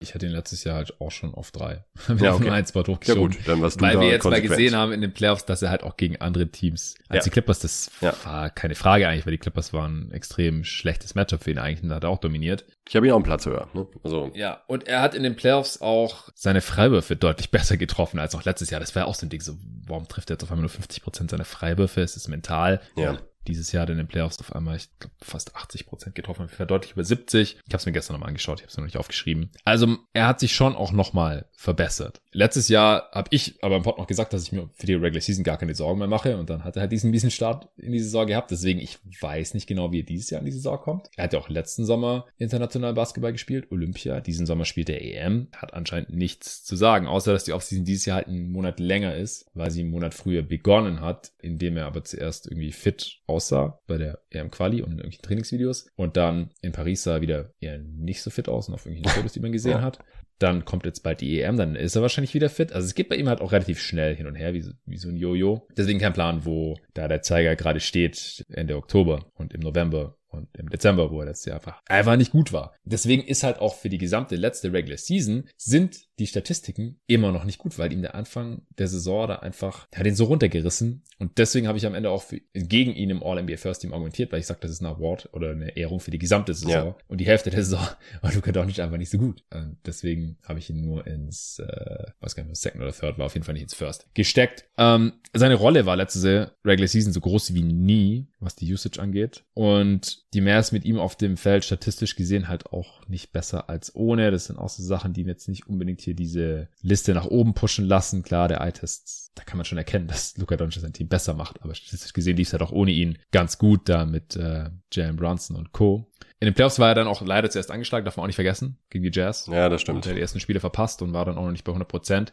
Ich 0.00 0.14
hatte 0.14 0.26
ihn 0.26 0.32
letztes 0.32 0.62
Jahr 0.62 0.76
halt 0.76 1.00
auch 1.00 1.10
schon 1.10 1.34
auf 1.34 1.50
drei. 1.50 1.84
Wir 2.06 2.26
ja, 2.26 2.34
okay. 2.34 2.50
ein 2.50 2.64
Spot 2.64 2.84
hochgeschoben. 2.86 3.32
Ja 3.32 3.36
gut, 3.36 3.48
dann 3.48 3.60
warst 3.60 3.80
du 3.80 3.84
Weil 3.84 3.94
da 3.94 4.00
wir 4.00 4.08
jetzt 4.08 4.22
konsequent. 4.22 4.50
mal 4.50 4.56
gesehen 4.56 4.76
haben 4.76 4.92
in 4.92 5.00
den 5.00 5.12
Playoffs, 5.12 5.44
dass 5.44 5.60
er 5.60 5.70
halt 5.70 5.82
auch 5.82 5.96
gegen 5.96 6.20
andere 6.20 6.46
Teams, 6.46 6.94
als 7.08 7.24
ja. 7.24 7.24
die 7.24 7.30
Clippers, 7.30 7.58
das 7.58 7.90
ja. 8.00 8.14
war 8.24 8.48
keine 8.50 8.76
Frage 8.76 9.08
eigentlich, 9.08 9.26
weil 9.26 9.32
die 9.32 9.38
Clippers 9.38 9.72
waren 9.72 10.08
ein 10.08 10.12
extrem 10.12 10.62
schlechtes 10.62 11.16
Matchup 11.16 11.42
für 11.42 11.50
ihn 11.50 11.58
eigentlich 11.58 11.82
und 11.82 11.92
hat 11.92 12.04
er 12.04 12.10
auch 12.10 12.20
dominiert. 12.20 12.64
Ich 12.88 12.94
habe 12.94 13.06
ihn 13.06 13.12
auch 13.12 13.16
einen 13.16 13.24
Platz 13.24 13.46
höher. 13.46 13.68
Ne? 13.74 13.88
Also. 14.04 14.30
Ja, 14.34 14.62
und 14.68 14.86
er 14.86 15.02
hat 15.02 15.16
in 15.16 15.24
den 15.24 15.34
Playoffs 15.34 15.80
auch 15.80 16.28
seine 16.32 16.60
Freiwürfe 16.60 17.16
deutlich 17.16 17.50
besser 17.50 17.76
getroffen 17.76 18.20
als 18.20 18.36
auch 18.36 18.44
letztes 18.44 18.70
Jahr. 18.70 18.78
Das 18.78 18.94
war 18.94 19.02
ja 19.02 19.06
auch 19.08 19.16
so 19.16 19.26
ein 19.26 19.30
Ding, 19.30 19.40
so, 19.40 19.56
warum 19.84 20.06
trifft 20.06 20.30
er 20.30 20.34
jetzt 20.34 20.44
auf 20.44 20.52
einmal 20.52 20.62
nur 20.62 20.70
50 20.70 21.02
Prozent 21.02 21.30
seiner 21.32 21.44
Freiwürfe? 21.44 22.02
Es 22.02 22.14
ist 22.14 22.28
mental. 22.28 22.80
Ja 22.96 23.18
dieses 23.48 23.72
Jahr 23.72 23.88
in 23.88 23.98
den 23.98 24.06
Playoffs 24.06 24.38
auf 24.40 24.54
einmal, 24.54 24.76
ich 24.76 24.88
glaube, 24.98 25.14
fast 25.20 25.56
80 25.56 25.86
Prozent 25.86 26.14
getroffen, 26.14 26.48
deutlich 26.66 26.92
über 26.92 27.04
70. 27.04 27.54
Ich 27.54 27.72
habe 27.72 27.76
es 27.76 27.86
mir 27.86 27.92
gestern 27.92 28.14
nochmal 28.14 28.28
angeschaut, 28.28 28.58
ich 28.58 28.64
habe 28.64 28.70
es 28.70 28.76
noch 28.76 28.84
nicht 28.84 28.96
aufgeschrieben. 28.96 29.50
Also 29.64 29.96
er 30.12 30.26
hat 30.26 30.40
sich 30.40 30.54
schon 30.54 30.76
auch 30.76 30.92
nochmal 30.92 31.46
verbessert. 31.52 32.20
Letztes 32.32 32.68
Jahr 32.68 33.10
habe 33.12 33.28
ich 33.32 33.62
aber 33.62 33.76
im 33.76 33.82
Pod 33.82 33.98
noch 33.98 34.06
gesagt, 34.06 34.32
dass 34.32 34.44
ich 34.44 34.52
mir 34.52 34.68
für 34.74 34.86
die 34.86 34.94
Regular 34.94 35.20
Season 35.20 35.44
gar 35.44 35.56
keine 35.56 35.74
Sorgen 35.74 35.98
mehr 35.98 36.08
mache 36.08 36.36
und 36.36 36.50
dann 36.50 36.64
hat 36.64 36.76
er 36.76 36.82
halt 36.82 36.92
diesen 36.92 37.10
miesen 37.10 37.30
Start 37.30 37.68
in 37.76 37.92
die 37.92 38.00
Saison 38.00 38.26
gehabt. 38.26 38.50
Deswegen, 38.50 38.78
ich 38.78 38.98
weiß 39.20 39.54
nicht 39.54 39.66
genau, 39.66 39.90
wie 39.92 40.00
er 40.00 40.04
dieses 40.04 40.30
Jahr 40.30 40.40
in 40.40 40.46
die 40.46 40.52
Saison 40.52 40.78
kommt. 40.78 41.08
Er 41.16 41.24
hat 41.24 41.32
ja 41.32 41.38
auch 41.38 41.48
letzten 41.48 41.84
Sommer 41.84 42.26
international 42.36 42.94
Basketball 42.94 43.32
gespielt, 43.32 43.70
Olympia. 43.70 44.20
Diesen 44.20 44.46
Sommer 44.46 44.66
spielt 44.66 44.90
er 44.90 45.02
EM. 45.02 45.48
Hat 45.56 45.74
anscheinend 45.74 46.10
nichts 46.10 46.64
zu 46.64 46.76
sagen, 46.76 47.06
außer 47.06 47.32
dass 47.32 47.44
die 47.44 47.52
Offseason 47.52 47.84
dieses 47.84 48.04
Jahr 48.04 48.18
halt 48.18 48.28
einen 48.28 48.52
Monat 48.52 48.78
länger 48.78 49.16
ist, 49.16 49.46
weil 49.54 49.70
sie 49.70 49.80
einen 49.80 49.90
Monat 49.90 50.14
früher 50.14 50.42
begonnen 50.42 51.00
hat, 51.00 51.32
indem 51.40 51.76
er 51.76 51.86
aber 51.86 52.04
zuerst 52.04 52.46
irgendwie 52.46 52.72
fit 52.72 53.20
aussah 53.38 53.78
bei 53.86 53.96
der 53.96 54.18
EM-Quali 54.30 54.82
und 54.82 54.92
in 54.92 54.98
irgendwelchen 54.98 55.22
Trainingsvideos. 55.22 55.86
Und 55.96 56.16
dann 56.16 56.50
in 56.60 56.72
Paris 56.72 57.04
sah 57.04 57.14
er 57.14 57.20
wieder 57.20 57.52
eher 57.60 57.78
nicht 57.78 58.22
so 58.22 58.30
fit 58.30 58.48
aus 58.48 58.68
und 58.68 58.74
auf 58.74 58.84
irgendwelchen 58.84 59.16
Fotos, 59.16 59.32
die 59.32 59.40
man 59.40 59.52
gesehen 59.52 59.78
ja. 59.78 59.82
hat. 59.82 60.00
Dann 60.38 60.64
kommt 60.64 60.84
jetzt 60.84 61.02
bald 61.02 61.20
die 61.20 61.40
EM, 61.40 61.56
dann 61.56 61.74
ist 61.74 61.96
er 61.96 62.02
wahrscheinlich 62.02 62.34
wieder 62.34 62.48
fit. 62.48 62.72
Also 62.72 62.86
es 62.86 62.94
geht 62.94 63.08
bei 63.08 63.16
ihm 63.16 63.28
halt 63.28 63.40
auch 63.40 63.50
relativ 63.50 63.80
schnell 63.80 64.14
hin 64.14 64.26
und 64.26 64.36
her, 64.36 64.54
wie, 64.54 64.64
wie 64.86 64.96
so 64.96 65.08
ein 65.08 65.16
Jojo. 65.16 65.66
Deswegen 65.76 65.98
kein 65.98 66.12
Plan, 66.12 66.44
wo 66.44 66.76
da 66.94 67.08
der 67.08 67.22
Zeiger 67.22 67.56
gerade 67.56 67.80
steht, 67.80 68.44
Ende 68.50 68.76
Oktober 68.76 69.30
und 69.34 69.52
im 69.52 69.60
November 69.60 70.17
und 70.28 70.48
im 70.56 70.68
Dezember, 70.68 71.10
wo 71.10 71.20
er 71.20 71.26
letztes 71.26 71.46
Jahr 71.46 71.56
einfach, 71.56 71.82
einfach 71.86 72.16
nicht 72.16 72.32
gut 72.32 72.52
war. 72.52 72.74
Deswegen 72.84 73.22
ist 73.22 73.42
halt 73.42 73.58
auch 73.58 73.74
für 73.74 73.88
die 73.88 73.98
gesamte 73.98 74.36
letzte 74.36 74.72
Regular 74.72 74.98
Season 74.98 75.44
sind 75.56 76.08
die 76.18 76.26
Statistiken 76.26 77.00
immer 77.06 77.32
noch 77.32 77.44
nicht 77.44 77.58
gut, 77.58 77.78
weil 77.78 77.92
ihm 77.92 78.02
der 78.02 78.14
Anfang 78.14 78.62
der 78.76 78.88
Saison 78.88 79.28
da 79.28 79.36
einfach, 79.36 79.86
hat 79.94 80.06
ihn 80.06 80.14
so 80.14 80.24
runtergerissen. 80.24 81.04
Und 81.18 81.38
deswegen 81.38 81.68
habe 81.68 81.78
ich 81.78 81.86
am 81.86 81.94
Ende 81.94 82.10
auch 82.10 82.22
für, 82.22 82.40
gegen 82.54 82.92
ihn 82.92 83.10
im 83.10 83.22
All-NBA 83.22 83.56
First 83.56 83.82
Team 83.82 83.92
argumentiert, 83.92 84.32
weil 84.32 84.40
ich 84.40 84.46
sage, 84.46 84.60
das 84.60 84.70
ist 84.70 84.80
ein 84.80 84.86
Award 84.86 85.30
oder 85.32 85.50
eine 85.50 85.76
Ehrung 85.76 86.00
für 86.00 86.10
die 86.10 86.18
gesamte 86.18 86.54
Saison. 86.54 86.70
Ja. 86.70 86.96
Und 87.06 87.18
die 87.18 87.26
Hälfte 87.26 87.50
der 87.50 87.62
Saison 87.62 87.86
war 88.20 88.32
Luka 88.34 88.52
Doncic 88.52 88.80
einfach 88.80 88.98
nicht 88.98 89.10
so 89.10 89.18
gut. 89.18 89.44
Und 89.50 89.78
deswegen 89.86 90.38
habe 90.44 90.58
ich 90.58 90.70
ihn 90.70 90.80
nur 90.80 91.06
ins, 91.06 91.60
äh, 91.60 92.04
weiß 92.20 92.34
gar 92.34 92.44
nicht, 92.44 92.56
Second 92.56 92.82
oder 92.82 92.92
Third 92.92 93.18
war 93.18 93.26
auf 93.26 93.34
jeden 93.34 93.44
Fall 93.44 93.54
nicht 93.54 93.62
ins 93.62 93.74
First 93.74 94.08
gesteckt. 94.14 94.68
Ähm, 94.76 95.12
seine 95.32 95.54
Rolle 95.54 95.86
war 95.86 95.96
letzte 95.96 96.52
Regular 96.64 96.88
Season 96.88 97.12
so 97.12 97.20
groß 97.20 97.54
wie 97.54 97.62
nie, 97.62 98.26
was 98.40 98.56
die 98.56 98.72
Usage 98.72 99.00
angeht. 99.00 99.44
Und 99.54 100.17
die 100.34 100.40
Mavs 100.40 100.72
mit 100.72 100.84
ihm 100.84 100.98
auf 100.98 101.16
dem 101.16 101.36
Feld 101.36 101.64
statistisch 101.64 102.16
gesehen 102.16 102.48
halt 102.48 102.66
auch 102.72 103.06
nicht 103.08 103.32
besser 103.32 103.68
als 103.68 103.94
ohne. 103.94 104.30
Das 104.30 104.46
sind 104.46 104.58
auch 104.58 104.68
so 104.68 104.82
Sachen, 104.82 105.12
die 105.12 105.22
jetzt 105.22 105.48
nicht 105.48 105.66
unbedingt 105.66 106.00
hier 106.00 106.14
diese 106.14 106.68
Liste 106.82 107.14
nach 107.14 107.26
oben 107.26 107.54
pushen 107.54 107.86
lassen. 107.86 108.22
Klar, 108.22 108.48
der 108.48 108.60
Eye-Test, 108.60 109.32
da 109.34 109.44
kann 109.44 109.56
man 109.56 109.64
schon 109.64 109.78
erkennen, 109.78 110.06
dass 110.06 110.36
Luka 110.36 110.56
Doncic 110.56 110.82
sein 110.82 110.92
Team 110.92 111.08
besser 111.08 111.34
macht, 111.34 111.62
aber 111.62 111.74
statistisch 111.74 112.12
gesehen 112.12 112.36
lief 112.36 112.48
es 112.48 112.52
halt 112.52 112.62
auch 112.62 112.72
ohne 112.72 112.90
ihn 112.90 113.18
ganz 113.30 113.58
gut 113.58 113.88
da 113.88 114.04
mit 114.04 114.36
äh, 114.36 114.70
Jalen 114.92 115.16
Brunson 115.16 115.56
und 115.56 115.72
Co. 115.72 116.10
In 116.40 116.46
den 116.46 116.54
Playoffs 116.54 116.78
war 116.78 116.88
er 116.88 116.94
dann 116.94 117.08
auch 117.08 117.20
leider 117.22 117.50
zuerst 117.50 117.70
angeschlagen, 117.70 118.04
darf 118.04 118.16
man 118.16 118.24
auch 118.24 118.28
nicht 118.28 118.36
vergessen, 118.36 118.78
gegen 118.90 119.02
die 119.02 119.10
Jazz. 119.12 119.48
Ja, 119.50 119.68
das 119.68 119.80
stimmt. 119.80 119.98
Hat 119.98 120.06
er 120.06 120.14
die 120.14 120.20
ersten 120.20 120.40
Spiele 120.40 120.60
verpasst 120.60 121.02
und 121.02 121.12
war 121.12 121.24
dann 121.24 121.36
auch 121.36 121.44
noch 121.44 121.50
nicht 121.50 121.64
bei 121.64 121.72
100 121.72 121.88
Prozent. 121.88 122.32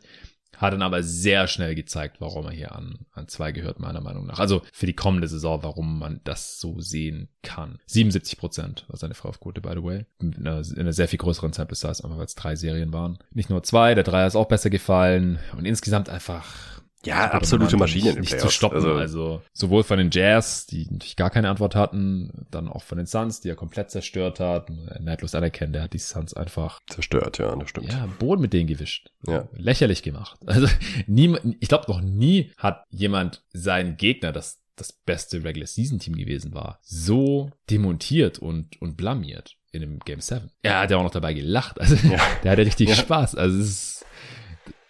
Hat 0.58 0.74
dann 0.74 0.82
aber 0.82 1.03
sehr 1.03 1.47
schnell 1.47 1.76
gezeigt, 1.76 2.18
warum 2.20 2.45
er 2.45 2.51
hier 2.51 2.76
an, 2.76 2.99
an 3.12 3.28
zwei 3.28 3.51
gehört, 3.51 3.80
meiner 3.80 4.01
Meinung 4.01 4.26
nach. 4.26 4.39
Also 4.39 4.62
für 4.74 4.86
die 4.86 4.93
kommende 4.93 5.28
Saison, 5.28 5.64
warum 5.64 5.99
man 5.99 6.22
das 6.24 6.60
so 6.60 6.80
sehen 6.80 7.30
kann. 7.43 7.80
77 7.88 8.38
Prozent 8.38 8.86
war 8.88 8.97
seine 8.97 9.14
Freiwurfquote, 9.14 9.62
by 9.62 9.72
the 9.76 9.84
way. 9.84 10.06
In 10.20 10.36
einer, 10.36 10.62
in 10.66 10.80
einer 10.80 10.93
sehr 10.93 11.08
viel 11.08 11.20
größeren 11.20 11.53
Sample 11.53 11.76
Size, 11.76 12.03
einfach 12.03 12.18
weil 12.18 12.26
es 12.26 12.36
drei 12.36 12.56
Serien 12.56 12.93
waren. 12.93 13.20
Nicht 13.32 13.49
nur 13.49 13.64
zwei, 13.64 13.95
der 13.95 14.03
Dreier 14.03 14.28
ist 14.28 14.36
auch 14.36 14.47
besser 14.47 14.70
gefallen. 14.70 15.39
Und 15.58 15.66
insgesamt 15.66 16.10
einfach 16.10 16.74
ja, 17.06 17.32
absolute 17.32 17.78
Maschinen 17.78 18.20
nicht, 18.20 18.32
nicht 18.32 18.39
zu 18.39 18.49
stoppen. 18.49 18.78
Also, 18.78 18.93
also 18.93 19.41
sowohl 19.53 19.84
von 19.84 19.97
den 19.97 20.10
Jazz, 20.12 20.66
die 20.66 20.88
natürlich 20.89 21.16
gar 21.16 21.30
keine 21.30 21.49
Antwort 21.49 21.76
hatten, 21.76 22.45
dann 22.51 22.68
auch 22.68 22.84
von 22.84 22.97
den 22.97 23.08
Suns, 23.08 23.41
die 23.41 23.49
er 23.49 23.56
komplett 23.56 23.91
zerstört 23.91 24.39
hat. 24.39 24.70
Neidlos 24.99 25.36
anerkennen, 25.36 25.74
der 25.74 25.84
hat 25.84 25.93
die 25.93 25.99
Suns 25.99 26.34
einfach 26.34 26.80
zerstört, 26.88 27.38
ja, 27.38 27.56
das 27.56 27.70
stimmt. 27.70 27.91
Ja, 27.91 28.08
Boden 28.20 28.41
mit 28.41 28.53
denen 28.53 28.68
gewischt. 28.68 29.10
Ja. 29.28 29.47
Lächerlich 29.53 30.03
gemacht. 30.03 30.39
Also 30.56 30.68
niemand, 31.06 31.58
ich 31.60 31.68
glaube 31.68 31.91
noch 31.91 31.99
nie 31.99 32.53
hat 32.56 32.86
jemand 32.89 33.43
seinen 33.51 33.97
Gegner, 33.97 34.32
das 34.32 34.62
das 34.78 34.93
beste 34.93 35.43
Regular 35.43 35.68
Season 35.68 35.99
Team 35.99 36.16
gewesen 36.16 36.53
war, 36.53 36.80
so 36.82 37.51
demontiert 37.70 38.39
und 38.39 38.82
und 38.82 38.95
blamiert 38.95 39.56
in 39.72 39.82
dem 39.82 39.99
Game 39.99 40.22
7. 40.22 40.49
Er 40.62 40.80
hat 40.80 40.91
ja 40.91 40.97
auch 40.97 41.03
noch 41.03 41.12
dabei 41.12 41.34
gelacht. 41.34 41.80
Also 41.80 41.95
ja. 42.08 42.20
der 42.43 42.51
hatte 42.51 42.66
richtig 42.66 42.89
ja. 42.89 42.95
Spaß. 42.95 43.36
Also 43.36 43.60
es 43.60 43.70
ist 43.70 44.06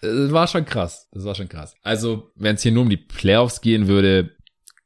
das 0.01 0.31
war 0.31 0.47
schon 0.47 0.65
krass. 0.65 1.07
Das 1.11 1.25
war 1.25 1.35
schon 1.35 1.49
krass. 1.49 1.75
Also, 1.83 2.31
wenn 2.35 2.55
es 2.55 2.63
hier 2.63 2.71
nur 2.71 2.83
um 2.83 2.89
die 2.89 2.97
Playoffs 2.97 3.61
gehen 3.61 3.87
würde, 3.87 4.35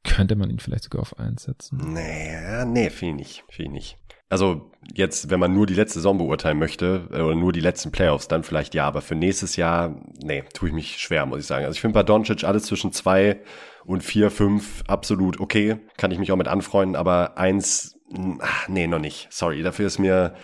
könnte 0.03 0.35
man 0.35 0.49
ihn 0.49 0.59
vielleicht 0.59 0.85
sogar 0.85 1.01
auf 1.01 1.19
eins 1.19 1.43
setzen. 1.43 1.93
Nee, 1.93 2.65
nee, 2.65 2.89
viel 2.89 3.13
nicht. 3.13 3.43
Viel 3.49 3.69
nicht. 3.69 3.97
Also 4.29 4.71
jetzt, 4.93 5.31
wenn 5.31 5.39
man 5.39 5.53
nur 5.53 5.65
die 5.65 5.73
letzte 5.73 5.95
Saison 5.95 6.19
beurteilen 6.19 6.59
möchte 6.59 7.07
äh, 7.11 7.21
oder 7.21 7.35
nur 7.35 7.51
die 7.51 7.59
letzten 7.61 7.91
Playoffs, 7.91 8.27
dann 8.27 8.43
vielleicht 8.43 8.75
ja, 8.75 8.85
aber 8.85 9.01
für 9.01 9.15
nächstes 9.15 9.55
Jahr, 9.55 9.95
nee, 10.23 10.43
tue 10.53 10.69
ich 10.69 10.75
mich 10.75 10.99
schwer, 10.99 11.25
muss 11.25 11.39
ich 11.39 11.47
sagen. 11.47 11.65
Also 11.65 11.75
ich 11.75 11.81
finde 11.81 11.95
bei 11.95 12.03
Doncic 12.03 12.43
alles 12.43 12.63
zwischen 12.63 12.93
zwei 12.93 13.41
und 13.85 14.03
vier, 14.03 14.29
fünf 14.29 14.83
absolut 14.87 15.39
okay, 15.39 15.77
kann 15.97 16.11
ich 16.11 16.19
mich 16.19 16.31
auch 16.31 16.37
mit 16.37 16.47
anfreunden, 16.47 16.95
aber 16.95 17.39
eins, 17.39 17.97
ach, 18.39 18.67
nee, 18.67 18.85
noch 18.85 18.99
nicht. 18.99 19.27
Sorry, 19.31 19.63
dafür 19.63 19.87
ist 19.87 19.97
mir 19.97 20.35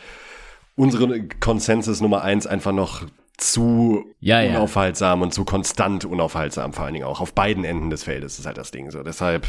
unsere 0.76 1.28
Konsensus 1.40 2.02
Nummer 2.02 2.24
eins 2.24 2.48
einfach 2.48 2.74
noch 2.74 3.06
zu 3.38 4.06
ja, 4.20 4.42
ja. 4.42 4.52
unaufhaltsam 4.52 5.22
und 5.22 5.34
zu 5.34 5.46
konstant 5.46 6.06
unaufhaltsam, 6.06 6.74
vor 6.74 6.86
allen 6.86 6.94
Dingen 6.94 7.06
auch 7.06 7.22
auf 7.22 7.34
beiden 7.34 7.64
Enden 7.64 7.90
des 7.90 8.04
Feldes 8.04 8.40
ist 8.40 8.46
halt 8.46 8.58
das 8.58 8.72
Ding 8.72 8.92
so. 8.92 9.04
Deshalb, 9.04 9.48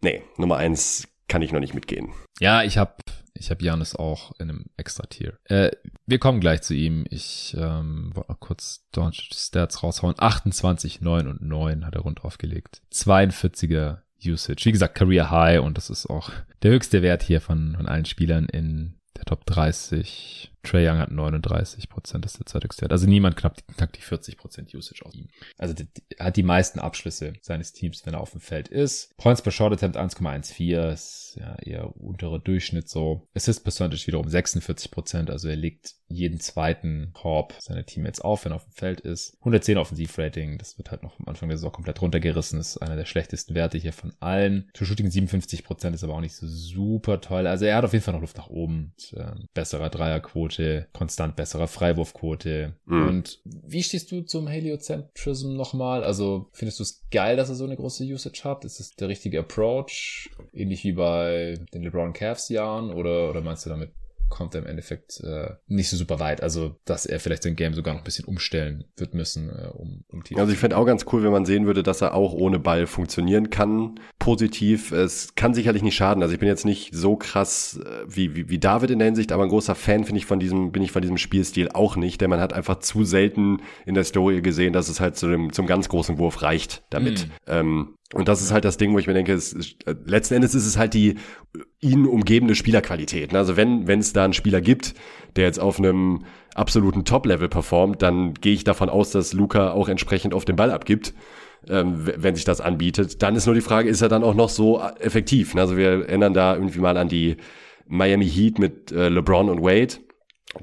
nee, 0.00 0.22
Nummer 0.36 0.56
eins 0.56 1.08
kann 1.28 1.42
ich 1.42 1.52
noch 1.52 1.60
nicht 1.60 1.74
mitgehen. 1.74 2.12
Ja, 2.40 2.62
ich 2.62 2.78
habe 2.78 2.94
ich 3.34 3.50
hab 3.50 3.62
Janis 3.62 3.96
auch 3.96 4.32
in 4.38 4.50
einem 4.50 4.64
Extra-Tier. 4.76 5.38
Äh, 5.44 5.70
wir 6.06 6.18
kommen 6.18 6.40
gleich 6.40 6.62
zu 6.62 6.74
ihm. 6.74 7.04
Ich 7.10 7.54
ähm, 7.58 8.10
wollte 8.14 8.32
noch 8.32 8.40
kurz 8.40 8.84
Stats 9.32 9.82
raushauen. 9.82 10.14
28, 10.16 11.00
9 11.00 11.26
und 11.26 11.42
9 11.42 11.84
hat 11.84 11.94
er 11.94 12.02
rund 12.02 12.24
aufgelegt. 12.24 12.80
42er 12.92 13.98
Usage. 14.24 14.64
Wie 14.64 14.72
gesagt, 14.72 14.94
Career 14.94 15.30
High 15.30 15.60
und 15.60 15.76
das 15.76 15.90
ist 15.90 16.06
auch 16.06 16.30
der 16.62 16.70
höchste 16.70 17.02
Wert 17.02 17.22
hier 17.22 17.40
von, 17.40 17.74
von 17.76 17.86
allen 17.86 18.04
Spielern 18.04 18.46
in 18.46 18.94
der 19.16 19.24
Top 19.24 19.44
30 19.46 20.52
Trey 20.64 20.88
Young 20.88 20.98
hat 20.98 21.10
39 21.10 21.88
Prozent, 21.88 22.26
ist 22.26 22.38
der 22.38 22.46
Zeitungswert. 22.46 22.92
Also 22.92 23.06
niemand 23.06 23.36
knackt, 23.36 23.66
knackt 23.68 23.96
die 23.96 24.02
40 24.02 24.36
Prozent 24.36 24.74
Usage 24.74 25.04
aus 25.04 25.14
ihm. 25.14 25.28
Also 25.58 25.74
er 26.16 26.26
hat 26.26 26.36
die 26.36 26.42
meisten 26.42 26.78
Abschlüsse 26.78 27.34
seines 27.40 27.72
Teams, 27.72 28.04
wenn 28.04 28.14
er 28.14 28.20
auf 28.20 28.32
dem 28.32 28.40
Feld 28.40 28.68
ist. 28.68 29.16
Points 29.16 29.42
per 29.42 29.52
Short 29.52 29.72
Attempt 29.72 29.96
1,14 29.96 30.92
ist 30.92 31.38
ja 31.38 31.56
eher 31.56 31.96
unterer 31.96 32.38
Durchschnitt 32.38 32.88
so. 32.88 33.28
Assist 33.34 33.64
Percentage 33.64 34.06
wiederum 34.06 34.28
46 34.28 34.90
Prozent, 34.90 35.30
also 35.30 35.48
er 35.48 35.56
legt 35.56 35.94
jeden 36.06 36.38
zweiten 36.38 37.10
Korb 37.12 37.54
seiner 37.58 37.86
Teammates 37.86 38.20
auf, 38.20 38.44
wenn 38.44 38.52
er 38.52 38.56
auf 38.56 38.64
dem 38.64 38.72
Feld 38.72 39.00
ist. 39.00 39.36
110 39.40 39.78
Offensivrating, 39.78 40.58
das 40.58 40.78
wird 40.78 40.90
halt 40.90 41.02
noch 41.02 41.18
am 41.18 41.26
Anfang 41.26 41.48
der 41.48 41.58
Saison 41.58 41.72
komplett 41.72 42.00
runtergerissen, 42.02 42.60
ist 42.60 42.76
einer 42.78 42.96
der 42.96 43.06
schlechtesten 43.06 43.54
Werte 43.54 43.78
hier 43.78 43.92
von 43.92 44.12
allen. 44.20 44.70
True 44.74 44.86
Shooting 44.86 45.10
57 45.10 45.64
Prozent 45.64 45.94
ist 45.94 46.04
aber 46.04 46.14
auch 46.14 46.20
nicht 46.20 46.36
so 46.36 46.46
super 46.46 47.20
toll. 47.20 47.46
Also 47.46 47.64
er 47.64 47.76
hat 47.76 47.84
auf 47.84 47.92
jeden 47.92 48.04
Fall 48.04 48.14
noch 48.14 48.20
Luft 48.20 48.36
nach 48.36 48.50
oben. 48.50 48.74
Und, 48.74 49.18
äh, 49.18 49.32
besserer 49.54 49.90
Dreierquote 49.90 50.53
Quote, 50.54 50.88
konstant 50.92 51.36
besserer 51.36 51.68
Freiwurfquote. 51.68 52.74
Mhm. 52.86 53.08
Und 53.08 53.40
wie 53.44 53.82
stehst 53.82 54.10
du 54.10 54.22
zum 54.22 54.46
Heliocentrism 54.46 55.56
nochmal? 55.56 56.04
Also 56.04 56.48
findest 56.52 56.78
du 56.78 56.82
es 56.82 57.04
geil, 57.10 57.36
dass 57.36 57.48
er 57.48 57.54
so 57.54 57.64
eine 57.64 57.76
große 57.76 58.04
Usage 58.04 58.44
hat? 58.44 58.64
Ist 58.64 58.80
das 58.80 58.94
der 58.96 59.08
richtige 59.08 59.40
Approach? 59.40 60.30
Ähnlich 60.52 60.84
wie 60.84 60.92
bei 60.92 61.58
den 61.72 61.82
LeBron 61.82 62.12
Cavs 62.12 62.48
Jahren? 62.48 62.92
Oder, 62.92 63.30
oder 63.30 63.40
meinst 63.40 63.66
du 63.66 63.70
damit 63.70 63.90
kommt 64.34 64.54
er 64.56 64.62
im 64.62 64.66
Endeffekt 64.66 65.20
äh, 65.20 65.50
nicht 65.68 65.88
so 65.88 65.96
super 65.96 66.18
weit. 66.18 66.42
Also, 66.42 66.74
dass 66.84 67.06
er 67.06 67.20
vielleicht 67.20 67.44
sein 67.44 67.54
Game 67.54 67.72
sogar 67.72 67.94
noch 67.94 68.00
ein 68.00 68.04
bisschen 68.04 68.24
umstellen 68.24 68.84
wird 68.96 69.14
müssen, 69.14 69.48
äh, 69.48 69.68
um, 69.72 70.04
um 70.08 70.24
Titel 70.24 70.40
Also 70.40 70.52
ich 70.52 70.58
fände 70.58 70.76
auch 70.76 70.84
ganz 70.84 71.06
cool, 71.12 71.22
wenn 71.22 71.30
man 71.30 71.46
sehen 71.46 71.66
würde, 71.66 71.84
dass 71.84 72.00
er 72.00 72.14
auch 72.14 72.32
ohne 72.32 72.58
Ball 72.58 72.88
funktionieren 72.88 73.50
kann. 73.50 74.00
Positiv. 74.18 74.90
Es 74.90 75.36
kann 75.36 75.54
sicherlich 75.54 75.82
nicht 75.82 75.94
schaden. 75.94 76.20
Also 76.20 76.34
ich 76.34 76.40
bin 76.40 76.48
jetzt 76.48 76.64
nicht 76.64 76.92
so 76.92 77.14
krass 77.14 77.80
äh, 77.84 78.04
wie, 78.08 78.34
wie, 78.34 78.48
wie 78.48 78.58
David 78.58 78.90
in 78.90 78.98
der 78.98 79.06
Hinsicht, 79.06 79.30
aber 79.30 79.44
ein 79.44 79.50
großer 79.50 79.76
Fan 79.76 80.04
finde 80.04 80.18
ich 80.18 80.26
von 80.26 80.40
diesem, 80.40 80.72
bin 80.72 80.82
ich 80.82 80.90
von 80.90 81.02
diesem 81.02 81.16
Spielstil 81.16 81.68
auch 81.72 81.94
nicht, 81.94 82.20
denn 82.20 82.28
man 82.28 82.40
hat 82.40 82.52
einfach 82.52 82.80
zu 82.80 83.04
selten 83.04 83.62
in 83.86 83.94
der 83.94 84.04
Story 84.04 84.42
gesehen, 84.42 84.72
dass 84.72 84.88
es 84.88 84.98
halt 84.98 85.16
zu 85.16 85.28
dem, 85.28 85.52
zum 85.52 85.68
ganz 85.68 85.88
großen 85.88 86.18
Wurf 86.18 86.42
reicht 86.42 86.82
damit. 86.90 87.28
Mm. 87.28 87.30
Ähm, 87.46 87.94
und 88.14 88.28
das 88.28 88.40
ist 88.40 88.52
halt 88.52 88.64
das 88.64 88.76
Ding, 88.76 88.92
wo 88.92 88.98
ich 88.98 89.06
mir 89.06 89.14
denke, 89.14 89.32
es 89.32 89.52
ist, 89.52 89.86
äh, 89.86 89.94
letzten 90.04 90.34
Endes 90.34 90.54
ist 90.54 90.66
es 90.66 90.78
halt 90.78 90.94
die 90.94 91.16
ihn 91.80 92.06
umgebende 92.06 92.54
Spielerqualität. 92.54 93.34
Also 93.34 93.56
wenn 93.56 93.86
wenn 93.88 93.98
es 93.98 94.12
da 94.12 94.24
einen 94.24 94.32
Spieler 94.32 94.60
gibt, 94.60 94.94
der 95.36 95.44
jetzt 95.44 95.58
auf 95.58 95.78
einem 95.78 96.24
absoluten 96.54 97.04
Top-Level 97.04 97.48
performt, 97.48 98.02
dann 98.02 98.34
gehe 98.34 98.54
ich 98.54 98.64
davon 98.64 98.88
aus, 98.88 99.10
dass 99.10 99.32
Luca 99.32 99.72
auch 99.72 99.88
entsprechend 99.88 100.32
auf 100.32 100.44
den 100.44 100.56
Ball 100.56 100.70
abgibt, 100.70 101.12
ähm, 101.68 102.08
wenn 102.16 102.36
sich 102.36 102.44
das 102.44 102.60
anbietet. 102.60 103.22
Dann 103.22 103.34
ist 103.34 103.46
nur 103.46 103.54
die 103.54 103.60
Frage, 103.60 103.88
ist 103.88 104.00
er 104.00 104.08
dann 104.08 104.22
auch 104.22 104.34
noch 104.34 104.48
so 104.48 104.80
effektiv? 105.00 105.54
Ne? 105.54 105.62
Also 105.62 105.76
wir 105.76 105.88
erinnern 106.06 106.34
da 106.34 106.54
irgendwie 106.54 106.80
mal 106.80 106.96
an 106.96 107.08
die 107.08 107.36
Miami 107.86 108.28
Heat 108.28 108.58
mit 108.58 108.92
äh, 108.92 109.08
LeBron 109.08 109.50
und 109.50 109.60
Wade 109.60 110.03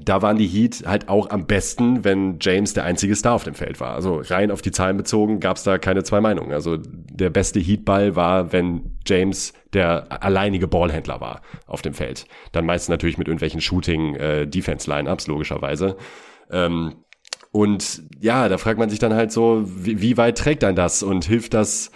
da 0.00 0.22
waren 0.22 0.36
die 0.36 0.46
Heat 0.46 0.84
halt 0.86 1.08
auch 1.08 1.30
am 1.30 1.46
besten, 1.46 2.04
wenn 2.04 2.38
James 2.40 2.74
der 2.74 2.84
einzige 2.84 3.14
Star 3.14 3.34
auf 3.34 3.44
dem 3.44 3.54
Feld 3.54 3.80
war. 3.80 3.94
Also 3.94 4.22
rein 4.24 4.50
auf 4.50 4.62
die 4.62 4.70
Zahlen 4.70 4.96
bezogen 4.96 5.40
gab 5.40 5.56
es 5.56 5.64
da 5.64 5.78
keine 5.78 6.02
zwei 6.02 6.20
Meinungen. 6.20 6.52
Also 6.52 6.78
der 6.78 7.30
beste 7.30 7.60
Heatball 7.60 8.16
war, 8.16 8.52
wenn 8.52 8.96
James 9.06 9.52
der 9.72 10.22
alleinige 10.22 10.68
Ballhändler 10.68 11.20
war 11.20 11.42
auf 11.66 11.82
dem 11.82 11.94
Feld. 11.94 12.26
Dann 12.52 12.66
meistens 12.66 12.88
natürlich 12.90 13.18
mit 13.18 13.28
irgendwelchen 13.28 13.60
Shooting-Defense-Lineups, 13.60 15.26
äh, 15.26 15.30
logischerweise. 15.30 15.96
Ähm, 16.50 16.94
und 17.50 18.02
ja, 18.20 18.48
da 18.48 18.56
fragt 18.56 18.78
man 18.78 18.88
sich 18.88 18.98
dann 18.98 19.14
halt 19.14 19.30
so, 19.30 19.62
wie, 19.66 20.00
wie 20.00 20.16
weit 20.16 20.38
trägt 20.38 20.64
ein 20.64 20.74
das 20.74 21.02
und 21.02 21.24
hilft 21.26 21.52
das, 21.54 21.90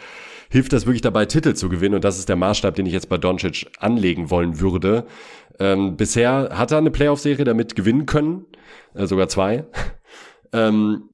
hilft 0.50 0.72
das 0.72 0.86
wirklich 0.86 1.02
dabei, 1.02 1.26
Titel 1.26 1.54
zu 1.54 1.68
gewinnen? 1.68 1.94
Und 1.94 2.04
das 2.04 2.18
ist 2.18 2.28
der 2.28 2.36
Maßstab, 2.36 2.74
den 2.74 2.86
ich 2.86 2.92
jetzt 2.92 3.08
bei 3.08 3.18
Doncic 3.18 3.66
anlegen 3.78 4.30
wollen 4.30 4.60
würde. 4.60 5.06
Ähm, 5.58 5.96
bisher 5.96 6.50
hat 6.52 6.72
er 6.72 6.78
eine 6.78 6.90
Playoff-Serie 6.90 7.44
damit 7.44 7.74
gewinnen 7.74 8.06
können, 8.06 8.46
äh, 8.94 9.06
sogar 9.06 9.28
zwei. 9.28 9.64
ähm, 10.52 11.10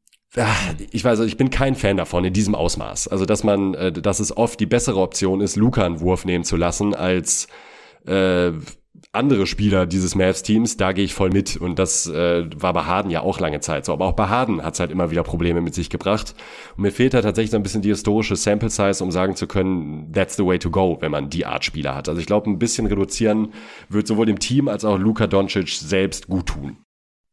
ich 0.90 1.04
weiß, 1.04 1.20
ich 1.20 1.36
bin 1.36 1.50
kein 1.50 1.74
Fan 1.74 1.98
davon 1.98 2.24
in 2.24 2.32
diesem 2.32 2.54
Ausmaß. 2.54 3.08
Also, 3.08 3.26
dass 3.26 3.44
man, 3.44 3.74
äh, 3.74 3.92
dass 3.92 4.18
es 4.18 4.34
oft 4.34 4.58
die 4.60 4.66
bessere 4.66 5.00
Option 5.00 5.40
ist, 5.40 5.56
Luca 5.56 5.84
einen 5.84 6.00
Wurf 6.00 6.24
nehmen 6.24 6.44
zu 6.44 6.56
lassen, 6.56 6.94
als 6.94 7.48
äh, 8.06 8.52
andere 9.12 9.46
Spieler 9.46 9.86
dieses 9.86 10.14
Mavs-Teams, 10.14 10.76
da 10.76 10.92
gehe 10.92 11.04
ich 11.04 11.14
voll 11.14 11.30
mit. 11.30 11.56
Und 11.56 11.78
das 11.78 12.06
äh, 12.06 12.46
war 12.56 12.72
bei 12.72 12.84
Harden 12.84 13.10
ja 13.10 13.20
auch 13.20 13.40
lange 13.40 13.60
Zeit 13.60 13.84
so. 13.84 13.92
Aber 13.92 14.06
auch 14.06 14.12
bei 14.12 14.28
Harden 14.28 14.62
hat 14.62 14.74
es 14.74 14.80
halt 14.80 14.90
immer 14.90 15.10
wieder 15.10 15.22
Probleme 15.22 15.60
mit 15.60 15.74
sich 15.74 15.90
gebracht. 15.90 16.34
Und 16.76 16.82
mir 16.82 16.92
fehlt 16.92 17.14
halt 17.14 17.24
tatsächlich 17.24 17.50
so 17.50 17.56
ein 17.56 17.62
bisschen 17.62 17.82
die 17.82 17.88
historische 17.88 18.36
Sample-Size, 18.36 19.02
um 19.02 19.10
sagen 19.10 19.36
zu 19.36 19.46
können, 19.46 20.12
that's 20.12 20.36
the 20.36 20.46
way 20.46 20.58
to 20.58 20.70
go, 20.70 20.98
wenn 21.00 21.10
man 21.10 21.30
die 21.30 21.46
Art 21.46 21.64
Spieler 21.64 21.94
hat. 21.94 22.08
Also 22.08 22.20
ich 22.20 22.26
glaube, 22.26 22.50
ein 22.50 22.58
bisschen 22.58 22.86
reduzieren 22.86 23.52
wird 23.88 24.06
sowohl 24.06 24.26
dem 24.26 24.38
Team 24.38 24.68
als 24.68 24.84
auch 24.84 24.98
Luka 24.98 25.26
Doncic 25.26 25.68
selbst 25.68 26.28
gut 26.28 26.46
tun. 26.46 26.78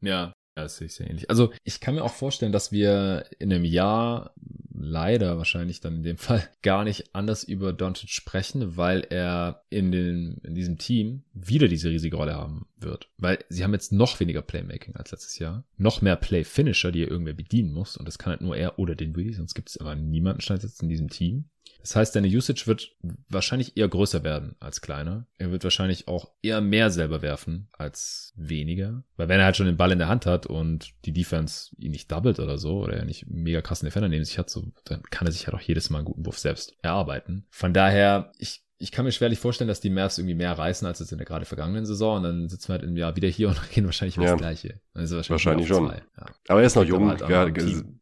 Ja, 0.02 0.34
das 0.56 0.78
sehe 0.78 0.88
ich 0.88 0.96
sehr 0.96 1.10
ähnlich. 1.10 1.30
Also 1.30 1.52
ich 1.64 1.80
kann 1.80 1.96
mir 1.96 2.04
auch 2.04 2.14
vorstellen, 2.14 2.52
dass 2.52 2.72
wir 2.72 3.26
in 3.40 3.54
einem 3.54 3.66
Jahr 3.66 4.34
leider 4.80 5.38
wahrscheinlich 5.38 5.82
dann 5.82 5.98
in 5.98 6.04
dem 6.04 6.18
Fall 6.18 6.48
gar 6.62 6.84
nicht 6.84 7.14
anders 7.14 7.44
über 7.44 7.74
Doncic 7.74 8.10
sprechen, 8.10 8.78
weil 8.78 9.02
er 9.10 9.64
in, 9.70 9.92
den, 9.92 10.40
in 10.44 10.56
diesem 10.56 10.78
Team 10.78 11.24
wieder 11.34 11.68
diese 11.68 11.90
riesige 11.90 12.16
Rolle 12.16 12.36
haben 12.36 12.66
wird. 12.78 13.10
Weil 13.18 13.40
sie 13.50 13.64
haben 13.64 13.74
jetzt 13.74 13.92
noch 13.92 14.20
weniger 14.20 14.42
Playmaking 14.42 14.96
als 14.96 15.12
letztes 15.12 15.38
Jahr. 15.38 15.66
Noch 15.78 16.02
mehr 16.02 16.16
Play-Finisher, 16.16 16.92
die 16.92 17.04
er 17.04 17.12
irgendwer 17.12 17.34
bedienen 17.34 17.74
muss. 17.74 17.98
Und 17.98 18.08
das 18.08 18.18
kann 18.18 18.32
halt 18.32 18.42
nur 18.42 18.56
er 18.56 18.80
oder 18.80 18.96
den 18.96 19.16
Willi, 19.16 19.34
sonst 19.34 19.54
gibt 19.54 19.70
es 19.70 19.78
aber 19.78 19.96
niemanden 19.96 20.42
stand 20.42 20.64
jetzt 20.64 20.82
in 20.82 20.90
diesem 20.90 21.10
Team. 21.10 21.50
Das 21.82 21.96
heißt, 21.96 22.16
deine 22.16 22.28
Usage 22.28 22.68
wird 22.68 22.92
wahrscheinlich 23.30 23.78
eher 23.78 23.88
größer 23.88 24.24
werden 24.24 24.56
als 24.60 24.82
kleiner. 24.82 25.26
Er 25.38 25.52
wird 25.52 25.64
wahrscheinlich 25.64 26.08
auch 26.08 26.32
eher 26.42 26.62
mehr 26.62 26.92
selber 26.92 27.22
werfen 27.22 27.70
als 27.72 28.34
weniger. 28.36 29.04
Weil 29.16 29.30
wenn 29.30 29.40
er 29.40 29.46
halt 29.46 29.58
schon 29.58 29.66
den 29.66 29.78
Ball 29.78 29.92
in 29.92 30.00
der 30.00 30.10
Hand 30.10 30.26
hat 30.26 30.46
und 30.46 30.94
die 31.06 31.14
Defense 31.14 31.76
ihn 31.78 31.92
nicht 31.92 32.12
doubled 32.12 32.40
oder 32.40 32.58
so, 32.58 32.80
oder 32.80 32.98
er 32.98 33.06
nicht 33.06 33.28
mega 33.28 33.62
krassen 33.62 33.86
Defender 33.86 34.10
neben 34.10 34.26
sich 34.26 34.38
hat, 34.38 34.50
so, 34.50 34.72
dann 34.86 35.04
kann 35.04 35.28
er 35.28 35.32
sich 35.32 35.48
halt 35.48 35.56
auch 35.56 35.62
jedes 35.62 35.90
Mal 35.90 36.00
einen 36.00 36.06
guten 36.06 36.26
Wurf 36.26 36.40
selbst 36.40 36.76
erarbeiten. 36.82 37.46
Von 37.50 37.74
daher, 37.74 38.32
ich 38.38 38.64
ich 38.82 38.94
kann 38.94 39.04
mir 39.04 39.12
schwerlich 39.12 39.40
vorstellen, 39.40 39.68
dass 39.68 39.82
die 39.82 39.90
Mavs 39.90 40.18
irgendwie 40.18 40.36
mehr 40.36 40.58
reißen 40.58 40.88
als 40.88 41.00
jetzt 41.00 41.12
in 41.12 41.18
der 41.18 41.28
gerade 41.28 41.44
vergangenen 41.44 41.86
Saison. 41.86 42.18
Und 42.18 42.24
dann 42.24 42.48
sitzen 42.48 42.70
wir 42.70 42.74
halt 42.76 42.84
im 42.84 42.96
Jahr 42.96 43.18
wieder 43.18 43.28
hier 43.28 43.50
und 43.50 43.70
gehen 43.72 43.84
wahrscheinlich 43.86 44.16
über 44.16 44.26
ja. 44.26 44.32
das 44.32 44.40
Gleiche. 44.40 44.80
Also 44.94 45.18
wahrscheinlich, 45.18 45.46
wahrscheinlich 45.46 45.68
schon. 45.68 45.88
Ja. 45.88 46.26
Aber 46.48 46.62
er 46.62 46.66
ist 46.66 46.76
noch 46.76 46.86
jung. 46.86 47.10
Halt 47.10 47.28
ja, 47.28 47.46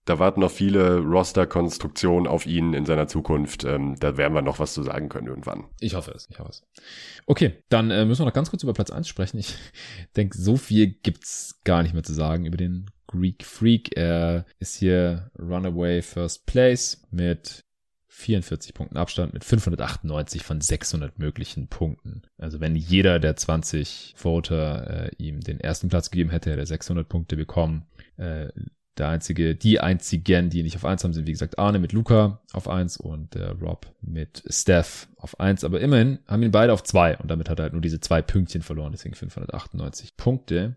da 0.06 0.20
warten 0.20 0.40
noch 0.40 0.52
viele 0.52 1.00
Roster-Konstruktionen 1.00 2.28
auf 2.28 2.46
ihn 2.46 2.74
in 2.74 2.86
seiner 2.86 3.08
Zukunft. 3.08 3.64
Ähm, 3.64 3.96
da 4.00 4.18
werden 4.18 4.34
wir 4.34 4.44
noch 4.44 4.60
was 4.60 4.76
zu 4.76 4.84
sagen 4.84 5.10
können 5.10 5.28
irgendwann. 5.28 5.66
Ich 5.80 5.96
hoffe 5.96 6.12
es. 6.12 6.28
Ich 6.30 6.38
hoffe 6.38 6.52
es. 6.52 6.64
Okay, 7.26 7.64
dann 7.70 7.90
äh, 7.90 8.06
müssen 8.06 8.22
wir 8.22 8.26
noch 8.26 8.34
ganz 8.34 8.52
kurz 8.52 8.62
über 8.62 8.74
Platz 8.74 8.92
eins 8.92 9.08
sprechen. 9.08 9.40
Ich 9.40 9.56
denke, 10.16 10.38
so 10.38 10.58
viel 10.58 10.88
gibt's 10.88 11.60
gar 11.64 11.82
nicht 11.82 11.94
mehr 11.94 12.04
zu 12.04 12.14
sagen 12.14 12.46
über 12.46 12.58
den 12.58 12.86
Greek 13.08 13.44
Freak. 13.46 13.98
Er 13.98 14.46
ist 14.60 14.76
hier 14.76 15.32
Runaway 15.40 16.04
First 16.04 16.46
Place 16.46 17.02
mit 17.10 17.64
44 18.18 18.74
Punkten 18.74 18.98
Abstand 18.98 19.34
mit 19.34 19.44
598 19.44 20.44
von 20.44 20.60
600 20.60 21.20
möglichen 21.20 21.68
Punkten. 21.68 22.24
Also 22.40 22.60
wenn 22.60 22.76
jeder 22.76 23.20
der 23.20 23.36
20 23.36 24.16
Voter 24.18 25.06
äh, 25.06 25.12
ihm 25.18 25.40
den 25.42 25.60
ersten 25.60 25.88
Platz 25.88 26.10
gegeben 26.10 26.32
hätte, 26.32 26.50
hätte 26.50 26.62
er 26.62 26.66
600 26.66 27.08
Punkte 27.08 27.38
bekommen. 27.38 27.86
Äh, 28.18 28.48
der 28.98 29.10
einzige, 29.10 29.54
die 29.54 29.80
einzigen, 29.80 30.50
die 30.50 30.64
nicht 30.64 30.76
auf 30.76 30.84
eins 30.84 31.04
haben, 31.04 31.14
sind 31.14 31.28
wie 31.28 31.32
gesagt 31.32 31.60
Arne 31.60 31.78
mit 31.78 31.94
Luca 31.94 32.42
auf 32.54 32.68
eins 32.68 32.98
und 32.98 33.36
der 33.36 33.52
Rob 33.52 33.86
mit 34.02 34.44
Steph 34.50 35.08
auf 35.18 35.40
eins. 35.40 35.64
Aber 35.64 35.80
immerhin 35.80 36.18
haben 36.26 36.42
ihn 36.42 36.52
beide 36.52 36.74
auf 36.74 36.84
zwei 36.84 37.16
und 37.18 37.30
damit 37.30 37.52
hat 37.52 37.60
er 37.60 37.64
halt 37.64 37.74
nur 37.74 37.84
diese 37.84 38.00
zwei 38.00 38.24
Pünktchen 38.24 38.64
verloren, 38.64 38.94
deswegen 38.94 39.14
598 39.14 40.18
Punkte 40.18 40.76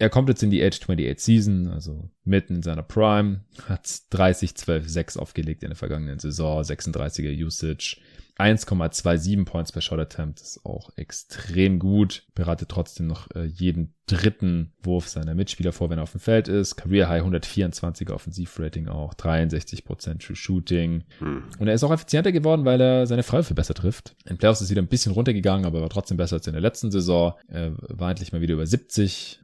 er 0.00 0.08
kommt 0.08 0.30
jetzt 0.30 0.42
in 0.42 0.50
die 0.50 0.62
Age 0.62 0.80
28 0.80 1.20
Season, 1.20 1.68
also 1.68 2.10
mitten 2.24 2.56
in 2.56 2.62
seiner 2.62 2.82
Prime, 2.82 3.44
hat 3.68 4.00
30, 4.08 4.56
12, 4.56 4.88
6 4.88 5.16
aufgelegt 5.18 5.62
in 5.62 5.68
der 5.68 5.76
vergangenen 5.76 6.18
Saison, 6.18 6.62
36er 6.62 7.44
Usage, 7.44 7.98
1,27 8.38 9.44
Points 9.44 9.72
per 9.72 9.82
Shot 9.82 10.00
Attempt 10.00 10.40
ist 10.40 10.64
auch 10.64 10.90
extrem 10.96 11.78
gut. 11.78 12.24
Beratet 12.34 12.70
trotzdem 12.70 13.06
noch 13.06 13.30
äh, 13.34 13.44
jeden 13.44 13.94
dritten 14.10 14.72
Wurf 14.82 15.08
seiner 15.08 15.34
Mitspieler 15.34 15.72
vor, 15.72 15.90
wenn 15.90 15.98
er 15.98 16.02
auf 16.02 16.12
dem 16.12 16.20
Feld 16.20 16.48
ist. 16.48 16.76
Career 16.76 17.08
High 17.08 17.22
124er 17.22 18.12
Offensivrating 18.12 18.88
auch, 18.88 19.14
63% 19.14 20.18
True 20.18 20.36
Shooting. 20.36 21.04
Hm. 21.18 21.44
Und 21.58 21.68
er 21.68 21.74
ist 21.74 21.84
auch 21.84 21.92
effizienter 21.92 22.32
geworden, 22.32 22.64
weil 22.64 22.80
er 22.80 23.06
seine 23.06 23.22
Freiwürfe 23.22 23.54
besser 23.54 23.74
trifft. 23.74 24.16
In 24.26 24.38
Playoffs 24.38 24.60
ist 24.60 24.70
wieder 24.70 24.82
ein 24.82 24.88
bisschen 24.88 25.12
runtergegangen, 25.12 25.64
aber 25.64 25.80
war 25.80 25.88
trotzdem 25.88 26.16
besser 26.16 26.36
als 26.36 26.46
in 26.46 26.52
der 26.52 26.62
letzten 26.62 26.90
Saison. 26.90 27.34
Er 27.48 27.72
war 27.88 28.10
endlich 28.10 28.32
mal 28.32 28.40
wieder 28.40 28.54
über 28.54 28.64
70%, 28.64 29.38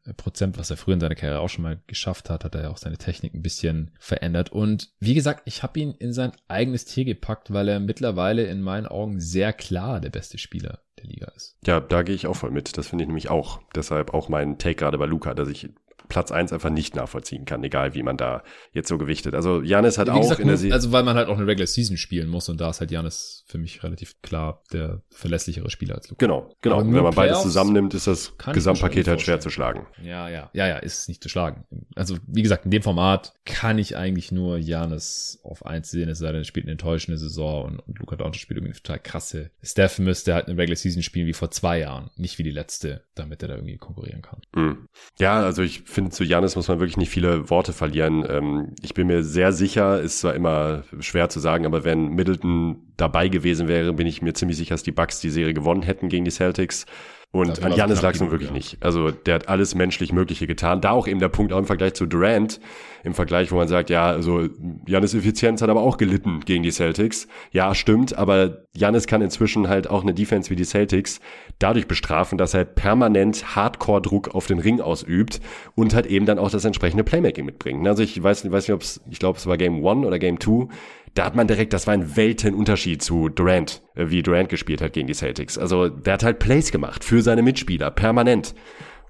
was 0.57 0.71
er 0.71 0.77
früher 0.77 0.95
in 0.95 1.01
seiner 1.01 1.15
Karriere 1.15 1.41
auch 1.41 1.49
schon 1.49 1.63
mal 1.63 1.79
geschafft 1.87 2.29
hat. 2.29 2.45
Hat 2.45 2.55
er 2.55 2.71
auch 2.71 2.79
seine 2.79 2.99
Technik 2.99 3.35
ein 3.35 3.43
bisschen 3.43 3.93
verändert. 3.99 4.51
Und 4.51 4.91
wie 4.99 5.15
gesagt, 5.15 5.43
ich 5.45 5.63
habe 5.63 5.79
ihn 5.79 5.93
in 5.93 6.13
sein 6.13 6.33
eigenes 6.49 6.85
Tier 6.85 7.05
gepackt, 7.05 7.53
weil 7.53 7.69
er 7.69 7.81
mittlerweile 7.81 8.45
in 8.45 8.63
meinen 8.63 8.87
Augen 8.87 9.21
sehr 9.21 9.53
klar 9.53 10.01
der 10.01 10.11
beste 10.11 10.39
Spieler 10.39 10.81
der 10.99 11.07
Liga 11.07 11.29
ist. 11.35 11.57
Ja, 11.67 11.81
da 11.81 12.03
gehe 12.03 12.15
ich 12.15 12.27
auch 12.27 12.37
voll 12.37 12.51
mit. 12.51 12.77
Das 12.79 12.89
finde 12.89 13.05
ich 13.05 13.09
nämlich 13.09 13.31
auch. 13.31 13.61
Deshalb 13.75 14.15
auch 14.15 14.29
mein 14.29 14.59
Take 14.59 14.77
gerade 14.77 14.99
bei 14.99 15.07
Luca, 15.07 15.35
dass 15.35 15.49
ich 15.49 15.71
Platz 16.09 16.31
1 16.31 16.53
einfach 16.53 16.71
nicht 16.71 16.95
nachvollziehen 16.95 17.45
kann, 17.45 17.63
egal 17.65 17.95
wie 17.95 18.03
man 18.03 18.17
da 18.17 18.43
jetzt 18.73 18.89
so 18.89 18.99
gewichtet. 18.99 19.35
Also 19.35 19.63
Janis 19.63 19.99
hat 19.99 20.09
auch 20.09 20.21
gesagt, 20.21 20.41
in 20.41 20.49
der 20.49 20.57
Se 20.57 20.73
Also 20.73 20.93
weil 20.93 21.03
man 21.03 21.17
halt 21.17 21.29
auch 21.29 21.37
eine 21.37 21.47
Regular 21.47 21.67
Season 21.67 21.97
spielen 21.97 22.29
muss 22.29 22.49
und 22.49 22.61
da 22.61 22.71
ist 22.71 22.81
halt 22.81 22.91
Janis 22.91 23.45
für 23.47 23.59
mich 23.59 23.83
relativ 23.83 24.21
klar 24.23 24.63
der 24.73 25.03
verlässlichere 25.11 25.71
Spieler 25.71 25.95
als 25.95 26.09
Luca. 26.09 26.25
Genau, 26.25 26.51
genau. 26.61 26.79
Wenn 26.79 26.91
man 26.91 27.15
beides 27.15 27.43
zusammennimmt, 27.43 27.95
ist 27.95 28.07
das 28.07 28.37
Gesamtpaket 28.53 29.09
halt 29.09 29.21
schwer 29.21 29.41
zu 29.41 29.51
schlagen. 29.51 29.87
Ja, 30.03 30.29
ja, 30.29 30.51
ja, 30.53 30.67
ja, 30.67 30.77
ist 30.79 31.09
nicht 31.09 31.23
zu 31.23 31.29
schlagen. 31.29 31.65
Also 31.95 32.17
wie 32.27 32.43
gesagt, 32.43 32.65
in 32.65 32.71
dem 32.71 32.83
Format 32.83 33.35
kann 33.45 33.79
ich 33.79 33.97
eigentlich 33.97 34.33
nur 34.33 34.59
Janis 34.59 35.41
auf 35.43 35.65
1 35.65 35.91
sehen, 35.91 36.09
es 36.09 36.19
sei 36.19 36.29
denn, 36.29 36.43
er 36.43 36.45
spielt 36.45 36.67
eine 36.67 36.73
enttäuschende 36.73 37.19
Saison 37.19 37.65
und, 37.65 37.79
und 37.81 37.99
Luca 37.99 38.17
Doncic 38.17 38.41
spielt 38.43 38.59
irgendwie 38.59 38.73
eine 38.73 38.83
total 38.83 38.99
krasse. 38.99 39.51
Steph 39.63 39.99
müsste 39.99 40.35
halt 40.35 40.49
eine 40.49 40.59
Regular 40.59 40.77
Season 40.77 41.03
spielen 41.03 41.27
wie 41.27 41.33
vor 41.33 41.51
zwei 41.51 41.81
Jahren, 41.81 42.11
nicht 42.17 42.39
wie 42.39 42.43
die 42.43 42.51
letzte, 42.51 43.05
damit 43.15 43.43
er 43.43 43.49
da 43.49 43.55
irgendwie 43.55 43.77
konkurrieren 43.77 44.23
kann. 44.23 44.41
Mhm. 44.55 44.89
Ja, 45.19 45.41
also 45.41 45.63
ich 45.63 45.83
finde, 45.97 46.11
zu 46.11 46.23
Janis 46.23 46.55
muss 46.55 46.69
man 46.69 46.79
wirklich 46.79 46.99
nicht 46.99 47.11
viele 47.11 47.51
Worte 47.51 47.73
verlieren. 47.73 48.25
Ähm, 48.29 48.75
ich 48.83 48.95
bin 48.95 49.09
mir 49.09 49.25
sehr 49.25 49.53
sicher, 49.53 50.01
ist 50.01 50.21
zwar 50.21 50.35
immer 50.35 50.85
schwer 51.01 51.29
zu 51.29 51.41
sagen, 51.41 51.67
aber 51.67 51.85
wenn 51.85 52.11
Middleton 52.11 52.77
dabei 52.97 53.29
gewesen 53.29 53.67
wäre, 53.67 53.93
bin 53.95 54.07
ich 54.07 54.23
mir 54.23 54.35
ziemlich 54.35 54.59
sicher, 54.59 54.75
dass 54.75 54.83
die 54.83 54.93
Bucks 54.93 55.21
die 55.21 55.31
Serie 55.31 55.55
gewonnen 55.55 55.83
hätten 55.83 56.09
gegen 56.09 56.25
die 56.25 56.31
Celtics. 56.31 56.87
Und 57.33 57.63
an 57.63 57.73
Janis 57.73 58.01
lag 58.01 58.15
es 58.15 58.21
nun 58.21 58.31
wirklich 58.31 58.49
ja. 58.49 58.55
nicht. 58.55 58.79
Also 58.81 59.11
der 59.11 59.35
hat 59.35 59.49
alles 59.49 59.75
menschlich 59.75 60.13
Mögliche 60.13 60.47
getan. 60.47 60.81
Da 60.81 60.91
auch 60.91 61.07
eben 61.07 61.21
der 61.21 61.29
Punkt 61.29 61.53
auch 61.53 61.59
im 61.59 61.67
Vergleich 61.67 61.93
zu 61.93 62.07
Durant, 62.07 62.61
im 63.05 63.13
Vergleich, 63.13 63.53
wo 63.53 63.57
man 63.57 63.69
sagt, 63.69 63.91
ja, 63.91 64.07
also 64.07 64.49
Janis 64.87 65.13
Effizienz 65.13 65.61
hat 65.61 65.69
aber 65.69 65.83
auch 65.83 65.99
gelitten 65.99 66.41
gegen 66.41 66.63
die 66.63 66.71
Celtics. 66.71 67.29
Ja, 67.53 67.75
stimmt, 67.75 68.17
aber 68.17 68.63
Janis 68.75 69.07
kann 69.07 69.21
inzwischen 69.21 69.69
halt 69.69 69.91
auch 69.91 70.03
eine 70.03 70.15
Defense 70.15 70.49
wie 70.51 70.57
die 70.57 70.65
Celtics 70.65 71.21
dadurch 71.59 71.87
bestrafen, 71.87 72.39
dass 72.39 72.55
er 72.55 72.65
permanent 72.65 73.55
Hardcore-Druck 73.55 74.35
auf 74.35 74.47
den 74.47 74.59
Ring 74.59 74.81
ausübt 74.81 75.41
und 75.75 75.95
halt 75.95 76.07
eben 76.07 76.25
dann 76.25 76.39
auch 76.39 76.51
das 76.51 76.65
entsprechende 76.65 77.05
Playmaking 77.05 77.45
mitbringt. 77.45 77.87
Also 77.87 78.03
ich 78.03 78.23
weiß, 78.23 78.51
weiß 78.51 78.69
nicht, 78.69 78.75
ob 78.75 78.83
es, 78.83 79.03
ich 79.11 79.19
glaube, 79.19 79.39
es 79.39 79.47
war 79.47 79.59
Game 79.59 79.85
One 79.85 80.07
oder 80.07 80.19
Game 80.19 80.39
Two 80.39 80.69
da 81.17 81.25
hat 81.25 81.35
man 81.35 81.49
direkt, 81.49 81.73
das 81.73 81.87
war 81.87 81.95
ein 81.95 82.17
Weltenunterschied 82.17 83.03
zu 83.03 83.29
Durant, 83.29 83.83
äh, 83.95 84.11
wie 84.11 84.23
Durant 84.23 84.49
gespielt 84.49 84.81
hat 84.81 84.93
gegen 84.93 85.07
die 85.07 85.15
Celtics. 85.15 85.59
Also 85.59 85.89
der 85.89 86.15
hat 86.15 86.23
halt 86.23 86.39
Plays 86.39 86.71
gemacht 86.71 87.05
für 87.05 87.23
seine 87.23 87.43
Mitspieler, 87.43 87.91
permanent. 87.91 88.55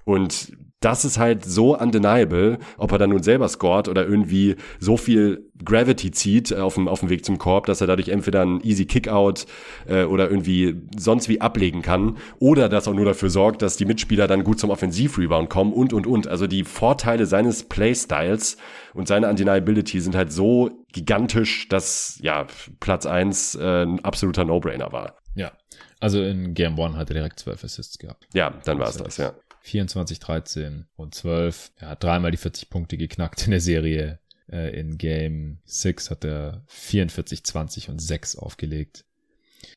Und 0.05 0.57
das 0.79 1.05
ist 1.05 1.17
halt 1.17 1.43
so 1.43 1.77
undeniable, 1.77 2.59
ob 2.77 2.91
er 2.91 2.99
dann 2.99 3.09
nun 3.09 3.23
selber 3.23 3.47
scored 3.47 3.87
oder 3.87 4.05
irgendwie 4.05 4.55
so 4.79 4.95
viel 4.95 5.49
Gravity 5.65 6.11
zieht 6.11 6.53
auf 6.53 6.75
dem, 6.75 6.87
auf 6.87 6.99
dem 6.99 7.09
Weg 7.09 7.25
zum 7.25 7.39
Korb, 7.39 7.65
dass 7.65 7.81
er 7.81 7.87
dadurch 7.87 8.09
entweder 8.09 8.43
einen 8.43 8.61
easy 8.61 8.85
Kickout 8.85 9.47
äh, 9.87 10.03
oder 10.03 10.29
irgendwie 10.29 10.75
sonst 10.95 11.29
wie 11.29 11.41
ablegen 11.41 11.81
kann 11.81 12.17
oder 12.39 12.69
dass 12.69 12.85
er 12.85 12.93
nur 12.93 13.05
dafür 13.05 13.31
sorgt, 13.31 13.63
dass 13.63 13.77
die 13.77 13.85
Mitspieler 13.85 14.27
dann 14.27 14.43
gut 14.43 14.59
zum 14.59 14.69
Offensivrebound 14.69 15.49
kommen 15.49 15.73
und, 15.73 15.93
und, 15.93 16.05
und. 16.05 16.27
Also 16.27 16.45
die 16.45 16.63
Vorteile 16.63 17.25
seines 17.25 17.63
Playstyles 17.63 18.57
und 18.93 19.07
seine 19.07 19.29
Undeniability 19.29 19.99
sind 19.99 20.15
halt 20.15 20.31
so 20.31 20.85
gigantisch, 20.93 21.67
dass 21.69 22.19
ja 22.21 22.45
Platz 22.79 23.07
eins 23.07 23.55
äh, 23.55 23.83
ein 23.83 24.05
absoluter 24.05 24.45
No-Brainer 24.45 24.91
war. 24.91 25.15
Ja, 25.33 25.51
also 25.99 26.21
in 26.21 26.53
Game 26.53 26.77
One 26.77 26.97
hat 26.97 27.09
er 27.09 27.15
direkt 27.15 27.39
zwölf 27.39 27.63
Assists 27.63 27.97
gehabt. 27.97 28.27
Ja, 28.33 28.53
dann 28.65 28.77
war 28.77 28.89
es 28.89 28.97
das, 28.97 29.17
ja. 29.17 29.33
24, 29.61 30.19
13 30.19 30.85
und 30.95 31.15
12. 31.15 31.71
Er 31.77 31.89
hat 31.89 32.03
dreimal 32.03 32.31
die 32.31 32.37
40 32.37 32.69
Punkte 32.69 32.97
geknackt 32.97 33.45
in 33.45 33.51
der 33.51 33.61
Serie. 33.61 34.19
Äh, 34.49 34.79
in 34.79 34.97
Game 34.97 35.59
6 35.65 36.09
hat 36.11 36.23
er 36.23 36.63
44, 36.67 37.43
20 37.43 37.89
und 37.89 37.99
6 37.99 38.37
aufgelegt. 38.37 39.05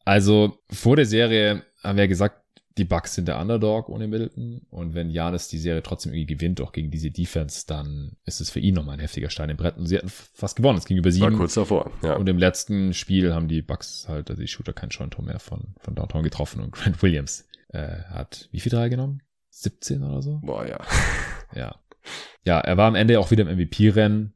Also 0.04 0.58
vor 0.70 0.96
der 0.96 1.06
Serie 1.06 1.64
haben 1.82 1.96
wir 1.96 2.04
ja 2.04 2.08
gesagt, 2.08 2.40
die 2.78 2.84
Bucks 2.84 3.14
sind 3.14 3.28
der 3.28 3.38
Underdog 3.38 3.88
ohne 3.88 4.06
Middleton. 4.06 4.62
Und 4.70 4.94
wenn 4.94 5.10
Janis 5.10 5.48
die 5.48 5.58
Serie 5.58 5.82
trotzdem 5.82 6.12
irgendwie 6.12 6.34
gewinnt, 6.34 6.60
auch 6.60 6.72
gegen 6.72 6.90
diese 6.90 7.10
Defense, 7.10 7.64
dann 7.66 8.16
ist 8.24 8.40
es 8.40 8.50
für 8.50 8.60
ihn 8.60 8.74
nochmal 8.74 8.94
ein 8.94 9.00
heftiger 9.00 9.28
Stein 9.28 9.50
im 9.50 9.56
Brett. 9.56 9.76
Und 9.76 9.86
sie 9.86 9.98
hatten 9.98 10.08
fast 10.08 10.56
gewonnen. 10.56 10.78
Es 10.78 10.86
ging 10.86 10.96
über 10.96 11.10
sieben. 11.10 11.32
War 11.32 11.38
kurz 11.38 11.54
davor, 11.54 11.90
ja. 12.02 12.14
Und 12.16 12.28
im 12.28 12.38
letzten 12.38 12.94
Spiel 12.94 13.34
haben 13.34 13.48
die 13.48 13.62
Bucks 13.62 14.06
halt, 14.08 14.30
also 14.30 14.40
die 14.40 14.48
Shooter 14.48 14.72
kein 14.72 14.90
Scheuntor 14.90 15.24
mehr 15.24 15.40
von, 15.40 15.74
von 15.78 15.94
Downtown 15.94 16.22
getroffen. 16.22 16.62
Und 16.62 16.72
Grant 16.72 17.02
Williams 17.02 17.46
äh, 17.68 18.02
hat 18.08 18.48
wie 18.52 18.60
viel 18.60 18.70
drei 18.70 18.88
genommen? 18.88 19.20
17 19.50 20.02
oder 20.02 20.22
so? 20.22 20.40
Boah, 20.42 20.66
ja. 20.66 20.78
Ja. 21.54 21.74
Ja, 22.44 22.60
er 22.60 22.76
war 22.76 22.86
am 22.86 22.94
Ende 22.94 23.18
auch 23.18 23.32
wieder 23.32 23.48
im 23.48 23.58
MVP-Rennen. 23.58 24.34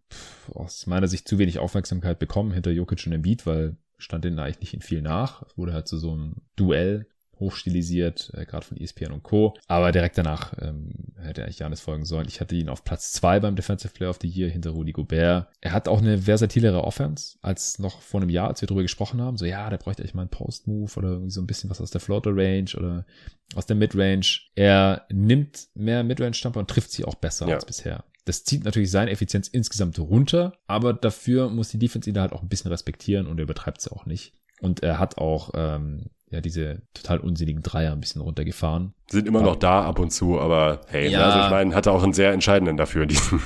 Aus 0.52 0.86
meiner 0.88 1.06
Sicht 1.06 1.28
zu 1.28 1.38
wenig 1.38 1.60
Aufmerksamkeit 1.60 2.18
bekommen 2.18 2.52
hinter 2.52 2.72
Jokic 2.72 3.06
und 3.06 3.12
Embiid, 3.12 3.46
weil 3.46 3.76
stand 3.98 4.24
denen 4.24 4.38
eigentlich 4.38 4.60
nicht 4.60 4.74
in 4.74 4.82
viel 4.82 5.00
nach. 5.00 5.42
Es 5.42 5.56
wurde 5.56 5.72
halt 5.72 5.86
zu 5.86 5.96
so, 5.96 6.08
so 6.08 6.14
einem 6.14 6.42
Duell 6.56 7.06
hochstilisiert, 7.41 8.30
äh, 8.35 8.45
gerade 8.45 8.66
von 8.66 8.76
ESPN 8.76 9.12
und 9.12 9.22
Co. 9.22 9.55
Aber 9.66 9.93
direkt 9.93 10.18
danach 10.18 10.55
ähm, 10.61 10.93
hätte 11.20 11.43
eigentlich 11.43 11.59
Janis 11.59 11.80
folgen 11.80 12.05
sollen. 12.05 12.26
Ich 12.28 12.41
hatte 12.41 12.55
ihn 12.55 12.68
auf 12.68 12.85
Platz 12.85 13.12
zwei 13.12 13.41
beim 13.41 13.57
Defensive 13.57 13.93
Player 13.93 14.11
of 14.11 14.18
the 14.20 14.28
Year 14.28 14.51
hinter 14.51 14.70
Rudy 14.70 14.93
Gobert. 14.93 15.49
Er 15.61 15.72
hat 15.72 15.89
auch 15.89 15.99
eine 15.99 16.18
versatilere 16.18 16.85
Offense 16.85 17.39
als 17.43 17.78
noch 17.78 18.01
vor 18.01 18.20
einem 18.20 18.30
Jahr, 18.30 18.49
als 18.49 18.61
wir 18.61 18.66
darüber 18.66 18.82
gesprochen 18.82 19.20
haben. 19.20 19.37
So, 19.37 19.45
ja, 19.45 19.68
der 19.70 19.78
bräuchte 19.78 20.03
eigentlich 20.03 20.14
mal 20.14 20.22
einen 20.22 20.30
Post-Move 20.30 20.93
oder 20.97 21.09
irgendwie 21.09 21.30
so 21.30 21.41
ein 21.41 21.47
bisschen 21.47 21.70
was 21.70 21.80
aus 21.80 21.91
der 21.91 22.01
Floater-Range 22.01 22.70
oder 22.76 23.07
aus 23.55 23.66
der 23.66 23.76
Mid-Range. 23.76 24.26
Er 24.55 25.07
nimmt 25.11 25.68
mehr 25.74 26.05
Mid-Range-Stamper 26.05 26.61
und 26.61 26.70
trifft 26.70 26.93
sie 26.93 27.05
auch 27.05 27.14
besser 27.14 27.49
ja. 27.49 27.55
als 27.55 27.64
bisher. 27.64 28.05
Das 28.24 28.45
zieht 28.45 28.64
natürlich 28.64 28.91
seine 28.91 29.11
Effizienz 29.11 29.49
insgesamt 29.49 29.99
runter, 29.99 30.55
aber 30.66 30.95
dafür 30.95 31.51
muss 31.51 31.68
die 31.68 31.78
Defense 31.78 32.09
ihn 32.09 32.14
da 32.14 32.22
halt 32.22 32.32
auch 32.32 32.43
ein 32.43 32.49
bisschen 32.49 32.70
respektieren 32.70 33.26
und 33.26 33.39
er 33.39 33.43
übertreibt 33.43 33.80
sie 33.80 33.93
auch 33.93 34.07
nicht. 34.07 34.32
Und 34.61 34.82
er 34.82 34.99
hat 34.99 35.18
auch 35.18 35.51
ähm, 35.55 36.07
ja 36.35 36.41
diese 36.41 36.82
total 36.93 37.18
unsinnigen 37.18 37.62
Dreier 37.62 37.93
ein 37.93 38.01
bisschen 38.01 38.20
runtergefahren. 38.20 38.93
Sind 39.09 39.26
immer 39.26 39.41
noch 39.41 39.57
da 39.57 39.85
ab 39.85 39.99
und 39.99 40.11
zu, 40.11 40.41
aber 40.41 40.80
hey, 40.89 41.11
ja. 41.11 41.24
also 41.24 41.45
ich 41.45 41.51
meine, 41.51 41.74
hatte 41.74 41.93
auch 41.93 42.03
einen 42.03 42.12
sehr 42.12 42.32
entscheidenden 42.32 42.76
dafür, 42.76 43.07
diesen 43.07 43.41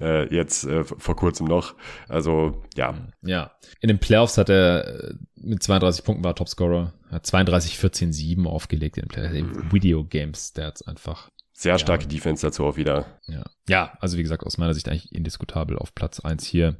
äh, 0.00 0.32
jetzt 0.34 0.64
äh, 0.64 0.84
vor 0.84 1.16
kurzem 1.16 1.46
noch. 1.46 1.74
Also 2.08 2.62
ja. 2.76 2.94
Ja. 3.22 3.52
In 3.80 3.88
den 3.88 3.98
Playoffs 3.98 4.36
hat 4.36 4.50
er 4.50 4.86
äh, 4.86 5.14
mit 5.36 5.62
32 5.62 6.04
Punkten 6.04 6.24
war 6.24 6.34
Topscorer, 6.34 6.92
hat 7.10 7.26
32, 7.26 7.78
14, 7.78 8.12
7 8.12 8.46
aufgelegt 8.46 8.98
in 8.98 9.08
den 9.08 9.46
mhm. 9.46 9.72
Video 9.72 10.04
Games 10.04 10.48
Stats 10.48 10.82
einfach. 10.82 11.30
Sehr 11.52 11.78
starke 11.78 12.04
ja. 12.04 12.08
Defense 12.08 12.44
dazu 12.44 12.64
auch 12.64 12.76
wieder. 12.76 13.06
Ja. 13.26 13.44
ja, 13.68 13.92
also 14.00 14.18
wie 14.18 14.22
gesagt, 14.22 14.44
aus 14.44 14.58
meiner 14.58 14.74
Sicht 14.74 14.88
eigentlich 14.88 15.12
indiskutabel 15.12 15.78
auf 15.78 15.94
Platz 15.94 16.18
1 16.18 16.44
hier. 16.44 16.76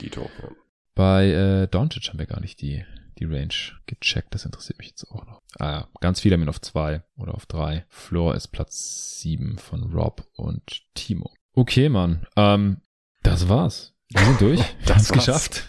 Dito. 0.00 0.22
Ja. 0.42 0.48
Bei 0.96 1.26
äh, 1.28 1.68
Doncic 1.68 2.08
haben 2.08 2.18
wir 2.18 2.26
gar 2.26 2.40
nicht 2.40 2.60
die 2.60 2.84
die 3.18 3.24
Range 3.24 3.54
gecheckt. 3.86 4.34
Das 4.34 4.44
interessiert 4.44 4.78
mich 4.78 4.88
jetzt 4.88 5.10
auch 5.10 5.26
noch. 5.26 5.42
Ah, 5.58 5.86
ganz 6.00 6.20
viele 6.20 6.34
haben 6.34 6.42
ihn 6.42 6.48
auf 6.48 6.60
zwei 6.60 7.02
oder 7.16 7.34
auf 7.34 7.46
drei. 7.46 7.84
Floor 7.88 8.34
ist 8.34 8.48
Platz 8.48 9.20
sieben 9.20 9.58
von 9.58 9.92
Rob 9.92 10.26
und 10.34 10.82
Timo. 10.94 11.30
Okay, 11.54 11.88
Mann. 11.88 12.26
Ähm, 12.36 12.78
das 13.22 13.48
war's. 13.48 13.94
Wir 14.08 14.24
sind 14.24 14.40
durch. 14.40 14.60
das 14.86 15.02
ist 15.02 15.12
geschafft. 15.12 15.64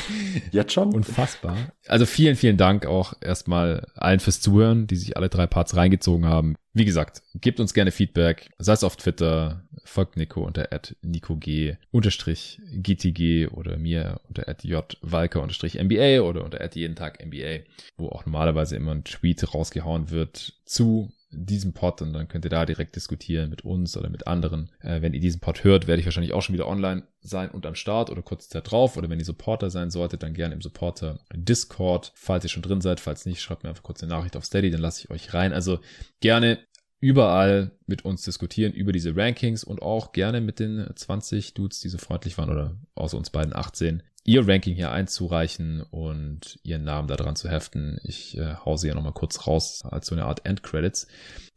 Jetzt 0.50 0.72
schon? 0.72 0.94
Unfassbar. 0.94 1.56
Also 1.88 2.06
vielen, 2.06 2.36
vielen 2.36 2.56
Dank 2.56 2.86
auch 2.86 3.14
erstmal 3.20 3.86
allen 3.94 4.20
fürs 4.20 4.40
Zuhören, 4.40 4.86
die 4.86 4.96
sich 4.96 5.16
alle 5.16 5.28
drei 5.28 5.46
Parts 5.46 5.76
reingezogen 5.76 6.26
haben. 6.26 6.56
Wie 6.72 6.86
gesagt, 6.86 7.22
gebt 7.34 7.60
uns 7.60 7.74
gerne 7.74 7.90
Feedback, 7.90 8.50
sei 8.58 8.72
es 8.72 8.84
auf 8.84 8.96
Twitter, 8.96 9.64
folgt 9.84 10.16
Nico 10.16 10.44
unter 10.44 10.68
@nicog 11.02 11.44
unterstrich 11.90 12.60
gtg 12.72 13.48
oder 13.48 13.76
mir 13.76 14.20
unter 14.28 14.46
@jwalker 14.62 15.42
unterstrich 15.42 15.80
mba 15.82 16.20
oder 16.20 16.44
unter 16.44 16.74
jeden 16.74 16.96
Tag 16.96 17.24
mba, 17.24 17.64
wo 17.96 18.08
auch 18.08 18.26
normalerweise 18.26 18.76
immer 18.76 18.92
ein 18.92 19.04
Tweet 19.04 19.54
rausgehauen 19.54 20.10
wird 20.10 20.54
zu 20.64 21.12
diesem 21.32 21.72
Pod 21.72 22.02
und 22.02 22.12
dann 22.12 22.28
könnt 22.28 22.44
ihr 22.44 22.50
da 22.50 22.66
direkt 22.66 22.94
diskutieren 22.94 23.50
mit 23.50 23.64
uns 23.64 23.96
oder 23.96 24.10
mit 24.10 24.26
anderen. 24.26 24.70
Äh, 24.80 25.00
wenn 25.00 25.14
ihr 25.14 25.20
diesen 25.20 25.40
Pod 25.40 25.64
hört, 25.64 25.86
werde 25.86 26.00
ich 26.00 26.06
wahrscheinlich 26.06 26.32
auch 26.32 26.42
schon 26.42 26.52
wieder 26.54 26.68
online 26.68 27.04
sein 27.20 27.50
und 27.50 27.64
am 27.66 27.74
Start 27.74 28.10
oder 28.10 28.22
kurz 28.22 28.48
Zeit 28.48 28.70
drauf. 28.70 28.96
Oder 28.96 29.08
wenn 29.08 29.18
ihr 29.18 29.24
Supporter 29.24 29.70
sein 29.70 29.90
solltet, 29.90 30.22
dann 30.22 30.34
gerne 30.34 30.54
im 30.54 30.60
Supporter 30.60 31.20
Discord. 31.34 32.12
Falls 32.14 32.44
ihr 32.44 32.50
schon 32.50 32.62
drin 32.62 32.80
seid, 32.80 33.00
falls 33.00 33.24
nicht, 33.24 33.40
schreibt 33.40 33.62
mir 33.62 33.70
einfach 33.70 33.82
kurz 33.82 34.02
eine 34.02 34.12
Nachricht 34.12 34.36
auf 34.36 34.44
Steady, 34.44 34.70
dann 34.70 34.80
lasse 34.80 35.04
ich 35.04 35.10
euch 35.10 35.32
rein. 35.32 35.52
Also 35.52 35.80
gerne 36.20 36.58
überall 37.02 37.72
mit 37.86 38.04
uns 38.04 38.22
diskutieren 38.22 38.72
über 38.72 38.92
diese 38.92 39.16
Rankings 39.16 39.64
und 39.64 39.82
auch 39.82 40.12
gerne 40.12 40.40
mit 40.40 40.60
den 40.60 40.88
20 40.94 41.52
Dudes, 41.52 41.80
die 41.80 41.88
so 41.88 41.98
freundlich 41.98 42.38
waren 42.38 42.48
oder 42.48 42.76
außer 42.94 43.18
uns 43.18 43.30
beiden 43.30 43.54
18, 43.54 44.04
ihr 44.22 44.46
Ranking 44.46 44.76
hier 44.76 44.92
einzureichen 44.92 45.82
und 45.90 46.60
ihren 46.62 46.84
Namen 46.84 47.08
da 47.08 47.16
dran 47.16 47.34
zu 47.34 47.50
heften. 47.50 47.98
Ich 48.04 48.38
äh, 48.38 48.54
hause 48.64 48.86
ja 48.86 48.94
nochmal 48.94 49.14
kurz 49.14 49.48
raus 49.48 49.82
als 49.84 50.06
so 50.06 50.14
eine 50.14 50.26
Art 50.26 50.46
Endcredits. 50.46 51.08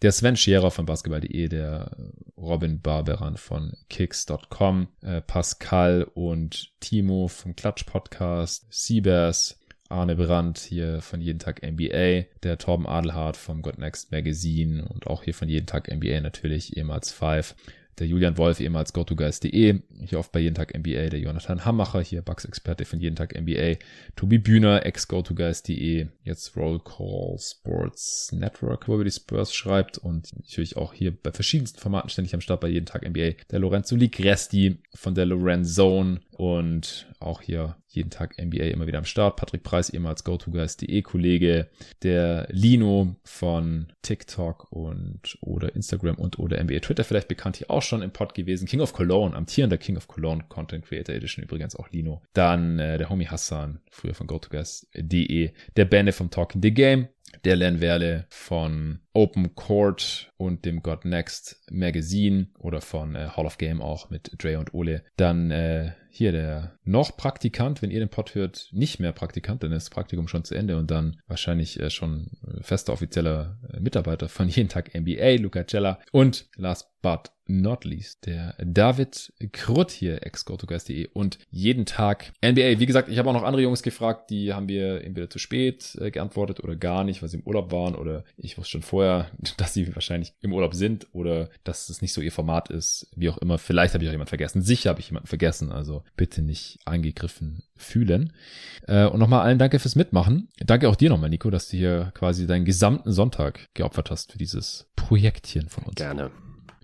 Der 0.02 0.12
Sven 0.12 0.36
Scherer 0.36 0.72
von 0.72 0.88
basketball.de, 0.88 1.48
der 1.48 1.96
Robin 2.36 2.82
Barberan 2.82 3.38
von 3.38 3.74
kicks.com, 3.89 4.88
äh, 5.02 5.22
Pascal 5.22 6.10
und 6.16 6.72
Timo 6.80 7.28
vom 7.28 7.56
Klatsch 7.56 7.84
Podcast, 7.86 8.66
Seabass, 8.72 9.60
Arne 9.96 10.16
Brandt 10.18 10.60
hier 10.60 11.02
von 11.02 11.22
Jeden 11.22 11.39
Tag 11.39 11.62
NBA, 11.64 12.26
der 12.43 12.58
Torben 12.58 12.86
Adelhardt 12.86 13.38
vom 13.38 13.62
God 13.62 13.78
Next 13.78 14.12
Magazine 14.12 14.86
und 14.86 15.08
auch 15.08 15.24
hier 15.24 15.34
von 15.34 15.48
Jeden 15.48 15.68
Tag 15.68 15.89
NBA 15.89 16.20
natürlich, 16.20 16.76
ehemals 16.76 17.12
Five 17.12 17.56
der 18.00 18.08
Julian 18.08 18.38
Wolf, 18.38 18.60
ehemals 18.60 18.91
GoToGuys.de, 18.93 19.80
hier 20.06 20.20
oft 20.20 20.32
bei 20.32 20.39
Jeden 20.39 20.56
Tag 20.56 20.78
NBA, 20.78 21.10
der 21.10 21.20
Jonathan 21.20 21.64
Hammacher, 21.64 22.02
hier 22.02 22.22
Bugs-Experte 22.22 22.84
von 22.84 23.00
Jeden 23.00 23.16
Tag 23.16 23.39
NBA, 23.39 23.78
Tobi 24.16 24.38
Bühner, 24.38 24.86
ex-GoToGuys.de, 24.86 26.08
jetzt 26.24 26.58
Roll 26.58 26.80
Call 26.80 27.38
Sports 27.39 28.32
Network, 28.34 28.88
wo 28.88 28.98
er 28.98 29.06
die 29.06 29.12
Spurs 29.12 29.54
schreibt 29.54 29.98
und 29.98 30.36
natürlich 30.36 30.76
auch 30.76 30.93
hier 30.93 31.16
bei 31.16 31.32
verschiedensten 31.32 31.80
Formaten 31.80 32.10
ständig 32.10 32.34
am 32.34 32.41
Start 32.41 32.60
bei 32.62 32.68
Jeden 32.68 32.86
Tag 32.86 33.08
NBA, 33.08 33.32
der 33.50 33.60
Lorenzo 33.60 33.96
Ligresti 33.96 34.78
von 34.93 35.16
der 35.16 35.26
Lorenzone 35.26 36.20
und 36.38 37.08
auch 37.22 37.42
hier 37.42 37.78
jeden 37.88 38.10
Tag 38.10 38.38
NBA 38.38 38.66
immer 38.66 38.88
wieder 38.88 38.98
am 38.98 39.06
Start. 39.06 39.38
Patrick 39.38 39.64
Preis, 39.64 39.90
ehemals 39.90 40.26
GoToGuys.de 40.26 41.02
Kollege, 41.02 41.70
der 42.04 42.48
Lino 42.52 43.16
von 43.24 43.88
TikTok 44.02 44.70
und 44.70 45.38
oder 45.40 45.74
Instagram 45.76 46.16
und 46.16 46.38
oder 46.38 46.62
NBA 46.62 46.80
Twitter 46.80 47.06
vielleicht 47.06 47.30
bekannt 47.30 47.56
hier 47.56 47.72
auch 47.72 47.82
schon 47.82 48.02
im 48.02 48.12
Pod 48.12 48.34
gewesen. 48.34 48.68
King 48.68 48.82
of 48.82 48.92
Cologne, 48.92 49.34
amtierender 49.34 49.78
King 49.78 49.96
of 49.96 50.10
Cologne 50.10 50.44
Content 50.50 50.86
Creator 50.86 51.16
Edition 51.16 51.44
übrigens 51.44 51.76
auch 51.78 51.90
Lino. 51.92 52.22
Dann 52.34 52.80
äh, 52.80 52.98
der 52.98 53.10
Homie 53.10 53.28
Hassan, 53.28 53.80
früher 53.90 54.14
von 54.14 54.28
GoToGuys.de, 54.28 55.52
der 55.78 55.86
Benne 55.86 56.12
vom 56.12 56.30
Talking 56.30 56.62
the 56.62 56.74
Game, 56.74 57.08
der 57.43 57.55
Len 57.55 57.82
Werle 57.82 58.26
von 58.30 58.99
Open 59.13 59.55
Court 59.55 60.32
und 60.38 60.65
dem 60.65 60.82
God 60.82 61.05
Next 61.05 61.63
Magazine 61.71 62.47
oder 62.57 62.82
von 62.82 63.15
äh, 63.15 63.30
Hall 63.36 63.45
of 63.45 63.57
Game 63.57 63.82
auch 63.82 64.09
mit 64.09 64.32
Dre 64.38 64.59
und 64.59 64.73
Ole. 64.73 65.03
Dann 65.17 65.51
äh, 65.51 65.91
hier 66.09 66.32
der 66.32 66.78
noch 66.84 67.17
Praktikant, 67.17 67.82
wenn 67.82 67.91
ihr 67.91 67.99
den 67.99 68.09
Pod 68.09 68.36
hört, 68.36 68.69
nicht 68.71 68.99
mehr 68.99 69.11
Praktikant, 69.11 69.63
dann 69.63 69.71
ist 69.71 69.88
das 69.88 69.89
Praktikum 69.89 70.28
schon 70.28 70.43
zu 70.43 70.55
Ende 70.55 70.78
und 70.78 70.89
dann 70.89 71.17
wahrscheinlich 71.28 71.80
äh, 71.80 71.89
schon 71.89 72.32
fester 72.61 72.93
offizieller 72.93 73.59
äh, 73.73 73.80
Mitarbeiter 73.80 74.30
von 74.30 74.47
jeden 74.49 74.69
Tag 74.69 74.95
NBA, 74.95 75.41
Luca 75.41 75.65
Cella 75.65 75.99
und 76.11 76.47
last 76.55 76.89
but 77.01 77.32
not 77.48 77.86
least 77.86 78.26
der 78.26 78.56
David 78.64 79.34
Krutt 79.52 79.91
hier, 79.91 80.26
ex-gotogeist.de 80.26 81.10
und 81.14 81.38
jeden 81.50 81.86
Tag 81.86 82.32
NBA. 82.43 82.80
Wie 82.80 82.86
gesagt, 82.86 83.10
ich 83.10 83.18
habe 83.18 83.30
auch 83.30 83.34
noch 83.34 83.43
andere 83.43 83.64
Jungs 83.64 83.84
gefragt, 83.84 84.30
die 84.30 84.54
haben 84.54 84.68
wir 84.68 85.04
entweder 85.04 85.30
zu 85.30 85.39
spät 85.39 85.96
äh, 86.00 86.12
geantwortet 86.12 86.64
oder 86.64 86.76
gar 86.76 87.04
nicht, 87.04 87.22
weil 87.22 87.30
sie 87.30 87.38
im 87.38 87.43
Urlaub 87.43 87.72
waren 87.72 87.96
oder 87.96 88.24
ich 88.38 88.58
wusste 88.58 88.72
schon 88.72 88.82
vorher, 88.82 89.30
dass 89.58 89.74
sie 89.74 89.93
wahrscheinlich 89.96 90.34
im 90.41 90.54
Urlaub 90.54 90.74
sind 90.74 91.08
oder 91.14 91.50
dass 91.64 91.89
es 91.89 92.02
nicht 92.02 92.14
so 92.14 92.22
ihr 92.22 92.32
Format 92.32 92.70
ist, 92.70 93.08
wie 93.16 93.30
auch 93.30 93.38
immer. 93.38 93.58
Vielleicht 93.58 93.93
habe 93.93 94.04
ich 94.04 94.10
auch 94.10 94.14
jemanden 94.14 94.30
vergessen. 94.30 94.62
Sicher 94.62 94.89
habe 94.89 95.00
ich 95.00 95.08
jemanden 95.08 95.28
vergessen, 95.28 95.72
also 95.72 96.04
bitte 96.18 96.41
nicht 96.41 96.80
angegriffen 96.86 97.64
fühlen. 97.76 98.34
Äh, 98.88 99.06
und 99.06 99.20
nochmal 99.20 99.41
allen 99.41 99.60
danke 99.60 99.80
fürs 99.80 99.96
Mitmachen. 99.96 100.50
Danke 100.60 100.89
auch 100.89 100.96
dir 100.96 101.10
nochmal, 101.10 101.30
Nico, 101.30 101.50
dass 101.50 101.70
du 101.70 101.78
hier 101.78 102.12
quasi 102.14 102.48
deinen 102.48 102.66
gesamten 102.66 103.12
Sonntag 103.12 103.68
geopfert 103.74 104.12
hast 104.12 104.32
für 104.32 104.38
dieses 104.38 104.88
Projektchen 104.96 105.70
von 105.70 105.84
uns. 105.84 105.96
Gerne. 105.96 106.32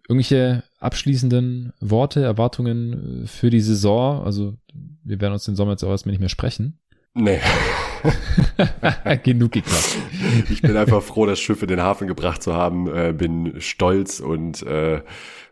Irgendwelche 0.08 0.64
abschließenden 0.80 1.74
Worte, 1.80 2.22
Erwartungen 2.22 3.24
für 3.28 3.50
die 3.50 3.62
Saison? 3.62 4.24
Also 4.24 4.56
wir 5.04 5.22
werden 5.22 5.34
uns 5.34 5.46
den 5.46 5.56
Sommer 5.56 5.72
jetzt 5.72 5.84
auch 5.84 5.90
erstmal 5.90 6.12
nicht 6.12 6.20
mehr 6.20 6.30
sprechen. 6.30 6.80
Nee. 7.14 7.40
Genug 9.24 9.52
geklappt. 9.52 9.98
Ich 10.50 10.62
bin 10.62 10.78
einfach 10.78 11.04
froh, 11.04 11.26
das 11.26 11.40
Schiff 11.40 11.62
in 11.62 11.68
den 11.68 11.82
Hafen 11.82 12.08
gebracht 12.08 12.42
zu 12.42 12.54
haben. 12.54 12.88
Äh, 12.88 13.14
bin 13.14 13.60
stolz 13.60 14.22
und 14.22 14.64
äh, 14.64 15.02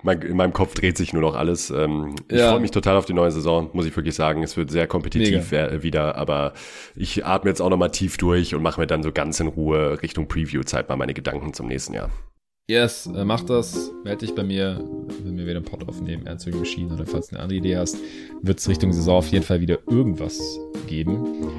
mein, 0.01 0.21
in 0.21 0.37
meinem 0.37 0.53
Kopf 0.53 0.73
dreht 0.73 0.97
sich 0.97 1.11
nur 1.11 1.21
noch 1.21 1.35
alles. 1.35 1.69
Ähm, 1.69 2.15
ja. 2.31 2.37
Ich 2.37 2.41
freue 2.43 2.59
mich 2.61 2.71
total 2.71 2.95
auf 2.95 3.05
die 3.05 3.13
neue 3.13 3.31
Saison, 3.31 3.69
muss 3.73 3.85
ich 3.85 3.95
wirklich 3.95 4.15
sagen. 4.15 4.41
Es 4.41 4.55
wird 4.55 4.71
sehr 4.71 4.87
kompetitiv 4.87 5.51
Mega. 5.51 5.83
wieder, 5.83 6.15
aber 6.15 6.53
ich 6.95 7.25
atme 7.25 7.49
jetzt 7.49 7.61
auch 7.61 7.69
nochmal 7.69 7.91
tief 7.91 8.15
durch 8.17 8.55
und 8.55 8.63
mache 8.63 8.79
mir 8.79 8.87
dann 8.87 9.03
so 9.03 9.11
ganz 9.11 9.39
in 9.41 9.47
Ruhe 9.47 10.01
Richtung 10.01 10.29
Preview-Zeit 10.29 10.87
mal 10.87 10.95
meine 10.95 11.13
Gedanken 11.13 11.53
zum 11.53 11.67
nächsten 11.67 11.93
Jahr. 11.93 12.09
Yes, 12.69 13.07
äh, 13.07 13.25
mach 13.25 13.41
das. 13.41 13.91
Melde 14.03 14.27
dich 14.27 14.35
bei 14.35 14.43
mir, 14.43 14.79
wenn 15.23 15.35
wir 15.39 15.47
wieder 15.47 15.55
einen 15.55 15.65
Pod 15.65 15.89
aufnehmen, 15.89 16.27
Answering 16.27 16.59
Machine 16.59 16.93
oder 16.93 17.03
falls 17.03 17.29
du 17.29 17.35
eine 17.35 17.41
andere 17.41 17.57
Idee 17.57 17.77
hast, 17.77 17.97
wird 18.43 18.59
es 18.59 18.69
Richtung 18.69 18.93
Saison 18.93 19.17
auf 19.17 19.27
jeden 19.29 19.43
Fall 19.43 19.59
wieder 19.59 19.79
irgendwas 19.87 20.59
geben. 20.85 21.17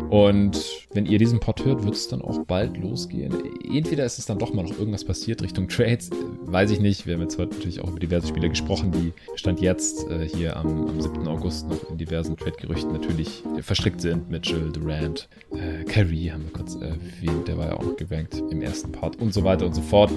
Und 0.09 0.87
wenn 0.95 1.07
ihr 1.07 1.19
diesen 1.19 1.41
Pod 1.41 1.65
hört, 1.65 1.83
wird 1.83 1.97
es 1.97 2.07
dann 2.07 2.23
auch 2.23 2.45
bald 2.45 2.77
losgehen. 2.77 3.35
Entweder 3.75 4.05
ist 4.05 4.21
es 4.21 4.27
dann 4.27 4.39
doch 4.39 4.55
mal 4.55 4.63
noch 4.63 4.79
irgendwas 4.79 5.05
passiert 5.05 5.43
Richtung 5.43 5.67
Trades, 5.67 6.11
weiß 6.43 6.71
ich 6.71 6.79
nicht. 6.79 7.09
Wir 7.09 7.15
haben 7.15 7.23
jetzt 7.23 7.39
heute 7.39 7.57
natürlich 7.57 7.81
auch 7.81 7.89
über 7.89 7.99
diverse 7.99 8.29
Spieler 8.29 8.49
gesprochen, 8.49 8.93
die 8.93 9.13
Stand 9.35 9.61
jetzt 9.61 10.09
äh, 10.11 10.29
hier 10.29 10.57
am, 10.57 10.87
am 10.87 11.01
7. 11.01 11.27
August 11.27 11.69
noch 11.69 11.91
in 11.91 11.99
diversen 11.99 12.37
Trade-Gerüchten 12.37 12.93
natürlich 12.93 13.43
verstrickt 13.63 14.01
sind. 14.01 14.31
Mitchell, 14.31 14.71
Durant, 14.71 15.29
äh, 15.53 15.83
Kyrie 15.87 16.31
haben 16.31 16.45
wir 16.45 16.53
kurz 16.53 16.77
erwähnt, 16.77 17.49
der 17.49 17.59
war 17.59 17.67
ja 17.67 17.75
auch 17.75 17.85
noch 17.85 17.97
gewankt 17.97 18.41
im 18.51 18.63
ersten 18.63 18.93
Part 18.93 19.17
und 19.21 19.35
so 19.35 19.43
weiter 19.43 19.67
und 19.67 19.75
so 19.75 19.83
fort. 19.83 20.13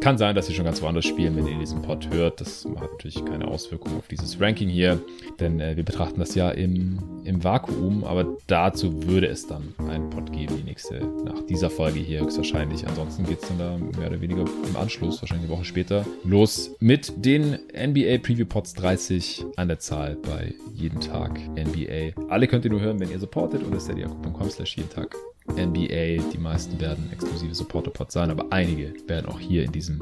Kann 0.00 0.18
sein, 0.18 0.34
dass 0.34 0.46
sie 0.46 0.54
schon 0.54 0.64
ganz 0.64 0.82
woanders 0.82 1.06
spielen, 1.06 1.36
wenn 1.36 1.46
ihr 1.46 1.58
diesen 1.58 1.82
Pod 1.82 2.08
hört. 2.12 2.40
Das 2.40 2.66
hat 2.76 2.92
natürlich 2.92 3.24
keine 3.24 3.48
Auswirkung 3.48 3.96
auf 3.96 4.08
dieses 4.08 4.40
Ranking 4.40 4.68
hier, 4.68 5.00
denn 5.40 5.60
äh, 5.60 5.76
wir 5.76 5.84
betrachten 5.84 6.20
das 6.20 6.34
ja 6.34 6.50
im, 6.50 6.98
im 7.24 7.42
Vakuum, 7.42 8.04
aber 8.04 8.26
dazu 8.46 9.06
würde 9.06 9.28
es 9.28 9.46
dann 9.46 9.74
einen 9.88 10.10
Pod 10.10 10.32
geben, 10.32 10.56
die 10.58 10.62
nächste, 10.62 11.00
nach 11.24 11.40
dieser 11.46 11.70
Folge 11.70 12.00
hier 12.00 12.20
höchstwahrscheinlich. 12.20 12.86
Ansonsten 12.86 13.24
geht 13.24 13.42
es 13.42 13.48
dann 13.48 13.58
da 13.58 13.98
mehr 13.98 14.08
oder 14.08 14.20
weniger 14.20 14.42
im 14.42 14.76
Anschluss, 14.76 15.22
wahrscheinlich 15.22 15.48
eine 15.48 15.56
Woche 15.56 15.64
später, 15.64 16.04
los 16.24 16.72
mit 16.80 17.12
den 17.24 17.58
NBA 17.72 18.18
Preview 18.18 18.46
Pods 18.46 18.74
30 18.74 19.44
an 19.56 19.68
der 19.68 19.78
Zahl 19.78 20.16
bei 20.16 20.54
jeden 20.74 21.00
Tag 21.00 21.38
NBA. 21.56 22.28
Alle 22.28 22.46
könnt 22.46 22.64
ihr 22.64 22.70
nur 22.70 22.80
hören, 22.80 23.00
wenn 23.00 23.10
ihr 23.10 23.18
supportet 23.18 23.66
oder 23.66 23.80
steadyacom 23.80 24.50
slash 24.50 24.76
jeden 24.76 24.90
Tag 24.90 25.14
NBA. 25.48 26.30
Die 26.32 26.38
meisten 26.38 26.80
werden 26.80 27.10
exklusive 27.12 27.54
Supporter-Pods 27.54 28.14
sein, 28.14 28.30
aber 28.30 28.46
einige 28.50 28.94
werden 29.06 29.26
auch 29.26 29.38
hier 29.38 29.64
in 29.64 29.72
diesem 29.72 30.00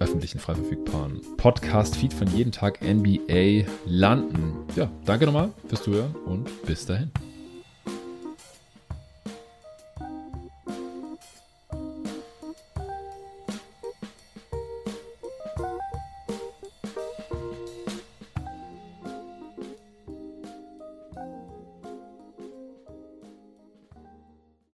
öffentlichen, 0.00 0.38
frei 0.38 0.54
verfügbaren 0.54 1.20
Podcast-Feed 1.36 2.12
von 2.12 2.26
jeden 2.28 2.52
Tag 2.52 2.80
NBA 2.82 3.66
landen. 3.86 4.54
Ja, 4.76 4.90
danke 5.04 5.26
nochmal 5.26 5.52
fürs 5.68 5.82
Zuhören 5.82 6.14
und 6.26 6.48
bis 6.66 6.86
dahin. 6.86 7.10